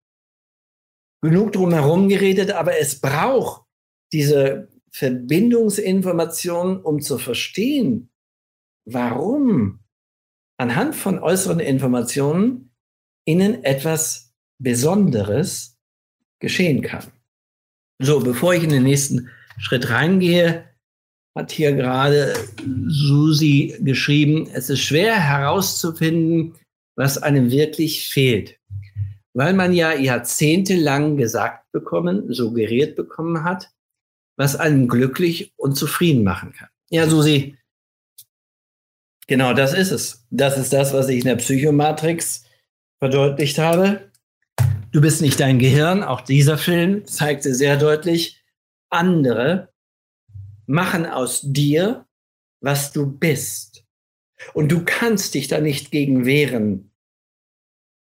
genug 1.22 1.52
drumherum 1.52 2.10
geredet, 2.10 2.52
aber 2.52 2.80
es 2.80 3.02
braucht 3.02 3.66
diese 4.14 4.70
Verbindungsinformationen, 4.92 6.82
um 6.82 7.02
zu 7.02 7.18
verstehen, 7.18 8.12
warum 8.86 9.80
anhand 10.58 10.96
von 10.96 11.20
äußeren 11.20 11.60
Informationen 11.60 12.72
ihnen 13.26 13.64
etwas 13.64 14.34
Besonderes 14.60 15.78
geschehen 16.40 16.82
kann. 16.82 17.12
So, 18.00 18.20
bevor 18.20 18.54
ich 18.54 18.64
in 18.64 18.70
den 18.70 18.84
nächsten 18.84 19.30
Schritt 19.58 19.90
reingehe, 19.90 20.67
hat 21.38 21.52
hier 21.52 21.74
gerade 21.74 22.34
Susi 22.88 23.78
geschrieben, 23.80 24.50
es 24.54 24.70
ist 24.70 24.82
schwer 24.82 25.16
herauszufinden, 25.16 26.56
was 26.96 27.22
einem 27.22 27.52
wirklich 27.52 28.10
fehlt, 28.10 28.60
weil 29.34 29.54
man 29.54 29.72
ja 29.72 29.94
jahrzehntelang 29.94 31.16
gesagt 31.16 31.72
bekommen, 31.72 32.34
suggeriert 32.34 32.96
bekommen 32.96 33.44
hat, 33.44 33.70
was 34.36 34.56
einen 34.56 34.88
glücklich 34.88 35.54
und 35.58 35.76
zufrieden 35.76 36.24
machen 36.24 36.54
kann. 36.54 36.70
Ja, 36.90 37.08
Susi, 37.08 37.58
genau 39.28 39.54
das 39.54 39.74
ist 39.74 39.92
es. 39.92 40.26
Das 40.32 40.58
ist 40.58 40.74
das, 40.74 40.94
was 40.94 41.08
ich 41.10 41.20
in 41.20 41.26
der 41.26 41.36
Psychomatrix 41.36 42.46
verdeutlicht 43.00 43.60
habe. 43.60 44.12
Du 44.92 45.02
bist 45.02 45.22
nicht 45.22 45.40
dein 45.40 45.60
Gehirn. 45.60 46.02
Auch 46.02 46.22
dieser 46.22 46.58
Film 46.58 47.06
zeigte 47.06 47.54
sehr 47.54 47.78
deutlich, 47.78 48.42
andere 48.90 49.70
machen 50.68 51.06
aus 51.06 51.42
dir, 51.44 52.06
was 52.62 52.92
du 52.92 53.06
bist. 53.08 53.84
Und 54.54 54.72
du 54.72 54.84
kannst 54.86 55.34
dich 55.34 55.48
da 55.48 55.60
nicht 55.60 55.92
gegen 55.92 56.26
wehren 56.26 56.92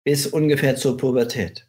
bis 0.04 0.26
ungefähr 0.26 0.76
zur 0.76 0.96
Pubertät. 0.96 1.68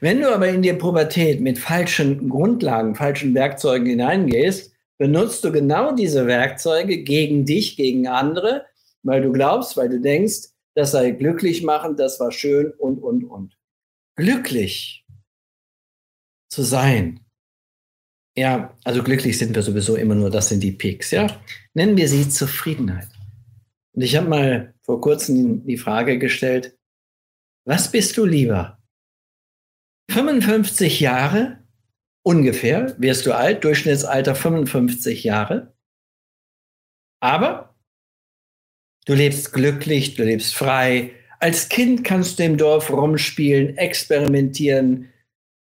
Wenn 0.00 0.20
du 0.20 0.32
aber 0.32 0.48
in 0.48 0.62
die 0.62 0.72
Pubertät 0.72 1.40
mit 1.40 1.58
falschen 1.58 2.28
Grundlagen, 2.28 2.94
falschen 2.94 3.34
Werkzeugen 3.34 3.86
hineingehst, 3.86 4.72
benutzt 4.98 5.44
du 5.44 5.52
genau 5.52 5.94
diese 5.94 6.26
Werkzeuge 6.26 7.02
gegen 7.02 7.44
dich, 7.44 7.76
gegen 7.76 8.06
andere, 8.06 8.66
weil 9.02 9.22
du 9.22 9.32
glaubst, 9.32 9.76
weil 9.76 9.88
du 9.88 10.00
denkst, 10.00 10.48
das 10.74 10.92
sei 10.92 11.10
glücklich 11.10 11.62
machend, 11.62 12.00
das 12.00 12.18
war 12.20 12.32
schön 12.32 12.72
und, 12.72 12.98
und, 13.02 13.24
und. 13.24 13.56
Glücklich 14.16 15.04
zu 16.48 16.62
sein. 16.62 17.23
Ja, 18.36 18.76
also 18.82 19.02
glücklich 19.02 19.38
sind 19.38 19.54
wir 19.54 19.62
sowieso 19.62 19.96
immer 19.96 20.14
nur, 20.14 20.30
das 20.30 20.48
sind 20.48 20.60
die 20.60 20.72
Peaks, 20.72 21.12
ja. 21.12 21.26
Nennen 21.72 21.96
wir 21.96 22.08
sie 22.08 22.28
Zufriedenheit. 22.28 23.08
Und 23.92 24.02
ich 24.02 24.16
habe 24.16 24.28
mal 24.28 24.74
vor 24.82 25.00
kurzem 25.00 25.64
die 25.64 25.78
Frage 25.78 26.18
gestellt, 26.18 26.76
was 27.64 27.90
bist 27.90 28.16
du 28.16 28.24
lieber? 28.24 28.82
55 30.10 31.00
Jahre 31.00 31.64
ungefähr, 32.24 32.94
wirst 32.98 33.26
du 33.26 33.32
alt, 33.32 33.62
Durchschnittsalter 33.64 34.34
55 34.34 35.24
Jahre. 35.24 35.74
Aber 37.20 37.74
du 39.06 39.14
lebst 39.14 39.52
glücklich, 39.52 40.14
du 40.14 40.24
lebst 40.24 40.54
frei. 40.54 41.12
Als 41.38 41.68
Kind 41.68 42.04
kannst 42.04 42.38
du 42.38 42.44
im 42.44 42.56
Dorf 42.56 42.90
rumspielen, 42.90 43.76
experimentieren. 43.76 45.10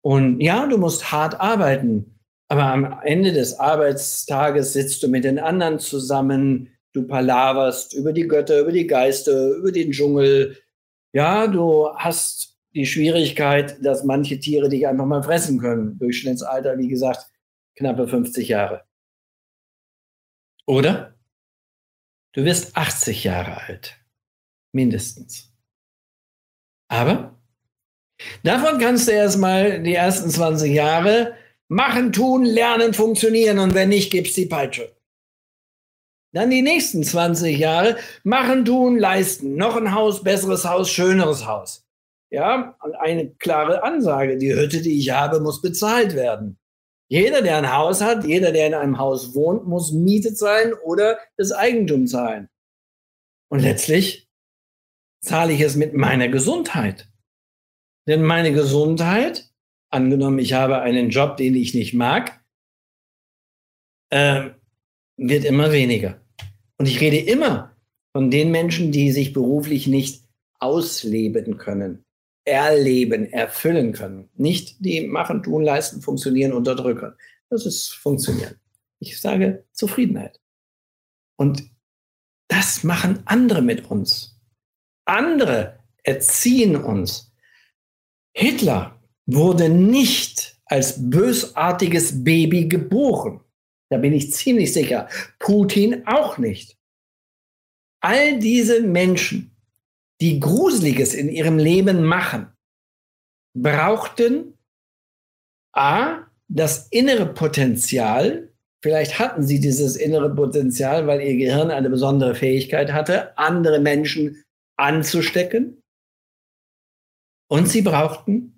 Und 0.01 0.41
ja, 0.41 0.65
du 0.65 0.77
musst 0.77 1.11
hart 1.11 1.39
arbeiten. 1.39 2.14
Aber 2.47 2.63
am 2.63 2.99
Ende 3.03 3.33
des 3.33 3.59
Arbeitstages 3.59 4.73
sitzt 4.73 5.01
du 5.01 5.07
mit 5.07 5.23
den 5.23 5.39
anderen 5.39 5.79
zusammen, 5.79 6.69
du 6.93 7.07
palaverst 7.07 7.93
über 7.93 8.13
die 8.13 8.27
Götter, 8.27 8.59
über 8.59 8.71
die 8.71 8.87
Geister, 8.87 9.55
über 9.55 9.71
den 9.71 9.91
Dschungel. 9.91 10.57
Ja, 11.13 11.47
du 11.47 11.89
hast 11.95 12.57
die 12.73 12.85
Schwierigkeit, 12.85 13.83
dass 13.83 14.03
manche 14.03 14.39
Tiere 14.39 14.69
dich 14.69 14.87
einfach 14.87 15.05
mal 15.05 15.23
fressen 15.23 15.59
können. 15.59 15.97
Durchschnittsalter, 15.97 16.77
wie 16.77 16.87
gesagt, 16.87 17.25
knappe 17.75 18.07
50 18.07 18.49
Jahre. 18.49 18.83
Oder 20.67 21.15
du 22.33 22.43
wirst 22.43 22.75
80 22.75 23.23
Jahre 23.23 23.61
alt. 23.61 23.97
Mindestens. 24.71 25.51
Aber 26.89 27.39
davon 28.43 28.79
kannst 28.79 29.07
du 29.07 29.11
erstmal 29.11 29.81
die 29.81 29.95
ersten 29.95 30.29
20 30.29 30.73
Jahre 30.73 31.35
machen, 31.67 32.11
tun, 32.11 32.45
lernen, 32.45 32.93
funktionieren 32.93 33.59
und 33.59 33.73
wenn 33.73 33.89
nicht, 33.89 34.11
gibt's 34.11 34.33
die 34.33 34.45
Peitsche. 34.45 34.95
Dann 36.33 36.49
die 36.49 36.61
nächsten 36.61 37.03
20 37.03 37.57
Jahre 37.57 37.97
machen, 38.23 38.65
tun, 38.65 38.99
leisten. 38.99 39.55
Noch 39.55 39.77
ein 39.77 39.95
Haus, 39.95 40.21
besseres 40.21 40.65
Haus, 40.65 40.89
schöneres 40.89 41.47
Haus. 41.47 41.85
Ja, 42.29 42.77
eine 42.99 43.29
klare 43.35 43.83
Ansage. 43.83 44.37
Die 44.37 44.53
Hütte, 44.53 44.81
die 44.81 44.99
ich 44.99 45.11
habe, 45.11 45.39
muss 45.39 45.61
bezahlt 45.61 46.13
werden. 46.13 46.59
Jeder, 47.07 47.41
der 47.41 47.57
ein 47.57 47.71
Haus 47.71 48.01
hat, 48.01 48.25
jeder, 48.25 48.51
der 48.51 48.67
in 48.67 48.73
einem 48.73 48.97
Haus 48.97 49.33
wohnt, 49.33 49.65
muss 49.65 49.93
Miete 49.93 50.33
zahlen 50.33 50.73
oder 50.73 51.19
das 51.37 51.51
Eigentum 51.51 52.07
zahlen. 52.07 52.49
Und 53.49 53.59
letztlich 53.61 54.27
zahle 55.21 55.53
ich 55.53 55.61
es 55.61 55.75
mit 55.75 55.93
meiner 55.93 56.27
Gesundheit. 56.27 57.07
Denn 58.07 58.23
meine 58.23 58.51
Gesundheit, 58.51 59.49
angenommen, 59.89 60.39
ich 60.39 60.53
habe 60.53 60.81
einen 60.81 61.09
Job, 61.09 61.37
den 61.37 61.55
ich 61.55 61.73
nicht 61.73 61.93
mag, 61.93 62.43
äh, 64.09 64.49
wird 65.17 65.45
immer 65.45 65.71
weniger. 65.71 66.21
Und 66.77 66.87
ich 66.87 66.99
rede 66.99 67.17
immer 67.17 67.75
von 68.13 68.31
den 68.31 68.51
Menschen, 68.51 68.91
die 68.91 69.11
sich 69.11 69.33
beruflich 69.33 69.87
nicht 69.87 70.23
ausleben 70.59 71.57
können 71.57 72.05
erleben, 72.45 73.31
erfüllen 73.33 73.91
können. 73.91 74.29
Nicht 74.35 74.77
die 74.79 75.07
machen, 75.07 75.43
tun, 75.43 75.63
leisten, 75.63 76.01
funktionieren, 76.01 76.53
unterdrücken. 76.53 77.13
Das 77.49 77.65
ist 77.65 77.89
funktionieren. 77.89 78.55
Ich 78.99 79.19
sage 79.19 79.65
Zufriedenheit. 79.73 80.39
Und 81.37 81.63
das 82.47 82.83
machen 82.83 83.23
andere 83.25 83.61
mit 83.61 83.89
uns. 83.89 84.39
Andere 85.05 85.79
erziehen 86.03 86.75
uns. 86.75 87.33
Hitler 88.33 88.94
wurde 89.25 89.69
nicht 89.69 90.57
als 90.65 91.09
bösartiges 91.09 92.23
Baby 92.23 92.67
geboren. 92.67 93.41
Da 93.89 93.97
bin 93.97 94.13
ich 94.13 94.33
ziemlich 94.33 94.73
sicher. 94.73 95.07
Putin 95.39 96.05
auch 96.07 96.37
nicht. 96.37 96.77
All 98.01 98.39
diese 98.39 98.81
Menschen 98.81 99.55
die 100.21 100.39
Gruseliges 100.39 101.13
in 101.13 101.29
ihrem 101.29 101.57
Leben 101.57 102.03
machen, 102.03 102.47
brauchten 103.57 104.57
A, 105.73 106.27
das 106.47 106.87
innere 106.89 107.33
Potenzial, 107.33 108.53
vielleicht 108.81 109.19
hatten 109.19 109.43
sie 109.43 109.59
dieses 109.59 109.95
innere 109.95 110.33
Potenzial, 110.33 111.07
weil 111.07 111.21
ihr 111.21 111.35
Gehirn 111.37 111.71
eine 111.71 111.89
besondere 111.89 112.35
Fähigkeit 112.35 112.93
hatte, 112.93 113.37
andere 113.37 113.79
Menschen 113.79 114.43
anzustecken. 114.77 115.81
Und 117.47 117.67
sie 117.67 117.81
brauchten 117.81 118.54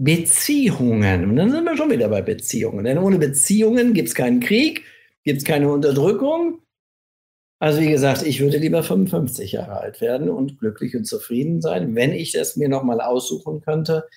Beziehungen. 0.00 1.30
Und 1.30 1.36
dann 1.36 1.50
sind 1.50 1.64
wir 1.64 1.76
schon 1.76 1.90
wieder 1.90 2.08
bei 2.08 2.22
Beziehungen. 2.22 2.84
Denn 2.84 2.98
ohne 2.98 3.18
Beziehungen 3.18 3.94
gibt 3.94 4.08
es 4.08 4.14
keinen 4.14 4.40
Krieg, 4.40 4.84
gibt 5.24 5.38
es 5.38 5.44
keine 5.44 5.70
Unterdrückung, 5.70 6.60
also 7.60 7.80
wie 7.80 7.90
gesagt, 7.90 8.22
ich 8.22 8.40
würde 8.40 8.58
lieber 8.58 8.82
55 8.82 9.52
Jahre 9.52 9.80
alt 9.80 10.00
werden 10.00 10.28
und 10.28 10.58
glücklich 10.60 10.94
und 10.94 11.06
zufrieden 11.06 11.60
sein, 11.60 11.96
wenn 11.96 12.12
ich 12.12 12.34
es 12.36 12.56
mir 12.56 12.68
nochmal 12.68 13.00
aussuchen 13.00 13.60
könnte. 13.60 14.08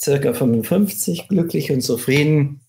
Circa 0.00 0.32
55, 0.32 1.28
glücklich 1.28 1.72
und 1.72 1.80
zufrieden 1.80 2.60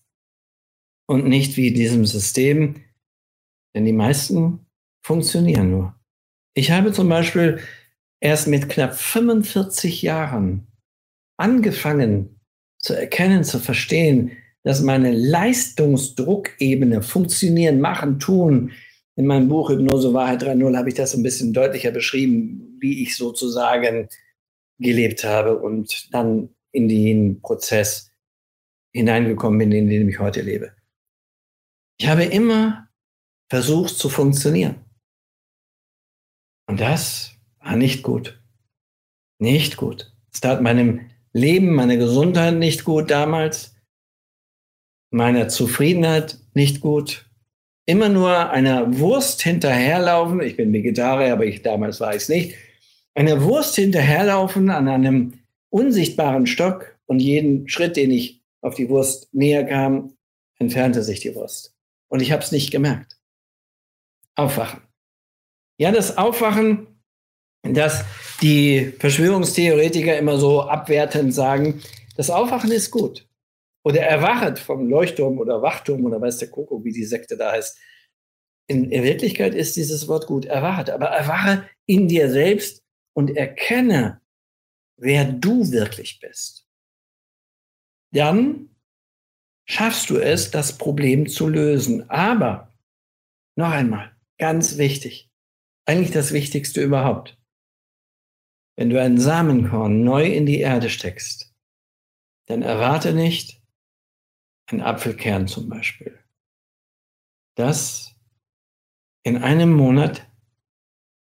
und 1.06 1.26
nicht 1.28 1.56
wie 1.56 1.72
diesem 1.72 2.04
System, 2.04 2.82
denn 3.74 3.84
die 3.84 3.92
meisten 3.92 4.66
funktionieren 5.04 5.70
nur. 5.70 5.94
Ich 6.54 6.72
habe 6.72 6.92
zum 6.92 7.08
Beispiel 7.08 7.60
erst 8.20 8.48
mit 8.48 8.68
knapp 8.68 8.94
45 8.94 10.02
Jahren 10.02 10.66
angefangen 11.36 12.40
zu 12.78 12.94
erkennen, 12.94 13.44
zu 13.44 13.58
verstehen, 13.58 14.32
dass 14.62 14.82
meine 14.82 15.12
Leistungsdruckebene 15.12 17.02
funktionieren, 17.02 17.80
machen, 17.80 18.18
tun, 18.18 18.72
in 19.16 19.26
meinem 19.26 19.48
Buch 19.48 19.70
Hypnose 19.70 20.12
Wahrheit 20.12 20.42
3.0 20.42 20.76
habe 20.76 20.88
ich 20.88 20.94
das 20.94 21.14
ein 21.14 21.22
bisschen 21.22 21.52
deutlicher 21.52 21.90
beschrieben, 21.90 22.76
wie 22.80 23.02
ich 23.02 23.16
sozusagen 23.16 24.08
gelebt 24.78 25.24
habe 25.24 25.58
und 25.58 26.12
dann 26.12 26.50
in 26.72 26.88
den 26.88 27.40
Prozess 27.40 28.10
hineingekommen 28.92 29.58
bin, 29.58 29.72
in 29.72 29.88
dem 29.88 30.08
ich 30.08 30.18
heute 30.18 30.42
lebe. 30.42 30.72
Ich 31.98 32.08
habe 32.08 32.24
immer 32.24 32.88
versucht 33.48 33.96
zu 33.96 34.10
funktionieren. 34.10 34.84
Und 36.68 36.80
das 36.80 37.32
war 37.60 37.76
nicht 37.76 38.02
gut. 38.02 38.42
Nicht 39.38 39.76
gut. 39.76 40.12
Es 40.32 40.40
tat 40.40 40.60
meinem 40.60 41.10
Leben, 41.36 41.74
meiner 41.74 41.96
Gesundheit 41.96 42.54
nicht 42.54 42.84
gut 42.84 43.10
damals, 43.10 43.76
meiner 45.10 45.48
Zufriedenheit 45.48 46.38
nicht 46.54 46.80
gut, 46.80 47.26
immer 47.84 48.08
nur 48.08 48.50
einer 48.50 48.98
Wurst 48.98 49.42
hinterherlaufen. 49.42 50.40
Ich 50.40 50.56
bin 50.56 50.72
Vegetarier, 50.72 51.34
aber 51.34 51.44
ich 51.44 51.62
damals 51.62 52.00
war 52.00 52.16
ich 52.16 52.28
nicht. 52.30 52.56
Einer 53.14 53.42
Wurst 53.42 53.76
hinterherlaufen 53.76 54.70
an 54.70 54.88
einem 54.88 55.34
unsichtbaren 55.68 56.46
Stock 56.46 56.98
und 57.04 57.20
jeden 57.20 57.68
Schritt, 57.68 57.96
den 57.96 58.10
ich 58.10 58.42
auf 58.62 58.74
die 58.74 58.88
Wurst 58.88 59.32
näher 59.34 59.64
kam, 59.64 60.16
entfernte 60.58 61.02
sich 61.02 61.20
die 61.20 61.34
Wurst. 61.34 61.74
Und 62.08 62.22
ich 62.22 62.32
habe 62.32 62.42
es 62.42 62.50
nicht 62.50 62.70
gemerkt. 62.70 63.18
Aufwachen. 64.36 64.80
Ja, 65.78 65.92
das 65.92 66.16
Aufwachen, 66.16 66.86
das 67.74 68.04
die 68.42 68.92
Verschwörungstheoretiker 68.98 70.16
immer 70.18 70.38
so 70.38 70.62
abwertend 70.62 71.34
sagen, 71.34 71.82
das 72.16 72.30
Aufwachen 72.30 72.70
ist 72.70 72.90
gut. 72.90 73.28
Oder 73.84 74.02
erwachet 74.02 74.58
vom 74.58 74.88
Leuchtturm 74.88 75.38
oder 75.38 75.62
Wachturm 75.62 76.04
oder 76.04 76.20
weiß 76.20 76.38
der 76.38 76.50
Koko, 76.50 76.84
wie 76.84 76.92
die 76.92 77.04
Sekte 77.04 77.36
da 77.36 77.52
heißt. 77.52 77.78
In, 78.68 78.90
in 78.90 79.04
Wirklichkeit 79.04 79.54
ist 79.54 79.76
dieses 79.76 80.08
Wort 80.08 80.26
gut, 80.26 80.44
erwachet. 80.44 80.90
Aber 80.90 81.06
erwache 81.06 81.68
in 81.86 82.08
dir 82.08 82.30
selbst 82.30 82.82
und 83.14 83.36
erkenne, 83.36 84.20
wer 84.96 85.24
du 85.24 85.70
wirklich 85.70 86.18
bist. 86.20 86.66
Dann 88.12 88.70
schaffst 89.68 90.10
du 90.10 90.18
es, 90.18 90.50
das 90.50 90.78
Problem 90.78 91.28
zu 91.28 91.48
lösen. 91.48 92.10
Aber, 92.10 92.72
noch 93.56 93.70
einmal, 93.70 94.16
ganz 94.38 94.78
wichtig, 94.78 95.30
eigentlich 95.84 96.12
das 96.12 96.32
Wichtigste 96.32 96.82
überhaupt. 96.82 97.38
Wenn 98.76 98.90
du 98.90 99.00
ein 99.00 99.18
Samenkorn 99.18 100.04
neu 100.04 100.26
in 100.26 100.44
die 100.46 100.60
Erde 100.60 100.90
steckst, 100.90 101.54
dann 102.46 102.62
erwarte 102.62 103.14
nicht 103.14 103.62
ein 104.66 104.80
Apfelkern 104.80 105.48
zum 105.48 105.68
Beispiel, 105.68 106.18
dass 107.56 108.14
in 109.24 109.38
einem 109.38 109.72
Monat 109.72 110.26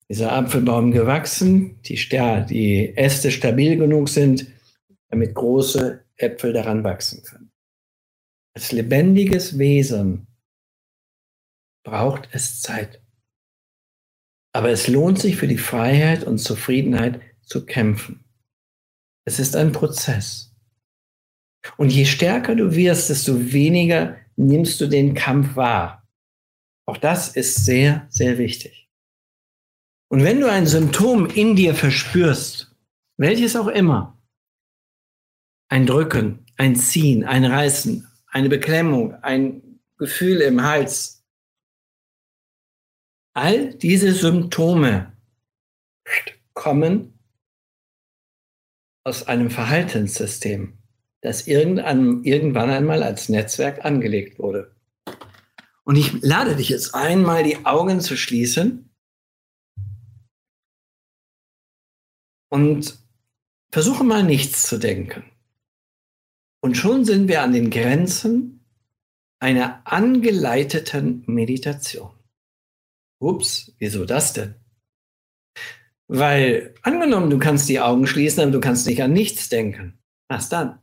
dieser 0.10 0.34
Apfelbaum 0.34 0.92
gewachsen, 0.92 1.82
die, 1.84 1.96
die 1.96 2.94
Äste 2.98 3.32
stabil 3.32 3.78
genug 3.78 4.10
sind, 4.10 4.48
damit 5.10 5.36
große 5.36 6.04
Äpfel 6.18 6.54
daran 6.54 6.84
wachsen 6.84 7.24
können. 7.24 7.52
Als 8.56 8.72
lebendiges 8.72 9.58
Wesen 9.58 10.28
braucht 11.84 12.30
es 12.32 12.62
Zeit. 12.62 13.02
Aber 14.52 14.70
es 14.70 14.88
lohnt 14.88 15.20
sich 15.20 15.38
für 15.38 15.48
die 15.48 15.60
Freiheit 15.60 16.24
und 16.24 16.40
Zufriedenheit 16.40 17.22
zu 17.50 17.66
kämpfen. 17.66 18.24
Es 19.26 19.40
ist 19.40 19.56
ein 19.56 19.72
Prozess. 19.72 20.56
Und 21.78 21.90
je 21.90 22.06
stärker 22.06 22.56
du 22.56 22.74
wirst, 22.76 23.10
desto 23.10 23.52
weniger 23.52 24.16
nimmst 24.36 24.80
du 24.80 24.88
den 24.88 25.14
Kampf 25.14 25.56
wahr. 25.56 26.08
Auch 26.86 26.98
das 26.98 27.36
ist 27.36 27.66
sehr, 27.66 28.08
sehr 28.10 28.38
wichtig. 28.38 28.90
Und 30.10 30.24
wenn 30.24 30.40
du 30.40 30.50
ein 30.50 30.66
Symptom 30.66 31.28
in 31.28 31.56
dir 31.56 31.76
verspürst, 31.76 32.76
welches 33.18 33.56
auch 33.56 33.68
immer, 33.68 34.18
ein 35.70 35.86
Drücken, 35.86 36.46
ein 36.56 36.76
Ziehen, 36.76 37.24
ein 37.24 37.46
Reißen, 37.46 38.08
eine 38.28 38.50
Beklemmung, 38.50 39.14
ein 39.16 39.82
Gefühl 39.98 40.42
im 40.42 40.64
Hals, 40.64 41.24
all 43.36 43.74
diese 43.76 44.14
Symptome 44.14 45.16
kommen 46.54 47.19
aus 49.10 49.28
einem 49.28 49.50
Verhaltenssystem, 49.50 50.78
das 51.22 51.48
irgendwann, 51.48 52.70
einmal 52.70 53.02
als 53.02 53.28
Netzwerk 53.28 53.84
angelegt 53.84 54.38
wurde. 54.38 54.76
Und 55.84 55.96
ich 55.96 56.22
lade 56.22 56.56
dich 56.56 56.70
jetzt 56.70 56.94
einmal 56.94 57.44
die 57.44 57.66
Augen 57.66 58.02
zu 58.02 58.16
schließen 58.16 58.94
und 62.50 63.00
versuche 63.72 64.04
mal 64.04 64.24
nichts 64.24 64.68
zu 64.68 64.78
denken. 64.78 65.24
Und 66.62 66.78
schon 66.78 67.04
sind 67.04 67.28
wir 67.28 67.42
an 67.42 67.54
den 67.54 67.72
Grenzen 67.72 68.64
einer 69.40 69.82
angeleiteten 69.86 71.24
Meditation. 71.26 72.12
Ups, 73.18 73.74
wieso 73.80 74.06
das 74.06 74.34
denn? 74.34 74.54
Weil 76.12 76.74
angenommen, 76.82 77.30
du 77.30 77.38
kannst 77.38 77.70
die 77.70 77.80
Augen 77.80 78.08
schließen, 78.08 78.42
aber 78.42 78.52
du 78.52 78.60
kannst 78.60 78.88
nicht 78.88 79.04
an 79.04 79.14
nichts 79.14 79.48
denken. 79.48 80.00
Was 80.28 80.50
dann? 80.50 80.80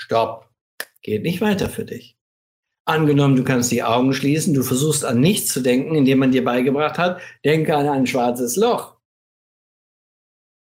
Stopp. 0.00 0.48
Geht 1.02 1.22
nicht 1.22 1.42
weiter 1.42 1.68
für 1.68 1.84
dich. 1.84 2.16
Angenommen, 2.86 3.36
du 3.36 3.44
kannst 3.44 3.70
die 3.70 3.82
Augen 3.82 4.14
schließen, 4.14 4.54
du 4.54 4.62
versuchst 4.62 5.04
an 5.04 5.20
nichts 5.20 5.52
zu 5.52 5.60
denken, 5.60 5.94
indem 5.94 6.18
man 6.18 6.32
dir 6.32 6.42
beigebracht 6.42 6.96
hat, 6.96 7.20
denke 7.44 7.76
an 7.76 7.88
ein 7.88 8.06
schwarzes 8.06 8.56
Loch. 8.56 8.96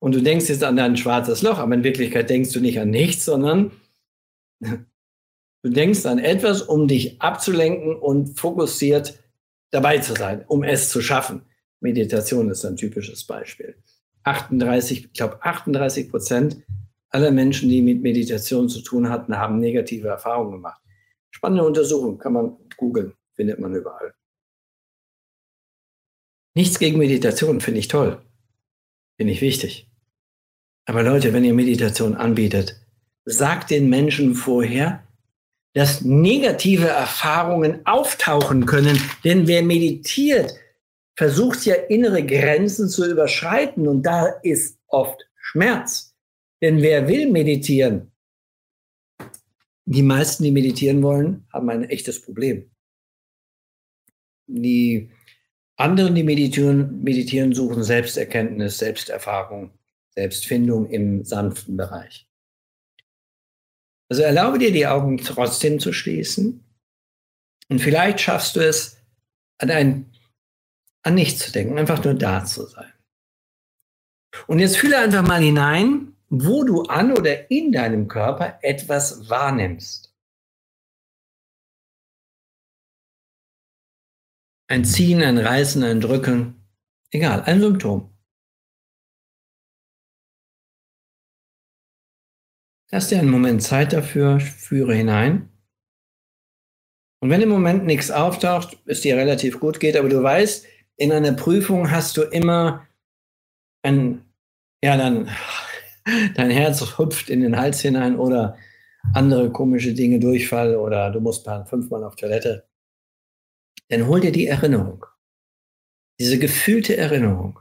Und 0.02 0.14
du 0.14 0.22
denkst 0.22 0.50
jetzt 0.50 0.66
an 0.66 0.78
ein 0.80 0.98
schwarzes 0.98 1.42
Loch, 1.42 1.60
aber 1.60 1.74
in 1.74 1.86
Wirklichkeit 1.86 2.30
denkst 2.30 2.52
du 2.52 2.60
nicht 2.60 2.80
an 2.82 2.90
nichts, 2.90 3.24
sondern 3.24 3.72
du 4.60 5.70
denkst 5.70 6.06
an 6.06 6.20
etwas, 6.20 6.62
um 6.62 6.90
dich 6.90 7.22
abzulenken 7.22 7.96
und 7.96 8.38
fokussiert 8.38 9.18
dabei 9.72 10.00
zu 10.00 10.14
sein, 10.14 10.44
um 10.46 10.64
es 10.64 10.90
zu 10.90 11.02
schaffen. 11.02 11.44
Meditation 11.80 12.50
ist 12.50 12.66
ein 12.66 12.76
typisches 12.76 13.24
Beispiel. 13.24 13.78
38, 14.24 15.06
ich 15.06 15.14
glaube 15.14 15.44
38 15.44 16.10
Prozent 16.10 16.64
aller 17.10 17.32
Menschen, 17.32 17.70
die 17.70 17.82
mit 17.82 18.02
Meditation 18.02 18.70
zu 18.70 18.82
tun 18.82 19.10
hatten, 19.10 19.38
haben 19.38 19.60
negative 19.60 20.08
Erfahrungen 20.08 20.54
gemacht. 20.54 20.82
Spannende 21.32 21.64
Untersuchung, 21.64 22.18
kann 22.18 22.34
man 22.34 22.58
googeln, 22.78 23.14
findet 23.34 23.60
man 23.60 23.76
überall. 23.76 24.14
Nichts 26.56 26.80
gegen 26.80 26.98
Meditation, 26.98 27.62
finde 27.62 27.80
ich 27.80 27.88
toll. 27.88 28.22
Finde 29.18 29.34
ich 29.34 29.42
wichtig. 29.42 29.90
Aber 30.86 31.04
Leute, 31.04 31.34
wenn 31.34 31.46
ihr 31.46 31.54
Meditation 31.54 32.16
anbietet, 32.16 32.80
sagt 33.26 33.72
den 33.72 33.90
Menschen 33.90 34.36
vorher, 34.36 35.08
dass 35.74 36.02
negative 36.02 36.88
Erfahrungen 36.88 37.86
auftauchen 37.86 38.66
können. 38.66 39.00
Denn 39.24 39.48
wer 39.48 39.64
meditiert, 39.64 40.54
versucht 41.16 41.66
ja 41.66 41.76
innere 41.76 42.26
Grenzen 42.26 42.90
zu 42.90 43.10
überschreiten 43.10 43.88
und 43.88 44.04
da 44.04 44.28
ist 44.44 44.80
oft 44.88 45.28
Schmerz. 45.36 46.16
Denn 46.62 46.82
wer 46.82 47.08
will 47.08 47.30
meditieren? 47.30 48.12
Die 49.86 50.02
meisten, 50.02 50.44
die 50.44 50.52
meditieren 50.52 51.04
wollen, 51.04 51.46
haben 51.52 51.70
ein 51.70 51.84
echtes 51.84 52.22
Problem. 52.22 52.72
Die 54.48 55.12
anderen, 55.76 56.16
die 56.16 56.24
meditieren, 56.24 57.04
meditieren 57.04 57.54
suchen 57.54 57.84
Selbsterkenntnis, 57.84 58.78
Selbsterfahrung, 58.78 59.72
Selbstfindung 60.12 60.90
im 60.90 61.26
sanften 61.26 61.76
Bereich. 61.76 62.30
Also 64.10 64.22
erlaube 64.24 64.60
dir, 64.60 64.72
die 64.72 64.88
Augen 64.88 65.18
trotzdem 65.18 65.80
zu 65.80 65.92
schließen. 65.92 66.64
Und 67.70 67.80
vielleicht 67.80 68.22
schaffst 68.22 68.56
du 68.56 68.60
es, 68.60 68.98
an 69.58 69.72
ein 69.72 70.13
an 71.04 71.16
nichts 71.16 71.40
zu 71.40 71.52
denken, 71.52 71.78
einfach 71.78 72.04
nur 72.04 72.14
da 72.14 72.44
zu 72.46 72.66
sein. 72.66 72.92
Und 74.48 74.60
jetzt 74.60 74.78
fühle 74.78 74.98
einfach 74.98 75.26
mal 75.26 75.42
hinein, 75.42 76.16
wo 76.30 76.64
du 76.64 76.84
an 76.84 77.12
oder 77.12 77.52
in 77.52 77.72
deinem 77.72 78.08
Körper 78.08 78.58
etwas 78.62 79.30
wahrnimmst. 79.30 80.16
Ein 84.68 84.86
Ziehen, 84.86 85.22
ein 85.22 85.38
Reißen, 85.38 85.84
ein 85.84 86.02
Drücken, 86.02 86.68
egal, 87.12 87.44
ein 87.44 87.60
Symptom. 87.60 88.10
Lass 92.92 93.10
dir 93.10 93.20
einen 93.20 93.30
Moment 93.30 93.62
Zeit 93.62 93.92
dafür, 93.94 94.40
führe 94.40 94.96
hinein. 94.96 95.50
Und 97.22 97.30
wenn 97.30 97.42
im 97.42 97.50
Moment 97.50 97.86
nichts 97.86 98.12
auftaucht, 98.12 98.78
es 98.86 99.02
dir 99.02 99.16
relativ 99.16 99.60
gut 99.60 99.80
geht, 99.80 99.96
aber 99.96 100.10
du 100.10 100.22
weißt, 100.22 100.68
in 100.98 101.12
einer 101.12 101.34
Prüfung 101.34 101.92
hast 101.92 102.18
du 102.18 102.24
immer 102.24 102.88
ein, 103.84 104.24
ja, 104.84 104.98
dann, 104.98 105.30
dein 106.36 106.50
Herz 106.50 106.98
hüpft 106.98 107.30
in 107.30 107.42
den 107.42 107.58
Hals 107.58 107.82
hinein 107.82 108.18
oder 108.18 108.58
andere 109.14 109.52
komische 109.52 109.94
Dinge, 109.94 110.20
Durchfall 110.20 110.76
oder 110.76 111.12
du 111.12 111.20
musst 111.20 111.48
fünfmal 111.66 112.04
auf 112.04 112.16
Toilette. 112.16 112.68
Dann 113.90 114.08
hol 114.08 114.22
dir 114.22 114.32
die 114.32 114.48
Erinnerung. 114.48 115.06
Diese 116.20 116.40
gefühlte 116.40 116.96
Erinnerung. 116.96 117.60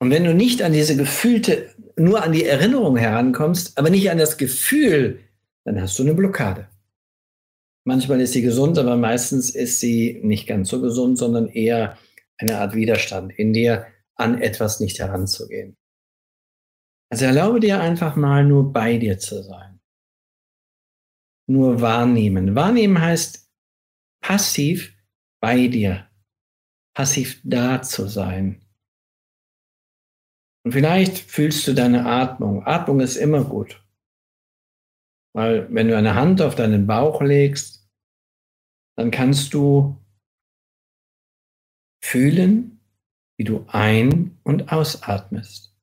Und 0.00 0.10
wenn 0.10 0.24
du 0.24 0.34
nicht 0.34 0.62
an 0.62 0.72
diese 0.72 0.96
gefühlte, 0.96 1.74
nur 1.96 2.22
an 2.22 2.32
die 2.32 2.46
Erinnerung 2.46 2.96
herankommst, 2.96 3.76
aber 3.76 3.90
nicht 3.90 4.10
an 4.10 4.16
das 4.16 4.38
Gefühl, 4.38 5.20
dann 5.64 5.80
hast 5.80 5.98
du 5.98 6.02
eine 6.02 6.14
Blockade. 6.14 6.68
Manchmal 7.90 8.20
ist 8.20 8.34
sie 8.34 8.42
gesund, 8.42 8.78
aber 8.78 8.96
meistens 8.96 9.50
ist 9.50 9.80
sie 9.80 10.20
nicht 10.22 10.46
ganz 10.46 10.68
so 10.68 10.80
gesund, 10.80 11.18
sondern 11.18 11.48
eher 11.48 11.98
eine 12.38 12.58
Art 12.58 12.76
Widerstand 12.76 13.32
in 13.32 13.52
dir, 13.52 13.84
an 14.14 14.40
etwas 14.40 14.78
nicht 14.78 15.00
heranzugehen. 15.00 15.76
Also 17.10 17.24
erlaube 17.24 17.58
dir 17.58 17.80
einfach 17.80 18.14
mal 18.14 18.44
nur 18.44 18.72
bei 18.72 18.96
dir 18.96 19.18
zu 19.18 19.42
sein. 19.42 19.80
Nur 21.48 21.80
wahrnehmen. 21.80 22.54
Wahrnehmen 22.54 23.00
heißt 23.00 23.50
passiv 24.22 24.96
bei 25.40 25.66
dir, 25.66 26.08
passiv 26.94 27.40
da 27.42 27.82
zu 27.82 28.06
sein. 28.06 28.64
Und 30.64 30.70
vielleicht 30.74 31.18
fühlst 31.18 31.66
du 31.66 31.74
deine 31.74 32.06
Atmung. 32.06 32.64
Atmung 32.64 33.00
ist 33.00 33.16
immer 33.16 33.42
gut. 33.42 33.84
Weil 35.34 35.66
wenn 35.74 35.88
du 35.88 35.96
eine 35.96 36.14
Hand 36.14 36.40
auf 36.40 36.54
deinen 36.54 36.86
Bauch 36.86 37.20
legst, 37.20 37.79
dann 39.00 39.10
kannst 39.10 39.54
du 39.54 39.96
fühlen, 42.04 42.80
wie 43.38 43.44
du 43.44 43.64
ein- 43.68 44.38
und 44.42 44.70
ausatmest. 44.70 45.74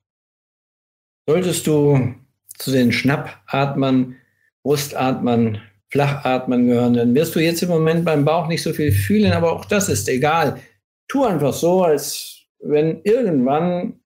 Solltest 1.27 1.65
du 1.65 2.13
zu 2.59 2.71
den 2.71 2.91
Schnappatmern, 2.91 4.17
Brustatmern, 4.61 5.63
Flachatmern 5.89 6.67
gehören, 6.67 6.93
dann 6.93 7.15
wirst 7.15 7.33
du 7.33 7.39
jetzt 7.39 7.63
im 7.63 7.69
Moment 7.69 8.05
beim 8.05 8.23
Bauch 8.23 8.47
nicht 8.47 8.61
so 8.61 8.71
viel 8.71 8.91
fühlen, 8.91 9.33
aber 9.33 9.51
auch 9.51 9.65
das 9.65 9.89
ist 9.89 10.07
egal. 10.09 10.61
Tu 11.07 11.23
einfach 11.23 11.53
so, 11.53 11.83
als 11.83 12.43
wenn 12.59 13.01
irgendwann 13.03 13.99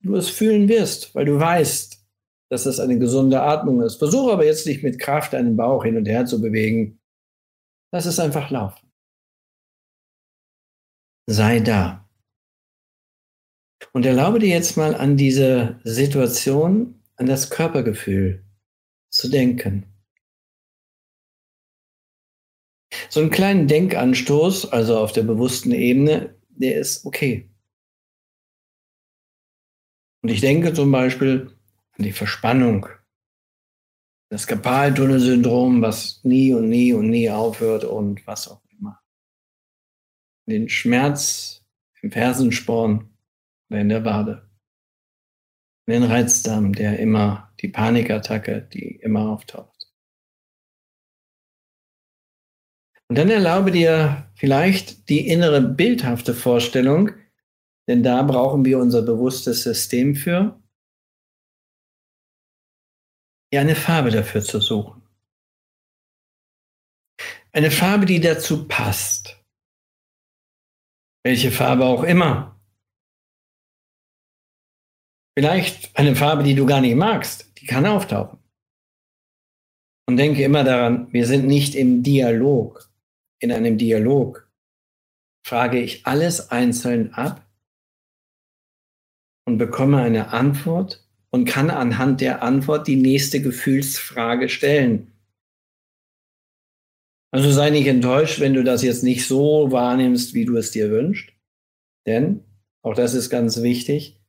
du 0.00 0.16
es 0.16 0.30
fühlen 0.30 0.68
wirst, 0.68 1.14
weil 1.14 1.26
du 1.26 1.38
weißt, 1.38 2.04
dass 2.50 2.64
das 2.64 2.80
eine 2.80 2.98
gesunde 2.98 3.40
Atmung 3.40 3.82
ist. 3.82 3.96
Versuche 3.96 4.32
aber 4.32 4.46
jetzt 4.46 4.66
nicht 4.66 4.82
mit 4.82 4.98
Kraft 4.98 5.32
deinen 5.32 5.56
Bauch 5.56 5.84
hin 5.84 5.96
und 5.96 6.08
her 6.08 6.26
zu 6.26 6.40
bewegen. 6.40 6.98
Lass 7.96 8.04
es 8.04 8.18
einfach 8.18 8.50
laufen. 8.50 8.92
Sei 11.26 11.60
da. 11.60 12.06
Und 13.94 14.04
erlaube 14.04 14.38
dir 14.38 14.50
jetzt 14.50 14.76
mal 14.76 14.94
an 14.94 15.16
diese 15.16 15.80
Situation, 15.82 17.02
an 17.14 17.24
das 17.24 17.48
Körpergefühl 17.48 18.44
zu 19.08 19.30
denken. 19.30 19.86
So 23.08 23.20
einen 23.20 23.30
kleinen 23.30 23.66
Denkanstoß, 23.66 24.72
also 24.72 24.98
auf 24.98 25.12
der 25.12 25.22
bewussten 25.22 25.72
Ebene, 25.72 26.38
der 26.50 26.76
ist 26.76 27.06
okay. 27.06 27.48
Und 30.20 30.28
ich 30.28 30.42
denke 30.42 30.74
zum 30.74 30.92
Beispiel 30.92 31.56
an 31.92 32.04
die 32.04 32.12
Verspannung, 32.12 32.88
das 34.28 34.46
Kapaltunnelsyndrom, 34.46 35.82
was 35.82 36.20
nie 36.24 36.52
und 36.52 36.68
nie 36.68 36.92
und 36.92 37.10
nie 37.10 37.30
aufhört 37.30 37.84
und 37.84 38.26
was 38.26 38.48
auch 38.48 38.62
immer. 38.70 39.00
Den 40.48 40.68
Schmerz 40.68 41.64
im 42.02 42.10
Fersensporn 42.10 43.10
oder 43.70 43.80
in 43.80 43.88
der 43.88 44.04
Wade. 44.04 44.48
Den 45.88 46.02
Reizdarm, 46.02 46.72
der 46.72 46.98
immer, 46.98 47.52
die 47.60 47.68
Panikattacke, 47.68 48.62
die 48.62 48.96
immer 48.96 49.30
auftaucht. 49.30 49.76
Und 53.08 53.18
dann 53.18 53.30
erlaube 53.30 53.70
dir 53.70 54.28
vielleicht 54.34 55.08
die 55.08 55.28
innere 55.28 55.60
bildhafte 55.60 56.34
Vorstellung, 56.34 57.10
denn 57.88 58.02
da 58.02 58.22
brauchen 58.22 58.64
wir 58.64 58.80
unser 58.80 59.02
bewusstes 59.02 59.62
System 59.62 60.16
für, 60.16 60.60
ja 63.52 63.60
eine 63.60 63.76
Farbe 63.76 64.10
dafür 64.10 64.42
zu 64.42 64.60
suchen. 64.60 65.02
Eine 67.52 67.70
Farbe, 67.70 68.06
die 68.06 68.20
dazu 68.20 68.68
passt. 68.68 69.42
Welche 71.24 71.50
Farbe 71.50 71.84
auch 71.84 72.02
immer. 72.02 72.60
Vielleicht 75.38 75.96
eine 75.96 76.16
Farbe, 76.16 76.42
die 76.42 76.54
du 76.54 76.66
gar 76.66 76.80
nicht 76.80 76.96
magst, 76.96 77.58
die 77.58 77.66
kann 77.66 77.86
auftauchen. 77.86 78.38
Und 80.08 80.18
denke 80.18 80.42
immer 80.42 80.64
daran, 80.64 81.12
wir 81.12 81.26
sind 81.26 81.46
nicht 81.46 81.74
im 81.74 82.02
Dialog. 82.02 82.90
In 83.40 83.52
einem 83.52 83.76
Dialog 83.76 84.50
frage 85.46 85.80
ich 85.80 86.06
alles 86.06 86.50
einzeln 86.50 87.12
ab 87.14 87.46
und 89.46 89.58
bekomme 89.58 90.02
eine 90.02 90.28
Antwort 90.28 91.05
und 91.30 91.44
kann 91.44 91.70
anhand 91.70 92.20
der 92.20 92.42
Antwort 92.42 92.86
die 92.86 92.96
nächste 92.96 93.40
Gefühlsfrage 93.40 94.48
stellen. 94.48 95.12
Also 97.32 97.50
sei 97.50 97.70
nicht 97.70 97.86
enttäuscht, 97.86 98.40
wenn 98.40 98.54
du 98.54 98.64
das 98.64 98.82
jetzt 98.82 99.02
nicht 99.02 99.26
so 99.26 99.70
wahrnimmst, 99.70 100.34
wie 100.34 100.44
du 100.44 100.56
es 100.56 100.70
dir 100.70 100.90
wünschst. 100.90 101.30
Denn, 102.06 102.44
auch 102.82 102.94
das 102.94 103.14
ist 103.14 103.30
ganz 103.30 103.62
wichtig, 103.62 104.20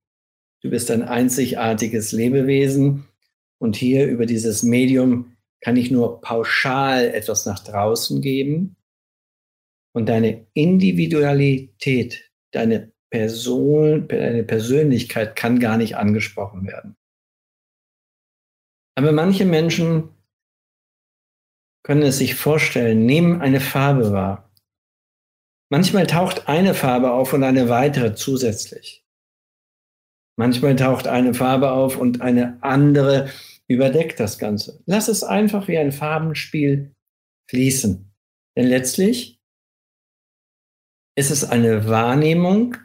du 0.61 0.69
bist 0.69 0.89
ein 0.91 1.03
einzigartiges 1.03 2.11
Lebewesen 2.11 3.05
und 3.59 3.75
hier 3.75 4.07
über 4.07 4.25
dieses 4.25 4.63
Medium 4.63 5.37
kann 5.61 5.77
ich 5.77 5.91
nur 5.91 6.21
pauschal 6.21 7.05
etwas 7.05 7.45
nach 7.45 7.59
draußen 7.59 8.21
geben 8.21 8.75
und 9.93 10.09
deine 10.09 10.45
Individualität, 10.53 12.31
deine 12.51 12.91
Person, 13.09 14.09
eine 14.09 14.43
Persönlichkeit 14.43 15.35
kann 15.35 15.59
gar 15.59 15.77
nicht 15.77 15.95
angesprochen 15.95 16.67
werden. 16.67 16.95
Aber 18.97 19.11
manche 19.11 19.45
Menschen 19.45 20.09
können 21.83 22.01
es 22.01 22.17
sich 22.17 22.35
vorstellen, 22.35 23.05
nehmen 23.05 23.41
eine 23.41 23.61
Farbe 23.61 24.11
wahr. 24.11 24.51
Manchmal 25.69 26.07
taucht 26.07 26.47
eine 26.47 26.73
Farbe 26.73 27.11
auf 27.11 27.33
und 27.33 27.43
eine 27.43 27.69
weitere 27.69 28.15
zusätzlich. 28.15 29.05
Manchmal 30.37 30.75
taucht 30.75 31.07
eine 31.07 31.33
Farbe 31.33 31.71
auf 31.71 31.97
und 31.97 32.21
eine 32.21 32.61
andere 32.61 33.29
überdeckt 33.67 34.19
das 34.19 34.39
Ganze. 34.39 34.81
Lass 34.85 35.07
es 35.07 35.23
einfach 35.23 35.67
wie 35.67 35.77
ein 35.77 35.91
Farbenspiel 35.91 36.95
fließen. 37.49 38.11
Denn 38.57 38.67
letztlich 38.67 39.39
ist 41.15 41.31
es 41.31 41.43
eine 41.43 41.87
Wahrnehmung 41.87 42.77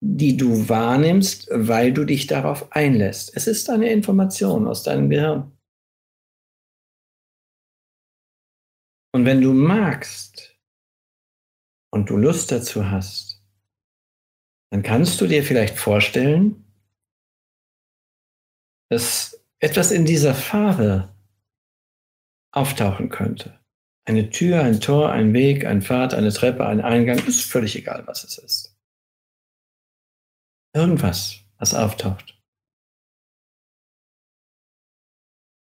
die 0.00 0.36
du 0.36 0.68
wahrnimmst, 0.68 1.48
weil 1.52 1.92
du 1.92 2.04
dich 2.04 2.26
darauf 2.26 2.72
einlässt. 2.72 3.36
Es 3.36 3.46
ist 3.46 3.68
eine 3.68 3.90
Information 3.90 4.66
aus 4.66 4.82
deinem 4.82 5.10
Gehirn. 5.10 5.56
Und 9.12 9.24
wenn 9.24 9.40
du 9.40 9.52
magst 9.52 10.58
und 11.92 12.08
du 12.08 12.16
Lust 12.16 12.50
dazu 12.50 12.90
hast, 12.90 13.42
dann 14.72 14.82
kannst 14.82 15.20
du 15.20 15.26
dir 15.26 15.42
vielleicht 15.42 15.76
vorstellen, 15.76 16.64
dass 18.88 19.44
etwas 19.58 19.90
in 19.90 20.04
dieser 20.06 20.34
Farbe 20.34 21.14
auftauchen 22.52 23.08
könnte. 23.10 23.60
Eine 24.06 24.30
Tür, 24.30 24.62
ein 24.62 24.80
Tor, 24.80 25.12
ein 25.12 25.32
Weg, 25.34 25.66
ein 25.66 25.82
Pfad, 25.82 26.14
eine 26.14 26.32
Treppe, 26.32 26.66
ein 26.66 26.80
Eingang, 26.80 27.18
ist 27.26 27.42
völlig 27.42 27.76
egal, 27.76 28.06
was 28.06 28.24
es 28.24 28.38
ist. 28.38 28.79
Irgendwas, 30.72 31.44
was 31.58 31.74
auftaucht. 31.74 32.40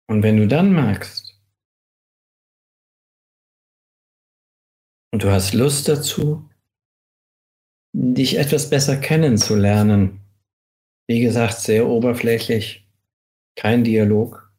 Und 0.08 0.22
wenn 0.22 0.36
du 0.38 0.48
dann 0.48 0.72
magst 0.72 1.38
und 5.12 5.22
du 5.22 5.30
hast 5.30 5.52
Lust 5.52 5.88
dazu, 5.88 6.48
dich 7.94 8.38
etwas 8.38 8.70
besser 8.70 8.96
kennenzulernen, 8.96 10.20
wie 11.06 11.20
gesagt, 11.20 11.58
sehr 11.58 11.86
oberflächlich, 11.86 12.88
kein 13.56 13.84
Dialog. 13.84 14.52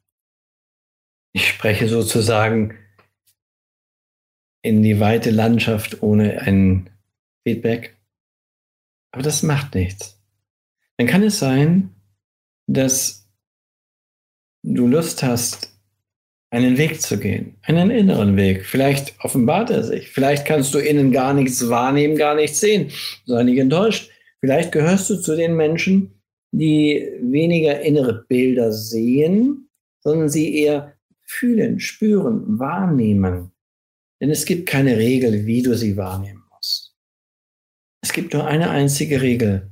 Ich 1.33 1.47
spreche 1.47 1.89
sozusagen 1.89 2.77
in 4.63 4.83
die 4.83 4.99
weite 4.99 5.31
Landschaft 5.31 6.01
ohne 6.03 6.41
ein 6.41 6.89
Feedback. 7.43 7.97
Aber 9.11 9.23
das 9.23 9.43
macht 9.43 9.75
nichts 9.75 10.14
dann 10.97 11.07
kann 11.07 11.23
es 11.23 11.39
sein, 11.39 11.89
dass 12.67 13.29
du 14.63 14.87
Lust 14.87 15.23
hast, 15.23 15.71
einen 16.51 16.77
Weg 16.77 17.01
zu 17.01 17.19
gehen, 17.19 17.57
einen 17.63 17.89
inneren 17.89 18.37
Weg. 18.37 18.65
Vielleicht 18.65 19.13
offenbart 19.19 19.69
er 19.69 19.83
sich. 19.83 20.09
Vielleicht 20.09 20.45
kannst 20.45 20.73
du 20.73 20.79
innen 20.79 21.11
gar 21.11 21.33
nichts 21.33 21.67
wahrnehmen, 21.69 22.15
gar 22.15 22.35
nichts 22.35 22.61
sehen. 22.61 22.91
Sei 23.25 23.43
nicht 23.43 23.57
enttäuscht. 23.57 24.09
Vielleicht 24.39 24.71
gehörst 24.71 25.09
du 25.09 25.17
zu 25.17 25.35
den 25.35 25.55
Menschen, 25.55 26.21
die 26.51 27.09
weniger 27.21 27.81
innere 27.81 28.25
Bilder 28.29 28.71
sehen, 28.71 29.69
sondern 29.99 30.29
sie 30.29 30.55
eher 30.55 30.93
fühlen, 31.23 31.79
spüren, 31.79 32.59
wahrnehmen. 32.59 33.51
Denn 34.21 34.29
es 34.29 34.45
gibt 34.45 34.69
keine 34.69 34.97
Regel, 34.97 35.45
wie 35.45 35.61
du 35.61 35.75
sie 35.75 35.97
wahrnehmen 35.97 36.43
musst. 36.55 36.95
Es 38.01 38.13
gibt 38.13 38.33
nur 38.33 38.45
eine 38.45 38.69
einzige 38.69 39.21
Regel. 39.21 39.71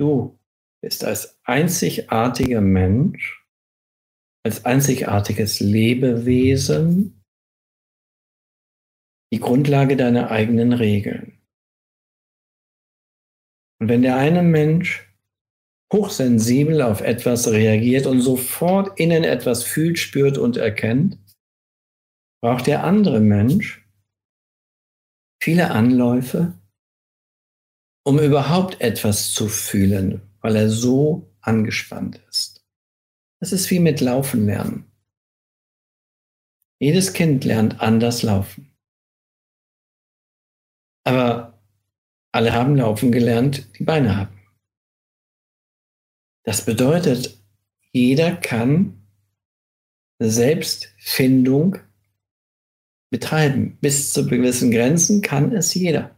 Du 0.00 0.40
bist 0.82 1.04
als 1.04 1.38
einzigartiger 1.44 2.62
Mensch, 2.62 3.46
als 4.46 4.64
einzigartiges 4.64 5.60
Lebewesen 5.60 7.22
die 9.30 9.40
Grundlage 9.40 9.98
deiner 9.98 10.30
eigenen 10.30 10.72
Regeln. 10.72 11.42
Und 13.78 13.90
wenn 13.90 14.00
der 14.00 14.16
eine 14.16 14.42
Mensch 14.42 15.06
hochsensibel 15.92 16.80
auf 16.80 17.02
etwas 17.02 17.48
reagiert 17.48 18.06
und 18.06 18.22
sofort 18.22 18.98
innen 18.98 19.24
etwas 19.24 19.64
fühlt, 19.64 19.98
spürt 19.98 20.38
und 20.38 20.56
erkennt, 20.56 21.18
braucht 22.42 22.66
der 22.66 22.84
andere 22.84 23.20
Mensch 23.20 23.86
viele 25.42 25.70
Anläufe, 25.72 26.59
um 28.04 28.18
überhaupt 28.18 28.80
etwas 28.80 29.32
zu 29.32 29.48
fühlen, 29.48 30.22
weil 30.40 30.56
er 30.56 30.70
so 30.70 31.30
angespannt 31.40 32.20
ist. 32.28 32.64
Das 33.40 33.52
ist 33.52 33.70
wie 33.70 33.78
mit 33.78 34.00
Laufen 34.00 34.46
lernen. 34.46 34.90
Jedes 36.78 37.12
Kind 37.12 37.44
lernt 37.44 37.80
anders 37.80 38.22
laufen. 38.22 38.74
Aber 41.04 41.62
alle 42.32 42.52
haben 42.52 42.76
laufen 42.76 43.12
gelernt, 43.12 43.68
die 43.78 43.84
Beine 43.84 44.16
haben. 44.16 44.40
Das 46.44 46.64
bedeutet, 46.64 47.38
jeder 47.92 48.36
kann 48.36 49.06
Selbstfindung 50.20 51.78
betreiben. 53.10 53.78
Bis 53.80 54.12
zu 54.12 54.26
gewissen 54.26 54.70
Grenzen 54.70 55.22
kann 55.22 55.52
es 55.52 55.74
jeder. 55.74 56.16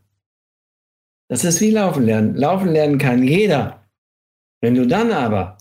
Das 1.32 1.44
ist 1.44 1.62
wie 1.62 1.70
Laufen 1.70 2.04
lernen. 2.04 2.36
Laufen 2.36 2.68
lernen 2.68 2.98
kann 2.98 3.22
jeder. 3.22 3.88
Wenn 4.60 4.74
du 4.74 4.86
dann 4.86 5.12
aber 5.12 5.56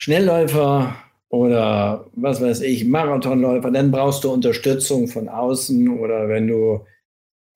Schnellläufer 0.00 0.94
oder 1.28 2.08
was 2.12 2.40
weiß 2.40 2.60
ich, 2.60 2.84
Marathonläufer, 2.84 3.72
dann 3.72 3.90
brauchst 3.90 4.22
du 4.22 4.30
Unterstützung 4.30 5.08
von 5.08 5.28
außen 5.28 5.88
oder 5.88 6.28
wenn 6.28 6.46
du 6.46 6.86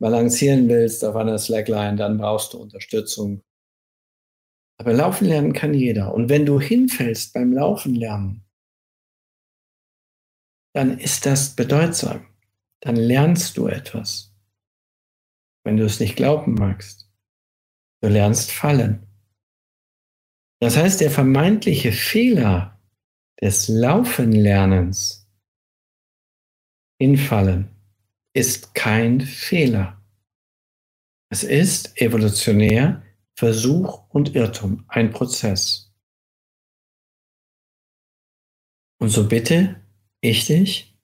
balancieren 0.01 0.69
willst 0.69 1.05
auf 1.05 1.15
einer 1.15 1.39
Slackline, 1.39 1.95
dann 1.95 2.19
brauchst 2.19 2.53
du 2.53 2.59
Unterstützung. 2.59 3.45
Aber 4.81 4.93
laufen 4.93 5.29
lernen 5.29 5.53
kann 5.53 5.75
jeder. 5.75 6.13
Und 6.13 6.31
wenn 6.31 6.45
du 6.45 6.61
hinfällst 6.61 7.33
beim 7.33 7.53
Laufen 7.53 7.95
lernen, 7.95 8.45
dann 10.75 10.99
ist 10.99 11.27
das 11.27 11.55
bedeutsam. 11.55 12.27
Dann 12.81 12.97
lernst 12.97 13.57
du 13.57 13.69
etwas. 13.69 14.32
Wenn 15.64 15.76
du 15.76 15.84
es 15.84 16.01
nicht 16.01 16.16
glauben 16.16 16.55
magst, 16.55 17.09
du 18.02 18.09
lernst 18.09 18.51
fallen. 18.51 19.06
Das 20.60 20.76
heißt, 20.76 21.01
der 21.01 21.10
vermeintliche 21.10 21.93
Fehler 21.93 22.80
des 23.40 23.68
Laufenlernens, 23.68 25.28
hinfallen, 27.01 27.68
ist 28.32 28.74
kein 28.74 29.20
Fehler. 29.20 30.01
Es 31.30 31.43
ist 31.43 32.01
evolutionär 32.01 33.02
Versuch 33.34 34.09
und 34.10 34.34
Irrtum, 34.34 34.84
ein 34.89 35.10
Prozess. 35.10 35.93
Und 39.01 39.09
so 39.09 39.26
bitte 39.26 39.82
ich 40.20 40.47
dich, 40.47 40.97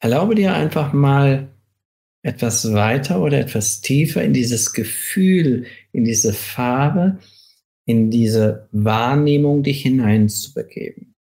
erlaube 0.00 0.34
dir 0.34 0.54
einfach 0.54 0.92
mal 0.92 1.48
etwas 2.22 2.72
weiter 2.72 3.20
oder 3.20 3.38
etwas 3.38 3.80
tiefer 3.80 4.22
in 4.22 4.32
dieses 4.32 4.72
Gefühl, 4.72 5.66
in 5.92 6.04
diese 6.04 6.32
Farbe, 6.32 7.18
in 7.86 8.10
diese 8.10 8.68
Wahrnehmung 8.72 9.62
dich 9.62 9.82
hineinzubegeben. 9.82 11.14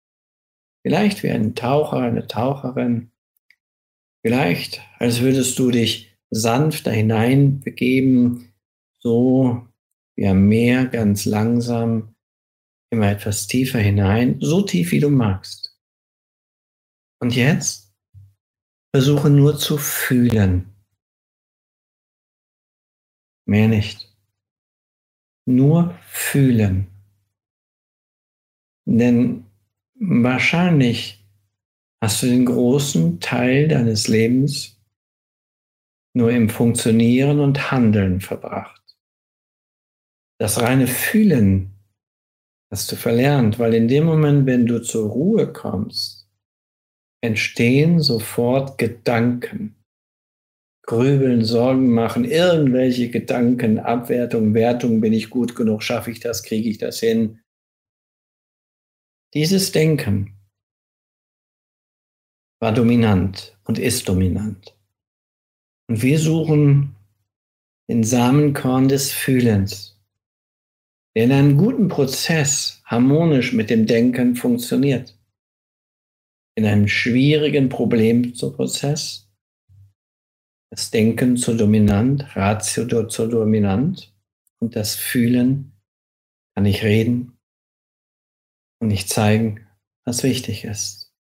Vielleicht 0.83 1.23
wie 1.23 1.29
ein 1.29 1.55
Taucher, 1.55 1.99
eine 1.99 2.27
Taucherin, 2.27 3.11
vielleicht 4.23 4.81
als 4.99 5.21
würdest 5.21 5.57
du 5.59 5.71
dich 5.71 6.17
sanft 6.29 6.87
da 6.87 6.91
hineinbegeben, 6.91 8.53
so 8.99 9.67
wie 10.15 10.27
am 10.27 10.47
Meer, 10.47 10.85
ganz 10.85 11.25
langsam, 11.25 12.15
immer 12.89 13.11
etwas 13.11 13.47
tiefer 13.47 13.79
hinein, 13.79 14.37
so 14.39 14.61
tief 14.61 14.91
wie 14.91 14.99
du 14.99 15.09
magst. 15.09 15.77
Und 17.19 17.35
jetzt 17.35 17.93
versuche 18.93 19.29
nur 19.29 19.57
zu 19.57 19.77
fühlen. 19.77 20.76
Mehr 23.47 23.69
nicht. 23.69 24.13
Nur 25.45 25.97
fühlen. 26.01 26.87
Denn 28.85 29.45
wahrscheinlich 29.95 31.25
hast 32.01 32.21
du 32.21 32.27
den 32.27 32.45
großen 32.45 33.21
Teil 33.21 33.69
deines 33.69 34.09
Lebens 34.09 34.77
nur 36.13 36.31
im 36.31 36.49
Funktionieren 36.49 37.39
und 37.39 37.71
Handeln 37.71 38.19
verbracht. 38.19 38.97
Das 40.39 40.61
reine 40.61 40.87
Fühlen 40.87 41.71
hast 42.69 42.91
du 42.91 42.97
verlernt, 42.97 43.59
weil 43.59 43.73
in 43.73 43.87
dem 43.87 44.05
Moment, 44.05 44.45
wenn 44.45 44.65
du 44.65 44.81
zur 44.81 45.09
Ruhe 45.09 45.51
kommst, 45.53 46.29
entstehen 47.21 48.01
sofort 48.01 48.77
Gedanken. 48.77 49.76
Grübeln, 50.87 51.43
Sorgen 51.43 51.93
machen, 51.93 52.23
irgendwelche 52.23 53.09
Gedanken, 53.09 53.77
Abwertung, 53.77 54.53
Wertung, 54.53 55.01
bin 55.01 55.11
ich 55.11 55.29
gut 55.29 55.53
genug, 55.53 55.83
schaffe 55.83 56.11
ich 56.11 56.21
das, 56.21 56.43
kriege 56.43 56.69
ich 56.69 56.77
das 56.77 57.01
hin. 57.01 57.41
Dieses 59.33 59.73
Denken 59.73 60.33
war 62.61 62.73
dominant 62.73 63.59
und 63.65 63.79
ist 63.79 64.07
dominant. 64.07 64.77
Und 65.89 66.01
wir 66.01 66.19
suchen 66.19 66.95
den 67.89 68.05
Samenkorn 68.05 68.87
des 68.87 69.11
Fühlens, 69.11 70.01
der 71.15 71.25
in 71.25 71.31
einem 71.33 71.57
guten 71.57 71.89
Prozess 71.89 72.81
harmonisch 72.85 73.51
mit 73.51 73.69
dem 73.69 73.87
Denken 73.87 74.37
funktioniert. 74.37 75.19
In 76.55 76.65
einem 76.65 76.87
schwierigen 76.87 77.67
Problemprozess 77.67 79.26
das 80.69 80.91
Denken 80.91 81.37
zu 81.37 81.55
dominant, 81.55 82.35
Ratio 82.35 83.07
zu 83.07 83.27
dominant 83.27 84.13
und 84.59 84.75
das 84.75 84.95
Fühlen 84.95 85.73
kann 86.55 86.65
ich 86.65 86.83
reden 86.83 87.37
und 88.79 88.89
nicht 88.89 89.09
zeigen, 89.09 89.67
was 90.05 90.23
wichtig 90.23 90.63
ist. 90.63 91.13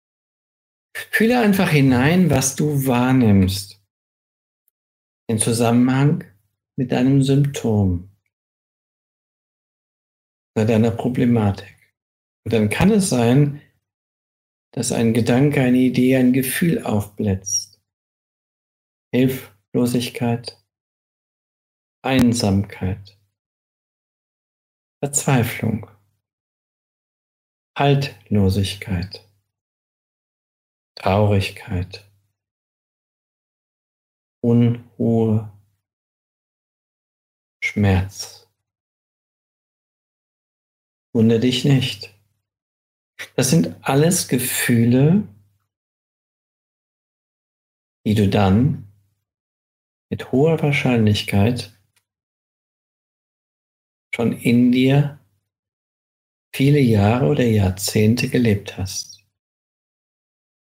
Fühle 0.94 1.40
einfach 1.40 1.70
hinein, 1.70 2.30
was 2.30 2.56
du 2.56 2.86
wahrnimmst 2.86 3.82
in 5.28 5.38
Zusammenhang 5.38 6.24
mit 6.76 6.92
deinem 6.92 7.22
Symptom 7.22 8.10
oder 10.54 10.66
deiner 10.66 10.90
Problematik. 10.90 11.74
Und 12.44 12.52
dann 12.52 12.70
kann 12.70 12.90
es 12.90 13.10
sein, 13.10 13.60
dass 14.72 14.92
ein 14.92 15.14
Gedanke, 15.14 15.60
eine 15.60 15.78
Idee, 15.78 16.16
ein 16.16 16.32
Gefühl 16.32 16.82
aufblitzt. 16.82 17.75
Hilflosigkeit, 19.12 20.62
Einsamkeit, 22.02 23.18
Verzweiflung, 25.00 25.90
Haltlosigkeit, 27.76 29.28
Traurigkeit, 30.96 32.10
Unruhe, 34.42 35.52
Schmerz. 37.62 38.48
Wundere 41.12 41.40
dich 41.40 41.64
nicht. 41.64 42.14
Das 43.34 43.50
sind 43.50 43.76
alles 43.82 44.28
Gefühle, 44.28 45.26
die 48.06 48.14
du 48.14 48.28
dann 48.28 48.85
mit 50.10 50.32
hoher 50.32 50.60
Wahrscheinlichkeit 50.62 51.72
schon 54.14 54.32
in 54.32 54.72
dir 54.72 55.18
viele 56.54 56.80
Jahre 56.80 57.26
oder 57.26 57.44
Jahrzehnte 57.44 58.28
gelebt 58.28 58.78
hast, 58.78 59.24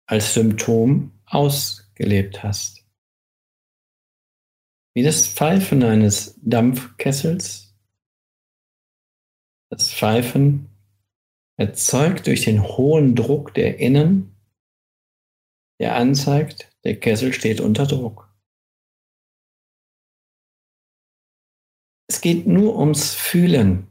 als 0.06 0.34
Symptom 0.34 1.12
ausgelebt 1.26 2.44
hast 2.44 2.84
wie 4.94 5.04
das 5.04 5.28
Pfeifen 5.28 5.84
eines 5.84 6.40
Dampfkessels. 6.42 7.76
Das 9.70 9.92
Pfeifen 9.92 10.70
erzeugt 11.58 12.28
durch 12.28 12.44
den 12.44 12.64
hohen 12.64 13.16
Druck 13.16 13.54
der 13.54 13.80
Innen, 13.80 14.36
der 15.80 15.96
anzeigt, 15.96 16.70
der 16.84 17.00
Kessel 17.00 17.34
steht 17.34 17.60
unter 17.60 17.88
Druck. 17.88 18.33
Es 22.14 22.22
geht 22.22 22.46
nur 22.46 22.78
ums 22.78 23.16
Fühlen, 23.16 23.88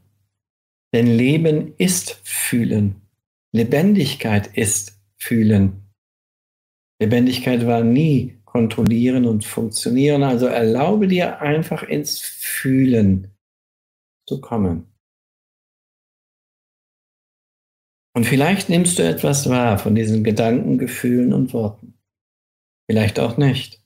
denn 0.93 1.07
Leben 1.07 1.75
ist 1.77 2.21
Fühlen. 2.23 3.01
Lebendigkeit 3.51 4.47
ist 4.55 4.97
Fühlen. 5.17 5.93
Lebendigkeit 7.01 7.67
war 7.67 7.83
nie 7.83 8.39
kontrollieren 8.45 9.25
und 9.25 9.43
funktionieren. 9.43 10.23
Also 10.23 10.45
erlaube 10.45 11.09
dir 11.09 11.41
einfach 11.41 11.83
ins 11.83 12.21
Fühlen 12.21 13.35
zu 14.25 14.39
kommen. 14.39 14.87
Und 18.15 18.25
vielleicht 18.25 18.69
nimmst 18.69 18.99
du 18.99 19.03
etwas 19.03 19.49
wahr 19.49 19.77
von 19.77 19.95
diesen 19.95 20.23
Gedanken, 20.23 20.77
Gefühlen 20.77 21.33
und 21.33 21.51
Worten. 21.51 21.99
Vielleicht 22.89 23.19
auch 23.19 23.35
nicht. 23.35 23.83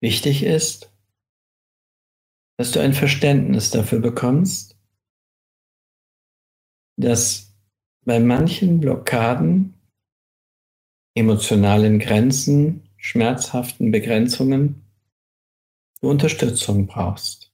Wichtig 0.00 0.44
ist, 0.44 0.92
dass 2.58 2.72
du 2.72 2.80
ein 2.80 2.94
Verständnis 2.94 3.70
dafür 3.70 4.00
bekommst, 4.00 4.76
dass 6.98 7.54
bei 8.04 8.20
manchen 8.20 8.80
Blockaden, 8.80 9.74
emotionalen 11.14 11.98
Grenzen, 11.98 12.88
schmerzhaften 12.96 13.90
Begrenzungen 13.90 14.82
du 16.00 16.10
Unterstützung 16.10 16.86
brauchst. 16.86 17.52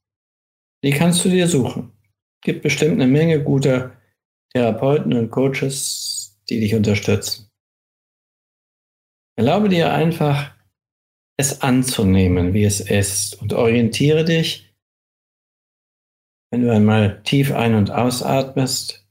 Die 0.84 0.90
kannst 0.90 1.24
du 1.24 1.28
dir 1.28 1.48
suchen. 1.48 1.92
Es 2.40 2.46
gibt 2.46 2.62
bestimmt 2.62 2.94
eine 2.94 3.06
Menge 3.06 3.42
guter 3.42 3.96
Therapeuten 4.52 5.14
und 5.14 5.30
Coaches, 5.30 6.40
die 6.48 6.60
dich 6.60 6.74
unterstützen. 6.74 7.48
Erlaube 9.36 9.68
dir 9.68 9.92
einfach, 9.92 10.54
es 11.38 11.62
anzunehmen, 11.62 12.52
wie 12.52 12.64
es 12.64 12.80
ist 12.80 13.40
und 13.40 13.52
orientiere 13.52 14.24
dich, 14.24 14.71
wenn 16.52 16.60
du 16.60 16.70
einmal 16.70 17.22
tief 17.22 17.50
ein- 17.50 17.74
und 17.74 17.90
ausatmest, 17.90 19.08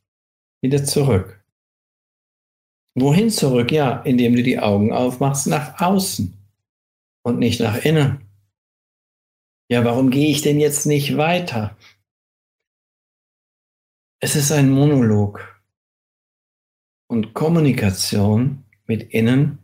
wieder 0.62 0.86
zurück. 0.86 1.44
Wohin 2.94 3.32
zurück? 3.32 3.72
Ja, 3.72 4.02
indem 4.02 4.36
du 4.36 4.44
die 4.44 4.60
Augen 4.60 4.94
aufmachst 4.94 5.48
nach 5.48 5.82
außen 5.82 6.38
und 7.24 7.40
nicht 7.40 7.60
nach 7.60 7.84
innen. 7.84 8.22
Ja, 9.72 9.84
warum 9.84 10.12
gehe 10.12 10.30
ich 10.30 10.42
denn 10.44 10.60
jetzt 10.60 10.86
nicht 10.86 11.18
weiter? 11.18 11.76
Es 14.20 14.36
ist 14.36 14.52
ein 14.52 14.70
Monolog. 14.70 15.64
Und 17.10 17.34
Kommunikation 17.34 18.66
mit 18.86 19.02
innen 19.14 19.58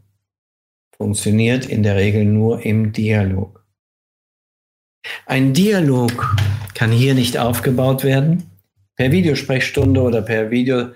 funktioniert 0.95 1.67
in 1.67 1.83
der 1.83 1.95
Regel 1.95 2.25
nur 2.25 2.65
im 2.65 2.91
Dialog. 2.91 3.63
Ein 5.27 5.53
Dialog 5.53 6.35
kann 6.77 6.91
hier 6.91 7.15
nicht 7.15 7.39
aufgebaut 7.39 8.03
werden. 8.03 8.51
Per 8.97 9.11
Videosprechstunde 9.11 9.99
oder 9.99 10.21
per 10.21 10.51
Video 10.51 10.89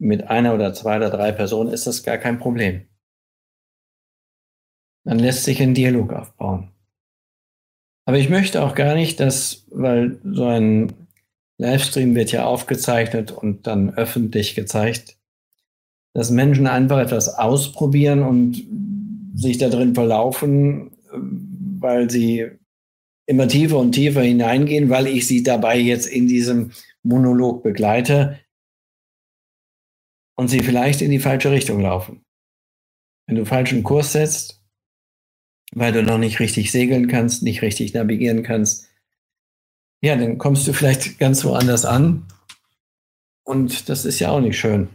mit 0.00 0.26
einer 0.26 0.52
oder 0.52 0.74
zwei 0.74 0.96
oder 0.96 1.10
drei 1.10 1.30
Personen 1.30 1.72
ist 1.72 1.86
das 1.86 2.02
gar 2.02 2.18
kein 2.18 2.40
Problem. 2.40 2.88
Dann 5.04 5.20
lässt 5.20 5.44
sich 5.44 5.62
ein 5.62 5.74
Dialog 5.74 6.12
aufbauen. 6.12 6.72
Aber 8.04 8.18
ich 8.18 8.30
möchte 8.30 8.64
auch 8.64 8.74
gar 8.74 8.96
nicht, 8.96 9.20
dass, 9.20 9.64
weil 9.70 10.18
so 10.24 10.46
ein 10.46 10.92
Livestream 11.58 12.16
wird 12.16 12.32
ja 12.32 12.46
aufgezeichnet 12.46 13.30
und 13.30 13.68
dann 13.68 13.94
öffentlich 13.94 14.56
gezeigt, 14.56 15.18
dass 16.14 16.32
Menschen 16.32 16.66
einfach 16.66 16.98
etwas 16.98 17.28
ausprobieren 17.28 18.24
und 18.24 18.64
sich 19.36 19.56
da 19.58 19.68
drin 19.68 19.94
verlaufen, 19.94 20.90
weil 21.12 22.10
sie 22.10 22.58
immer 23.30 23.46
tiefer 23.46 23.78
und 23.78 23.92
tiefer 23.92 24.22
hineingehen, 24.22 24.90
weil 24.90 25.06
ich 25.06 25.28
sie 25.28 25.44
dabei 25.44 25.78
jetzt 25.78 26.06
in 26.06 26.26
diesem 26.26 26.72
Monolog 27.04 27.62
begleite 27.62 28.40
und 30.36 30.48
sie 30.48 30.60
vielleicht 30.60 31.00
in 31.00 31.12
die 31.12 31.20
falsche 31.20 31.52
Richtung 31.52 31.80
laufen. 31.80 32.24
Wenn 33.28 33.36
du 33.36 33.44
falschen 33.44 33.84
Kurs 33.84 34.12
setzt, 34.12 34.60
weil 35.72 35.92
du 35.92 36.02
noch 36.02 36.18
nicht 36.18 36.40
richtig 36.40 36.72
segeln 36.72 37.06
kannst, 37.06 37.44
nicht 37.44 37.62
richtig 37.62 37.94
navigieren 37.94 38.42
kannst, 38.42 38.88
ja, 40.02 40.16
dann 40.16 40.38
kommst 40.38 40.66
du 40.66 40.72
vielleicht 40.72 41.20
ganz 41.20 41.44
woanders 41.44 41.84
an. 41.84 42.26
Und 43.44 43.88
das 43.88 44.04
ist 44.04 44.18
ja 44.18 44.30
auch 44.30 44.40
nicht 44.40 44.58
schön. 44.58 44.88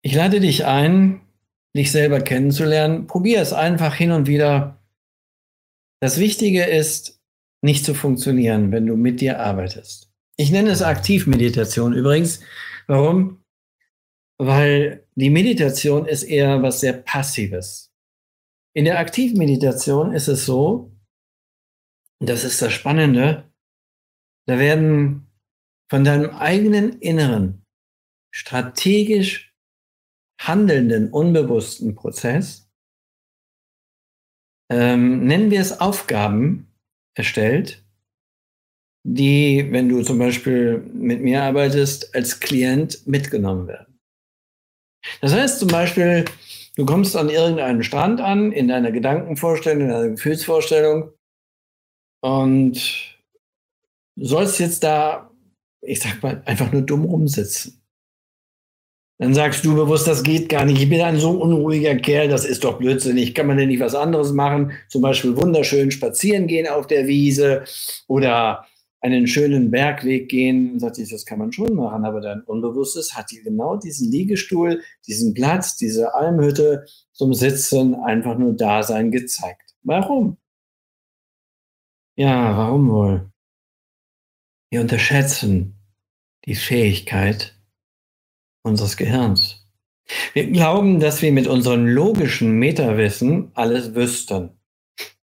Ich 0.00 0.14
lade 0.14 0.40
dich 0.40 0.64
ein, 0.64 1.20
dich 1.76 1.92
selber 1.92 2.22
kennenzulernen. 2.22 3.06
Probier 3.06 3.42
es 3.42 3.52
einfach 3.52 3.94
hin 3.94 4.12
und 4.12 4.26
wieder. 4.26 4.81
Das 6.02 6.18
Wichtige 6.18 6.64
ist, 6.64 7.22
nicht 7.64 7.84
zu 7.84 7.94
funktionieren, 7.94 8.72
wenn 8.72 8.86
du 8.86 8.96
mit 8.96 9.20
dir 9.20 9.38
arbeitest. 9.38 10.12
Ich 10.36 10.50
nenne 10.50 10.70
es 10.70 10.82
Aktivmeditation 10.82 11.92
übrigens. 11.92 12.40
Warum? 12.88 13.44
Weil 14.36 15.06
die 15.14 15.30
Meditation 15.30 16.06
ist 16.06 16.24
eher 16.24 16.60
was 16.60 16.80
sehr 16.80 16.94
Passives. 16.94 17.94
In 18.74 18.84
der 18.84 18.98
Aktivmeditation 18.98 20.12
ist 20.12 20.26
es 20.26 20.44
so, 20.44 20.92
das 22.18 22.42
ist 22.42 22.60
das 22.60 22.72
Spannende, 22.72 23.48
da 24.48 24.58
werden 24.58 25.28
von 25.88 26.02
deinem 26.02 26.30
eigenen 26.30 26.98
Inneren 26.98 27.64
strategisch 28.34 29.54
handelnden, 30.40 31.12
unbewussten 31.12 31.94
Prozess, 31.94 32.61
ähm, 34.72 35.26
nennen 35.26 35.50
wir 35.50 35.60
es 35.60 35.80
Aufgaben, 35.80 36.66
erstellt, 37.14 37.84
die, 39.04 39.68
wenn 39.70 39.88
du 39.90 40.02
zum 40.02 40.18
Beispiel 40.18 40.78
mit 40.94 41.20
mir 41.20 41.42
arbeitest, 41.42 42.14
als 42.14 42.40
Klient 42.40 43.06
mitgenommen 43.06 43.68
werden. 43.68 43.98
Das 45.20 45.34
heißt 45.34 45.58
zum 45.58 45.68
Beispiel, 45.68 46.24
du 46.76 46.86
kommst 46.86 47.16
an 47.16 47.28
irgendeinen 47.28 47.82
Strand 47.82 48.20
an, 48.20 48.52
in 48.52 48.68
deiner 48.68 48.92
Gedankenvorstellung, 48.92 49.82
in 49.82 49.88
deiner 49.88 50.08
Gefühlsvorstellung 50.10 51.12
und 52.22 53.18
sollst 54.16 54.58
jetzt 54.58 54.82
da, 54.84 55.30
ich 55.82 56.00
sag 56.00 56.22
mal, 56.22 56.42
einfach 56.46 56.72
nur 56.72 56.82
dumm 56.82 57.04
rumsitzen. 57.04 57.81
Dann 59.22 59.34
sagst 59.34 59.64
du 59.64 59.76
bewusst, 59.76 60.08
das 60.08 60.24
geht 60.24 60.48
gar 60.48 60.64
nicht. 60.64 60.82
Ich 60.82 60.88
bin 60.88 61.00
ein 61.00 61.16
so 61.16 61.30
unruhiger 61.30 61.94
Kerl, 61.94 62.26
das 62.26 62.44
ist 62.44 62.64
doch 62.64 62.78
blödsinnig. 62.78 63.36
Kann 63.36 63.46
man 63.46 63.56
denn 63.56 63.68
nicht 63.68 63.78
was 63.78 63.94
anderes 63.94 64.32
machen? 64.32 64.72
Zum 64.88 65.00
Beispiel 65.00 65.36
wunderschön 65.36 65.92
spazieren 65.92 66.48
gehen 66.48 66.66
auf 66.66 66.88
der 66.88 67.06
Wiese 67.06 67.62
oder 68.08 68.66
einen 69.00 69.28
schönen 69.28 69.70
Bergweg 69.70 70.28
gehen. 70.28 70.80
Sagt 70.80 70.98
ich, 70.98 71.08
das 71.08 71.24
kann 71.24 71.38
man 71.38 71.52
schon 71.52 71.72
machen, 71.76 72.04
aber 72.04 72.20
dein 72.20 72.40
Unbewusstes 72.42 73.16
hat 73.16 73.30
dir 73.30 73.44
genau 73.44 73.76
diesen 73.76 74.10
Liegestuhl, 74.10 74.82
diesen 75.06 75.34
Platz, 75.34 75.76
diese 75.76 76.16
Almhütte 76.16 76.84
zum 77.12 77.32
Sitzen, 77.32 77.94
einfach 77.94 78.36
nur 78.36 78.54
Dasein 78.54 79.12
gezeigt. 79.12 79.76
Warum? 79.84 80.36
Ja, 82.16 82.56
warum 82.56 82.90
wohl? 82.90 83.30
Wir 84.72 84.80
unterschätzen 84.80 85.76
die 86.44 86.56
Fähigkeit 86.56 87.51
unseres 88.62 88.96
Gehirns. 88.96 89.66
Wir 90.34 90.50
glauben, 90.50 91.00
dass 91.00 91.22
wir 91.22 91.32
mit 91.32 91.46
unserem 91.46 91.86
logischen 91.86 92.58
Metawissen 92.58 93.50
alles 93.54 93.94
wüssten. 93.94 94.50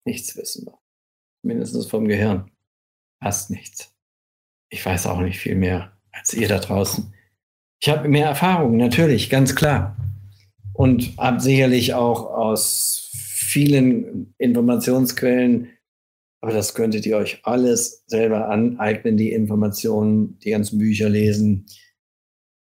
Nichts 0.05 0.37
wissen 0.37 0.67
wir. 0.67 0.79
Mindestens 1.43 1.87
vom 1.87 2.09
Gehirn. 2.09 2.51
Fast 3.23 3.51
nichts. 3.51 3.95
Ich 4.71 4.85
weiß 4.85 5.07
auch 5.07 5.21
nicht 5.21 5.39
viel 5.39 5.55
mehr 5.55 5.93
als 6.11 6.35
ihr 6.35 6.49
da 6.49 6.59
draußen. 6.59 7.13
Ich 7.81 7.89
habe 7.89 8.09
mehr 8.09 8.27
Erfahrung, 8.27 8.77
natürlich, 8.77 9.29
ganz 9.29 9.55
klar. 9.55 9.97
Und 10.73 11.17
habe 11.19 11.41
sicherlich 11.41 11.95
auch 11.95 12.27
aus 12.27 13.11
vielen 13.13 14.35
Informationsquellen 14.39 15.69
aber 16.43 16.53
das 16.53 16.75
könntet 16.75 17.07
ihr 17.07 17.17
euch 17.17 17.39
alles 17.45 18.03
selber 18.09 18.49
aneignen, 18.49 19.17
die 19.17 19.33
Informationen, 19.33 20.39
die 20.41 20.51
ganzen 20.51 20.79
Bücher 20.79 21.09
lesen. 21.09 21.67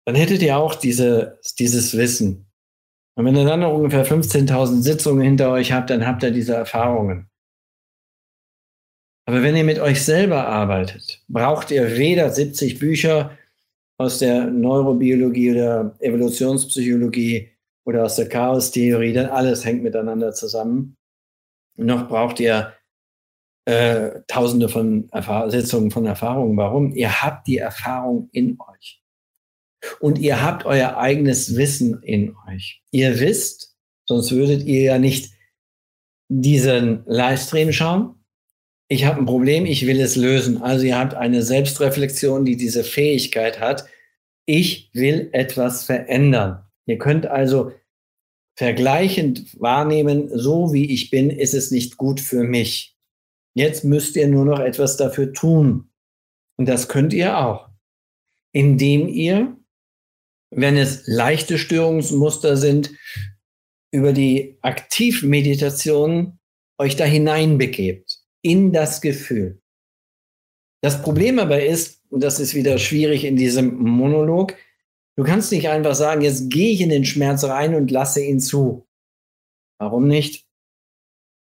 Dann 0.05 0.15
hättet 0.15 0.41
ihr 0.41 0.57
auch 0.57 0.75
diese, 0.75 1.39
dieses 1.59 1.95
Wissen. 1.97 2.51
Und 3.15 3.25
wenn 3.25 3.35
ihr 3.35 3.45
dann 3.45 3.59
noch 3.59 3.73
ungefähr 3.73 4.05
15.000 4.05 4.81
Sitzungen 4.81 5.21
hinter 5.21 5.51
euch 5.51 5.71
habt, 5.71 5.89
dann 5.89 6.07
habt 6.07 6.23
ihr 6.23 6.31
diese 6.31 6.55
Erfahrungen. 6.55 7.29
Aber 9.27 9.43
wenn 9.43 9.55
ihr 9.55 9.63
mit 9.63 9.79
euch 9.79 10.03
selber 10.03 10.47
arbeitet, 10.47 11.23
braucht 11.27 11.71
ihr 11.71 11.97
weder 11.97 12.29
70 12.31 12.79
Bücher 12.79 13.37
aus 13.97 14.19
der 14.19 14.47
Neurobiologie 14.47 15.51
oder 15.51 15.95
Evolutionspsychologie 15.99 17.51
oder 17.85 18.05
aus 18.05 18.15
der 18.15 18.29
Chaostheorie, 18.29 19.13
denn 19.13 19.27
alles 19.27 19.63
hängt 19.63 19.83
miteinander 19.83 20.33
zusammen. 20.33 20.97
Noch 21.77 22.07
braucht 22.07 22.39
ihr 22.39 22.73
äh, 23.65 24.21
tausende 24.27 24.69
von 24.69 25.07
Erfahr 25.11 25.51
Sitzungen 25.51 25.91
von 25.91 26.05
Erfahrungen. 26.05 26.57
Warum? 26.57 26.93
Ihr 26.93 27.21
habt 27.21 27.47
die 27.47 27.59
Erfahrung 27.59 28.29
in 28.31 28.57
euch. 28.59 29.00
Und 29.99 30.19
ihr 30.19 30.41
habt 30.41 30.65
euer 30.65 30.97
eigenes 30.97 31.55
Wissen 31.55 32.01
in 32.03 32.35
euch. 32.47 32.81
Ihr 32.91 33.19
wisst, 33.19 33.75
sonst 34.05 34.31
würdet 34.31 34.63
ihr 34.63 34.81
ja 34.81 34.97
nicht 34.99 35.31
diesen 36.29 37.03
Livestream 37.05 37.71
schauen. 37.71 38.15
Ich 38.87 39.05
habe 39.05 39.19
ein 39.19 39.25
Problem, 39.25 39.65
ich 39.65 39.87
will 39.87 39.99
es 39.99 40.15
lösen. 40.15 40.61
Also 40.61 40.85
ihr 40.85 40.97
habt 40.97 41.13
eine 41.13 41.43
Selbstreflexion, 41.43 42.45
die 42.45 42.57
diese 42.57 42.83
Fähigkeit 42.83 43.59
hat. 43.59 43.85
Ich 44.45 44.89
will 44.93 45.29
etwas 45.31 45.85
verändern. 45.85 46.65
Ihr 46.85 46.97
könnt 46.97 47.25
also 47.25 47.71
vergleichend 48.55 49.59
wahrnehmen, 49.59 50.29
so 50.37 50.73
wie 50.73 50.91
ich 50.91 51.09
bin, 51.09 51.29
ist 51.29 51.53
es 51.53 51.71
nicht 51.71 51.97
gut 51.97 52.19
für 52.19 52.43
mich. 52.43 52.97
Jetzt 53.53 53.83
müsst 53.83 54.15
ihr 54.15 54.27
nur 54.27 54.45
noch 54.45 54.59
etwas 54.59 54.97
dafür 54.97 55.33
tun. 55.33 55.89
Und 56.57 56.67
das 56.67 56.87
könnt 56.87 57.13
ihr 57.13 57.37
auch, 57.37 57.69
indem 58.51 59.07
ihr, 59.07 59.57
wenn 60.51 60.77
es 60.77 61.03
leichte 61.07 61.57
Störungsmuster 61.57 62.57
sind, 62.57 62.91
über 63.91 64.13
die 64.13 64.57
Aktivmeditation 64.61 66.39
euch 66.77 66.95
da 66.95 67.05
hineinbegebt. 67.05 68.19
in 68.43 68.73
das 68.73 69.01
Gefühl. 69.01 69.61
Das 70.81 71.03
Problem 71.03 71.37
aber 71.37 71.63
ist, 71.63 72.01
und 72.09 72.23
das 72.23 72.39
ist 72.39 72.55
wieder 72.55 72.79
schwierig 72.79 73.23
in 73.23 73.35
diesem 73.35 73.75
Monolog, 73.77 74.55
du 75.15 75.23
kannst 75.23 75.51
nicht 75.51 75.69
einfach 75.69 75.93
sagen, 75.93 76.21
jetzt 76.21 76.49
gehe 76.49 76.71
ich 76.71 76.81
in 76.81 76.89
den 76.89 77.05
Schmerz 77.05 77.43
rein 77.43 77.75
und 77.75 77.91
lasse 77.91 78.23
ihn 78.23 78.39
zu. 78.39 78.87
Warum 79.77 80.07
nicht? 80.07 80.47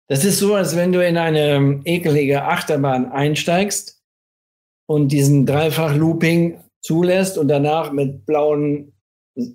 Das 0.08 0.26
ist 0.26 0.40
so, 0.40 0.56
als 0.56 0.76
wenn 0.76 0.92
du 0.92 1.08
in 1.08 1.18
eine 1.18 1.82
ekelige 1.86 2.44
Achterbahn 2.46 3.12
einsteigst 3.12 4.02
und 4.88 5.12
diesen 5.12 5.46
Dreifach-Looping 5.46 6.60
zulässt 6.82 7.38
und 7.38 7.48
danach 7.48 7.92
mit 7.92 8.26
blauen 8.26 8.94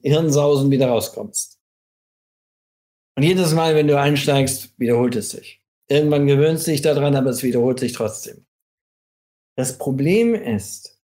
Hirnsausen 0.02 0.70
wieder 0.70 0.88
rauskommst. 0.88 1.58
Und 3.16 3.22
jedes 3.22 3.52
Mal, 3.52 3.74
wenn 3.74 3.86
du 3.86 3.98
einsteigst, 3.98 4.78
wiederholt 4.78 5.16
es 5.16 5.30
sich. 5.30 5.62
Irgendwann 5.88 6.26
gewöhnst 6.26 6.66
du 6.66 6.70
dich 6.70 6.82
daran, 6.82 7.14
aber 7.14 7.30
es 7.30 7.42
wiederholt 7.42 7.78
sich 7.78 7.92
trotzdem. 7.92 8.44
Das 9.56 9.78
Problem 9.78 10.34
ist, 10.34 11.00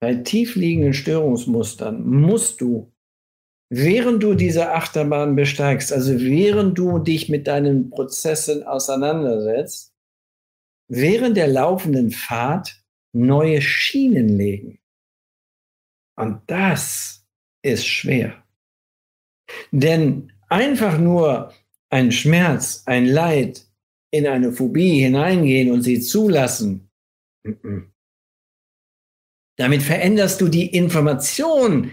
bei 0.00 0.14
tiefliegenden 0.14 0.92
Störungsmustern 0.92 2.04
musst 2.04 2.60
du, 2.60 2.92
während 3.70 4.22
du 4.22 4.34
diese 4.34 4.72
Achterbahn 4.72 5.36
besteigst, 5.36 5.92
also 5.92 6.20
während 6.20 6.76
du 6.76 6.98
dich 6.98 7.28
mit 7.28 7.46
deinen 7.46 7.90
Prozessen 7.90 8.64
auseinandersetzt, 8.64 9.94
während 10.88 11.36
der 11.36 11.48
laufenden 11.48 12.10
Fahrt 12.10 12.82
neue 13.12 13.62
Schienen 13.62 14.28
legen. 14.36 14.79
Und 16.20 16.42
das 16.48 17.26
ist 17.62 17.86
schwer. 17.86 18.44
Denn 19.70 20.32
einfach 20.50 20.98
nur 20.98 21.54
ein 21.88 22.12
Schmerz, 22.12 22.82
ein 22.84 23.06
Leid 23.06 23.66
in 24.10 24.26
eine 24.26 24.52
Phobie 24.52 25.00
hineingehen 25.00 25.72
und 25.72 25.80
sie 25.80 25.98
zulassen, 26.00 26.90
damit 29.56 29.82
veränderst 29.82 30.42
du 30.42 30.48
die 30.48 30.66
Information 30.66 31.92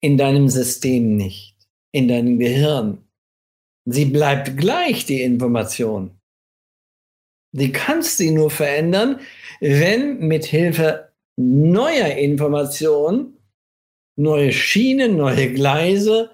in 0.00 0.18
deinem 0.18 0.48
System 0.48 1.16
nicht, 1.16 1.56
in 1.92 2.08
deinem 2.08 2.40
Gehirn. 2.40 3.04
Sie 3.84 4.06
bleibt 4.06 4.56
gleich, 4.56 5.06
die 5.06 5.22
Information. 5.22 6.18
Du 7.52 7.70
kannst 7.70 8.18
sie 8.18 8.32
nur 8.32 8.50
verändern, 8.50 9.20
wenn 9.60 10.18
mit 10.18 10.44
Hilfe 10.46 11.12
neuer 11.36 12.16
Informationen 12.16 13.37
neue 14.18 14.52
Schienen, 14.52 15.16
neue 15.16 15.52
Gleise, 15.52 16.30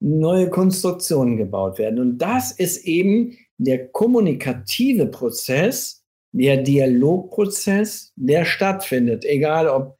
neue 0.00 0.48
Konstruktionen 0.48 1.36
gebaut 1.36 1.78
werden. 1.78 1.98
Und 1.98 2.18
das 2.18 2.52
ist 2.52 2.84
eben 2.84 3.36
der 3.58 3.88
kommunikative 3.88 5.06
Prozess, 5.06 6.04
der 6.32 6.58
Dialogprozess, 6.58 8.12
der 8.16 8.44
stattfindet, 8.44 9.24
egal 9.24 9.68
ob 9.68 9.98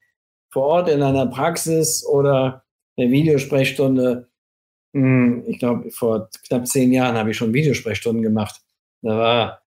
vor 0.53 0.67
Ort 0.67 0.89
in 0.89 1.03
einer 1.03 1.27
Praxis 1.27 2.05
oder 2.07 2.65
der 2.99 3.11
Videosprechstunde. 3.11 4.29
Hm, 4.95 5.45
ich 5.47 5.59
glaube, 5.59 5.91
vor 5.91 6.29
knapp 6.47 6.67
zehn 6.67 6.93
Jahren 6.93 7.17
habe 7.17 7.31
ich 7.31 7.37
schon 7.37 7.55
Videosprechstunden 7.55 8.23
gemacht. 8.23 8.61
Da 9.03 9.19
war 9.19 9.63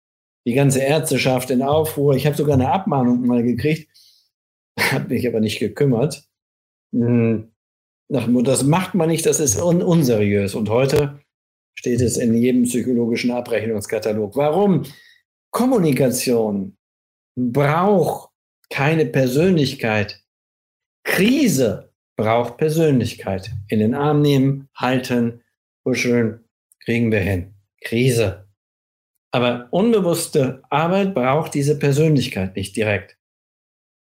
die 0.46 0.54
ganze 0.54 0.80
Ärzteschaft 0.82 1.50
in 1.52 1.62
Aufruhr. 1.62 2.16
Ich 2.16 2.26
habe 2.26 2.36
sogar 2.36 2.56
eine 2.56 2.72
Abmahnung 2.72 3.26
mal 3.26 3.44
gekriegt, 3.44 3.90
habe 4.80 5.14
mich 5.14 5.28
aber 5.28 5.40
nicht 5.40 5.60
gekümmert. 5.60 6.28
Hm, 6.96 7.52
das 8.08 8.64
macht 8.64 8.96
man 8.96 9.10
nicht, 9.10 9.26
das 9.26 9.40
ist 9.40 9.62
un 9.62 9.82
unseriös. 9.82 10.56
Und 10.56 10.70
heute 10.70 11.20
steht 11.78 12.02
es 12.02 12.18
in 12.18 12.34
jedem 12.34 12.64
psychologischen 12.64 13.32
Abrechnungskatalog. 13.32 14.36
Warum? 14.36 14.84
Kommunikation 15.52 16.78
braucht 17.36 18.30
keine 18.70 19.06
Persönlichkeit. 19.06 20.24
Krise 21.04 21.92
braucht 22.16 22.58
Persönlichkeit. 22.58 23.52
In 23.68 23.80
den 23.80 23.94
Arm 23.94 24.22
nehmen, 24.22 24.70
halten, 24.76 25.44
kuscheln, 25.84 26.46
kriegen 26.84 27.12
wir 27.12 27.20
hin. 27.20 27.56
Krise. 27.82 28.48
Aber 29.32 29.68
unbewusste 29.72 30.64
Arbeit 30.70 31.14
braucht 31.14 31.54
diese 31.54 31.78
Persönlichkeit 31.78 32.56
nicht 32.56 32.76
direkt. 32.78 33.18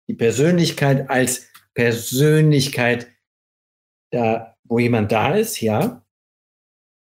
Die 0.08 0.14
Persönlichkeit 0.14 1.08
als 1.08 1.49
Persönlichkeit, 1.74 3.09
da, 4.10 4.56
wo 4.64 4.78
jemand 4.78 5.12
da 5.12 5.34
ist, 5.34 5.60
ja, 5.60 6.05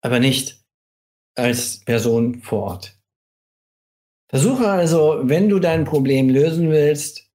aber 0.02 0.20
nicht 0.20 0.64
als 1.36 1.80
Person 1.86 2.42
vor 2.42 2.64
Ort. 2.64 3.00
Versuche 4.30 4.70
also, 4.70 5.22
wenn 5.24 5.50
du 5.50 5.60
dein 5.60 5.86
Problem 5.86 6.30
lösen 6.30 6.70
willst, 6.70 7.30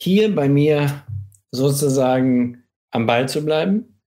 hier 0.00 0.34
bei 0.34 0.48
mir 0.48 1.04
sozusagen 1.50 2.64
am 2.90 3.06
Ball 3.06 3.28
zu 3.28 3.44
bleiben. 3.44 4.00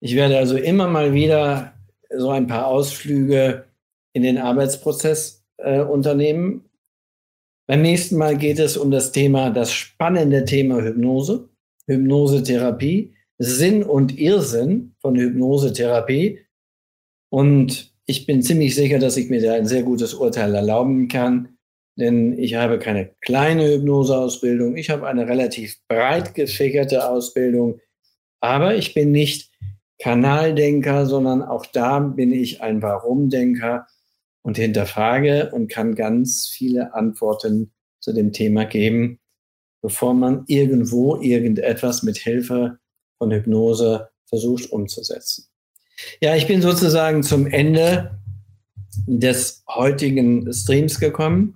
Ich 0.00 0.14
werde 0.14 0.36
also 0.36 0.56
immer 0.56 0.88
mal 0.88 1.14
wieder 1.14 1.74
so 2.10 2.30
ein 2.30 2.46
paar 2.46 2.66
Ausflüge 2.66 3.66
in 4.12 4.22
den 4.22 4.36
Arbeitsprozess 4.36 5.44
äh, 5.58 5.80
unternehmen. 5.80 6.68
Beim 7.72 7.80
nächsten 7.80 8.18
Mal 8.18 8.36
geht 8.36 8.58
es 8.58 8.76
um 8.76 8.90
das 8.90 9.12
Thema, 9.12 9.48
das 9.48 9.72
spannende 9.72 10.44
Thema 10.44 10.82
Hypnose, 10.82 11.48
Hypnosetherapie, 11.86 13.14
Sinn 13.38 13.82
und 13.82 14.18
Irrsinn 14.18 14.94
von 15.00 15.16
Hypnosetherapie. 15.16 16.40
Und 17.30 17.94
ich 18.04 18.26
bin 18.26 18.42
ziemlich 18.42 18.74
sicher, 18.74 18.98
dass 18.98 19.16
ich 19.16 19.30
mir 19.30 19.40
da 19.40 19.54
ein 19.54 19.64
sehr 19.64 19.84
gutes 19.84 20.12
Urteil 20.12 20.54
erlauben 20.54 21.08
kann, 21.08 21.56
denn 21.98 22.38
ich 22.38 22.56
habe 22.56 22.78
keine 22.78 23.14
kleine 23.22 23.66
Hypnoseausbildung, 23.66 24.76
ich 24.76 24.90
habe 24.90 25.06
eine 25.06 25.26
relativ 25.26 25.78
breit 25.88 26.34
gefächerte 26.34 27.08
Ausbildung, 27.08 27.80
aber 28.42 28.74
ich 28.74 28.92
bin 28.92 29.12
nicht 29.12 29.50
Kanaldenker, 29.98 31.06
sondern 31.06 31.40
auch 31.40 31.64
da 31.64 32.00
bin 32.00 32.32
ich 32.32 32.60
ein 32.60 32.82
Warum-Denker 32.82 33.86
und 34.42 34.56
hinterfrage 34.56 35.50
und 35.52 35.68
kann 35.68 35.94
ganz 35.94 36.48
viele 36.48 36.94
Antworten 36.94 37.72
zu 38.00 38.12
dem 38.12 38.32
Thema 38.32 38.64
geben, 38.64 39.20
bevor 39.80 40.14
man 40.14 40.44
irgendwo 40.46 41.20
irgendetwas 41.20 42.02
mit 42.02 42.18
Hilfe 42.18 42.78
von 43.18 43.30
Hypnose 43.30 44.08
versucht 44.26 44.70
umzusetzen. 44.72 45.46
Ja, 46.20 46.34
ich 46.34 46.46
bin 46.46 46.62
sozusagen 46.62 47.22
zum 47.22 47.46
Ende 47.46 48.18
des 49.06 49.62
heutigen 49.68 50.52
Streams 50.52 50.98
gekommen 50.98 51.54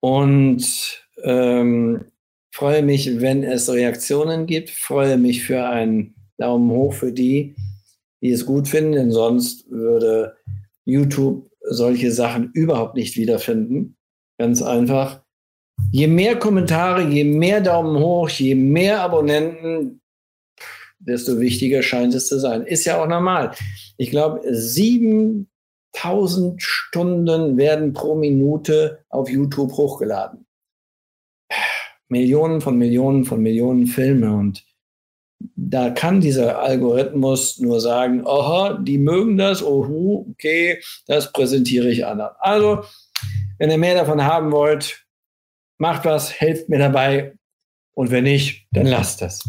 und 0.00 1.02
ähm, 1.22 2.04
freue 2.52 2.82
mich, 2.82 3.20
wenn 3.20 3.42
es 3.42 3.70
Reaktionen 3.70 4.46
gibt, 4.46 4.70
freue 4.70 5.16
mich 5.16 5.44
für 5.44 5.64
einen 5.64 6.14
Daumen 6.36 6.70
hoch 6.70 6.92
für 6.92 7.12
die, 7.12 7.56
die 8.20 8.30
es 8.30 8.46
gut 8.46 8.68
finden, 8.68 8.92
denn 8.92 9.12
sonst 9.12 9.70
würde 9.70 10.36
YouTube 10.84 11.47
solche 11.70 12.12
Sachen 12.12 12.50
überhaupt 12.52 12.94
nicht 12.94 13.16
wiederfinden. 13.16 13.96
Ganz 14.38 14.62
einfach. 14.62 15.22
Je 15.90 16.06
mehr 16.06 16.38
Kommentare, 16.38 17.02
je 17.02 17.24
mehr 17.24 17.60
Daumen 17.60 17.98
hoch, 17.98 18.28
je 18.28 18.54
mehr 18.54 19.00
Abonnenten, 19.00 20.00
desto 20.98 21.40
wichtiger 21.40 21.82
scheint 21.82 22.14
es 22.14 22.26
zu 22.26 22.38
sein. 22.38 22.62
Ist 22.62 22.84
ja 22.84 23.02
auch 23.02 23.08
normal. 23.08 23.52
Ich 23.96 24.10
glaube, 24.10 24.42
7000 24.44 25.46
Stunden 26.62 27.56
werden 27.56 27.92
pro 27.92 28.14
Minute 28.16 29.04
auf 29.08 29.30
YouTube 29.30 29.72
hochgeladen. 29.72 30.46
Millionen 32.08 32.60
von 32.60 32.76
Millionen 32.76 33.24
von 33.24 33.42
Millionen 33.42 33.86
Filme 33.86 34.34
und 34.34 34.64
da 35.40 35.90
kann 35.90 36.20
dieser 36.20 36.60
Algorithmus 36.60 37.58
nur 37.58 37.80
sagen, 37.80 38.26
aha, 38.26 38.78
die 38.82 38.98
mögen 38.98 39.36
das, 39.36 39.62
oh, 39.62 40.26
okay, 40.30 40.80
das 41.06 41.32
präsentiere 41.32 41.88
ich 41.88 42.06
anderen. 42.06 42.32
Also, 42.40 42.84
wenn 43.58 43.70
ihr 43.70 43.78
mehr 43.78 43.94
davon 43.94 44.24
haben 44.24 44.52
wollt, 44.52 45.06
macht 45.78 46.04
was, 46.04 46.40
helft 46.40 46.68
mir 46.68 46.78
dabei 46.78 47.34
und 47.94 48.10
wenn 48.10 48.24
nicht, 48.24 48.66
dann 48.72 48.86
lasst 48.86 49.22
das. 49.22 49.42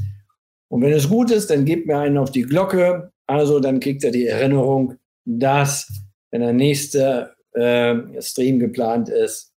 Und 0.68 0.84
wenn 0.84 0.94
es 0.94 1.10
gut 1.10 1.32
ist, 1.32 1.50
dann 1.50 1.66
gebt 1.66 1.88
mir 1.88 1.98
einen 1.98 2.18
auf 2.18 2.32
die 2.32 2.44
Glocke. 2.44 3.12
Also 3.26 3.60
dann 3.60 3.80
kriegt 3.80 4.04
er 4.04 4.12
die 4.12 4.28
Erinnerung, 4.28 4.96
dass, 5.26 5.88
wenn 6.32 6.42
der 6.42 6.54
nächste 6.54 7.36
äh, 7.54 8.22
Stream 8.22 8.60
geplant 8.60 9.10
ist 9.10 9.54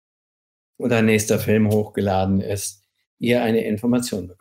oder 0.77 0.97
ein 0.97 1.05
nächster 1.05 1.39
Film 1.39 1.69
hochgeladen 1.69 2.41
ist, 2.41 2.83
ihr 3.19 3.43
eine 3.43 3.63
Information 3.63 4.27
bekommt. 4.27 4.40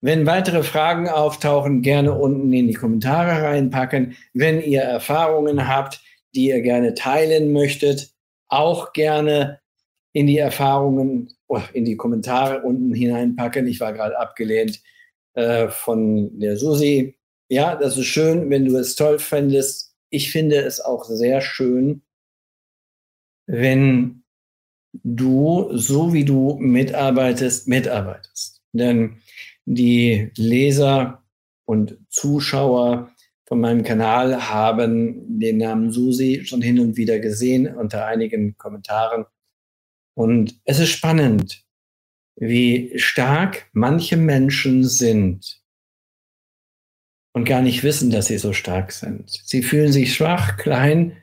Wenn 0.00 0.26
weitere 0.26 0.62
Fragen 0.62 1.08
auftauchen, 1.08 1.82
gerne 1.82 2.12
unten 2.12 2.52
in 2.52 2.68
die 2.68 2.74
Kommentare 2.74 3.42
reinpacken. 3.42 4.16
Wenn 4.34 4.60
ihr 4.60 4.82
Erfahrungen 4.82 5.68
habt, 5.68 6.00
die 6.34 6.48
ihr 6.48 6.60
gerne 6.60 6.94
teilen 6.94 7.52
möchtet, 7.52 8.10
auch 8.48 8.92
gerne 8.92 9.60
in 10.12 10.26
die 10.26 10.38
Erfahrungen, 10.38 11.34
oh, 11.48 11.60
in 11.72 11.84
die 11.84 11.96
Kommentare 11.96 12.62
unten 12.62 12.94
hineinpacken. 12.94 13.66
Ich 13.66 13.80
war 13.80 13.92
gerade 13.92 14.18
abgelehnt 14.18 14.80
äh, 15.34 15.68
von 15.68 16.38
der 16.38 16.56
Susi. 16.56 17.18
Ja, 17.48 17.76
das 17.76 17.96
ist 17.96 18.06
schön, 18.06 18.50
wenn 18.50 18.64
du 18.64 18.76
es 18.76 18.96
toll 18.96 19.18
fändest. 19.18 19.94
Ich 20.10 20.30
finde 20.30 20.56
es 20.56 20.80
auch 20.80 21.04
sehr 21.04 21.40
schön, 21.40 22.02
wenn 23.46 24.24
du, 24.92 25.68
so 25.72 26.12
wie 26.12 26.24
du 26.24 26.56
mitarbeitest, 26.58 27.68
mitarbeitest. 27.68 28.62
Denn 28.72 29.20
die 29.66 30.30
Leser 30.36 31.24
und 31.66 31.98
Zuschauer 32.08 33.12
von 33.46 33.60
meinem 33.60 33.82
Kanal 33.82 34.48
haben 34.48 35.38
den 35.38 35.58
Namen 35.58 35.92
Susi 35.92 36.44
schon 36.44 36.62
hin 36.62 36.80
und 36.80 36.96
wieder 36.96 37.18
gesehen 37.18 37.66
unter 37.76 38.06
einigen 38.06 38.56
Kommentaren. 38.56 39.26
Und 40.14 40.60
es 40.64 40.78
ist 40.78 40.90
spannend, 40.90 41.64
wie 42.36 42.98
stark 42.98 43.68
manche 43.72 44.16
Menschen 44.16 44.84
sind 44.84 45.62
und 47.34 47.44
gar 47.44 47.62
nicht 47.62 47.82
wissen, 47.82 48.10
dass 48.10 48.26
sie 48.26 48.38
so 48.38 48.52
stark 48.52 48.92
sind. 48.92 49.30
Sie 49.30 49.62
fühlen 49.62 49.92
sich 49.92 50.14
schwach, 50.14 50.56
klein 50.56 51.16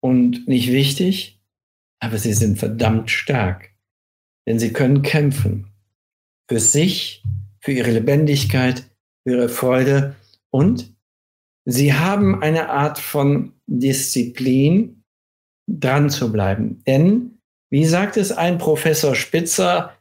und 0.00 0.48
nicht 0.48 0.72
wichtig, 0.72 1.40
aber 2.00 2.18
sie 2.18 2.34
sind 2.34 2.58
verdammt 2.58 3.10
stark, 3.10 3.70
denn 4.46 4.58
sie 4.58 4.72
können 4.72 5.02
kämpfen 5.02 5.73
für 6.48 6.60
sich, 6.60 7.22
für 7.60 7.72
ihre 7.72 7.90
Lebendigkeit, 7.90 8.84
für 9.22 9.36
ihre 9.36 9.48
Freude 9.48 10.14
und 10.50 10.94
sie 11.64 11.94
haben 11.94 12.42
eine 12.42 12.68
Art 12.68 12.98
von 12.98 13.52
Disziplin, 13.66 15.04
dran 15.66 16.10
zu 16.10 16.30
bleiben. 16.30 16.82
Denn, 16.86 17.38
wie 17.70 17.86
sagt 17.86 18.16
es 18.16 18.32
ein 18.32 18.58
Professor 18.58 19.14
Spitzer, 19.14 19.96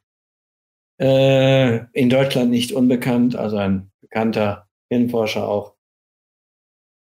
äh, 1.02 1.86
in 1.94 2.10
Deutschland 2.10 2.52
nicht 2.52 2.72
unbekannt, 2.74 3.36
also 3.36 3.58
ein 3.58 3.92
bekannter 4.02 4.68
Hirnforscher 4.90 5.48
auch, 5.48 5.76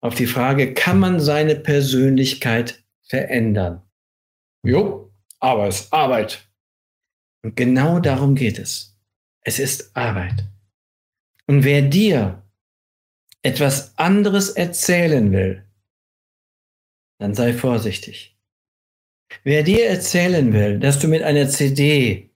auf 0.02 0.16
die 0.16 0.28
Frage, 0.28 0.74
kann 0.74 1.00
man 1.00 1.22
seine 1.22 1.56
Persönlichkeit 1.56 2.84
verändern? 3.08 3.82
Jo, 4.66 5.12
aber 5.40 5.68
es 5.68 5.82
ist 5.82 5.94
Arbeit. 5.94 6.50
Und 7.44 7.56
genau 7.56 8.00
darum 8.00 8.36
geht 8.36 8.60
es. 8.60 8.93
Es 9.44 9.60
ist 9.60 9.96
Arbeit. 9.96 10.46
Und 11.48 11.64
wer 11.64 11.82
dir 11.82 12.44
etwas 13.42 13.98
anderes 13.98 14.50
erzählen 14.52 15.32
will, 15.32 15.66
dann 17.20 17.36
sei 17.36 17.54
vorsichtig. 17.54 18.38
Wer 19.44 19.64
dir 19.64 19.88
erzählen 19.88 20.54
will, 20.54 20.80
dass 20.80 21.00
du 21.00 21.08
mit 21.08 21.24
einer 21.24 21.50
CD 21.50 22.30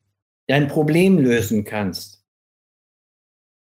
dein 0.48 0.68
Problem 0.68 1.18
lösen 1.18 1.64
kannst, 1.64 2.26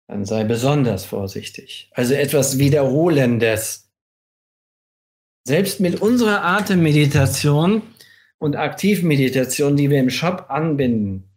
dann 0.08 0.24
sei 0.24 0.42
besonders 0.44 1.04
vorsichtig. 1.04 1.90
Also 1.94 2.14
etwas 2.14 2.58
Wiederholendes. 2.58 3.92
Selbst 5.46 5.80
mit 5.80 6.00
unserer 6.00 6.44
Atemmeditation 6.44 7.82
und 8.38 8.56
Aktivmeditation, 8.56 9.76
die 9.76 9.88
wir 9.88 10.00
im 10.00 10.10
Shop 10.10 10.46
anbinden, 10.48 11.29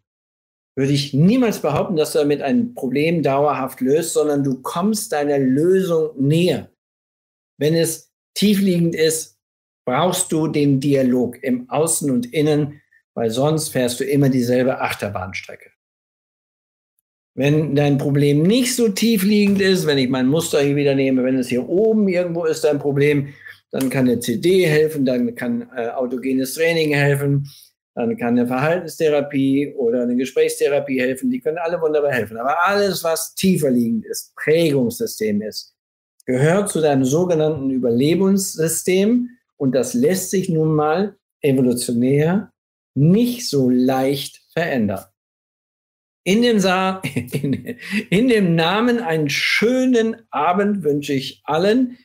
würde 0.75 0.91
ich 0.91 1.13
niemals 1.13 1.59
behaupten, 1.61 1.95
dass 1.95 2.13
du 2.13 2.19
damit 2.19 2.41
ein 2.41 2.73
Problem 2.73 3.21
dauerhaft 3.21 3.81
löst, 3.81 4.13
sondern 4.13 4.43
du 4.43 4.61
kommst 4.61 5.11
deiner 5.11 5.37
Lösung 5.37 6.11
näher. 6.17 6.71
Wenn 7.59 7.75
es 7.75 8.11
tiefliegend 8.33 8.95
ist, 8.95 9.37
brauchst 9.85 10.31
du 10.31 10.47
den 10.47 10.79
Dialog 10.79 11.41
im 11.43 11.69
Außen 11.69 12.09
und 12.09 12.33
Innen, 12.33 12.81
weil 13.13 13.29
sonst 13.29 13.69
fährst 13.69 13.99
du 13.99 14.03
immer 14.03 14.29
dieselbe 14.29 14.81
Achterbahnstrecke. 14.81 15.69
Wenn 17.35 17.75
dein 17.75 17.97
Problem 17.97 18.43
nicht 18.43 18.75
so 18.75 18.89
tiefliegend 18.89 19.59
ist, 19.59 19.87
wenn 19.87 19.97
ich 19.97 20.09
mein 20.09 20.27
Muster 20.27 20.61
hier 20.61 20.75
wieder 20.75 20.95
nehme, 20.95 21.23
wenn 21.23 21.37
es 21.37 21.49
hier 21.49 21.67
oben 21.67 22.07
irgendwo 22.07 22.45
ist 22.45 22.63
dein 22.63 22.79
Problem, 22.79 23.33
dann 23.71 23.89
kann 23.89 24.07
eine 24.07 24.19
CD 24.19 24.67
helfen, 24.67 25.03
dann 25.03 25.33
kann 25.33 25.67
äh, 25.75 25.89
autogenes 25.89 26.53
Training 26.53 26.93
helfen, 26.93 27.49
dann 27.95 28.17
kann 28.17 28.37
eine 28.37 28.47
Verhaltenstherapie 28.47 29.73
oder 29.75 30.01
eine 30.03 30.15
Gesprächstherapie 30.15 30.99
helfen. 30.99 31.29
Die 31.29 31.39
können 31.39 31.59
alle 31.59 31.79
wunderbar 31.79 32.11
helfen. 32.11 32.37
Aber 32.37 32.65
alles, 32.65 33.03
was 33.03 33.35
tiefer 33.35 33.69
liegend 33.69 34.05
ist, 34.05 34.35
Prägungssystem 34.35 35.41
ist, 35.41 35.75
gehört 36.25 36.69
zu 36.69 36.81
deinem 36.81 37.03
sogenannten 37.03 37.69
Überlebenssystem. 37.69 39.29
Und 39.57 39.75
das 39.75 39.93
lässt 39.93 40.31
sich 40.31 40.49
nun 40.49 40.73
mal 40.73 41.15
evolutionär 41.41 42.51
nicht 42.95 43.47
so 43.47 43.69
leicht 43.69 44.41
verändern. 44.53 45.05
In 46.23 46.41
dem, 46.41 46.59
Sa 46.59 47.01
in, 47.13 47.77
in 48.09 48.27
dem 48.27 48.55
Namen 48.55 48.99
einen 48.99 49.29
schönen 49.29 50.15
Abend 50.31 50.83
wünsche 50.83 51.13
ich 51.13 51.41
allen, 51.43 51.97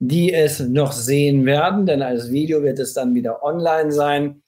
die 0.00 0.34
es 0.34 0.60
noch 0.60 0.92
sehen 0.92 1.46
werden, 1.46 1.86
denn 1.86 2.02
als 2.02 2.30
Video 2.30 2.62
wird 2.62 2.78
es 2.78 2.92
dann 2.92 3.14
wieder 3.14 3.42
online 3.42 3.92
sein. 3.92 4.42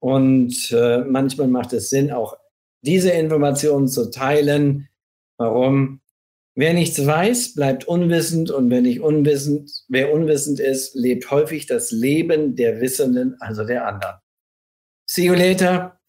Und 0.00 0.72
äh, 0.72 0.98
manchmal 0.98 1.48
macht 1.48 1.72
es 1.72 1.90
Sinn, 1.90 2.10
auch 2.10 2.36
diese 2.82 3.10
Informationen 3.10 3.86
zu 3.86 4.10
teilen. 4.10 4.88
Warum? 5.36 6.00
Wer 6.56 6.74
nichts 6.74 7.06
weiß, 7.06 7.54
bleibt 7.54 7.84
unwissend 7.84 8.50
und 8.50 8.70
wer 8.70 8.80
nicht 8.80 9.00
unwissend, 9.00 9.70
wer 9.88 10.12
unwissend 10.12 10.58
ist, 10.58 10.94
lebt 10.94 11.30
häufig 11.30 11.66
das 11.66 11.90
Leben 11.90 12.56
der 12.56 12.80
Wissenden, 12.80 13.36
also 13.40 13.64
der 13.64 13.86
anderen. 13.86 14.16
See 15.06 15.26
you 15.26 15.34
later. 15.34 16.00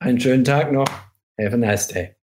Einen 0.00 0.20
schönen 0.20 0.44
Tag 0.44 0.72
noch. 0.72 0.88
Have 1.38 1.54
a 1.54 1.56
nice 1.56 1.88
day. 1.88 2.17